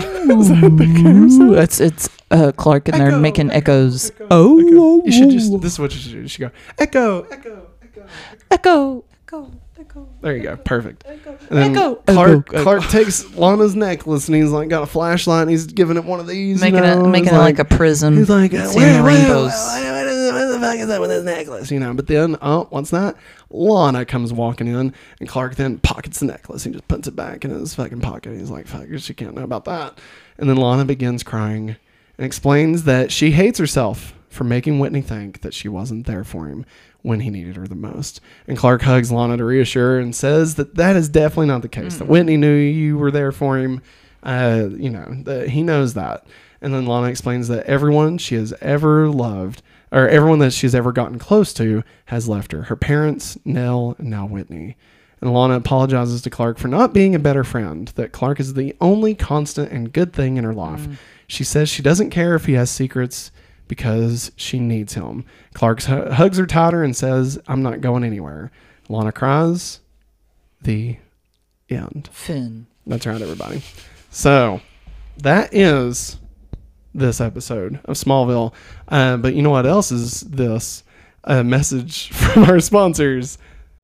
It's 1.59 1.81
it's 1.81 2.09
uh, 2.31 2.53
Clark 2.57 2.89
and 2.89 3.01
they're 3.01 3.19
making 3.19 3.51
echo, 3.51 3.73
echoes. 3.89 4.11
echo, 4.11 4.27
oh, 4.31 4.59
echo. 4.61 5.05
You 5.05 5.13
should 5.13 5.31
just. 5.31 5.61
This 5.61 5.73
is 5.73 5.79
what 5.79 5.93
you 5.95 6.01
should 6.01 6.13
do. 6.13 6.21
You 6.23 6.29
should 6.29 6.41
go 6.41 6.51
echo, 6.79 7.23
echo, 7.25 7.67
echo. 7.83 8.07
echo, 8.51 9.05
echo, 9.27 9.51
echo. 9.99 10.09
There 10.21 10.37
you 10.37 10.43
go. 10.43 10.57
Perfect. 10.57 11.05
And 11.51 11.77
Echo. 11.77 11.97
Clark 11.97 12.49
Echo, 12.53 12.63
Clark 12.63 12.83
takes 12.85 13.35
Lana's 13.35 13.77
necklace 13.77 14.29
and 14.29 14.37
he's 14.37 14.51
like 14.51 14.69
got 14.69 14.83
a 14.83 14.87
flashlight 14.87 15.43
and 15.43 15.51
he's 15.51 15.67
giving 15.67 15.97
it 15.97 16.05
one 16.05 16.21
of 16.21 16.27
these. 16.27 16.61
Making 16.61 16.77
you 16.77 16.83
know? 16.83 17.05
it 17.05 17.09
making 17.09 17.35
it 17.35 17.39
like, 17.39 17.59
a 17.59 17.65
prism. 17.65 18.17
He's 18.17 18.29
like, 18.29 18.53
uh, 18.53 18.67
seeing 18.67 18.83
where, 18.83 18.97
the 18.97 19.03
where, 19.03 19.17
rainbows. 19.17 19.53
What, 19.53 19.85
what 19.85 20.07
is, 20.07 20.53
the 20.53 20.61
fuck 20.61 20.77
is 20.77 20.89
that 20.89 21.01
with 21.01 21.11
this 21.11 21.25
necklace? 21.25 21.71
You 21.71 21.81
know, 21.81 21.95
but 21.95 22.07
then, 22.07 22.37
oh, 22.43 22.67
what's 22.71 22.91
that? 22.91 23.17
Lana 23.51 24.05
comes 24.05 24.33
walking 24.33 24.67
in, 24.67 24.93
and 25.21 25.29
Clark 25.29 25.55
then 25.55 25.79
pockets 25.79 26.21
the 26.21 26.27
necklace. 26.27 26.65
He 26.65 26.71
just 26.71 26.87
puts 26.89 27.09
it 27.09 27.17
back 27.17 27.45
in 27.45 27.51
his 27.51 27.75
fucking 27.75 28.01
pocket. 28.01 28.37
He's 28.37 28.51
like, 28.51 28.67
fuck, 28.67 28.87
she 28.99 29.15
can't 29.15 29.35
know 29.35 29.45
about 29.45 29.65
that. 29.65 29.99
And 30.37 30.51
then 30.51 30.57
Lana 30.57 30.85
begins 30.85 31.23
crying 31.23 31.77
and 32.19 32.27
explains 32.27 32.85
that 32.85 33.11
she 33.11 33.31
hates 33.31 33.59
herself 33.59 34.15
for 34.29 34.45
making 34.45 34.79
Whitney 34.79 35.01
think 35.01 35.41
that 35.41 35.55
she 35.55 35.69
wasn't 35.69 36.07
there 36.07 36.25
for 36.25 36.49
him 36.49 36.67
when 37.03 37.21
he 37.21 37.31
needed 37.31 37.57
her 37.57 37.67
the 37.67 37.75
most. 37.75 38.21
And 38.47 38.59
Clark 38.59 38.83
hugs 38.83 39.11
Lana 39.11 39.37
to 39.37 39.45
reassure 39.45 39.93
her 39.93 40.01
and 40.01 40.15
says 40.15 40.57
that 40.57 40.75
that 40.75 40.97
is 40.97 41.09
definitely 41.09 41.47
not 41.47 41.63
the 41.63 41.69
case. 41.69 41.97
That 41.97 42.09
Whitney 42.09 42.37
knew 42.37 42.55
you 42.55 42.99
were 42.99 43.11
there 43.11 43.33
for 43.33 43.57
him. 43.57 43.81
Uh, 44.23 44.69
you 44.73 44.91
know, 44.91 45.07
that 45.25 45.51
he 45.51 45.63
knows 45.63 45.95
that. 45.95 46.27
And 46.61 46.75
then 46.75 46.87
Lana 46.87 47.07
explains 47.07 47.49
that 47.49 47.67
everyone 47.67 48.19
she 48.19 48.35
has 48.35 48.53
ever 48.61 49.09
loved, 49.09 49.63
or 49.93 50.09
everyone 50.09 50.41
that 50.41 50.53
she's 50.53 50.75
ever 50.75 50.91
gotten 50.91 51.19
close 51.19 51.55
to, 51.55 51.85
has 52.07 52.29
left 52.29 52.51
her. 52.51 52.65
Her 52.65 52.77
parents, 52.77 53.39
Nell, 53.45 53.95
and 53.99 54.11
now 54.11 54.27
Whitney. 54.27 54.77
And 55.21 55.33
Lana 55.33 55.55
apologizes 55.55 56.23
to 56.23 56.31
Clark 56.31 56.59
for 56.59 56.69
not 56.69 56.93
being 56.93 57.15
a 57.15 57.19
better 57.19 57.43
friend, 57.45 57.89
that 57.97 58.13
Clark 58.13 58.39
is 58.41 58.55
the 58.55 58.77
only 58.81 59.15
constant 59.15 59.73
and 59.73 59.93
good 59.93 60.13
thing 60.13 60.37
in 60.37 60.45
her 60.45 60.55
life. 60.55 60.87
She 61.27 61.45
says 61.45 61.69
she 61.69 61.83
doesn't 61.83 62.11
care 62.11 62.35
if 62.35 62.47
he 62.47 62.53
has 62.55 62.71
secrets 62.71 63.31
because 63.67 64.33
she 64.37 64.59
needs 64.59 64.95
him. 64.95 65.25
Clark 65.55 65.83
hu- 65.83 66.11
hugs 66.11 66.39
her 66.39 66.47
tighter 66.47 66.83
and 66.83 66.97
says, 66.97 67.39
I'm 67.49 67.63
not 67.63 67.81
going 67.81 68.05
anywhere. 68.05 68.51
Lana 68.89 69.13
cries. 69.13 69.81
The 70.63 70.97
end. 71.69 72.09
Finn. 72.13 72.67
That's 72.87 73.07
right, 73.07 73.21
everybody. 73.21 73.63
So 74.11 74.61
that 75.19 75.53
is 75.53 76.19
this 76.95 77.21
episode 77.21 77.81
of 77.85 77.97
Smallville. 77.97 78.55
Uh, 78.89 79.17
but 79.19 79.35
you 79.35 79.43
know 79.43 79.51
what 79.51 79.67
else 79.67 79.93
is 79.93 80.23
this? 80.23 80.83
A 81.25 81.45
message 81.45 82.09
from 82.13 82.45
our 82.45 82.61
sponsors. 82.61 83.37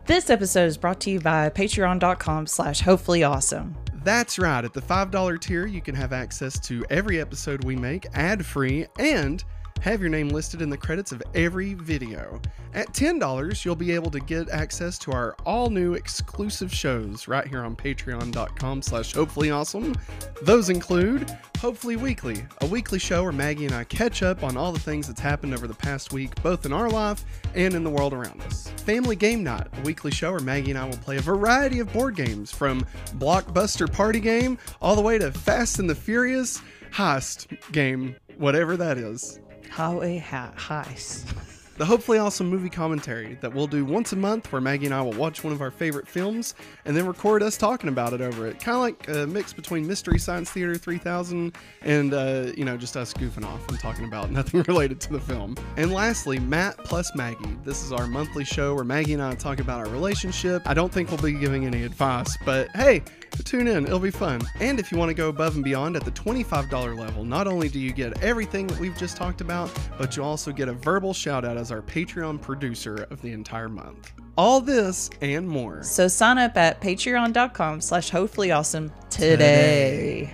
This 0.06 0.28
episode 0.28 0.66
is 0.66 0.76
brought 0.76 1.00
to 1.00 1.10
you 1.10 1.18
by 1.18 1.48
patreon.com 1.48 2.46
slash 2.46 2.82
hopefully 2.82 3.24
awesome. 3.24 3.74
That's 4.02 4.38
right. 4.38 4.62
At 4.62 4.74
the 4.74 4.82
$5 4.82 5.40
tier, 5.40 5.64
you 5.64 5.80
can 5.80 5.94
have 5.94 6.12
access 6.12 6.60
to 6.66 6.84
every 6.90 7.22
episode 7.22 7.64
we 7.64 7.74
make 7.74 8.04
ad 8.12 8.44
free 8.44 8.86
and 8.98 9.42
have 9.80 10.00
your 10.00 10.10
name 10.10 10.28
listed 10.28 10.62
in 10.62 10.70
the 10.70 10.76
credits 10.76 11.12
of 11.12 11.22
every 11.34 11.74
video. 11.74 12.40
At 12.72 12.88
$10, 12.88 13.64
you'll 13.64 13.76
be 13.76 13.92
able 13.92 14.10
to 14.10 14.20
get 14.20 14.48
access 14.50 14.98
to 15.00 15.12
our 15.12 15.36
all 15.44 15.70
new 15.70 15.94
exclusive 15.94 16.72
shows 16.72 17.28
right 17.28 17.46
here 17.46 17.62
on 17.62 17.76
patreon.com 17.76 18.82
slash 18.82 19.12
hopefully 19.12 19.50
awesome. 19.50 19.94
Those 20.42 20.70
include 20.70 21.30
Hopefully 21.58 21.96
Weekly, 21.96 22.44
a 22.60 22.66
weekly 22.66 22.98
show 22.98 23.22
where 23.22 23.32
Maggie 23.32 23.64
and 23.64 23.74
I 23.74 23.84
catch 23.84 24.22
up 24.22 24.42
on 24.42 24.56
all 24.56 24.72
the 24.72 24.78
things 24.78 25.06
that's 25.06 25.20
happened 25.20 25.54
over 25.54 25.66
the 25.66 25.74
past 25.74 26.12
week, 26.12 26.34
both 26.42 26.66
in 26.66 26.72
our 26.72 26.90
life 26.90 27.24
and 27.54 27.74
in 27.74 27.84
the 27.84 27.90
world 27.90 28.12
around 28.12 28.42
us. 28.42 28.68
Family 28.78 29.16
Game 29.16 29.42
Night, 29.42 29.66
a 29.72 29.80
weekly 29.80 30.10
show 30.10 30.32
where 30.32 30.40
Maggie 30.40 30.72
and 30.72 30.78
I 30.78 30.84
will 30.84 30.98
play 30.98 31.16
a 31.16 31.22
variety 31.22 31.78
of 31.78 31.92
board 31.92 32.16
games 32.16 32.50
from 32.50 32.84
Blockbuster 33.18 33.90
Party 33.90 34.20
Game 34.20 34.58
all 34.82 34.94
the 34.94 35.00
way 35.00 35.16
to 35.16 35.32
Fast 35.32 35.78
and 35.78 35.88
the 35.88 35.94
Furious 35.94 36.60
Heist 36.92 37.72
Game, 37.72 38.16
whatever 38.36 38.76
that 38.76 38.98
is. 38.98 39.40
Highway 39.74 40.18
ha- 40.18 40.52
heist. 40.56 41.34
The 41.76 41.84
Hopefully 41.84 42.18
Awesome 42.18 42.46
movie 42.48 42.70
commentary 42.70 43.36
that 43.40 43.52
we'll 43.52 43.66
do 43.66 43.84
once 43.84 44.12
a 44.12 44.16
month 44.16 44.52
where 44.52 44.60
Maggie 44.60 44.86
and 44.86 44.94
I 44.94 45.02
will 45.02 45.14
watch 45.14 45.42
one 45.42 45.52
of 45.52 45.60
our 45.60 45.72
favorite 45.72 46.06
films 46.06 46.54
and 46.84 46.96
then 46.96 47.04
record 47.04 47.42
us 47.42 47.56
talking 47.56 47.88
about 47.88 48.12
it 48.12 48.20
over 48.20 48.46
it. 48.46 48.60
Kind 48.60 48.76
of 48.76 48.80
like 48.82 49.08
a 49.08 49.26
mix 49.26 49.52
between 49.52 49.84
Mystery 49.84 50.20
Science 50.20 50.52
Theater 50.52 50.76
3000 50.76 51.56
and, 51.82 52.14
uh, 52.14 52.52
you 52.56 52.64
know, 52.64 52.76
just 52.76 52.96
us 52.96 53.12
goofing 53.12 53.44
off 53.44 53.68
and 53.68 53.80
talking 53.80 54.04
about 54.04 54.30
nothing 54.30 54.62
related 54.68 55.00
to 55.00 55.12
the 55.12 55.18
film. 55.18 55.56
And 55.76 55.92
lastly, 55.92 56.38
Matt 56.38 56.78
plus 56.78 57.10
Maggie. 57.16 57.58
This 57.64 57.82
is 57.82 57.90
our 57.90 58.06
monthly 58.06 58.44
show 58.44 58.76
where 58.76 58.84
Maggie 58.84 59.14
and 59.14 59.22
I 59.22 59.34
talk 59.34 59.58
about 59.58 59.84
our 59.84 59.92
relationship. 59.92 60.62
I 60.66 60.74
don't 60.74 60.92
think 60.92 61.10
we'll 61.10 61.18
be 61.18 61.32
giving 61.32 61.66
any 61.66 61.82
advice, 61.82 62.36
but 62.44 62.68
hey, 62.76 63.02
tune 63.42 63.66
in. 63.66 63.84
It'll 63.84 63.98
be 63.98 64.10
fun. 64.10 64.40
And 64.60 64.78
if 64.78 64.92
you 64.92 64.98
want 64.98 65.10
to 65.10 65.14
go 65.14 65.28
above 65.28 65.54
and 65.54 65.64
beyond 65.64 65.96
at 65.96 66.04
the 66.04 66.10
$25 66.12 66.98
level, 66.98 67.24
not 67.24 67.46
only 67.46 67.68
do 67.68 67.80
you 67.80 67.92
get 67.92 68.22
everything 68.22 68.66
that 68.68 68.78
we've 68.78 68.96
just 68.96 69.16
talked 69.16 69.40
about, 69.40 69.70
but 69.98 70.16
you 70.16 70.22
also 70.22 70.52
get 70.52 70.68
a 70.68 70.72
verbal 70.72 71.12
shout 71.12 71.44
out 71.44 71.56
as 71.56 71.72
our 71.72 71.82
Patreon 71.82 72.40
producer 72.40 73.06
of 73.10 73.20
the 73.22 73.32
entire 73.32 73.68
month. 73.68 74.12
All 74.36 74.60
this 74.60 75.10
and 75.20 75.48
more. 75.48 75.82
So 75.82 76.08
sign 76.08 76.38
up 76.38 76.56
at 76.56 76.80
patreon.com 76.80 77.80
slash 77.80 78.10
hopefully 78.10 78.52
awesome 78.52 78.92
today. 79.10 80.32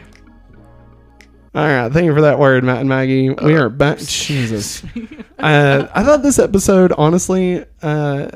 All 1.53 1.67
right, 1.67 1.93
thank 1.93 2.05
you 2.05 2.15
for 2.15 2.21
that 2.21 2.39
word, 2.39 2.63
Matt 2.63 2.79
and 2.79 2.89
Maggie. 2.89 3.31
We 3.31 3.55
are 3.55 3.69
back. 3.69 3.99
Jesus, 3.99 4.85
uh, 5.41 5.89
I 5.93 6.05
thought 6.05 6.23
this 6.23 6.39
episode, 6.39 6.93
honestly, 6.93 7.65
uh, 7.83 8.29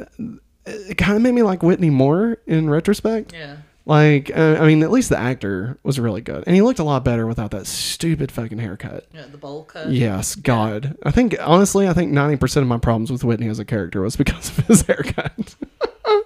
it 0.66 0.98
kind 0.98 1.16
of 1.16 1.22
made 1.22 1.32
me 1.32 1.44
like 1.44 1.62
Whitney 1.62 1.90
more 1.90 2.38
in 2.48 2.68
retrospect. 2.68 3.32
Yeah. 3.32 3.58
Like, 3.86 4.30
uh, 4.34 4.56
I 4.58 4.66
mean, 4.66 4.82
at 4.82 4.90
least 4.90 5.10
the 5.10 5.18
actor 5.18 5.78
was 5.82 6.00
really 6.00 6.22
good, 6.22 6.44
and 6.46 6.56
he 6.56 6.62
looked 6.62 6.78
a 6.78 6.84
lot 6.84 7.04
better 7.04 7.26
without 7.26 7.50
that 7.50 7.66
stupid 7.66 8.32
fucking 8.32 8.58
haircut. 8.58 9.06
Yeah, 9.12 9.26
the 9.30 9.36
bowl 9.36 9.64
cut. 9.64 9.90
Yes, 9.90 10.34
God. 10.34 10.96
I 11.02 11.10
think 11.10 11.36
honestly, 11.40 11.86
I 11.86 11.92
think 11.92 12.10
ninety 12.10 12.36
percent 12.36 12.62
of 12.62 12.68
my 12.68 12.78
problems 12.78 13.12
with 13.12 13.24
Whitney 13.24 13.48
as 13.48 13.58
a 13.58 13.64
character 13.64 14.00
was 14.00 14.16
because 14.16 14.56
of 14.56 14.66
his 14.68 14.82
haircut. 14.82 15.54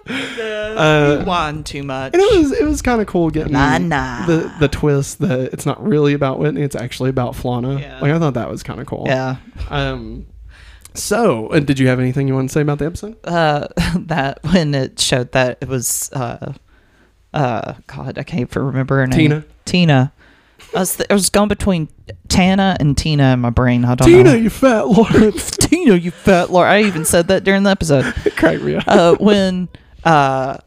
Uh, 0.09 1.17
you 1.19 1.25
whine 1.25 1.63
too 1.63 1.83
much. 1.83 2.13
And 2.13 2.21
it 2.21 2.39
was 2.39 2.51
it 2.51 2.65
was 2.65 2.81
kind 2.81 3.01
of 3.01 3.07
cool 3.07 3.29
getting 3.29 3.53
Nah, 3.53 3.77
nah. 3.77 4.25
the 4.25 4.53
the 4.59 4.67
twist 4.67 5.19
that 5.19 5.53
it's 5.53 5.65
not 5.65 5.85
really 5.85 6.13
about 6.13 6.39
Whitney, 6.39 6.61
it's 6.61 6.75
actually 6.75 7.09
about 7.09 7.33
Flana. 7.33 7.79
Yeah. 7.79 7.99
Like 7.99 8.11
I 8.11 8.19
thought 8.19 8.33
that 8.35 8.49
was 8.49 8.63
kind 8.63 8.79
of 8.79 8.87
cool. 8.87 9.03
Yeah. 9.07 9.37
Um. 9.69 10.27
So, 10.95 11.47
uh, 11.47 11.59
did 11.59 11.77
you 11.77 11.87
have 11.87 11.99
anything 11.99 12.27
you 12.27 12.33
want 12.33 12.49
to 12.49 12.53
say 12.53 12.61
about 12.61 12.79
the 12.79 12.85
episode? 12.85 13.17
Uh, 13.23 13.67
that 13.97 14.39
when 14.43 14.73
it 14.73 14.99
showed 14.99 15.31
that 15.33 15.59
it 15.61 15.67
was 15.67 16.09
uh, 16.13 16.53
uh, 17.33 17.73
God, 17.87 18.17
I 18.17 18.23
can't 18.23 18.41
even 18.41 18.63
remember 18.63 18.97
her 18.97 19.07
name. 19.07 19.17
Tina. 19.17 19.45
Tina. 19.65 20.13
I 20.75 20.79
was, 20.79 21.01
I 21.09 21.13
was 21.13 21.29
going 21.29 21.47
between 21.47 21.89
Tana 22.27 22.77
and 22.79 22.97
Tina 22.97 23.33
in 23.33 23.39
my 23.39 23.49
brain. 23.49 23.85
I 23.85 23.95
don't 23.95 24.07
Tina, 24.07 24.23
know. 24.23 24.33
you 24.35 24.49
fat 24.49 24.87
Lawrence. 24.87 25.51
Tina, 25.57 25.95
you 25.95 26.11
fat 26.11 26.51
Lord. 26.51 26.67
I 26.67 26.83
even 26.83 27.05
said 27.05 27.27
that 27.29 27.43
during 27.43 27.63
the 27.63 27.71
episode. 27.71 28.03
Crack 28.35 28.61
me. 28.61 28.75
Uh, 28.75 29.15
when 29.15 29.67
uh, 30.03 30.57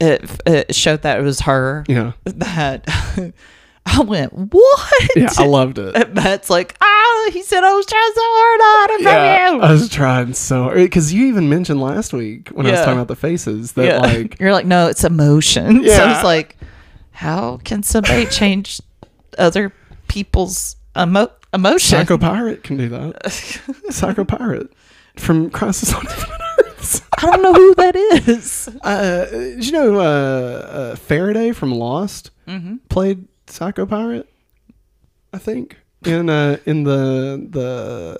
it, 0.00 0.28
it 0.46 0.74
showed 0.74 1.02
that 1.02 1.18
it 1.18 1.22
was 1.22 1.40
her, 1.40 1.84
yeah. 1.88 2.12
that 2.24 2.88
I 3.86 4.00
went, 4.02 4.32
what? 4.32 5.16
Yeah, 5.16 5.30
I 5.38 5.46
loved 5.46 5.78
it. 5.78 5.96
And 5.96 6.14
Matt's 6.14 6.50
like, 6.50 6.76
ah, 6.80 6.97
he 7.32 7.42
said 7.42 7.64
I 7.64 7.72
was 7.74 7.86
trying 7.86 8.12
so 8.14 8.20
hard 8.22 8.60
to 8.60 8.64
hide 8.66 8.90
it 8.90 9.02
from 9.52 9.58
you. 9.60 9.62
I 9.66 9.72
was 9.72 9.88
trying 9.88 10.34
so 10.34 10.62
hard 10.64 10.76
because 10.76 11.12
you 11.12 11.26
even 11.26 11.48
mentioned 11.48 11.80
last 11.80 12.12
week 12.12 12.48
when 12.50 12.66
I 12.66 12.70
was 12.72 12.80
talking 12.80 12.94
about 12.94 13.08
the 13.08 13.16
faces 13.16 13.72
that 13.72 13.84
yeah. 13.84 13.98
like 13.98 14.38
You're 14.40 14.52
like, 14.52 14.66
no, 14.66 14.86
it's 14.88 15.04
emotion. 15.04 15.76
So 15.78 15.82
Yeah. 15.90 16.14
it's 16.14 16.24
like, 16.24 16.56
how 17.12 17.58
can 17.64 17.82
somebody 17.82 18.26
change 18.26 18.80
other 19.38 19.72
people's 20.08 20.76
emo- 20.96 21.32
emotion? 21.52 21.98
Psycho 21.98 22.18
Pirate 22.18 22.62
can 22.62 22.76
do 22.76 22.88
that. 22.90 23.30
Psycho 23.90 24.24
Pirate 24.24 24.72
from 25.16 25.50
Crisis 25.50 25.92
on 25.92 26.02
Infinite 26.02 26.40
Earths. 26.60 27.02
I 27.18 27.26
don't 27.26 27.42
know 27.42 27.52
who 27.54 27.74
that 27.74 27.96
is. 27.96 28.68
Uh, 28.82 29.24
did 29.26 29.66
you 29.66 29.72
know 29.72 29.96
uh, 29.98 30.02
uh, 30.02 30.96
Faraday 30.96 31.52
from 31.52 31.72
Lost 31.72 32.30
Mm-hmm. 32.46 32.76
played 32.88 33.26
Psycho 33.46 33.84
Pirate? 33.84 34.26
I 35.34 35.38
think 35.38 35.76
in 36.04 36.28
uh, 36.30 36.58
in 36.66 36.84
the 36.84 37.46
the 37.50 38.18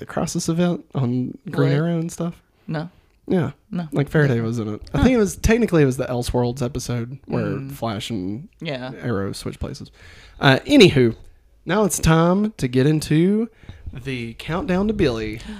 uh, 0.00 0.04
Crisis 0.06 0.48
event 0.48 0.84
on 0.94 1.36
Green 1.50 1.70
What? 1.70 1.76
Arrow 1.76 1.98
and 1.98 2.10
stuff. 2.12 2.42
No, 2.68 2.90
Yeah, 3.28 3.52
no. 3.70 3.88
like 3.92 4.08
Faraday 4.08 4.40
was 4.40 4.58
in 4.58 4.68
it. 4.74 4.82
I 4.92 5.02
think 5.02 5.14
it 5.14 5.18
was 5.18 5.36
technically 5.36 5.82
it 5.82 5.86
was 5.86 5.96
the 5.96 6.06
Elseworlds 6.06 6.62
episode 6.62 7.18
where 7.26 7.44
Mm. 7.44 7.72
Flash 7.72 8.10
and 8.10 8.48
Yeah. 8.60 8.92
Arrow 9.00 9.32
switch 9.32 9.58
places. 9.60 9.90
Uh, 10.40 10.58
anywho, 10.66 11.14
now 11.64 11.84
it's 11.84 11.98
time 11.98 12.52
to 12.58 12.66
get 12.68 12.86
into 12.86 13.48
the 13.92 14.34
countdown 14.34 14.88
to 14.88 14.94
Billy. 14.94 15.40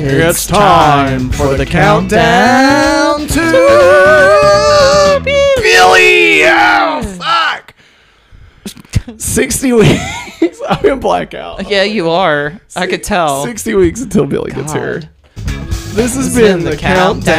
It's 0.00 0.46
time 0.46 1.30
for 1.30 1.56
the 1.56 1.66
countdown 1.66 3.26
to 3.26 5.20
Billy. 5.24 6.42
Oh, 6.44 7.02
fuck. 7.18 7.74
60 9.18 9.72
weeks. 9.72 10.27
I'm 10.68 10.84
in 10.84 11.00
blackout. 11.00 11.68
Yeah, 11.68 11.82
you 11.84 12.10
are. 12.10 12.60
I 12.76 12.86
could 12.86 13.02
tell. 13.02 13.44
60 13.44 13.74
weeks 13.74 14.00
until 14.02 14.26
Billy 14.26 14.52
gets 14.52 14.72
here. 14.72 15.10
This 15.94 16.14
has 16.14 16.34
been 16.34 16.58
been 16.58 16.64
the 16.64 16.70
the 16.70 16.76
countdown 16.76 17.34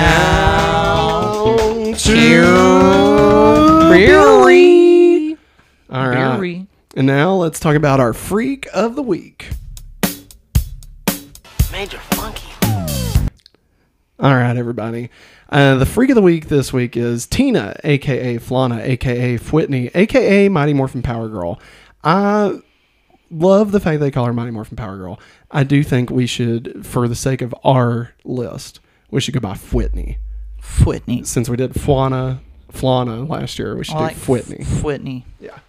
to 1.94 3.90
Billy. 3.92 5.38
All 5.90 6.08
right. 6.10 6.36
Billy. 6.36 6.68
And 6.96 7.08
now 7.08 7.34
let's 7.36 7.60
talk 7.60 7.76
about 7.76 8.00
our 8.00 8.14
freak 8.14 8.68
of 8.74 8.96
the 8.96 9.04
week. 9.04 9.50
Major 11.72 12.00
Funky. 12.00 12.48
All 14.20 14.34
right, 14.36 14.58
everybody. 14.58 15.10
Uh, 15.50 15.76
the 15.76 15.86
freak 15.86 16.10
of 16.10 16.16
the 16.16 16.22
week 16.22 16.48
this 16.50 16.74
week 16.74 16.98
is 16.98 17.26
Tina, 17.26 17.76
aka 17.84 18.38
Flana, 18.38 18.82
aka 18.82 19.38
Whitney, 19.38 19.90
aka 19.96 20.50
Mighty 20.50 20.74
Morphin 20.74 21.02
Power 21.02 21.30
Girl. 21.30 21.60
I 22.04 22.60
love 23.32 23.72
the 23.72 23.80
fact 23.80 24.00
they 24.00 24.12
call 24.12 24.26
her 24.26 24.34
Mighty 24.34 24.52
Morphin 24.52 24.76
Power 24.76 24.98
Girl. 24.98 25.20
I 25.52 25.64
do 25.64 25.84
think 25.84 26.10
we 26.10 26.26
should, 26.26 26.86
for 26.86 27.08
the 27.08 27.16
sake 27.16 27.42
of 27.42 27.54
our 27.64 28.14
list, 28.24 28.80
we 29.12 29.22
should 29.22 29.34
go 29.34 29.40
by 29.40 29.56
Whitney. 29.56 30.18
Whitney. 30.86 31.24
Since 31.24 31.50
we 31.50 31.58
did 31.58 31.74
Flana, 31.74 32.40
Flana 32.72 33.28
last 33.28 33.58
year, 33.60 33.76
we 33.76 33.84
should 33.84 33.96
I 33.96 34.00
like 34.02 34.26
do 34.26 34.32
Whitney. 34.32 34.64
Whitney. 34.82 35.26
Yeah. 35.40 35.60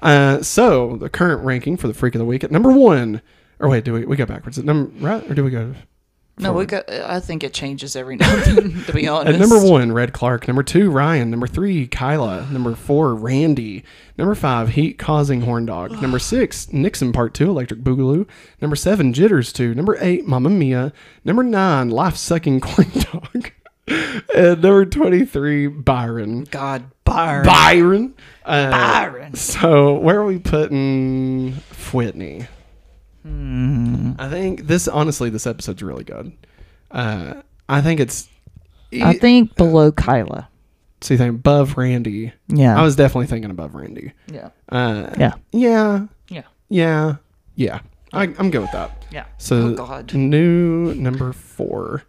Uh, 0.00 0.42
so 0.42 0.96
the 0.96 1.08
current 1.08 1.44
ranking 1.44 1.76
for 1.76 1.86
the 1.88 1.94
freak 1.94 2.14
of 2.14 2.18
the 2.18 2.24
week 2.24 2.42
at 2.44 2.50
number 2.50 2.72
one. 2.72 3.22
Or 3.60 3.68
wait, 3.68 3.84
do 3.84 3.92
we 3.92 4.04
we 4.04 4.16
go 4.16 4.26
backwards? 4.26 4.58
At 4.58 4.64
number 4.64 4.90
right, 4.98 5.30
or 5.30 5.34
do 5.34 5.44
we 5.44 5.50
go? 5.50 5.74
No, 6.38 6.52
we 6.54 6.64
got. 6.64 6.90
I 6.90 7.20
think 7.20 7.44
it 7.44 7.52
changes 7.52 7.94
every 7.94 8.16
now 8.18 8.32
and 8.34 8.42
then. 8.42 8.84
To 8.84 8.92
be 8.92 9.06
honest. 9.06 9.34
At 9.34 9.40
number 9.40 9.64
one, 9.70 9.92
Red 9.92 10.12
Clark. 10.12 10.48
Number 10.48 10.62
two, 10.62 10.90
Ryan. 10.90 11.30
Number 11.30 11.46
three, 11.46 11.86
Kyla. 11.86 12.48
Number 12.50 12.74
four, 12.74 13.14
Randy. 13.14 13.84
Number 14.16 14.34
five, 14.34 14.70
Heat 14.70 14.98
Causing 14.98 15.42
Horn 15.42 15.66
Dog. 15.66 16.00
Number 16.00 16.18
six, 16.18 16.72
Nixon 16.72 17.12
Part 17.12 17.34
Two, 17.34 17.50
Electric 17.50 17.80
Boogaloo. 17.80 18.26
Number 18.60 18.76
seven, 18.76 19.12
Jitters 19.12 19.52
Two. 19.52 19.74
Number 19.74 19.96
eight, 20.00 20.26
Mamma 20.26 20.48
Mia. 20.50 20.92
Number 21.24 21.42
nine, 21.42 21.90
Life 21.90 22.16
Sucking 22.16 22.60
Corn 22.62 22.88
Dog. 23.12 23.50
and 24.34 24.62
number 24.62 24.86
twenty-three, 24.86 25.66
Byron. 25.66 26.44
God, 26.44 26.84
Byron. 27.04 27.44
Byron. 27.46 28.14
Uh, 28.44 28.70
Byron. 28.70 29.34
So 29.34 29.94
where 29.94 30.20
are 30.20 30.24
we 30.26 30.38
putting 30.38 31.52
Whitney? 31.92 32.46
Hmm. 33.22 33.71
I 34.18 34.28
think 34.28 34.66
this 34.66 34.88
honestly, 34.88 35.30
this 35.30 35.46
episode's 35.46 35.82
really 35.82 36.04
good. 36.04 36.32
Uh, 36.90 37.42
I 37.68 37.80
think 37.80 38.00
it's. 38.00 38.28
I 39.02 39.14
think 39.14 39.56
below 39.56 39.90
Kyla. 39.92 40.48
So 41.00 41.14
you 41.14 41.18
think 41.18 41.30
above 41.30 41.76
Randy? 41.76 42.32
Yeah. 42.48 42.78
I 42.78 42.82
was 42.82 42.94
definitely 42.94 43.26
thinking 43.26 43.50
above 43.50 43.74
Randy. 43.74 44.12
Yeah. 44.30 44.50
Uh, 44.68 45.10
Yeah. 45.18 45.34
Yeah. 45.50 46.06
Yeah. 46.28 46.42
Yeah. 46.68 47.16
Yeah. 47.54 47.80
I, 48.12 48.24
I'm 48.38 48.50
good 48.50 48.60
with 48.60 48.72
that. 48.72 49.04
Yeah. 49.10 49.24
So 49.38 49.56
oh 49.56 49.74
God. 49.74 50.14
new 50.14 50.94
number 50.94 51.32
four 51.32 52.04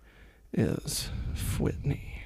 is 0.51 1.09
Whitney. 1.57 2.21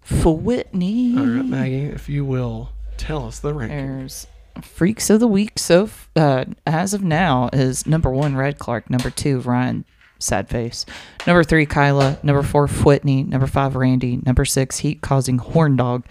For 0.00 0.36
Whitney. 0.36 1.16
All 1.18 1.26
right, 1.26 1.44
Maggie, 1.44 1.84
if 1.86 2.08
you 2.08 2.24
will 2.24 2.70
tell 2.96 3.26
us 3.26 3.40
the 3.40 3.52
ranking. 3.52 3.76
There's 3.76 4.26
freaks 4.62 5.10
of 5.10 5.20
the 5.20 5.28
week. 5.28 5.58
So 5.58 5.88
uh, 6.16 6.44
as 6.66 6.94
of 6.94 7.02
now 7.02 7.50
is 7.52 7.86
number 7.86 8.10
one 8.10 8.36
Red 8.36 8.58
Clark, 8.58 8.90
number 8.90 9.10
two 9.10 9.40
Ryan 9.40 9.84
Sadface, 10.18 10.84
number 11.26 11.42
three 11.42 11.66
Kyla, 11.66 12.18
number 12.22 12.42
four 12.42 12.66
Whitney, 12.66 13.22
number 13.22 13.46
five 13.46 13.74
Randy, 13.76 14.20
number 14.24 14.44
six 14.44 14.78
Heat 14.78 15.00
Causing 15.00 15.38
Horn 15.38 15.76
Dog, 15.76 16.04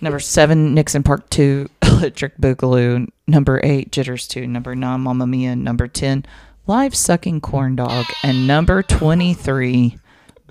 number 0.00 0.20
seven 0.20 0.74
Nixon 0.74 1.02
Park 1.02 1.30
Two 1.30 1.68
Electric 1.82 2.36
Boogaloo, 2.38 3.08
number 3.26 3.60
eight 3.62 3.92
Jitters 3.92 4.28
Two, 4.28 4.46
number 4.46 4.74
nine 4.74 5.00
Mamma 5.00 5.26
Mia, 5.26 5.56
number 5.56 5.88
ten 5.88 6.24
Live 6.66 6.94
Sucking 6.94 7.40
Corn 7.40 7.76
Dog, 7.76 8.06
and 8.22 8.46
number 8.46 8.82
twenty 8.82 9.32
three 9.32 9.98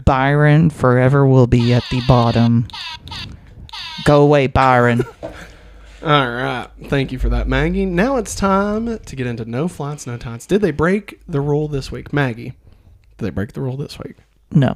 Byron 0.03 0.69
Forever 0.69 1.25
will 1.25 1.47
be 1.47 1.73
at 1.73 1.83
the 1.91 2.01
bottom. 2.07 2.67
Go 4.05 4.23
away, 4.23 4.47
Byron. 4.47 5.03
All 6.03 6.29
right. 6.29 6.67
Thank 6.85 7.13
you 7.13 7.19
for 7.19 7.29
that, 7.29 7.47
Maggie. 7.47 7.85
Now 7.85 8.17
it's 8.17 8.35
time 8.35 8.99
to 8.99 9.15
get 9.15 9.25
into 9.25 9.45
no 9.45 9.69
flights, 9.69 10.05
no 10.05 10.17
tights. 10.17 10.45
Did 10.45 10.61
they 10.61 10.71
break 10.71 11.21
the 11.27 11.39
rule 11.39 11.69
this 11.69 11.91
week? 11.91 12.11
Maggie, 12.11 12.53
did 13.17 13.25
they 13.25 13.29
break 13.29 13.53
the 13.53 13.61
rule 13.61 13.77
this 13.77 13.97
week? 13.99 14.17
No. 14.51 14.75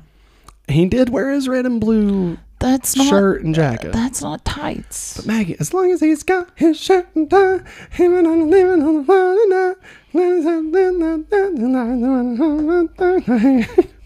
He 0.69 0.86
did 0.86 1.09
wear 1.09 1.32
his 1.32 1.49
red 1.49 1.65
and 1.65 1.82
blue 1.82 2.38
That's 2.59 2.95
not 2.95 3.07
shirt 3.07 3.43
and 3.43 3.53
jacket. 3.53 3.91
That's 3.91 4.21
not 4.21 4.45
tights. 4.45 5.17
But 5.17 5.25
Maggie, 5.25 5.57
as 5.59 5.73
long 5.73 5.91
as 5.91 5.99
he's 5.99 6.23
got 6.23 6.49
his 6.55 6.80
shirt 6.80 7.07
and 7.13 7.30
tie, 7.30 7.59
him 7.91 8.15
and 8.15 8.28
I'm 8.28 8.49
living 8.49 8.82
on 8.82 8.97
the 8.97 9.03
floor 9.03 9.36
tonight. 9.43 9.75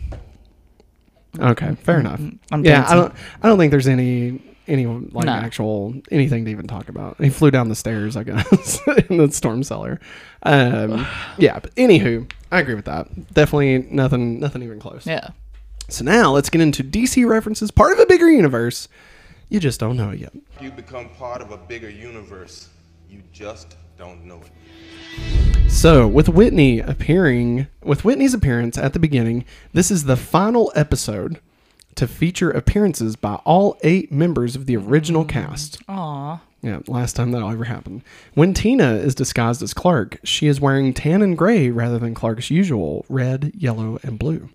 Okay, 1.40 1.76
fair 1.76 2.00
enough. 2.00 2.20
I'm 2.52 2.66
yeah, 2.66 2.86
I 2.88 2.94
don't. 2.94 3.14
I 3.42 3.48
don't 3.48 3.58
think 3.58 3.72
there's 3.72 3.88
any 3.88 4.42
any 4.72 4.86
like 4.86 5.26
No. 5.26 5.32
actual 5.34 5.94
anything 6.10 6.46
to 6.46 6.52
even 6.52 6.66
talk 6.68 6.90
about. 6.90 7.22
He 7.22 7.30
flew 7.30 7.52
down 7.52 7.70
the 7.70 7.76
stairs, 7.76 8.16
I 8.18 8.24
guess, 8.24 8.80
in 9.10 9.18
the 9.18 9.32
storm 9.32 9.64
cellar. 9.64 10.00
Um, 10.44 11.06
yeah, 11.38 11.60
but 11.60 11.76
anywho, 11.76 12.32
I 12.52 12.60
agree 12.60 12.76
with 12.76 12.86
that. 12.86 13.34
Definitely 13.34 13.88
nothing. 13.92 14.40
Nothing 14.40 14.64
even 14.64 14.80
close. 14.80 15.06
Yeah. 15.06 15.30
So 15.90 16.04
now 16.06 16.32
let's 16.32 16.50
get 16.50 16.62
into 16.62 16.84
DC 16.84 17.28
references, 17.28 17.70
part 17.70 17.92
of 17.94 18.00
a 18.00 18.06
bigger 18.06 18.30
universe. 18.30 18.88
You 19.50 19.60
just 19.60 19.80
don't 19.80 19.98
know 19.98 20.12
it 20.12 20.20
yet. 20.20 20.32
You 20.62 20.72
become 20.72 21.10
part 21.10 21.42
of 21.42 21.52
a 21.52 21.58
bigger 21.58 21.90
universe. 21.90 22.70
You 23.10 23.22
just 23.34 23.76
don't 23.98 24.24
know 24.26 24.40
it. 24.42 25.70
So, 25.70 26.08
with 26.08 26.30
Whitney 26.30 26.80
appearing, 26.80 27.68
with 27.84 28.04
Whitney's 28.06 28.34
appearance 28.34 28.78
at 28.78 28.94
the 28.94 29.00
beginning, 29.00 29.46
this 29.74 29.92
is 29.92 30.06
the 30.06 30.16
final 30.18 30.72
episode 30.76 31.40
to 31.96 32.08
feature 32.08 32.52
appearances 32.52 33.16
by 33.16 33.36
all 33.46 33.78
eight 33.84 34.12
members 34.12 34.56
of 34.56 34.66
the 34.66 34.78
original 34.78 35.26
cast. 35.26 35.82
Aw. 35.88 36.42
Yeah, 36.62 36.80
last 36.88 37.16
time 37.16 37.32
that'll 37.32 37.50
ever 37.50 37.64
happen. 37.64 38.04
When 38.36 38.54
Tina 38.54 38.94
is 38.94 39.16
disguised 39.16 39.64
as 39.64 39.74
Clark, 39.74 40.20
she 40.24 40.46
is 40.46 40.62
wearing 40.62 40.94
tan 40.94 41.24
and 41.24 41.36
gray 41.36 41.72
rather 41.72 41.98
than 41.98 42.14
Clark's 42.14 42.52
usual 42.52 43.04
red, 43.10 43.52
yellow, 43.58 43.98
and 44.04 44.20
blue. 44.20 44.50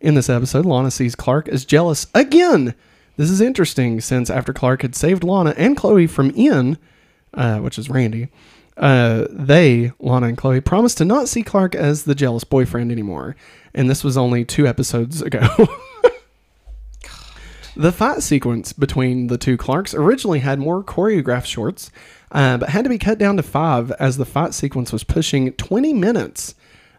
In 0.00 0.14
this 0.14 0.28
episode, 0.28 0.66
Lana 0.66 0.90
sees 0.90 1.14
Clark 1.14 1.48
as 1.48 1.64
jealous 1.64 2.06
again. 2.14 2.74
This 3.16 3.30
is 3.30 3.40
interesting 3.40 4.02
since 4.02 4.28
after 4.28 4.52
Clark 4.52 4.82
had 4.82 4.94
saved 4.94 5.24
Lana 5.24 5.54
and 5.56 5.78
Chloe 5.78 6.06
from 6.06 6.30
Ian, 6.36 6.76
uh, 7.32 7.58
which 7.60 7.78
is 7.78 7.88
Randy, 7.88 8.28
uh, 8.76 9.26
they, 9.30 9.92
Lana 9.98 10.28
and 10.28 10.38
Chloe, 10.38 10.60
promised 10.60 10.98
to 10.98 11.04
not 11.04 11.28
see 11.28 11.42
Clark 11.42 11.74
as 11.74 12.04
the 12.04 12.14
jealous 12.14 12.44
boyfriend 12.44 12.90
anymore. 12.90 13.36
And 13.74 13.88
this 13.88 14.02
was 14.02 14.16
only 14.16 14.44
two 14.44 14.66
episodes 14.66 15.22
ago. 15.22 15.46
The 17.76 17.92
fight 17.92 18.22
sequence 18.22 18.72
between 18.72 19.28
the 19.28 19.38
two 19.38 19.56
Clarks 19.56 19.94
originally 19.94 20.40
had 20.40 20.58
more 20.58 20.82
choreographed 20.82 21.46
shorts, 21.46 21.90
uh, 22.32 22.58
but 22.58 22.70
had 22.70 22.84
to 22.84 22.90
be 22.90 22.98
cut 22.98 23.18
down 23.18 23.36
to 23.36 23.42
five 23.42 23.90
as 23.92 24.16
the 24.16 24.24
fight 24.24 24.54
sequence 24.54 24.92
was 24.92 25.04
pushing 25.04 25.52
20 25.52 25.92
minutes. 25.92 26.54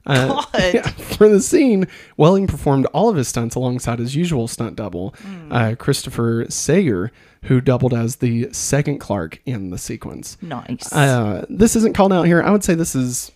Uh, 0.05 0.43
yeah, 0.73 0.87
for 0.87 1.29
the 1.29 1.41
scene, 1.41 1.87
Welling 2.17 2.47
performed 2.47 2.85
all 2.87 3.09
of 3.09 3.15
his 3.15 3.27
stunts 3.27 3.55
alongside 3.55 3.99
his 3.99 4.15
usual 4.15 4.47
stunt 4.47 4.75
double, 4.75 5.13
uh, 5.51 5.75
Christopher 5.77 6.45
Sayer, 6.49 7.11
who 7.43 7.61
doubled 7.61 7.93
as 7.93 8.17
the 8.17 8.51
second 8.51 8.99
Clark 8.99 9.41
in 9.45 9.69
the 9.69 9.77
sequence. 9.77 10.37
Nice. 10.41 10.91
Uh, 10.91 11.45
this 11.49 11.75
isn't 11.75 11.93
called 11.93 12.13
out 12.13 12.23
here. 12.23 12.41
I 12.41 12.51
would 12.51 12.63
say 12.63 12.73
this 12.75 12.95
is 12.95 13.31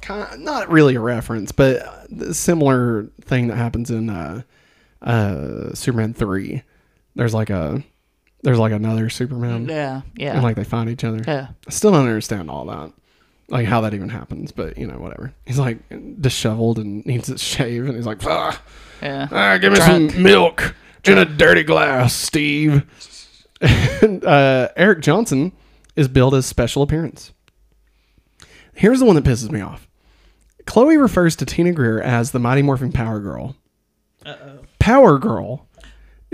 kind, 0.00 0.44
not 0.44 0.70
really 0.70 0.94
a 0.94 1.00
reference, 1.00 1.50
but 1.50 1.82
a 2.20 2.34
similar 2.34 3.08
thing 3.22 3.48
that 3.48 3.56
happens 3.56 3.90
in 3.90 4.10
uh, 4.10 4.42
uh, 5.02 5.74
Superman 5.74 6.14
three. 6.14 6.62
There's 7.14 7.34
like 7.34 7.50
a 7.50 7.82
there's 8.42 8.58
like 8.58 8.72
another 8.72 9.08
Superman, 9.08 9.66
Yeah, 9.68 10.02
yeah, 10.16 10.34
and 10.34 10.42
like 10.42 10.56
they 10.56 10.64
find 10.64 10.90
each 10.90 11.04
other. 11.04 11.22
yeah. 11.26 11.48
I 11.66 11.70
still 11.70 11.92
don't 11.92 12.00
understand 12.06 12.50
all 12.50 12.66
that, 12.66 12.92
like 13.48 13.66
how 13.66 13.80
that 13.82 13.94
even 13.94 14.08
happens. 14.10 14.52
But 14.52 14.76
you 14.78 14.86
know, 14.86 14.98
whatever. 14.98 15.32
He's 15.46 15.58
like 15.58 15.78
disheveled 16.20 16.78
and 16.78 17.04
needs 17.06 17.28
to 17.28 17.38
shave, 17.38 17.86
and 17.86 17.94
he's 17.96 18.06
like, 18.06 18.24
ah, 18.26 18.60
Yeah. 19.02 19.28
ah, 19.30 19.58
give 19.58 19.72
me 19.72 19.78
Drunk. 19.78 20.10
some 20.12 20.22
milk 20.22 20.74
in 21.04 21.18
a 21.18 21.24
dirty 21.24 21.62
glass, 21.62 22.14
Steve. 22.14 22.84
and 24.02 24.24
uh, 24.24 24.68
Eric 24.76 25.00
Johnson 25.00 25.52
is 25.96 26.08
billed 26.08 26.34
as 26.34 26.44
special 26.44 26.82
appearance. 26.82 27.32
Here's 28.74 28.98
the 28.98 29.04
one 29.06 29.14
that 29.14 29.24
pisses 29.24 29.50
me 29.50 29.60
off. 29.60 29.86
Chloe 30.66 30.96
refers 30.96 31.36
to 31.36 31.46
Tina 31.46 31.72
Greer 31.72 32.00
as 32.00 32.32
the 32.32 32.38
Mighty 32.40 32.62
Morphin 32.62 32.90
Power 32.90 33.20
Girl. 33.20 33.54
Power 34.78 35.18
Girl 35.18 35.66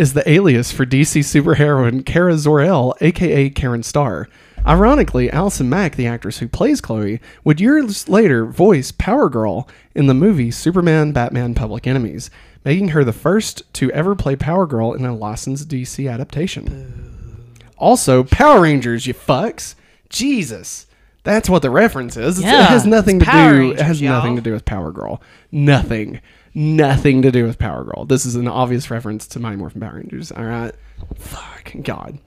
is 0.00 0.14
the 0.14 0.26
alias 0.28 0.72
for 0.72 0.86
DC 0.86 1.20
superheroine 1.20 2.06
Kara 2.06 2.38
Zor-El, 2.38 2.94
aka 3.02 3.50
Karen 3.50 3.82
Starr. 3.82 4.30
Ironically, 4.66 5.30
Allison 5.30 5.68
Mack, 5.68 5.94
the 5.96 6.06
actress 6.06 6.38
who 6.38 6.48
plays 6.48 6.80
Chloe, 6.80 7.20
would 7.44 7.60
years 7.60 8.08
later 8.08 8.46
voice 8.46 8.92
Power 8.92 9.28
Girl 9.28 9.68
in 9.94 10.06
the 10.06 10.14
movie 10.14 10.50
Superman 10.50 11.12
Batman 11.12 11.54
Public 11.54 11.86
Enemies, 11.86 12.30
making 12.64 12.88
her 12.88 13.04
the 13.04 13.12
first 13.12 13.62
to 13.74 13.92
ever 13.92 14.14
play 14.14 14.36
Power 14.36 14.66
Girl 14.66 14.94
in 14.94 15.04
a 15.04 15.14
licensed 15.14 15.68
DC 15.68 16.10
adaptation. 16.10 17.52
Also, 17.76 18.24
Power 18.24 18.62
Rangers, 18.62 19.06
you 19.06 19.12
fucks. 19.12 19.74
Jesus. 20.08 20.86
That's 21.24 21.50
what 21.50 21.60
the 21.60 21.68
reference 21.68 22.16
is. 22.16 22.40
Yeah, 22.42 22.62
it 22.62 22.68
has 22.70 22.86
nothing 22.86 23.18
to 23.18 23.26
do. 23.26 23.72
it 23.72 23.80
has 23.80 24.00
nothing 24.00 24.30
y'all. 24.32 24.36
to 24.36 24.42
do 24.42 24.52
with 24.54 24.64
Power 24.64 24.92
Girl. 24.92 25.20
Nothing. 25.52 26.22
Nothing 26.54 27.22
to 27.22 27.30
do 27.30 27.44
with 27.46 27.58
Power 27.58 27.84
Girl. 27.84 28.04
This 28.04 28.26
is 28.26 28.34
an 28.34 28.48
obvious 28.48 28.90
reference 28.90 29.26
to 29.28 29.40
Mighty 29.40 29.56
Morphin 29.56 29.80
Power 29.80 29.94
Rangers. 29.96 30.32
All 30.32 30.44
right. 30.44 30.74
Fuck 31.16 31.72
God. 31.82 32.18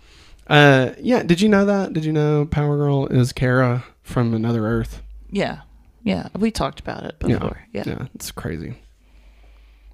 Uh, 0.48 0.92
yeah. 1.00 1.24
Did 1.24 1.42
you 1.42 1.50
know 1.50 1.66
that? 1.66 1.94
Did 1.94 2.06
you 2.06 2.14
know 2.14 2.46
Power 2.46 2.78
Girl 2.78 3.06
is 3.08 3.34
Kara 3.34 3.84
from 4.02 4.34
Another 4.34 4.66
Earth? 4.66 5.02
Yeah. 5.30 5.62
Yeah. 6.04 6.30
We 6.38 6.52
talked 6.52 6.80
about 6.80 7.04
it 7.04 7.20
before. 7.20 7.62
Yeah. 7.74 7.84
Yeah. 7.86 8.06
It's 8.16 8.32
crazy. 8.32 8.76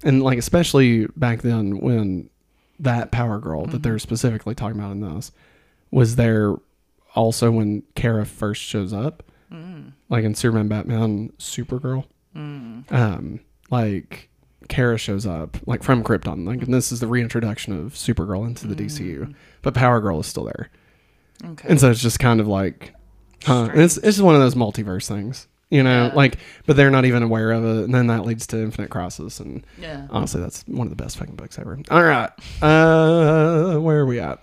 And 0.02 0.22
like 0.22 0.38
especially 0.38 1.06
back 1.16 1.42
then 1.42 1.78
when 1.80 2.30
that 2.78 3.10
Power 3.10 3.38
Girl 3.38 3.62
that 3.66 3.72
Mm-hmm. 3.72 3.82
they're 3.82 3.98
specifically 3.98 4.54
talking 4.54 4.78
about 4.78 4.92
in 4.92 5.00
this 5.00 5.32
was 5.90 6.16
there 6.16 6.54
also 7.14 7.50
when 7.50 7.82
Kara 7.96 8.24
first 8.24 8.62
shows 8.62 8.92
up, 8.92 9.24
Mm. 9.52 9.92
like 10.08 10.22
in 10.24 10.36
Superman, 10.36 10.68
Batman, 10.68 11.32
Supergirl. 11.38 12.04
Um, 12.36 13.40
like 13.70 14.28
Kara 14.68 14.98
shows 14.98 15.26
up 15.26 15.56
like 15.66 15.82
from 15.82 16.02
Krypton, 16.04 16.46
like 16.46 16.62
and 16.62 16.72
this 16.74 16.92
is 16.92 17.00
the 17.00 17.06
reintroduction 17.06 17.72
of 17.72 17.94
Supergirl 17.94 18.46
into 18.46 18.66
the 18.66 18.74
DCU, 18.76 19.34
but 19.62 19.74
Power 19.74 20.00
Girl 20.00 20.20
is 20.20 20.26
still 20.26 20.44
there, 20.44 20.70
Mm. 21.42 21.52
Okay. 21.52 21.68
and 21.70 21.80
so 21.80 21.90
it's 21.90 22.02
just 22.02 22.18
kind 22.20 22.40
of 22.40 22.46
like, 22.46 22.94
huh? 23.44 23.68
And 23.72 23.80
it's 23.80 23.96
it's 23.96 24.06
just 24.16 24.20
one 24.22 24.34
of 24.34 24.40
those 24.40 24.54
multiverse 24.54 25.08
things, 25.08 25.48
you 25.70 25.82
know, 25.82 26.06
Yeah. 26.08 26.14
like 26.14 26.36
but 26.66 26.76
they're 26.76 26.90
not 26.90 27.04
even 27.06 27.22
aware 27.22 27.50
of 27.52 27.64
it, 27.64 27.84
and 27.84 27.94
then 27.94 28.08
that 28.08 28.24
leads 28.26 28.46
to 28.48 28.58
Infinite 28.62 28.90
Crisis, 28.90 29.40
and 29.40 29.64
yeah. 29.80 30.06
honestly, 30.10 30.40
that's 30.40 30.62
one 30.66 30.86
of 30.86 30.90
the 30.96 31.02
best 31.02 31.16
fucking 31.18 31.36
books 31.36 31.58
ever. 31.58 31.78
All 31.90 32.02
right, 32.02 32.30
uh, 32.62 33.76
where 33.78 34.00
are 34.00 34.06
we 34.06 34.20
at? 34.20 34.40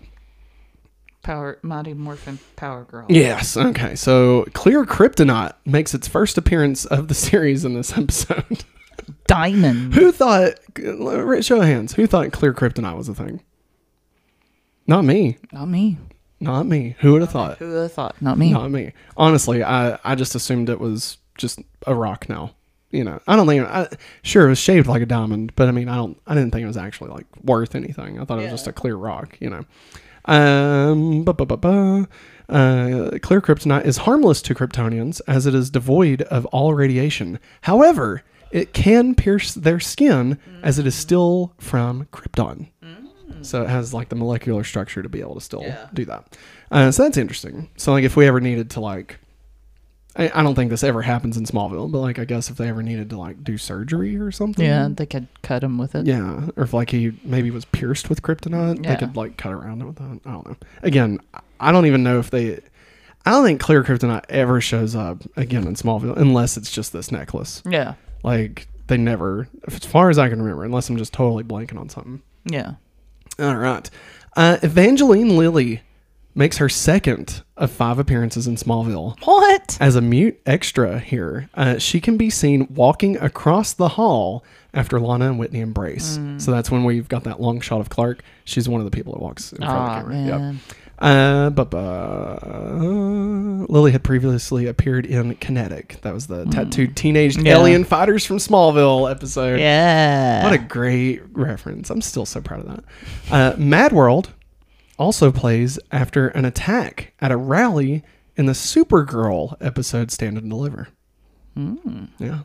Power 1.23 1.59
Mighty 1.61 1.93
Morphin 1.93 2.39
Power 2.55 2.85
Girl. 2.85 3.05
Yes. 3.09 3.57
Okay. 3.57 3.95
So 3.95 4.45
Clear 4.53 4.85
Kryptonite 4.85 5.53
makes 5.65 5.93
its 5.93 6.07
first 6.07 6.37
appearance 6.37 6.85
of 6.85 7.09
the 7.09 7.13
series 7.27 7.65
in 7.65 7.73
this 7.73 7.97
episode. 7.97 8.63
Diamond. 9.27 9.93
who 9.93 10.11
thought? 10.11 10.53
Show 11.43 11.57
of 11.61 11.63
hands. 11.63 11.93
Who 11.93 12.07
thought 12.07 12.31
Clear 12.31 12.53
Kryptonite 12.53 12.97
was 12.97 13.09
a 13.09 13.13
thing? 13.13 13.41
Not 14.87 15.03
me. 15.03 15.37
Not 15.51 15.65
me. 15.67 15.97
Not 16.39 16.65
me. 16.65 16.95
Who 16.99 17.13
would 17.13 17.21
have 17.21 17.31
thought? 17.31 17.57
Who 17.57 17.67
would 17.67 17.81
have 17.83 17.93
thought? 17.93 18.21
Not 18.21 18.37
me. 18.37 18.51
Not 18.53 18.71
me. 18.71 18.93
Honestly, 19.15 19.63
I 19.63 19.99
I 20.03 20.15
just 20.15 20.35
assumed 20.35 20.69
it 20.69 20.79
was 20.79 21.17
just 21.37 21.59
a 21.85 21.93
rock. 21.93 22.29
Now, 22.29 22.51
you 22.91 23.03
know, 23.03 23.19
I 23.27 23.35
don't 23.35 23.47
think. 23.47 23.67
I, 23.67 23.87
sure, 24.21 24.45
it 24.45 24.49
was 24.49 24.59
shaped 24.59 24.87
like 24.87 25.01
a 25.01 25.05
diamond, 25.05 25.53
but 25.55 25.67
I 25.67 25.71
mean, 25.71 25.89
I 25.89 25.95
don't. 25.95 26.19
I 26.27 26.35
didn't 26.35 26.51
think 26.51 26.63
it 26.63 26.67
was 26.67 26.77
actually 26.77 27.09
like 27.09 27.25
worth 27.43 27.75
anything. 27.75 28.19
I 28.19 28.25
thought 28.25 28.39
it 28.39 28.43
was 28.43 28.51
just 28.51 28.67
a 28.67 28.73
clear 28.73 28.95
rock. 28.95 29.37
You 29.39 29.49
know. 29.49 29.65
Um. 30.25 31.23
Ba, 31.23 31.33
ba, 31.33 31.45
ba, 31.45 31.57
ba. 31.57 32.07
Uh, 32.49 33.17
clear 33.21 33.41
kryptonite 33.41 33.85
is 33.85 33.97
harmless 33.97 34.41
to 34.41 34.55
Kryptonians 34.55 35.19
as 35.27 35.45
it 35.45 35.53
is 35.53 35.69
devoid 35.69 36.21
of 36.23 36.45
all 36.47 36.73
radiation. 36.73 37.39
However, 37.61 38.23
it 38.51 38.73
can 38.73 39.15
pierce 39.15 39.53
their 39.53 39.79
skin 39.79 40.37
as 40.63 40.79
it 40.79 40.87
is 40.87 40.95
still 40.95 41.53
from 41.57 42.05
Krypton. 42.11 42.69
So 43.41 43.61
it 43.61 43.69
has 43.69 43.93
like 43.93 44.09
the 44.09 44.15
molecular 44.15 44.63
structure 44.63 45.03
to 45.03 45.09
be 45.09 45.19
able 45.19 45.35
to 45.35 45.41
still 45.41 45.61
Yeah. 45.61 45.87
do 45.93 46.05
that. 46.05 46.37
Uh, 46.71 46.91
so 46.91 47.03
that's 47.03 47.17
interesting. 47.17 47.69
So 47.77 47.91
like 47.91 48.03
if 48.03 48.15
we 48.15 48.25
ever 48.25 48.39
needed 48.39 48.69
to 48.71 48.79
like, 48.79 49.19
I, 50.15 50.31
I 50.33 50.41
don't 50.43 50.55
think 50.55 50.71
this 50.71 50.83
ever 50.83 51.01
happens 51.03 51.37
in 51.37 51.43
Smallville, 51.45 51.91
but 51.91 51.99
like 51.99 52.17
I 52.19 52.25
guess 52.25 52.49
if 52.49 52.57
they 52.57 52.67
ever 52.67 52.81
needed 52.81 53.09
to 53.11 53.17
like 53.19 53.43
do 53.43 53.57
surgery 53.57 54.17
or 54.17 54.31
something, 54.31 54.65
Yeah, 54.65 54.87
they 54.91 55.05
could 55.05 55.27
cut 55.43 55.63
him 55.63 55.77
with 55.77 55.93
it. 55.93 56.07
yeah, 56.07 56.47
or 56.55 56.63
if 56.63 56.73
like 56.73 56.89
he 56.89 57.13
maybe 57.23 57.51
was 57.51 57.65
pierced 57.65 58.09
with 58.09 58.21
kryptonite, 58.23 58.83
Yeah. 58.83 58.91
they 58.95 58.99
could 58.99 59.15
like 59.15 59.37
cut 59.37 59.51
around 59.51 59.81
it 59.81 59.85
with 59.85 59.97
that. 59.97 60.19
I 60.25 60.31
don't 60.31 60.47
know. 60.47 60.55
Again, 60.81 61.19
I 61.59 61.71
don't 61.71 61.85
even 61.85 62.03
know 62.03 62.19
if 62.19 62.31
they. 62.31 62.59
I 63.25 63.31
don't 63.31 63.43
think 63.45 63.59
clear 63.59 63.83
kryptonite 63.83 64.23
ever 64.29 64.61
shows 64.61 64.95
up 64.95 65.21
again 65.35 65.67
in 65.67 65.75
Smallville 65.75 66.17
unless 66.17 66.55
it's 66.57 66.71
just 66.71 66.93
this 66.93 67.11
necklace. 67.11 67.61
Yeah. 67.69 67.93
Like 68.27 68.67
they 68.87 68.97
never, 68.97 69.47
as 69.67 69.79
far 69.79 70.09
as 70.09 70.19
I 70.19 70.27
can 70.27 70.41
remember, 70.41 70.65
unless 70.65 70.89
I'm 70.89 70.97
just 70.97 71.13
totally 71.13 71.45
blanking 71.45 71.79
on 71.79 71.87
something. 71.87 72.21
Yeah. 72.45 72.73
All 73.39 73.55
right. 73.55 73.89
Uh, 74.35 74.57
Evangeline 74.61 75.37
Lilly 75.37 75.81
makes 76.35 76.57
her 76.57 76.69
second 76.69 77.41
of 77.55 77.71
five 77.71 77.99
appearances 77.99 78.45
in 78.45 78.55
Smallville. 78.55 79.17
What? 79.25 79.77
As 79.79 79.95
a 79.95 80.01
mute 80.01 80.39
extra 80.45 80.99
here, 80.99 81.49
uh, 81.55 81.77
she 81.79 82.01
can 82.01 82.17
be 82.17 82.29
seen 82.29 82.67
walking 82.69 83.17
across 83.17 83.73
the 83.73 83.87
hall 83.87 84.43
after 84.73 84.99
Lana 84.99 85.29
and 85.29 85.39
Whitney 85.39 85.61
embrace. 85.61 86.17
Mm. 86.17 86.41
So 86.41 86.51
that's 86.51 86.69
when 86.69 86.83
we've 86.83 87.07
got 87.07 87.23
that 87.23 87.41
long 87.41 87.61
shot 87.61 87.79
of 87.79 87.89
Clark. 87.89 88.23
She's 88.43 88.67
one 88.69 88.81
of 88.81 88.85
the 88.85 88.91
people 88.91 89.13
that 89.13 89.21
walks 89.21 89.53
in 89.53 89.59
front 89.59 89.71
Aw, 89.71 89.99
of 89.99 90.05
the 90.05 90.13
camera. 90.13 90.51
Yep. 90.51 90.55
Uh, 90.99 91.51
but 91.51 91.71
uh, 91.73 92.39
Lilly 93.69 93.91
had 93.91 94.03
previously 94.03 94.65
appeared 94.65 95.05
in 95.05 95.35
Kinetic. 95.35 96.01
That 96.01 96.13
was 96.13 96.25
the 96.27 96.45
tattooed 96.45 96.95
teenage. 96.95 97.37
Yeah. 97.37 97.53
alien 97.53 97.83
fighters 97.83 98.25
from 98.25 98.37
Smallville 98.37 99.09
episode. 99.09 99.59
Yeah. 99.59 100.43
What 100.43 100.53
a 100.53 100.57
great 100.57 101.21
reference. 101.33 101.89
I'm 101.91 102.01
still 102.01 102.25
so 102.25 102.41
proud 102.41 102.61
of 102.61 102.67
that. 102.67 102.83
Uh, 103.31 103.55
Mad 103.57 103.91
World 103.93 104.33
also 104.97 105.31
plays 105.31 105.77
after 105.91 106.29
an 106.29 106.45
attack 106.45 107.13
at 107.21 107.31
a 107.31 107.37
rally 107.37 108.03
in 108.35 108.47
the 108.47 108.53
Supergirl 108.53 109.55
episode 109.61 110.09
Stand 110.11 110.37
and 110.37 110.49
Deliver. 110.49 110.87
Yeah. 112.19 112.39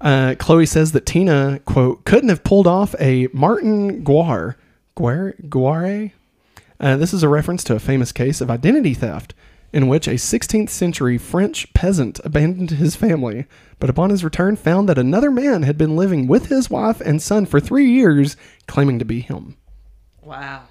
Uh, 0.00 0.34
Chloe 0.38 0.66
says 0.66 0.92
that 0.92 1.06
Tina, 1.06 1.60
quote, 1.64 2.04
couldn't 2.04 2.28
have 2.28 2.42
pulled 2.44 2.66
off 2.66 2.94
a 3.00 3.28
Martin 3.32 4.04
Guar. 4.04 4.56
Guare? 4.96 5.40
Guare? 5.48 6.12
Uh, 6.82 6.96
this 6.96 7.14
is 7.14 7.22
a 7.22 7.28
reference 7.28 7.62
to 7.64 7.74
a 7.74 7.80
famous 7.80 8.12
case 8.12 8.40
of 8.40 8.50
identity 8.50 8.92
theft 8.92 9.34
in 9.72 9.88
which 9.88 10.06
a 10.06 10.14
16th 10.14 10.68
century 10.68 11.16
French 11.16 11.72
peasant 11.72 12.20
abandoned 12.24 12.72
his 12.72 12.94
family, 12.96 13.46
but 13.78 13.88
upon 13.88 14.10
his 14.10 14.24
return 14.24 14.54
found 14.56 14.88
that 14.88 14.98
another 14.98 15.30
man 15.30 15.62
had 15.62 15.78
been 15.78 15.96
living 15.96 16.26
with 16.26 16.46
his 16.46 16.68
wife 16.68 17.00
and 17.00 17.22
son 17.22 17.46
for 17.46 17.58
three 17.58 17.90
years, 17.90 18.36
claiming 18.66 18.98
to 18.98 19.04
be 19.04 19.20
him. 19.20 19.56
wow. 20.22 20.64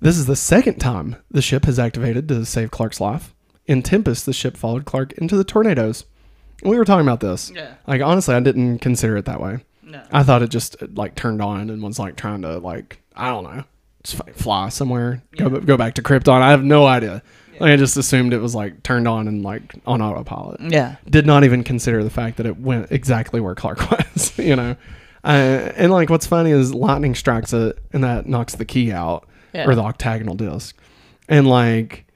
This 0.00 0.18
is 0.18 0.26
the 0.26 0.34
second 0.34 0.80
time 0.80 1.14
the 1.30 1.40
ship 1.40 1.64
has 1.66 1.78
activated 1.78 2.26
to 2.26 2.44
save 2.44 2.72
Clark's 2.72 3.00
life. 3.00 3.32
In 3.66 3.82
Tempest, 3.82 4.26
the 4.26 4.32
ship 4.32 4.56
followed 4.56 4.84
Clark 4.84 5.12
into 5.12 5.36
the 5.36 5.44
tornadoes. 5.44 6.06
We 6.64 6.76
were 6.76 6.84
talking 6.84 7.06
about 7.06 7.20
this. 7.20 7.52
Yeah. 7.54 7.74
Like 7.86 8.02
honestly, 8.02 8.34
I 8.34 8.40
didn't 8.40 8.80
consider 8.80 9.16
it 9.18 9.26
that 9.26 9.40
way. 9.40 9.58
No. 9.84 10.02
I 10.10 10.24
thought 10.24 10.42
it 10.42 10.50
just 10.50 10.74
like 10.96 11.14
turned 11.14 11.40
on 11.40 11.70
and 11.70 11.80
was 11.80 12.00
like 12.00 12.16
trying 12.16 12.42
to 12.42 12.58
like 12.58 13.00
I 13.14 13.28
don't 13.28 13.44
know, 13.44 13.62
fly 14.04 14.68
somewhere, 14.68 15.22
go 15.36 15.48
go 15.50 15.76
back 15.76 15.94
to 15.94 16.02
Krypton. 16.02 16.40
I 16.42 16.50
have 16.50 16.64
no 16.64 16.86
idea. 16.86 17.22
Like 17.60 17.72
I 17.72 17.76
just 17.76 17.96
assumed 17.96 18.32
it 18.32 18.38
was 18.40 18.54
like 18.54 18.82
turned 18.82 19.06
on 19.06 19.28
and 19.28 19.42
like 19.42 19.74
on 19.86 20.02
autopilot. 20.02 20.60
Yeah. 20.60 20.96
Did 21.08 21.26
not 21.26 21.44
even 21.44 21.62
consider 21.62 22.02
the 22.02 22.10
fact 22.10 22.38
that 22.38 22.46
it 22.46 22.58
went 22.58 22.90
exactly 22.90 23.40
where 23.40 23.54
Clark 23.54 23.90
was. 23.90 24.36
You 24.38 24.56
know, 24.56 24.76
uh, 25.22 25.26
and 25.76 25.92
like 25.92 26.10
what's 26.10 26.26
funny 26.26 26.50
is 26.50 26.74
lightning 26.74 27.14
strikes 27.14 27.52
it 27.52 27.78
and 27.92 28.02
that 28.04 28.26
knocks 28.26 28.56
the 28.56 28.64
key 28.64 28.90
out 28.90 29.28
Yeah. 29.52 29.68
or 29.68 29.74
the 29.74 29.82
octagonal 29.82 30.34
disc, 30.34 30.76
and 31.28 31.46
like, 31.46 32.06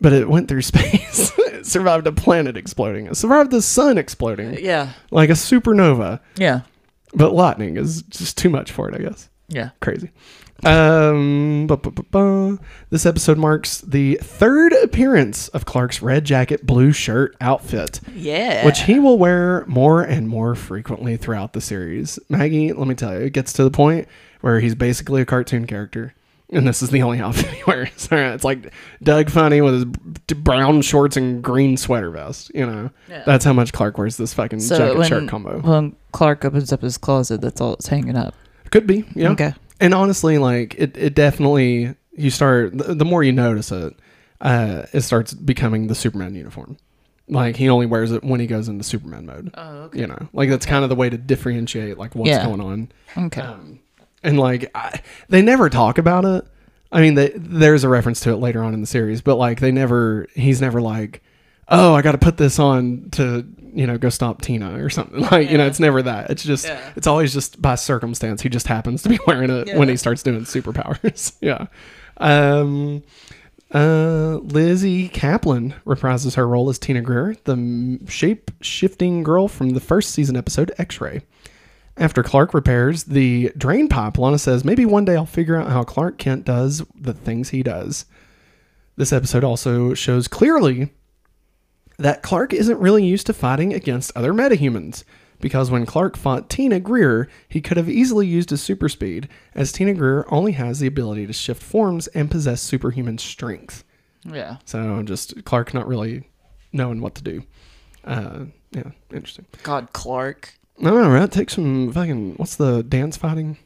but 0.00 0.12
it 0.12 0.28
went 0.28 0.48
through 0.48 0.62
space. 0.74 1.30
it 1.38 1.66
survived 1.66 2.06
a 2.08 2.12
planet 2.12 2.56
exploding. 2.56 3.06
It 3.06 3.16
survived 3.16 3.50
the 3.52 3.62
sun 3.62 3.98
exploding 3.98 4.54
Yeah. 4.58 4.92
like 5.12 5.28
a 5.30 5.34
supernova. 5.34 6.18
Yeah. 6.36 6.62
But 7.12 7.32
lightning 7.34 7.76
is 7.76 8.02
just 8.02 8.38
too 8.38 8.48
much 8.50 8.72
for 8.72 8.88
it, 8.88 8.94
I 8.94 9.02
guess. 9.02 9.28
Yeah. 9.48 9.70
Crazy. 9.80 10.10
Um, 10.66 11.66
bu- 11.66 11.76
bu- 11.76 11.90
bu- 11.90 12.02
bu- 12.10 12.58
This 12.90 13.06
episode 13.06 13.38
marks 13.38 13.80
the 13.80 14.16
third 14.22 14.72
appearance 14.82 15.48
of 15.48 15.64
Clark's 15.64 16.02
red 16.02 16.24
jacket, 16.24 16.66
blue 16.66 16.92
shirt 16.92 17.36
outfit, 17.40 18.00
Yeah. 18.14 18.64
which 18.66 18.82
he 18.82 18.98
will 18.98 19.18
wear 19.18 19.64
more 19.66 20.02
and 20.02 20.28
more 20.28 20.54
frequently 20.54 21.16
throughout 21.16 21.52
the 21.52 21.60
series. 21.60 22.18
Maggie, 22.28 22.72
let 22.72 22.86
me 22.88 22.94
tell 22.94 23.12
you, 23.14 23.26
it 23.26 23.32
gets 23.32 23.52
to 23.54 23.64
the 23.64 23.70
point 23.70 24.06
where 24.40 24.60
he's 24.60 24.74
basically 24.74 25.20
a 25.22 25.24
cartoon 25.26 25.66
character. 25.66 26.14
And 26.52 26.66
this 26.66 26.82
is 26.82 26.90
the 26.90 27.02
only 27.02 27.20
outfit 27.22 27.46
he 27.50 27.62
wears. 27.66 28.08
It's 28.10 28.42
like 28.44 28.72
Doug 29.02 29.30
Funnie 29.30 29.60
with 29.60 29.74
his 29.74 29.84
b- 29.84 30.34
brown 30.34 30.82
shorts 30.82 31.16
and 31.16 31.42
green 31.44 31.76
sweater 31.76 32.10
vest. 32.10 32.50
You 32.54 32.66
know, 32.66 32.90
Yeah. 33.08 33.22
that's 33.24 33.44
how 33.44 33.52
much 33.52 33.72
Clark 33.72 33.98
wears 33.98 34.16
this 34.16 34.34
fucking 34.34 34.58
jacket 34.58 35.06
shirt 35.06 35.28
combo. 35.28 35.60
when 35.60 35.94
Clark 36.12 36.44
opens 36.44 36.72
up 36.72 36.82
his 36.82 36.98
closet, 36.98 37.40
that's 37.40 37.60
all 37.60 37.74
it's 37.74 37.86
hanging 37.86 38.16
up. 38.16 38.34
Could 38.70 38.86
be, 38.86 39.04
yeah. 39.14 39.30
Okay. 39.30 39.54
And 39.80 39.94
honestly, 39.94 40.38
like 40.38 40.74
it, 40.76 40.96
it 40.96 41.14
definitely 41.14 41.94
you 42.12 42.30
start 42.30 42.76
the, 42.76 42.94
the 42.94 43.04
more 43.04 43.22
you 43.22 43.32
notice 43.32 43.72
it, 43.72 43.94
uh, 44.40 44.82
it 44.92 45.00
starts 45.02 45.32
becoming 45.34 45.86
the 45.86 45.94
Superman 45.94 46.34
uniform. 46.34 46.76
Like 47.28 47.56
he 47.56 47.68
only 47.68 47.86
wears 47.86 48.12
it 48.12 48.24
when 48.24 48.40
he 48.40 48.46
goes 48.46 48.68
into 48.68 48.84
Superman 48.84 49.26
mode. 49.26 49.50
Oh, 49.54 49.76
okay. 49.84 50.00
You 50.00 50.06
know, 50.08 50.28
like 50.32 50.50
that's 50.50 50.66
kind 50.66 50.82
of 50.84 50.90
the 50.90 50.96
way 50.96 51.08
to 51.08 51.16
differentiate 51.16 51.96
like 51.96 52.14
what's 52.14 52.28
Yeah. 52.30 52.44
going 52.44 52.60
on. 52.60 52.92
Okay. 53.16 53.40
Um, 53.40 53.78
and 54.22 54.38
like 54.38 54.70
I, 54.74 55.00
they 55.28 55.40
never 55.40 55.70
talk 55.70 55.96
about 55.98 56.24
it. 56.24 56.44
I 56.92 57.00
mean, 57.00 57.14
they, 57.14 57.30
there's 57.36 57.84
a 57.84 57.88
reference 57.88 58.18
to 58.20 58.30
it 58.32 58.36
later 58.36 58.62
on 58.64 58.74
in 58.74 58.80
the 58.80 58.86
series, 58.86 59.22
but 59.22 59.36
like 59.36 59.60
they 59.60 59.70
never, 59.70 60.26
he's 60.34 60.60
never 60.60 60.80
like, 60.80 61.22
oh, 61.70 61.94
I 61.94 62.02
got 62.02 62.12
to 62.12 62.18
put 62.18 62.36
this 62.36 62.58
on 62.58 63.08
to 63.12 63.46
you 63.72 63.86
know 63.86 63.96
go 63.98 64.08
stop 64.08 64.42
Tina 64.42 64.82
or 64.82 64.90
something. 64.90 65.20
Like 65.30 65.50
you 65.50 65.56
know, 65.58 65.66
it's 65.66 65.80
never 65.80 66.02
that. 66.02 66.30
It's 66.30 66.42
just, 66.42 66.66
Yeah. 66.66 66.92
it's 66.96 67.06
always 67.06 67.32
just 67.32 67.60
by 67.62 67.76
circumstance. 67.76 68.42
He 68.42 68.48
just 68.48 68.66
happens 68.66 69.02
to 69.04 69.08
be 69.08 69.18
wearing 69.26 69.50
it 69.50 69.76
when 69.76 69.88
he 69.88 69.96
starts 69.96 70.22
doing 70.22 70.40
superpowers. 70.42 71.36
yeah. 71.40 71.66
Um. 72.18 73.02
Uh, 73.72 74.38
Lizzy 74.42 75.08
Caplan 75.08 75.74
reprises 75.84 76.34
her 76.34 76.48
role 76.48 76.68
as 76.70 76.78
Tina 76.80 77.02
Greer, 77.02 77.36
the 77.44 78.00
shape 78.08 78.50
shifting 78.60 79.22
girl 79.22 79.46
from 79.46 79.70
the 79.70 79.80
first 79.80 80.10
season 80.10 80.36
episode 80.36 80.72
X 80.76 81.00
Ray. 81.00 81.22
After 81.96 82.24
Clark 82.24 82.52
repairs 82.52 83.04
the 83.04 83.52
drain 83.56 83.86
pipe, 83.88 84.18
Lana 84.18 84.38
says, 84.38 84.64
Maybe 84.64 84.84
one 84.86 85.04
day 85.04 85.14
I'll 85.14 85.24
figure 85.26 85.54
out 85.56 85.68
how 85.70 85.84
Clark 85.84 86.18
Kent 86.18 86.44
does 86.46 86.82
the 86.96 87.12
things 87.14 87.50
he 87.50 87.62
does. 87.62 88.06
This 88.96 89.12
episode 89.12 89.44
also 89.44 89.94
shows 89.94 90.26
clearly 90.26 90.92
that 92.00 92.22
Clark 92.22 92.52
isn't 92.52 92.80
really 92.80 93.04
used 93.04 93.26
to 93.26 93.32
fighting 93.32 93.72
against 93.72 94.12
other 94.16 94.32
metahumans, 94.32 95.04
because 95.40 95.70
when 95.70 95.86
Clark 95.86 96.16
fought 96.16 96.50
Tina 96.50 96.80
Greer, 96.80 97.28
he 97.48 97.60
could 97.60 97.76
have 97.76 97.88
easily 97.88 98.26
used 98.26 98.50
his 98.50 98.62
super 98.62 98.88
speed, 98.88 99.28
as 99.54 99.72
Tina 99.72 99.94
Greer 99.94 100.26
only 100.28 100.52
has 100.52 100.80
the 100.80 100.86
ability 100.86 101.26
to 101.26 101.32
shift 101.32 101.62
forms 101.62 102.06
and 102.08 102.30
possess 102.30 102.60
superhuman 102.60 103.18
strength. 103.18 103.84
Yeah. 104.24 104.56
So 104.64 105.02
just 105.02 105.44
Clark 105.44 105.72
not 105.72 105.86
really 105.88 106.28
knowing 106.72 107.00
what 107.00 107.14
to 107.16 107.22
do. 107.22 107.42
Uh, 108.04 108.46
yeah, 108.70 108.90
interesting. 109.12 109.46
God, 109.62 109.92
Clark. 109.92 110.54
No, 110.78 110.90
no, 110.94 111.10
right. 111.10 111.30
Take 111.30 111.50
some 111.50 111.92
fucking. 111.92 112.34
What's 112.36 112.56
the 112.56 112.82
dance 112.82 113.16
fighting? 113.16 113.58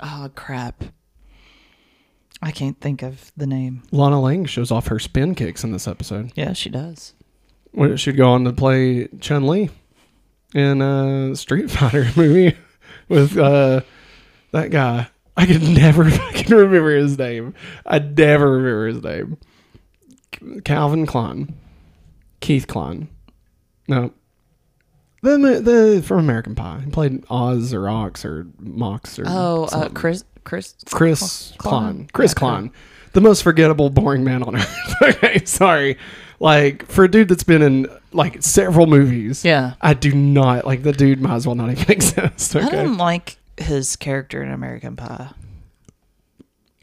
Oh 0.00 0.30
crap. 0.34 0.82
I 2.42 2.50
can't 2.52 2.80
think 2.80 3.02
of 3.02 3.32
the 3.36 3.46
name. 3.46 3.82
Lana 3.92 4.20
Lang 4.20 4.46
shows 4.46 4.70
off 4.70 4.86
her 4.86 4.98
spin 4.98 5.34
kicks 5.34 5.62
in 5.62 5.72
this 5.72 5.86
episode. 5.86 6.32
Yeah, 6.34 6.54
she 6.54 6.70
does. 6.70 7.12
She'd 7.96 8.16
go 8.16 8.30
on 8.30 8.44
to 8.44 8.52
play 8.52 9.08
Chun 9.20 9.46
Li 9.46 9.70
in 10.54 10.82
a 10.82 11.34
Street 11.36 11.70
Fighter 11.70 12.08
movie 12.16 12.56
with 13.08 13.36
uh, 13.38 13.80
that 14.52 14.70
guy. 14.70 15.08
I 15.36 15.46
could 15.46 15.62
never 15.62 16.10
fucking 16.10 16.54
remember 16.54 16.94
his 16.96 17.16
name. 17.16 17.54
I 17.86 17.98
never 18.00 18.50
remember 18.52 18.86
his 18.88 19.02
name. 19.02 19.38
Calvin 20.64 21.06
Klein, 21.06 21.54
Keith 22.40 22.66
Klein. 22.66 23.08
No, 23.88 24.12
the 25.22 25.36
the 25.62 26.02
from 26.04 26.18
American 26.18 26.54
Pie. 26.54 26.82
He 26.84 26.90
played 26.90 27.24
Oz 27.30 27.72
or 27.74 27.88
Ox 27.88 28.24
or 28.24 28.46
Mox 28.58 29.18
or 29.18 29.24
Oh, 29.26 29.64
uh. 29.72 29.88
Chris, 29.90 30.24
Chris, 30.44 30.74
Chris 30.90 31.52
Klein? 31.58 31.82
Klein. 31.82 32.08
Chris. 32.12 32.34
Klein. 32.34 32.72
The 33.12 33.20
most 33.20 33.42
forgettable, 33.42 33.90
boring 33.90 34.22
man 34.24 34.42
on 34.44 34.56
earth. 34.60 34.94
okay, 35.02 35.44
sorry. 35.44 35.98
Like, 36.40 36.86
for 36.86 37.04
a 37.04 37.08
dude 37.10 37.28
that's 37.28 37.44
been 37.44 37.60
in, 37.62 37.86
like, 38.12 38.42
several 38.42 38.86
movies, 38.86 39.44
Yeah. 39.44 39.74
I 39.82 39.92
do 39.94 40.12
not, 40.14 40.64
like, 40.66 40.82
the 40.82 40.92
dude 40.92 41.20
might 41.20 41.34
as 41.34 41.46
well 41.46 41.54
not 41.54 41.70
even 41.70 41.84
exist. 41.90 42.56
I 42.56 42.66
Okay. 42.66 42.70
don't 42.76 42.96
like 42.96 43.36
his 43.58 43.94
character 43.96 44.42
in 44.42 44.50
American 44.50 44.96
Pie. 44.96 45.28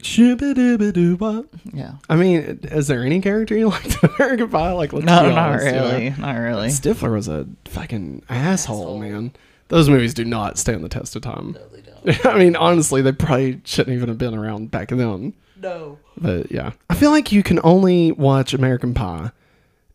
Shoo-ba-doo-ba-doo-ba. 0.00 1.44
Yeah. 1.72 1.94
I 2.08 2.16
mean, 2.16 2.60
is 2.70 2.86
there 2.86 3.02
any 3.04 3.20
character 3.20 3.56
you 3.56 3.68
liked 3.70 4.02
in 4.02 4.10
American 4.18 4.48
Pie? 4.48 4.72
Like, 4.72 4.92
let's 4.92 5.04
No, 5.06 5.22
be 5.24 5.28
not 5.30 5.38
honest, 5.50 5.66
know? 5.66 5.72
really. 5.90 6.10
Not 6.10 6.36
really. 6.38 6.68
Stifler 6.68 7.12
was 7.12 7.26
a 7.28 7.46
fucking 7.64 8.22
asshole, 8.28 8.98
man. 9.00 9.32
Those 9.68 9.90
movies 9.90 10.14
do 10.14 10.24
not 10.24 10.56
stand 10.56 10.84
the 10.84 10.88
test 10.88 11.16
of 11.16 11.22
time. 11.22 11.56
I 12.24 12.38
mean, 12.38 12.54
honestly, 12.56 13.02
they 13.02 13.12
probably 13.12 13.60
shouldn't 13.64 13.94
even 13.96 14.08
have 14.08 14.18
been 14.18 14.34
around 14.34 14.70
back 14.70 14.88
then. 14.88 15.34
No. 15.60 15.98
But 16.16 16.50
yeah, 16.52 16.72
I 16.88 16.94
feel 16.94 17.10
like 17.10 17.32
you 17.32 17.42
can 17.42 17.58
only 17.64 18.12
watch 18.12 18.54
American 18.54 18.94
Pie 18.94 19.30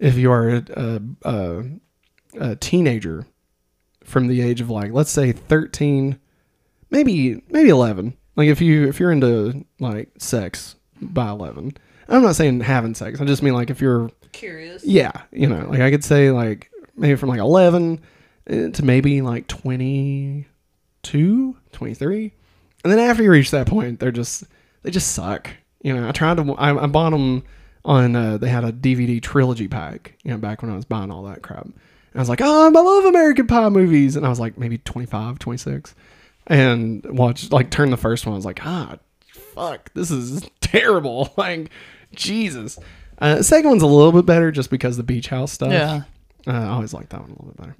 if 0.03 0.17
you 0.17 0.31
are 0.31 0.49
a, 0.49 1.01
a, 1.23 1.63
a, 2.35 2.55
teenager 2.57 3.25
from 4.03 4.27
the 4.27 4.41
age 4.41 4.59
of 4.59 4.69
like, 4.69 4.91
let's 4.91 5.11
say 5.11 5.31
thirteen, 5.31 6.19
maybe 6.89 7.41
maybe 7.49 7.69
eleven. 7.69 8.17
Like 8.35 8.49
if 8.49 8.61
you 8.61 8.87
if 8.87 8.99
you're 8.99 9.11
into 9.11 9.65
like 9.79 10.09
sex 10.17 10.75
by 11.01 11.29
eleven, 11.29 11.77
I'm 12.09 12.21
not 12.21 12.35
saying 12.35 12.59
having 12.61 12.95
sex. 12.95 13.21
I 13.21 13.25
just 13.25 13.41
mean 13.41 13.53
like 13.53 13.69
if 13.69 13.81
you're 13.81 14.11
Curious. 14.33 14.83
yeah, 14.83 15.13
you 15.31 15.47
know, 15.47 15.67
like 15.69 15.79
I 15.79 15.89
could 15.89 16.03
say 16.03 16.31
like 16.31 16.69
maybe 16.95 17.15
from 17.15 17.29
like 17.29 17.39
11 17.39 18.01
uh, 18.49 18.69
to 18.69 18.83
maybe 18.83 19.21
like 19.21 19.47
22, 19.47 21.57
23. 21.71 22.33
And 22.83 22.91
then 22.91 22.99
after 22.99 23.23
you 23.23 23.31
reach 23.31 23.51
that 23.51 23.67
point, 23.67 23.99
they're 23.99 24.11
just, 24.11 24.43
they 24.81 24.91
just 24.91 25.13
suck. 25.13 25.49
You 25.81 25.95
know, 25.95 26.07
I 26.07 26.11
tried 26.11 26.37
to, 26.37 26.53
I, 26.53 26.83
I 26.83 26.87
bought 26.87 27.11
them 27.11 27.43
on, 27.85 28.15
uh, 28.15 28.37
they 28.37 28.49
had 28.49 28.63
a 28.63 28.71
DVD 28.71 29.21
trilogy 29.21 29.67
pack, 29.67 30.13
you 30.23 30.31
know, 30.31 30.37
back 30.37 30.61
when 30.61 30.71
I 30.71 30.75
was 30.75 30.85
buying 30.85 31.11
all 31.11 31.23
that 31.23 31.41
crap. 31.41 31.65
And 31.65 31.73
I 32.15 32.19
was 32.19 32.29
like, 32.29 32.41
oh, 32.41 32.67
I 32.67 32.69
love 32.69 33.05
American 33.05 33.47
Pie 33.47 33.69
movies. 33.69 34.15
And 34.15 34.25
I 34.25 34.29
was 34.29 34.39
like 34.39 34.57
maybe 34.57 34.77
25, 34.79 35.39
26. 35.39 35.95
And 36.47 37.03
watched, 37.05 37.51
like, 37.51 37.69
turn 37.69 37.89
the 37.89 37.97
first 37.97 38.25
one. 38.25 38.33
I 38.33 38.35
was 38.35 38.45
like, 38.45 38.65
ah, 38.65 38.97
fuck, 39.53 39.93
this 39.93 40.11
is 40.11 40.47
terrible. 40.61 41.33
Like, 41.37 41.69
Jesus. 42.13 42.77
Uh, 43.17 43.35
the 43.35 43.43
second 43.43 43.69
one's 43.69 43.81
a 43.81 43.87
little 43.87 44.11
bit 44.11 44.25
better 44.25 44.51
just 44.51 44.69
because 44.69 44.97
the 44.97 45.03
beach 45.03 45.27
house 45.29 45.51
stuff. 45.51 45.71
Yeah. 45.71 46.03
Uh, 46.45 46.51
I 46.51 46.67
always 46.67 46.93
like 46.93 47.09
that 47.09 47.21
one 47.21 47.29
a 47.29 47.33
little 47.33 47.47
bit 47.47 47.57
better. 47.57 47.75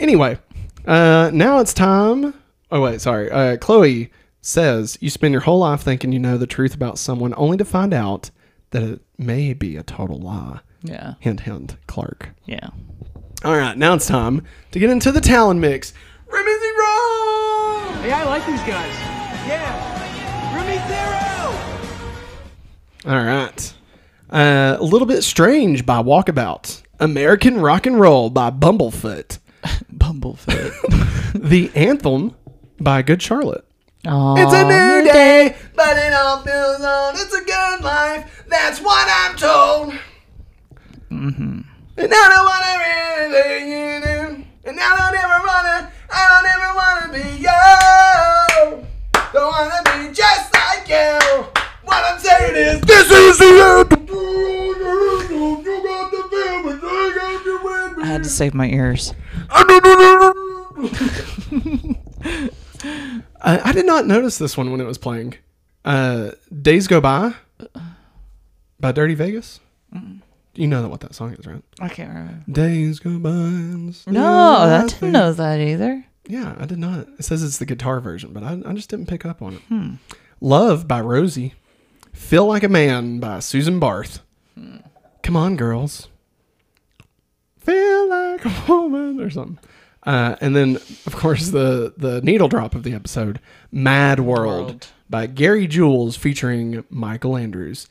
Anyway, 0.00 0.38
uh, 0.86 1.30
now 1.32 1.58
it's 1.58 1.74
time. 1.74 2.34
Oh, 2.70 2.80
wait, 2.80 3.00
sorry. 3.00 3.30
Uh, 3.30 3.56
Chloe 3.56 4.10
says 4.40 4.96
you 5.00 5.10
spend 5.10 5.32
your 5.32 5.40
whole 5.42 5.58
life 5.58 5.80
thinking 5.80 6.12
you 6.12 6.18
know 6.20 6.38
the 6.38 6.46
truth 6.46 6.74
about 6.74 6.98
someone 6.98 7.34
only 7.36 7.56
to 7.56 7.64
find 7.64 7.92
out 7.92 8.30
that 8.76 8.82
it 8.82 9.00
may 9.16 9.54
be 9.54 9.78
a 9.78 9.82
total 9.82 10.18
lie. 10.18 10.60
Yeah. 10.82 11.14
Hint, 11.18 11.40
hint, 11.40 11.76
Clark. 11.86 12.28
Yeah. 12.44 12.68
All 13.42 13.56
right, 13.56 13.74
now 13.74 13.94
it's 13.94 14.06
time 14.06 14.42
to 14.72 14.78
get 14.78 14.90
into 14.90 15.10
the 15.10 15.22
Talon 15.22 15.60
mix. 15.60 15.94
Remy 16.30 16.50
Roll! 16.50 17.92
Hey, 18.02 18.12
I 18.12 18.24
like 18.26 18.44
these 18.44 18.60
guys. 18.60 18.92
Yeah. 19.48 20.54
Remy 20.54 20.76
Zero! 23.06 23.16
All 23.16 23.24
right. 23.24 23.74
Uh, 24.28 24.76
a 24.78 24.84
little 24.84 25.06
bit 25.06 25.22
strange 25.22 25.86
by 25.86 26.02
Walkabout. 26.02 26.82
American 27.00 27.58
Rock 27.58 27.86
and 27.86 27.98
Roll 27.98 28.28
by 28.28 28.50
Bumblefoot. 28.50 29.38
Bumblefoot. 29.90 31.32
The 31.48 31.70
Anthem 31.74 32.34
by 32.78 33.00
Good 33.00 33.22
Charlotte. 33.22 33.65
Oh, 34.08 34.36
It's 34.36 34.52
a 34.52 34.64
new 34.64 35.04
day, 35.12 35.56
but 35.74 35.96
it 35.96 36.12
all 36.12 36.42
feels 36.42 36.80
on. 36.82 37.14
It's 37.16 37.34
a 37.34 37.44
good 37.44 37.84
life. 37.84 38.44
That's 38.48 38.80
what 38.80 39.08
I'm 39.10 39.36
told. 39.36 39.94
Mm-hmm. 41.10 41.60
And 41.98 42.12
I 42.12 42.28
don't 42.28 42.44
want 42.44 42.64
everything 42.74 43.68
you 43.68 44.00
do. 44.00 44.44
And 44.68 44.78
I 44.80 44.96
don't 44.96 45.16
ever 45.16 45.40
wanna, 45.46 45.90
I 46.10 46.22
don't 46.32 46.46
ever 46.54 46.70
wanna 46.76 47.08
be 47.12 47.24
you. 47.42 47.62
Don't 49.32 49.50
wanna 49.52 49.80
be 49.84 50.14
just 50.14 50.52
like 50.54 50.88
you. 50.88 51.18
What 51.84 52.04
I'm 52.04 52.18
saying 52.18 52.56
is, 52.56 52.80
this 52.82 53.10
is 53.10 53.38
the 53.38 53.44
anthem. 53.44 54.06
You 54.06 55.82
got 55.84 56.10
the 56.10 56.22
feel, 56.30 56.62
but 56.64 56.80
I 56.82 57.12
got 57.16 57.44
the 57.44 57.54
wind. 57.62 58.02
I 58.02 58.06
had 58.06 58.22
to 58.24 58.28
save 58.28 58.54
my 58.54 58.68
ears. 58.68 59.14
I, 63.40 63.70
I 63.70 63.72
did 63.72 63.86
not 63.86 64.06
notice 64.06 64.38
this 64.38 64.56
one 64.56 64.70
when 64.70 64.80
it 64.80 64.84
was 64.84 64.98
playing. 64.98 65.34
Uh, 65.84 66.32
Days 66.62 66.86
Go 66.86 67.00
By 67.00 67.34
by 68.80 68.92
Dirty 68.92 69.14
Vegas. 69.14 69.60
Mm. 69.94 70.20
You 70.54 70.66
know 70.66 70.88
what 70.88 71.00
that 71.00 71.14
song 71.14 71.34
is, 71.34 71.46
right? 71.46 71.62
I 71.80 71.88
can't 71.88 72.08
remember. 72.08 72.44
Days 72.50 72.98
go 72.98 73.18
by. 73.18 73.30
No, 74.10 74.26
I 74.26 74.86
didn't 74.88 75.12
know 75.12 75.32
that 75.32 75.60
either. 75.60 76.04
Yeah, 76.26 76.56
I 76.58 76.64
did 76.64 76.78
not. 76.78 77.06
It 77.18 77.24
says 77.24 77.42
it's 77.42 77.58
the 77.58 77.66
guitar 77.66 78.00
version, 78.00 78.32
but 78.32 78.42
I, 78.42 78.60
I 78.64 78.72
just 78.72 78.88
didn't 78.88 79.06
pick 79.06 79.26
up 79.26 79.42
on 79.42 79.54
it. 79.54 79.60
Hmm. 79.68 79.94
Love 80.40 80.88
by 80.88 81.00
Rosie. 81.00 81.54
Feel 82.12 82.46
Like 82.46 82.62
a 82.62 82.68
Man 82.68 83.20
by 83.20 83.40
Susan 83.40 83.78
Barth. 83.78 84.20
Hmm. 84.54 84.78
Come 85.22 85.36
on, 85.36 85.56
girls. 85.56 86.08
Feel 87.58 88.08
like 88.08 88.44
a 88.44 88.64
woman 88.66 89.20
or 89.20 89.28
something. 89.28 89.58
Uh, 90.06 90.36
and 90.40 90.54
then, 90.54 90.76
of 91.06 91.14
course, 91.16 91.48
the 91.50 91.92
the 91.96 92.22
needle 92.22 92.48
drop 92.48 92.74
of 92.74 92.84
the 92.84 92.94
episode, 92.94 93.40
"Mad 93.72 94.20
World" 94.20 94.66
World. 94.66 94.86
by 95.10 95.26
Gary 95.26 95.66
Jules 95.66 96.16
featuring 96.16 96.84
Michael 96.88 97.36
Andrews. 97.36 97.88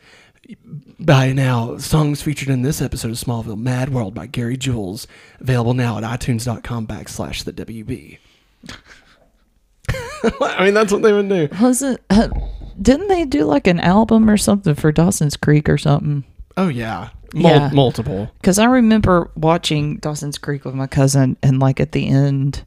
By 0.99 1.33
now, 1.33 1.77
songs 1.77 2.21
featured 2.21 2.49
in 2.49 2.61
this 2.61 2.81
episode 2.81 3.11
of 3.11 3.17
Smallville, 3.17 3.57
"Mad 3.57 3.89
World" 3.93 4.13
by 4.13 4.27
Gary 4.27 4.55
Jules, 4.57 5.07
available 5.41 5.73
now 5.73 5.97
at 5.97 6.03
iTunes.com 6.03 6.87
backslash 6.87 7.43
the 7.43 7.51
WB. 7.53 8.17
I 10.41 10.65
mean, 10.65 10.73
that's 10.73 10.91
what 10.91 11.01
they 11.01 11.13
would 11.13 11.29
do. 11.29 11.49
Was 11.61 11.81
it? 11.81 12.01
Uh, 12.09 12.29
didn't 12.81 13.07
they 13.09 13.25
do 13.25 13.43
like 13.45 13.67
an 13.67 13.79
album 13.79 14.29
or 14.29 14.37
something 14.37 14.75
for 14.75 14.91
Dawson's 14.91 15.37
Creek 15.37 15.67
or 15.69 15.77
something? 15.77 16.23
Oh 16.57 16.67
yeah, 16.67 17.09
Mul- 17.35 17.51
Yeah. 17.51 17.69
multiple. 17.73 18.31
Because 18.41 18.57
I 18.57 18.65
remember 18.65 19.29
watching 19.35 19.97
Dawson's 19.97 20.37
Creek 20.37 20.65
with 20.65 20.73
my 20.75 20.87
cousin, 20.87 21.37
and 21.43 21.59
like 21.59 21.79
at 21.79 21.91
the 21.91 22.07
end, 22.07 22.63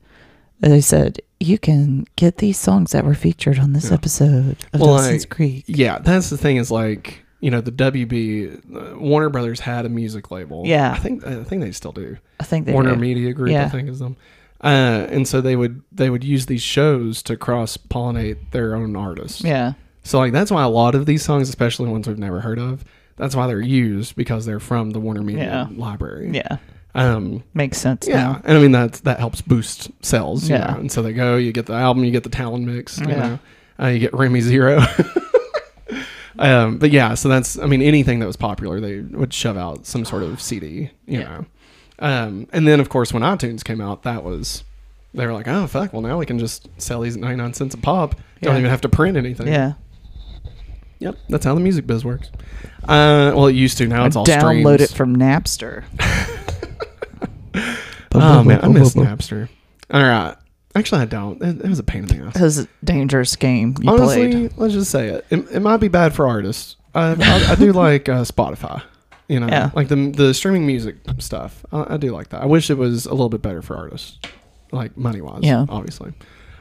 they 0.61 0.81
said 0.81 1.21
you 1.41 1.59
can 1.59 2.05
get 2.17 2.39
these 2.39 2.59
songs 2.59 2.91
that 2.93 3.05
were 3.05 3.15
featured 3.15 3.59
on 3.59 3.73
this 3.73 3.91
episode 3.93 4.57
of 4.73 4.81
Well, 4.81 4.97
Dawson's 4.97 5.23
like, 5.25 5.31
Creek. 5.31 5.65
Yeah, 5.67 5.99
that's 6.01 6.31
the 6.31 6.37
thing. 6.39 6.57
Is 6.57 6.71
like 6.71 7.25
you 7.41 7.51
know 7.51 7.61
the 7.61 7.71
WB 7.73 8.61
uh, 8.95 8.99
Warner 8.99 9.31
Brothers 9.31 9.61
had 9.61 9.87
a 9.87 9.89
music 9.89 10.31
label. 10.31 10.65
Yeah. 10.67 10.93
I 10.93 10.99
think 10.99 11.27
I 11.27 11.43
think 11.45 11.63
they 11.63 11.73
still 11.73 11.93
do. 11.93 12.17
I 12.41 12.45
think 12.45 12.67
they 12.67 12.73
Warner 12.73 12.95
do. 12.95 13.01
Media 13.01 13.33
Group, 13.33 13.55
I 13.55 13.69
think 13.69 13.89
is 13.89 13.99
them. 14.01 14.17
Uh, 14.63 15.07
and 15.11 15.29
so 15.29 15.41
they 15.41 15.55
would 15.55 15.83
they 15.93 16.11
would 16.11 16.25
use 16.25 16.47
these 16.47 16.63
shows 16.63 17.23
to 17.23 17.37
cross 17.37 17.77
pollinate 17.77 18.51
their 18.51 18.75
own 18.75 18.97
artists. 18.97 19.45
Yeah, 19.45 19.75
So 20.03 20.19
like 20.19 20.33
that's 20.33 20.51
why 20.51 20.65
a 20.65 20.69
lot 20.69 20.97
of 20.97 21.07
these 21.07 21.23
songs, 21.23 21.49
especially 21.49 21.89
ones 21.89 22.09
we've 22.09 22.19
never 22.19 22.41
heard 22.41 22.59
of, 22.59 22.85
that's 23.19 23.37
why 23.37 23.47
they're 23.47 23.61
used 23.61 24.17
because 24.17 24.47
they're 24.47 24.61
from 24.61 24.91
the 24.91 25.01
Warner 25.01 25.23
Media 25.23 25.45
Yeah. 25.45 25.67
library. 25.77 26.31
yeah, 26.33 26.57
Um. 26.95 27.43
makes 27.55 27.79
sense. 27.79 28.07
Yeah, 28.09 28.17
now. 28.23 28.43
and 28.45 28.57
I 28.57 28.61
mean 28.61 28.73
that 28.73 28.95
that 29.05 29.19
helps 29.19 29.41
boost 29.43 29.91
sales. 30.03 30.49
you 30.49 30.55
Yeah. 30.57 30.73
know, 30.73 30.79
and 30.81 30.91
so 30.93 31.03
they 31.03 31.13
go, 31.13 31.37
you 31.37 31.53
get 31.53 31.67
the 31.67 31.75
album, 31.75 32.05
you 32.05 32.11
get 32.11 32.23
the 32.23 32.31
Talon 32.31 32.65
mix, 32.67 32.99
you 33.01 33.09
Yeah. 33.09 33.17
know, 33.19 33.39
uh, 33.81 33.87
you 33.89 33.99
get 33.99 34.15
Remy 34.15 34.41
Zero. 34.41 34.81
um, 36.39 36.79
but 36.79 36.91
yeah, 36.91 37.15
so 37.15 37.29
that's 37.29 37.59
I 37.59 37.67
mean 37.67 37.83
anything 37.83 38.19
that 38.21 38.27
was 38.27 38.37
popular, 38.37 38.81
they 38.81 39.01
would 39.01 39.33
shove 39.35 39.57
out 39.57 39.87
some 39.87 40.05
sort 40.05 40.23
of 40.23 40.41
CD, 40.41 40.91
you 41.07 41.21
Yeah. 41.21 41.25
know. 41.25 41.45
Um, 42.01 42.47
and 42.53 42.67
then 42.69 42.79
of 42.81 42.89
course 42.89 43.13
when 43.13 43.23
iTunes 43.23 43.65
came 43.65 43.81
out, 43.81 44.05
that 44.05 44.23
was 44.23 44.63
they 45.15 45.27
were 45.27 45.33
like, 45.33 45.49
oh 45.49 45.67
fuck, 45.67 45.93
well 45.93 46.03
now 46.03 46.19
we 46.19 46.27
can 46.27 46.39
just 46.39 46.69
sell 46.79 47.01
these 47.01 47.17
at 47.17 47.21
ninety 47.23 47.37
nine 47.37 47.55
cents 47.55 47.75
a 47.75 47.79
pop. 47.79 48.15
Don't 48.43 48.55
Yeah. 48.55 48.59
even 48.61 48.71
have 48.71 48.81
to 48.83 48.89
print 48.89 49.17
anything. 49.17 49.49
Yeah, 49.49 49.73
Yep, 51.01 51.17
that's 51.29 51.45
how 51.45 51.55
the 51.55 51.61
music 51.61 51.87
biz 51.87 52.05
works. 52.05 52.31
Uh, 52.85 53.33
well, 53.35 53.47
it 53.47 53.55
used 53.55 53.79
to. 53.79 53.87
Now 53.87 54.05
it's 54.07 54.17
all 54.17 54.27
download 54.27 54.75
streams. 54.77 54.91
it 54.93 54.95
from 54.97 55.17
Napster. 55.17 55.85
Oh 58.15 58.43
man, 58.43 58.61
I 58.65 58.69
miss 58.69 58.95
Napster. 58.95 59.49
All 59.91 60.03
right, 60.03 60.35
actually, 60.75 61.03
I 61.03 61.05
don't. 61.05 61.41
It, 61.43 61.61
it 61.65 61.69
was 61.69 61.79
a 61.79 61.83
pain 61.83 62.03
in 62.05 62.09
the 62.09 62.25
ass. 62.27 62.33
Because 62.33 62.67
dangerous 62.83 63.37
game 63.37 63.75
you 63.81 63.91
Honestly, 63.91 64.31
played. 64.31 64.53
let's 64.57 64.75
just 64.75 64.91
say 64.91 65.09
it. 65.09 65.27
it. 65.31 65.47
It 65.53 65.61
might 65.61 65.77
be 65.79 65.89
bad 65.89 66.15
for 66.15 66.27
artists. 66.27 66.77
I, 66.95 67.11
I, 67.13 67.53
I 67.53 67.55
do 67.55 67.73
like 67.75 68.09
uh, 68.09 68.25
Spotify. 68.25 68.83
You 69.29 69.41
know, 69.41 69.47
Yeah. 69.49 69.71
like 69.75 69.89
the 69.89 70.11
the 70.11 70.33
streaming 70.35 70.67
music 70.67 70.97
stuff. 71.19 71.65
I, 71.71 71.95
I 71.95 71.97
do 71.99 72.13
like 72.13 72.31
that. 72.31 72.43
I 72.43 72.47
wish 72.47 72.71
it 72.71 72.79
was 72.79 73.05
a 73.07 73.11
little 73.11 73.29
bit 73.29 73.43
better 73.43 73.61
for 73.63 73.77
artists, 73.77 74.19
like 74.73 74.97
money 74.97 75.21
wise. 75.21 75.41
Yeah. 75.43 75.67
obviously. 75.69 76.13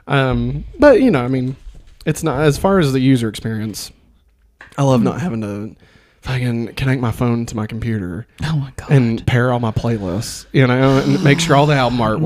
Um, 0.06 0.66
but 0.80 1.02
you 1.02 1.12
know, 1.12 1.24
I 1.24 1.28
mean, 1.30 1.56
it's 2.06 2.24
not 2.24 2.42
as 2.42 2.58
far 2.58 2.80
as 2.80 2.92
the 2.94 3.00
user 3.00 3.30
experience. 3.30 3.92
I 4.78 4.84
love 4.84 5.02
mm. 5.02 5.06
not 5.06 5.22
having 5.22 5.41
to 5.41 5.76
fucking 6.22 6.74
connect 6.74 6.99
my 6.99 7.12
phone 7.12 7.45
to 7.45 7.56
my 7.56 7.66
computer 7.68 8.28
Oh 8.44 8.58
my 8.58 8.74
god. 8.76 8.91
and 8.91 9.26
pair 9.26 9.52
all 9.54 9.60
my 9.62 9.72
playlists. 9.72 10.45
You 10.52 10.68
know, 10.68 10.98
and 10.99 11.24
make 11.24 11.40
sure 11.40 11.56
all 11.56 11.66
the 11.66 11.76
album 11.76 12.02
art 12.02 12.20
works. 12.20 12.26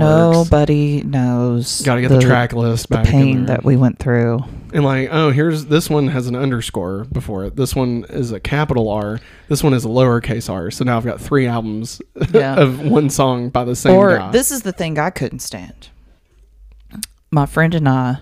Nobody 0.49 1.03
knows. 1.03 1.81
Got 1.81 1.95
to 1.95 2.01
get 2.01 2.09
the, 2.09 2.19
track 2.21 2.53
list 2.53 2.89
The 2.89 2.95
back. 2.97 3.05
in 3.07 3.11
pain 3.11 3.45
there. 3.45 3.57
that 3.57 3.63
we 3.65 3.75
went 3.75 3.99
through. 3.99 4.39
And 4.73 4.83
like, 4.85 5.09
oh, 5.11 5.31
here's 5.31 5.65
this 5.65 5.89
one 5.89 6.07
has 6.07 6.27
an 6.27 6.35
underscore 6.35 7.03
before 7.05 7.43
it. 7.45 7.55
This 7.57 7.75
one 7.75 8.05
is 8.09 8.31
a 8.31 8.39
capital 8.39 8.89
R. 8.89 9.19
This 9.49 9.61
one 9.63 9.73
is 9.73 9.83
a 9.85 9.89
lowercase 9.89 10.49
R. 10.49 10.71
So 10.71 10.83
now 10.85 10.97
I've 10.97 11.05
got 11.05 11.19
three 11.21 11.45
albums 11.45 12.01
Yeah. 12.33 12.55
of 12.59 12.79
one 12.79 13.09
song 13.09 13.49
by 13.49 13.65
the 13.65 13.75
same 13.75 13.95
or 13.95 14.17
guy. 14.17 14.31
this 14.31 14.49
is 14.49 14.61
the 14.63 14.71
thing 14.71 14.97
I 14.97 15.09
couldn't 15.09 15.39
stand. 15.39 15.89
My 17.31 17.45
friend 17.45 17.75
and 17.75 17.87
I, 17.87 18.19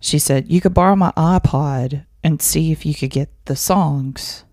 she 0.00 0.18
said 0.18 0.50
you 0.50 0.60
could 0.60 0.74
borrow 0.74 0.96
my 0.96 1.12
iPod 1.16 2.04
and 2.24 2.40
see 2.40 2.72
if 2.72 2.84
you 2.86 2.94
could 2.94 3.10
get 3.10 3.28
the 3.46 3.56
songs 3.56 4.44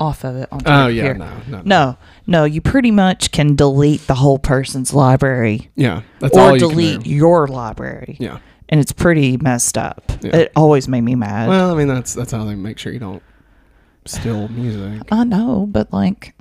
off 0.00 0.24
of 0.24 0.36
it. 0.36 0.48
Onto 0.50 0.64
oh 0.70 0.86
yeah, 0.88 1.12
computer. 1.12 1.32
no, 1.50 1.58
no, 1.58 1.62
No, 1.64 1.96
no, 2.26 2.44
you 2.44 2.60
pretty 2.60 2.90
much 2.90 3.30
can 3.30 3.54
delete 3.56 4.06
the 4.06 4.14
whole 4.14 4.38
person's 4.38 4.92
library 4.94 5.70
yeah, 5.76 6.02
that's 6.18 6.36
all 6.36 6.50
or 6.50 6.52
you 6.54 6.58
delete 6.58 7.06
your 7.06 7.46
library. 7.46 8.16
Yeah. 8.18 8.38
And 8.68 8.80
it's 8.80 8.92
pretty 8.92 9.36
messed 9.36 9.76
up. 9.76 10.02
Yeah. 10.22 10.36
It 10.36 10.52
always 10.56 10.88
made 10.88 11.02
me 11.02 11.14
mad. 11.14 11.48
Well, 11.48 11.72
I 11.72 11.76
mean 11.76 11.88
that's 11.88 12.14
that's 12.14 12.32
how 12.32 12.44
they 12.44 12.54
make 12.54 12.78
sure 12.78 12.90
you 12.92 12.98
don't 12.98 13.22
steal 14.06 14.48
music. 14.48 15.02
I 15.12 15.24
know, 15.24 15.66
but 15.70 15.92
like, 15.92 16.34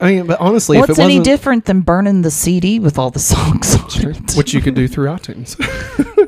I 0.00 0.12
mean, 0.12 0.26
but 0.26 0.40
honestly, 0.40 0.78
if 0.78 0.88
what's 0.88 1.00
any 1.00 1.18
different 1.18 1.64
than 1.64 1.80
burning 1.80 2.22
the 2.22 2.30
CD 2.30 2.78
with 2.78 2.96
all 2.98 3.10
the 3.10 3.18
songs 3.34 3.74
on 3.74 3.88
Sure, 3.90 4.10
it? 4.12 4.34
which 4.36 4.54
you 4.54 4.60
could 4.60 4.74
do 4.74 4.86
through 4.86 5.08
iTunes. 5.08 5.56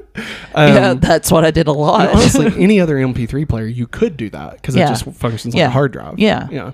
yeah, 0.54 0.90
Um, 0.90 1.00
that's 1.00 1.30
what 1.30 1.44
I 1.44 1.50
did 1.50 1.66
a 1.68 1.72
lot. 1.72 2.10
honestly, 2.10 2.46
any 2.62 2.80
other 2.80 2.96
MP3 2.96 3.48
player, 3.48 3.66
you 3.66 3.86
could 3.86 4.16
do 4.16 4.30
that 4.30 4.54
because 4.54 4.74
Yeah. 4.76 4.86
it 4.86 4.88
just 4.88 5.04
functions 5.04 5.54
like 5.54 5.60
Yeah. 5.60 5.66
a 5.68 5.70
hard 5.70 5.92
drive. 5.92 6.18
Yeah. 6.18 6.48
yeah. 6.50 6.72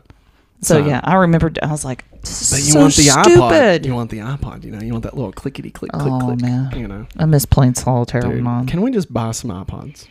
So 0.61 0.81
So- 0.81 0.87
yeah, 0.87 1.01
I 1.03 1.15
remember 1.17 1.51
I 1.63 1.67
was 1.71 1.85
like, 1.85 2.05
this 2.23 2.51
But 2.51 2.59
is 2.61 2.67
you 2.69 2.73
so 2.75 2.81
want 2.81 2.95
the 2.95 3.03
iPod. 3.03 3.23
stupid. 3.25 3.87
You 3.87 3.95
want 3.95 4.11
the 4.11 4.19
iPod. 4.19 4.65
You 4.65 4.71
know, 4.71 4.81
you 4.81 4.93
want 4.93 5.03
that 5.05 5.15
little 5.17 5.33
clickety 5.33 5.71
click 5.71 5.91
click 5.93 6.13
Oh, 6.13 6.21
click. 6.21 6.41
man. 6.41 6.71
You 6.77 6.87
know, 6.87 7.07
I 7.19 7.25
miss 7.27 7.45
playing 7.45 7.75
solitaire 7.75 8.21
Dude, 8.21 8.33
with 8.35 8.41
mom. 8.43 8.67
can 8.67 8.81
we 8.81 8.91
just 8.93 9.13
buy 9.13 9.33
some 9.33 9.51
iPods? 9.51 10.07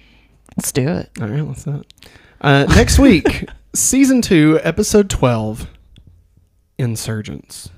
Let's 0.58 0.72
do 0.74 0.88
it. 0.90 1.10
All 1.22 1.28
right, 1.30 1.48
let's 1.48 1.64
do 1.64 1.76
it. 1.76 1.88
Uh, 2.42 2.66
next 2.76 3.00
week, 3.00 3.48
season 3.74 4.22
two, 4.22 4.60
episode 4.64 5.10
twelve, 5.10 5.68
Insurgence. 6.78 7.70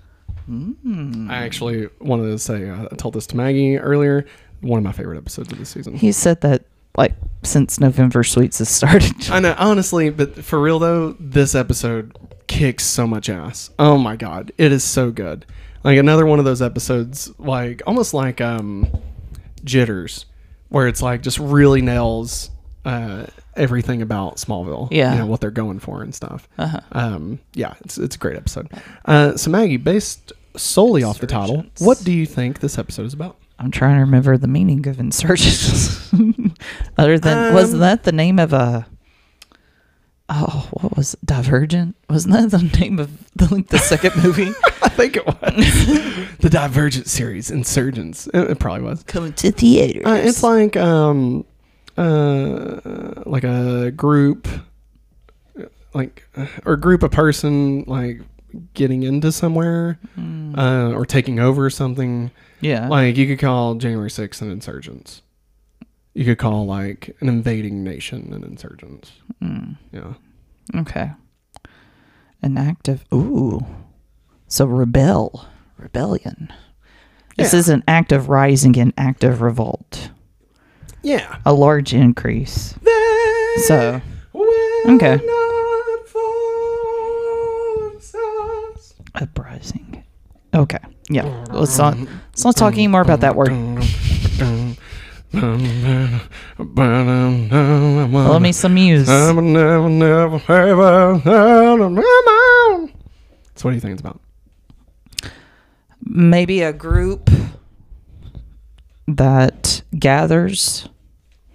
Mm. 0.50 1.30
I 1.30 1.38
actually 1.44 1.88
wanted 2.00 2.26
to 2.32 2.40
say 2.40 2.70
uh, 2.70 2.88
I 2.92 2.96
told 2.96 3.14
this 3.14 3.28
to 3.28 3.38
Maggie 3.38 3.78
earlier. 3.78 4.26
One 4.64 4.77
of 4.80 4.84
my 4.84 4.91
favorite 4.91 5.18
episodes 5.18 5.52
of 5.52 5.60
the 5.60 5.65
season. 5.65 5.95
He 5.95 6.11
said 6.11 6.41
that 6.41 6.64
like 6.98 7.14
since 7.44 7.80
November 7.80 8.23
Sweets 8.23 8.60
has 8.60 8.69
started. 8.69 9.30
I 9.30 9.40
know, 9.40 9.56
honestly, 9.57 10.10
but 10.10 10.44
for 10.44 10.61
real 10.61 10.80
though, 10.80 11.15
this 11.19 11.56
episode 11.56 12.18
kicks 12.48 12.85
so 12.85 13.07
much 13.07 13.30
ass. 13.30 13.69
Oh 13.80 13.98
my 13.98 14.15
god, 14.15 14.52
it 14.57 14.72
is 14.72 14.84
so 14.84 15.11
good. 15.11 15.45
Like 15.84 15.98
another 15.98 16.26
one 16.26 16.40
of 16.40 16.45
those 16.45 16.61
episodes, 16.61 17.31
like 17.40 17.81
almost 17.85 18.14
like 18.14 18.40
um, 18.40 18.88
Jitters, 19.64 20.26
where 20.69 20.88
it's 20.88 21.02
like 21.02 21.22
just 21.22 21.40
really 21.40 21.81
nails 21.81 22.49
uh, 22.85 23.26
everything 23.56 24.02
about 24.02 24.38
Smallville. 24.38 24.88
Yeah. 24.91 25.14
you 25.14 25.19
know 25.19 25.26
what 25.26 25.41
they're 25.41 25.52
going 25.52 25.80
for 25.80 26.02
and 26.02 26.14
stuff. 26.15 26.48
Uh-huh. 26.57 26.80
Um, 26.91 27.40
yeah, 27.53 27.73
it's 27.81 27.98
it's 27.98 28.15
a 28.15 28.19
great 28.19 28.38
episode. 28.38 28.69
Uh, 29.06 29.35
so 29.35 29.52
Maggie, 29.52 29.77
based 29.77 30.31
solely 30.56 31.03
off 31.03 31.19
the 31.19 31.27
title, 31.27 31.65
what 31.80 32.02
do 32.03 32.11
you 32.14 32.26
think 32.26 32.60
this 32.60 32.77
episode 32.77 33.06
is 33.06 33.14
about? 33.14 33.38
I'm 33.64 33.72
trying 33.72 33.95
to 33.95 34.02
remember 34.02 34.38
the 34.38 34.48
meaning 34.48 34.85
of 34.88 34.99
insurgents. 34.99 36.11
Other 36.98 37.18
than 37.18 37.53
was 37.53 37.73
Um, 37.73 37.80
that 37.80 38.03
the 38.03 38.11
name 38.11 38.40
of 38.40 38.53
a 38.53 38.85
Oh, 40.30 40.68
what 40.72 40.95
was 40.98 41.14
it? 41.15 41.26
Divergent? 41.26 41.95
Wasn't 42.10 42.34
that 42.34 42.49
the 42.57 42.80
name 42.80 42.98
of 42.98 43.10
the 43.35 43.53
like 43.53 43.68
the 43.68 43.77
second 43.77 44.15
movie? 44.23 44.52
I 44.81 44.90
think 44.90 45.18
it 45.18 45.26
was 45.26 45.35
the 46.40 46.49
Divergent 46.49 47.07
series, 47.07 47.52
Insurgents. 47.52 48.27
It, 48.34 48.52
it 48.52 48.60
probably 48.60 48.84
was. 48.84 49.03
Coming 49.03 49.34
to 49.34 49.52
theaters. 49.52 50.06
Uh, 50.06 50.22
it's 50.23 50.41
like 50.41 50.76
um, 50.77 51.45
uh, 51.98 52.80
like 53.26 53.44
a 53.44 53.91
group, 53.91 54.48
like 55.94 56.23
or 56.65 56.77
group 56.77 57.03
of 57.03 57.11
person 57.11 57.84
like 57.85 58.22
getting 58.74 59.04
into 59.04 59.32
somewhere, 59.32 60.00
uh, 60.18 60.92
or 60.94 61.06
taking 61.06 61.40
over 61.40 61.70
something. 61.70 62.32
yeah. 62.62 62.88
Like 62.88 63.18
you 63.18 63.28
could 63.28 63.40
call 63.40 63.76
January 63.76 64.10
6th 64.10 64.42
an 64.42 64.52
insurgents. 64.52 65.22
You 66.14 66.26
could 66.26 66.38
call 66.38 66.66
like 66.66 67.16
an 67.22 67.28
invading 67.30 67.84
nation 67.84 68.32
an 68.34 68.44
insurgents. 68.44 69.12
Mm, 69.42 69.78
Yeah. 69.92 70.14
okay. 70.76 71.12
An 72.42 72.58
act 72.58 72.88
of 72.88 73.04
ooh. 73.14 73.66
So 74.48 74.66
rebel. 74.66 75.48
Rebellion. 75.78 76.50
This 77.38 77.54
Yeah. 77.54 77.60
is 77.60 77.70
an 77.70 77.84
act 77.88 78.12
of 78.12 78.30
rising 78.30 78.78
and 78.78 78.94
active 78.98 79.42
revolt. 79.42 80.12
Yeah. 81.02 81.38
A 81.46 81.54
large 81.54 81.94
increase. 81.94 82.76
So 83.66 84.02
Will 84.34 84.96
Okay. 84.96 85.18
Uprising. 89.15 90.03
Okay. 90.53 90.80
Yeah. 91.10 91.23
Let's 91.49 91.77
not 91.77 91.98
let's 91.98 92.45
not 92.45 92.56
talk 92.56 92.73
anymore 92.73 93.02
about 93.02 93.22
that 93.22 93.35
word. 93.35 93.52
Love 97.03 98.41
me 98.41 98.52
some 98.52 98.73
Muse. 98.76 99.10
I'm 99.10 99.38
a 99.38 99.41
never, 99.41 99.90
never, 99.90 100.35
ever, 100.52 101.19
So 103.56 103.64
what 103.64 103.72
do 103.72 103.76
you 103.76 103.80
think 103.80 103.94
it's 103.94 104.02
about? 104.02 104.19
Maybe 106.06 106.61
a 106.61 106.73
group 106.73 107.30
that 109.07 109.81
gathers 109.98 110.88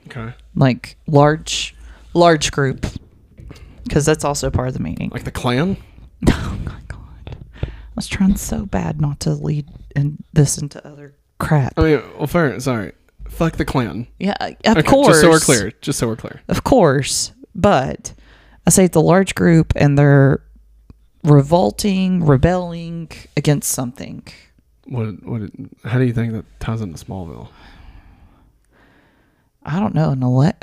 Okay. 0.07 0.33
like 0.55 0.97
large 1.07 1.75
large 2.15 2.51
group 2.51 2.87
because 3.85 4.05
that's 4.07 4.25
also 4.25 4.51
part 4.51 4.69
of 4.69 4.75
the 4.75 4.81
meaning. 4.81 5.11
Like 5.11 5.25
the 5.25 5.31
clan? 5.31 5.77
Oh, 6.31 6.59
Oh 7.99 8.01
my 8.01 8.05
god. 8.05 8.05
I 8.05 8.05
was 8.05 8.09
trying 8.09 8.37
so 8.37 8.67
bad 8.67 9.01
not 9.01 9.21
to 9.21 9.31
lead 9.31 9.69
and 9.97 10.23
this 10.33 10.59
into 10.59 10.87
other 10.87 11.15
crap. 11.39 11.75
I 11.77 11.83
mean, 11.83 12.03
well, 12.17 12.27
fair. 12.27 12.59
Sorry. 12.61 12.93
Fuck 13.29 13.57
the 13.57 13.65
clan. 13.65 14.07
Yeah, 14.19 14.35
of 14.65 14.77
Okay, 14.79 14.83
course. 14.83 15.09
Just 15.09 15.21
so 15.21 15.31
we're 15.31 15.41
clear. 15.41 15.73
Just 15.81 15.99
so 15.99 16.07
we're 16.09 16.17
clear. 16.17 16.41
Of 16.49 16.65
course. 16.65 17.33
But 17.55 18.15
I 18.67 18.71
say 18.71 18.85
it's 18.85 18.97
a 18.97 19.01
large 19.01 19.35
group 19.35 19.73
and 19.77 19.99
they're 19.99 20.43
revolting, 21.25 22.25
rebelling 22.25 23.11
against 23.37 23.71
something. 23.73 24.23
What? 24.87 25.23
What? 25.25 25.51
How 25.85 25.99
do 25.99 26.05
you 26.05 26.13
think 26.15 26.33
that 26.33 26.45
ties 26.61 26.81
into 26.81 27.05
Smallville? 27.05 27.49
I 29.65 29.79
don't 29.81 29.95
know. 29.95 30.11
An 30.13 30.23
ele- 30.23 30.53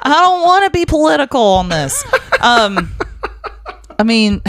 I 0.00 0.02
don't 0.04 0.42
want 0.42 0.64
to 0.64 0.70
be 0.70 0.84
political 0.86 1.40
on 1.42 1.68
this. 1.68 2.02
Um, 2.40 2.94
I 3.98 4.04
mean, 4.04 4.42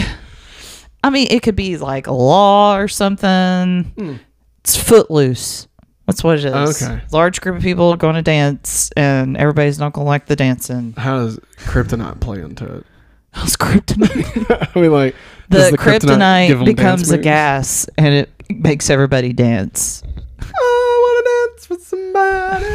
I 1.02 1.10
mean, 1.10 1.28
it 1.30 1.42
could 1.42 1.56
be 1.56 1.76
like 1.76 2.06
law 2.06 2.76
or 2.76 2.88
something. 2.88 3.84
Hmm. 3.96 4.16
It's 4.60 4.76
footloose. 4.76 5.66
That's 6.06 6.24
what 6.24 6.38
it 6.40 6.44
is. 6.44 6.82
Okay. 6.82 7.00
Large 7.12 7.40
group 7.40 7.56
of 7.56 7.62
people 7.62 7.94
going 7.96 8.16
to 8.16 8.22
dance, 8.22 8.90
and 8.96 9.36
everybody's 9.36 9.78
not 9.78 9.92
going 9.92 10.04
to 10.04 10.08
like 10.08 10.26
the 10.26 10.34
dancing. 10.34 10.92
How 10.96 11.18
does 11.18 11.38
kryptonite 11.58 12.20
play 12.20 12.40
into 12.40 12.78
it? 12.78 12.86
It's 13.36 13.56
kryptonite. 13.56 14.70
I 14.76 14.80
mean, 14.80 14.90
like 14.90 15.14
the, 15.50 15.70
give 15.70 15.78
kryptonite 15.78 16.48
dance 16.48 16.64
becomes 16.64 17.10
a 17.12 17.18
gas, 17.18 17.88
and 17.96 18.12
it 18.12 18.30
makes 18.50 18.90
everybody 18.90 19.32
dance. 19.32 20.02
I 20.40 20.98
want 21.04 21.16
to 21.16 21.52
dance 21.52 21.70
with 21.70 21.82
somebody. 21.86 22.66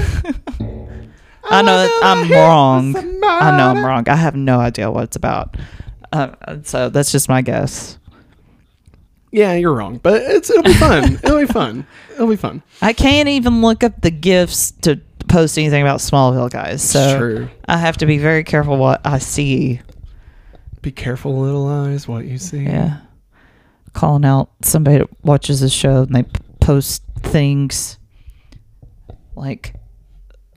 I 1.43 1.61
know 1.61 1.75
wanna 1.75 1.89
I'm 2.03 2.31
wrong. 2.31 2.95
I 2.95 3.57
know 3.57 3.67
I'm 3.67 3.85
wrong. 3.85 4.07
I 4.07 4.15
have 4.15 4.35
no 4.35 4.59
idea 4.59 4.89
what 4.89 5.03
it's 5.03 5.17
about. 5.17 5.57
Uh, 6.15 6.57
so 6.63 6.89
that's 6.89 7.11
just 7.11 7.27
my 7.27 7.41
guess. 7.41 7.97
Yeah, 9.31 9.53
you're 9.55 9.73
wrong, 9.73 9.97
but 9.97 10.21
it's 10.21 10.49
it'll 10.49 10.63
be 10.63 10.73
fun. 10.73 11.03
it'll 11.23 11.39
be 11.39 11.45
fun. 11.45 11.85
It'll 12.13 12.27
be 12.27 12.37
fun. 12.37 12.63
I 12.81 12.93
can't 12.93 13.27
even 13.27 13.61
look 13.61 13.83
up 13.83 14.01
the 14.01 14.11
gifts 14.11 14.71
to 14.83 15.01
post 15.27 15.57
anything 15.57 15.81
about 15.81 15.99
Smallville, 15.99 16.49
guys. 16.49 16.81
So 16.81 17.17
true. 17.17 17.49
I 17.67 17.77
have 17.77 17.97
to 17.97 18.05
be 18.05 18.17
very 18.17 18.45
careful 18.45 18.77
what 18.77 19.05
I 19.05 19.17
see. 19.19 19.81
Be 20.81 20.91
careful, 20.91 21.37
little 21.37 21.67
eyes, 21.67 22.07
what 22.07 22.25
you 22.25 22.37
see. 22.37 22.63
Yeah, 22.63 22.99
calling 23.91 24.23
out 24.23 24.51
somebody 24.61 24.99
that 24.99 25.09
watches 25.25 25.59
the 25.59 25.69
show 25.69 26.03
and 26.03 26.15
they 26.15 26.23
post 26.61 27.03
things 27.17 27.97
like, 29.35 29.75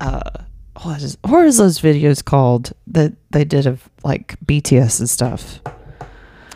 uh, 0.01 0.43
what 0.83 1.03
is 1.03 1.17
what 1.23 1.47
is 1.47 1.57
those 1.59 1.81
videos 1.81 2.25
called 2.25 2.73
that 2.89 3.13
they 3.31 3.45
did 3.45 3.67
of 3.67 3.89
like 4.05 4.37
BTS 4.45 5.01
and 5.01 5.09
stuff? 5.11 5.61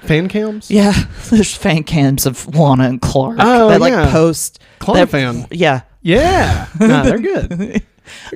Fan 0.03 0.29
cams. 0.29 0.71
Yeah, 0.71 0.93
there's 1.31 1.55
fan 1.57 1.85
cams 1.85 2.27
of 2.27 2.47
Lana 2.55 2.85
and 2.85 3.01
Clark. 3.01 3.37
Oh, 3.41 3.69
that 3.69 3.81
like 3.81 3.93
yeah. 3.93 4.11
post. 4.11 4.61
Clone 4.81 4.97
that- 4.99 5.11
fan. 5.11 5.47
Yeah. 5.51 5.83
Yeah. 6.03 6.67
Nah, 6.81 7.03
they're 7.05 7.19
good. 7.21 7.53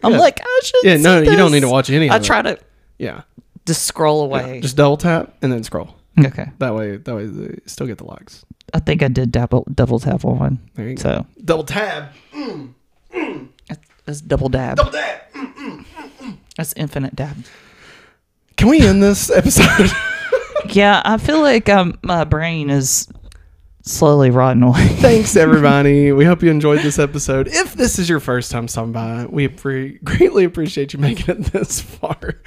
I'm 0.04 0.12
good. 0.12 0.20
like, 0.20 0.40
I 0.40 0.60
should. 0.62 0.84
Yeah, 0.84 0.96
no, 0.98 1.24
see 1.24 1.30
you 1.30 1.36
don't 1.36 1.50
need 1.50 1.60
to 1.60 1.68
watch 1.68 1.90
any 1.90 2.06
of 2.06 2.12
I 2.12 2.16
it. 2.18 2.22
try 2.22 2.40
to 2.42 2.58
Yeah. 2.98 3.22
just 3.66 3.82
scroll 3.82 4.22
away. 4.22 4.60
Just 4.60 4.76
double 4.76 4.96
tap 4.96 5.34
and 5.42 5.52
then 5.52 5.64
scroll. 5.64 5.96
Mm. 6.16 6.26
okay. 6.28 6.46
That 6.58 6.74
way, 6.76 6.96
that 6.98 7.14
way 7.14 7.26
they 7.26 7.58
still 7.66 7.88
get 7.88 7.98
the 7.98 8.04
likes. 8.04 8.44
I 8.72 8.78
think 8.78 9.02
I 9.02 9.08
did 9.08 9.32
double 9.32 9.66
double 9.74 9.98
tap 9.98 10.24
on 10.24 10.38
one. 10.38 10.70
There 10.74 10.88
you 10.88 10.94
go. 10.94 11.02
So 11.02 11.26
Double 11.44 11.64
tab. 11.64 12.10
Mm. 12.32 12.74
Mm. 13.12 13.48
that's 14.04 14.20
double 14.20 14.48
dab. 14.48 14.76
Double 14.76 14.92
tab. 14.92 15.20
That's 16.56 16.72
infinite 16.74 17.14
dab. 17.16 17.36
Can 18.56 18.68
we 18.68 18.80
end 18.80 19.02
this 19.02 19.30
episode? 19.30 19.90
Yeah, 20.70 21.00
I 21.04 21.18
feel 21.18 21.42
like 21.42 21.68
um 21.68 21.96
my 22.02 22.24
brain 22.24 22.70
is 22.70 23.06
slowly 23.82 24.30
rotting 24.30 24.64
away. 24.64 24.88
Thanks, 24.88 25.36
everybody. 25.36 26.10
We 26.10 26.24
hope 26.24 26.42
you 26.42 26.50
enjoyed 26.50 26.80
this 26.80 26.98
episode. 26.98 27.46
If 27.46 27.74
this 27.74 28.00
is 28.00 28.08
your 28.08 28.18
first 28.18 28.50
time 28.50 28.66
stopping 28.66 28.90
by, 28.90 29.26
we 29.26 29.46
appre- 29.46 30.02
greatly 30.02 30.42
appreciate 30.42 30.92
you 30.92 30.98
making 30.98 31.36
it 31.36 31.44
this 31.52 31.80
far. 31.80 32.40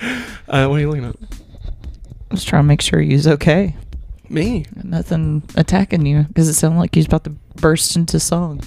Uh, 0.49 0.67
what 0.67 0.75
are 0.75 0.79
you 0.79 0.89
looking 0.89 1.05
at? 1.05 1.15
I 1.21 2.31
was 2.31 2.43
trying 2.43 2.63
to 2.63 2.67
make 2.67 2.81
sure 2.81 2.99
you's 2.99 3.25
okay. 3.27 3.77
Me. 4.27 4.65
Nothing 4.83 5.43
attacking 5.55 6.05
you 6.05 6.23
because 6.23 6.49
it 6.49 6.55
sounded 6.55 6.79
like 6.79 6.93
he's 6.93 7.05
about 7.05 7.23
to 7.23 7.29
burst 7.55 7.95
into 7.95 8.19
song. 8.19 8.59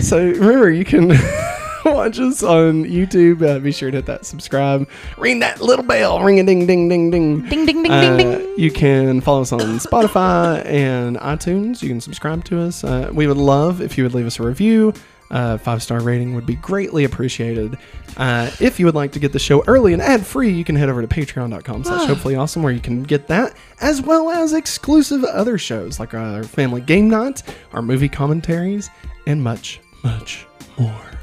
So 0.00 0.18
remember, 0.18 0.70
you 0.70 0.84
can 0.84 1.08
watch 1.84 2.18
us 2.18 2.42
on 2.42 2.84
YouTube. 2.84 3.42
Uh, 3.42 3.58
be 3.58 3.72
sure 3.72 3.90
to 3.90 3.98
hit 3.98 4.06
that 4.06 4.24
subscribe. 4.26 4.88
Ring 5.16 5.40
that 5.40 5.60
little 5.60 5.84
bell. 5.84 6.20
Ring 6.22 6.40
a 6.40 6.44
ding, 6.44 6.66
ding, 6.66 6.88
ding, 6.88 7.10
ding. 7.10 7.42
Ding 7.48 7.66
ding 7.66 7.82
ding 7.82 7.92
Uh, 7.92 8.16
ding 8.16 8.30
ding. 8.30 8.54
You 8.58 8.70
can 8.70 9.20
follow 9.20 9.42
us 9.42 9.52
on 9.52 9.60
Spotify 9.78 10.64
and 10.66 11.16
iTunes. 11.18 11.82
You 11.82 11.88
can 11.88 12.00
subscribe 12.00 12.44
to 12.46 12.60
us. 12.60 12.84
Uh, 12.84 13.10
we 13.12 13.26
would 13.26 13.36
love 13.36 13.80
if 13.80 13.96
you 13.98 14.04
would 14.04 14.14
leave 14.14 14.26
us 14.26 14.38
a 14.40 14.42
review. 14.42 14.92
Uh, 15.30 15.58
five 15.58 15.82
star 15.82 16.00
rating 16.00 16.34
would 16.34 16.46
be 16.46 16.54
greatly 16.54 17.04
appreciated. 17.04 17.76
Uh, 18.16 18.50
if 18.60 18.80
you 18.80 18.86
would 18.86 18.94
like 18.94 19.12
to 19.12 19.18
get 19.18 19.30
the 19.30 19.38
show 19.38 19.62
early 19.66 19.92
and 19.92 20.00
ad 20.00 20.24
free, 20.26 20.48
you 20.50 20.64
can 20.64 20.74
head 20.74 20.88
over 20.88 21.02
to 21.02 21.06
patreon.com 21.06 21.84
slash 21.84 22.08
hopefully 22.08 22.34
awesome 22.34 22.62
where 22.62 22.72
you 22.72 22.80
can 22.80 23.02
get 23.02 23.26
that 23.26 23.54
as 23.82 24.00
well 24.00 24.30
as 24.30 24.54
exclusive 24.54 25.22
other 25.24 25.58
shows 25.58 26.00
like 26.00 26.14
our 26.14 26.42
family 26.44 26.80
game 26.80 27.10
night, 27.10 27.42
our 27.74 27.82
movie 27.82 28.08
commentaries, 28.08 28.88
and 29.26 29.42
much, 29.44 29.80
much 30.02 30.46
more. 30.78 31.17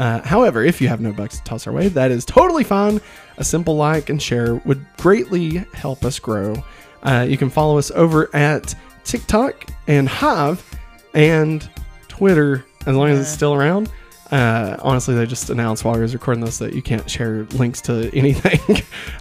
Uh, 0.00 0.20
however, 0.22 0.64
if 0.64 0.80
you 0.80 0.88
have 0.88 1.00
no 1.00 1.12
bucks 1.12 1.36
to 1.38 1.44
toss 1.44 1.66
our 1.66 1.72
way, 1.74 1.88
that 1.88 2.10
is 2.10 2.24
totally 2.24 2.64
fine. 2.64 3.00
A 3.36 3.44
simple 3.44 3.76
like 3.76 4.08
and 4.08 4.20
share 4.20 4.54
would 4.64 4.84
greatly 4.96 5.58
help 5.74 6.04
us 6.06 6.18
grow. 6.18 6.54
Uh, 7.02 7.26
you 7.28 7.36
can 7.36 7.50
follow 7.50 7.76
us 7.78 7.90
over 7.90 8.34
at 8.34 8.74
TikTok 9.04 9.66
and 9.88 10.08
Hive 10.08 10.64
and 11.14 11.68
Twitter 12.08 12.64
as 12.86 12.96
long 12.96 13.08
as 13.10 13.20
it's 13.20 13.28
still 13.28 13.52
around. 13.54 13.90
Uh, 14.30 14.76
honestly, 14.80 15.14
they 15.14 15.26
just 15.26 15.50
announced 15.50 15.84
while 15.84 15.96
I 15.96 15.98
was 15.98 16.14
recording 16.14 16.44
this 16.44 16.58
that 16.58 16.72
you 16.72 16.82
can't 16.82 17.08
share 17.10 17.44
links 17.54 17.80
to 17.82 18.10
anything. 18.16 18.60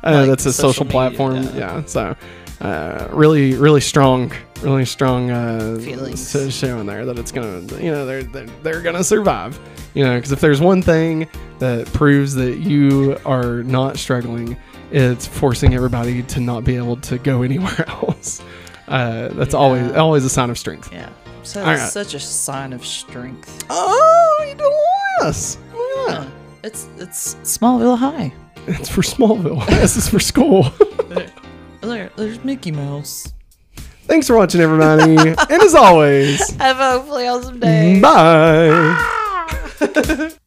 uh, 0.04 0.12
Like 0.12 0.28
that's 0.30 0.46
a 0.46 0.54
social, 0.54 0.74
social 0.74 0.86
media, 0.86 0.92
platform. 0.92 1.44
yeah. 1.44 1.56
Yeah. 1.58 1.86
So, 1.86 2.16
uh, 2.62 3.08
really, 3.12 3.54
really 3.54 3.82
strong, 3.82 4.32
really 4.62 4.86
strong 4.86 5.32
uh, 5.32 5.78
Feelings. 5.80 6.54
showing 6.54 6.86
there 6.86 7.06
that 7.06 7.18
it's 7.18 7.32
gonna, 7.32 7.62
you 7.82 7.92
know, 7.92 8.06
they're 8.06 8.24
they're, 8.24 8.48
they're 8.64 8.82
gonna 8.82 9.04
survive. 9.04 9.60
You 9.94 10.04
know, 10.04 10.16
because 10.16 10.32
if 10.32 10.40
there's 10.40 10.62
one 10.62 10.82
thing 10.82 11.28
that 11.60 11.88
proves 11.94 12.34
that 12.36 12.58
you 12.58 13.18
are 13.26 13.64
not 13.64 13.98
struggling, 13.98 14.58
it's 14.92 15.26
forcing 15.26 15.74
everybody 15.74 16.22
to 16.24 16.40
not 16.40 16.64
be 16.64 16.76
able 16.76 16.98
to 16.98 17.18
go 17.18 17.42
anywhere 17.44 17.86
else. 17.88 18.42
Uh, 18.88 19.30
that's 19.30 19.54
always 19.54 19.92
always 19.94 20.26
a 20.26 20.30
sign 20.30 20.50
of 20.50 20.58
strength. 20.58 20.92
Yeah. 20.92 21.10
So 21.44 21.64
right. 21.64 21.78
such 21.78 22.14
a 22.14 22.20
sign 22.20 22.74
of 22.74 22.86
strength. 22.86 23.66
Oh, 23.70 24.46
you 24.48 24.56
don't 24.56 24.74
yes. 25.22 25.58
At 26.08 26.08
that. 26.08 26.28
It's 26.64 26.90
it's 26.98 27.36
Smallville 27.36 27.98
High. 27.98 28.34
It's 28.68 28.90
for 28.90 29.02
Smallville. 29.02 29.66
this 29.70 29.96
is 29.96 30.10
for 30.10 30.20
school. 30.20 30.68
There, 31.82 32.12
there's 32.16 32.44
Mickey 32.44 32.72
Mouse. 32.72 33.34
Thanks 34.04 34.28
for 34.28 34.36
watching, 34.36 34.60
everybody. 34.62 35.16
and 35.18 35.62
as 35.62 35.76
always, 35.76 36.50
Have 36.58 36.80
a 36.80 36.92
hopefully 36.92 37.28
awesome 37.28 37.60
day. 37.60 38.00
bye. 38.02 38.70
Ah! 38.72 40.30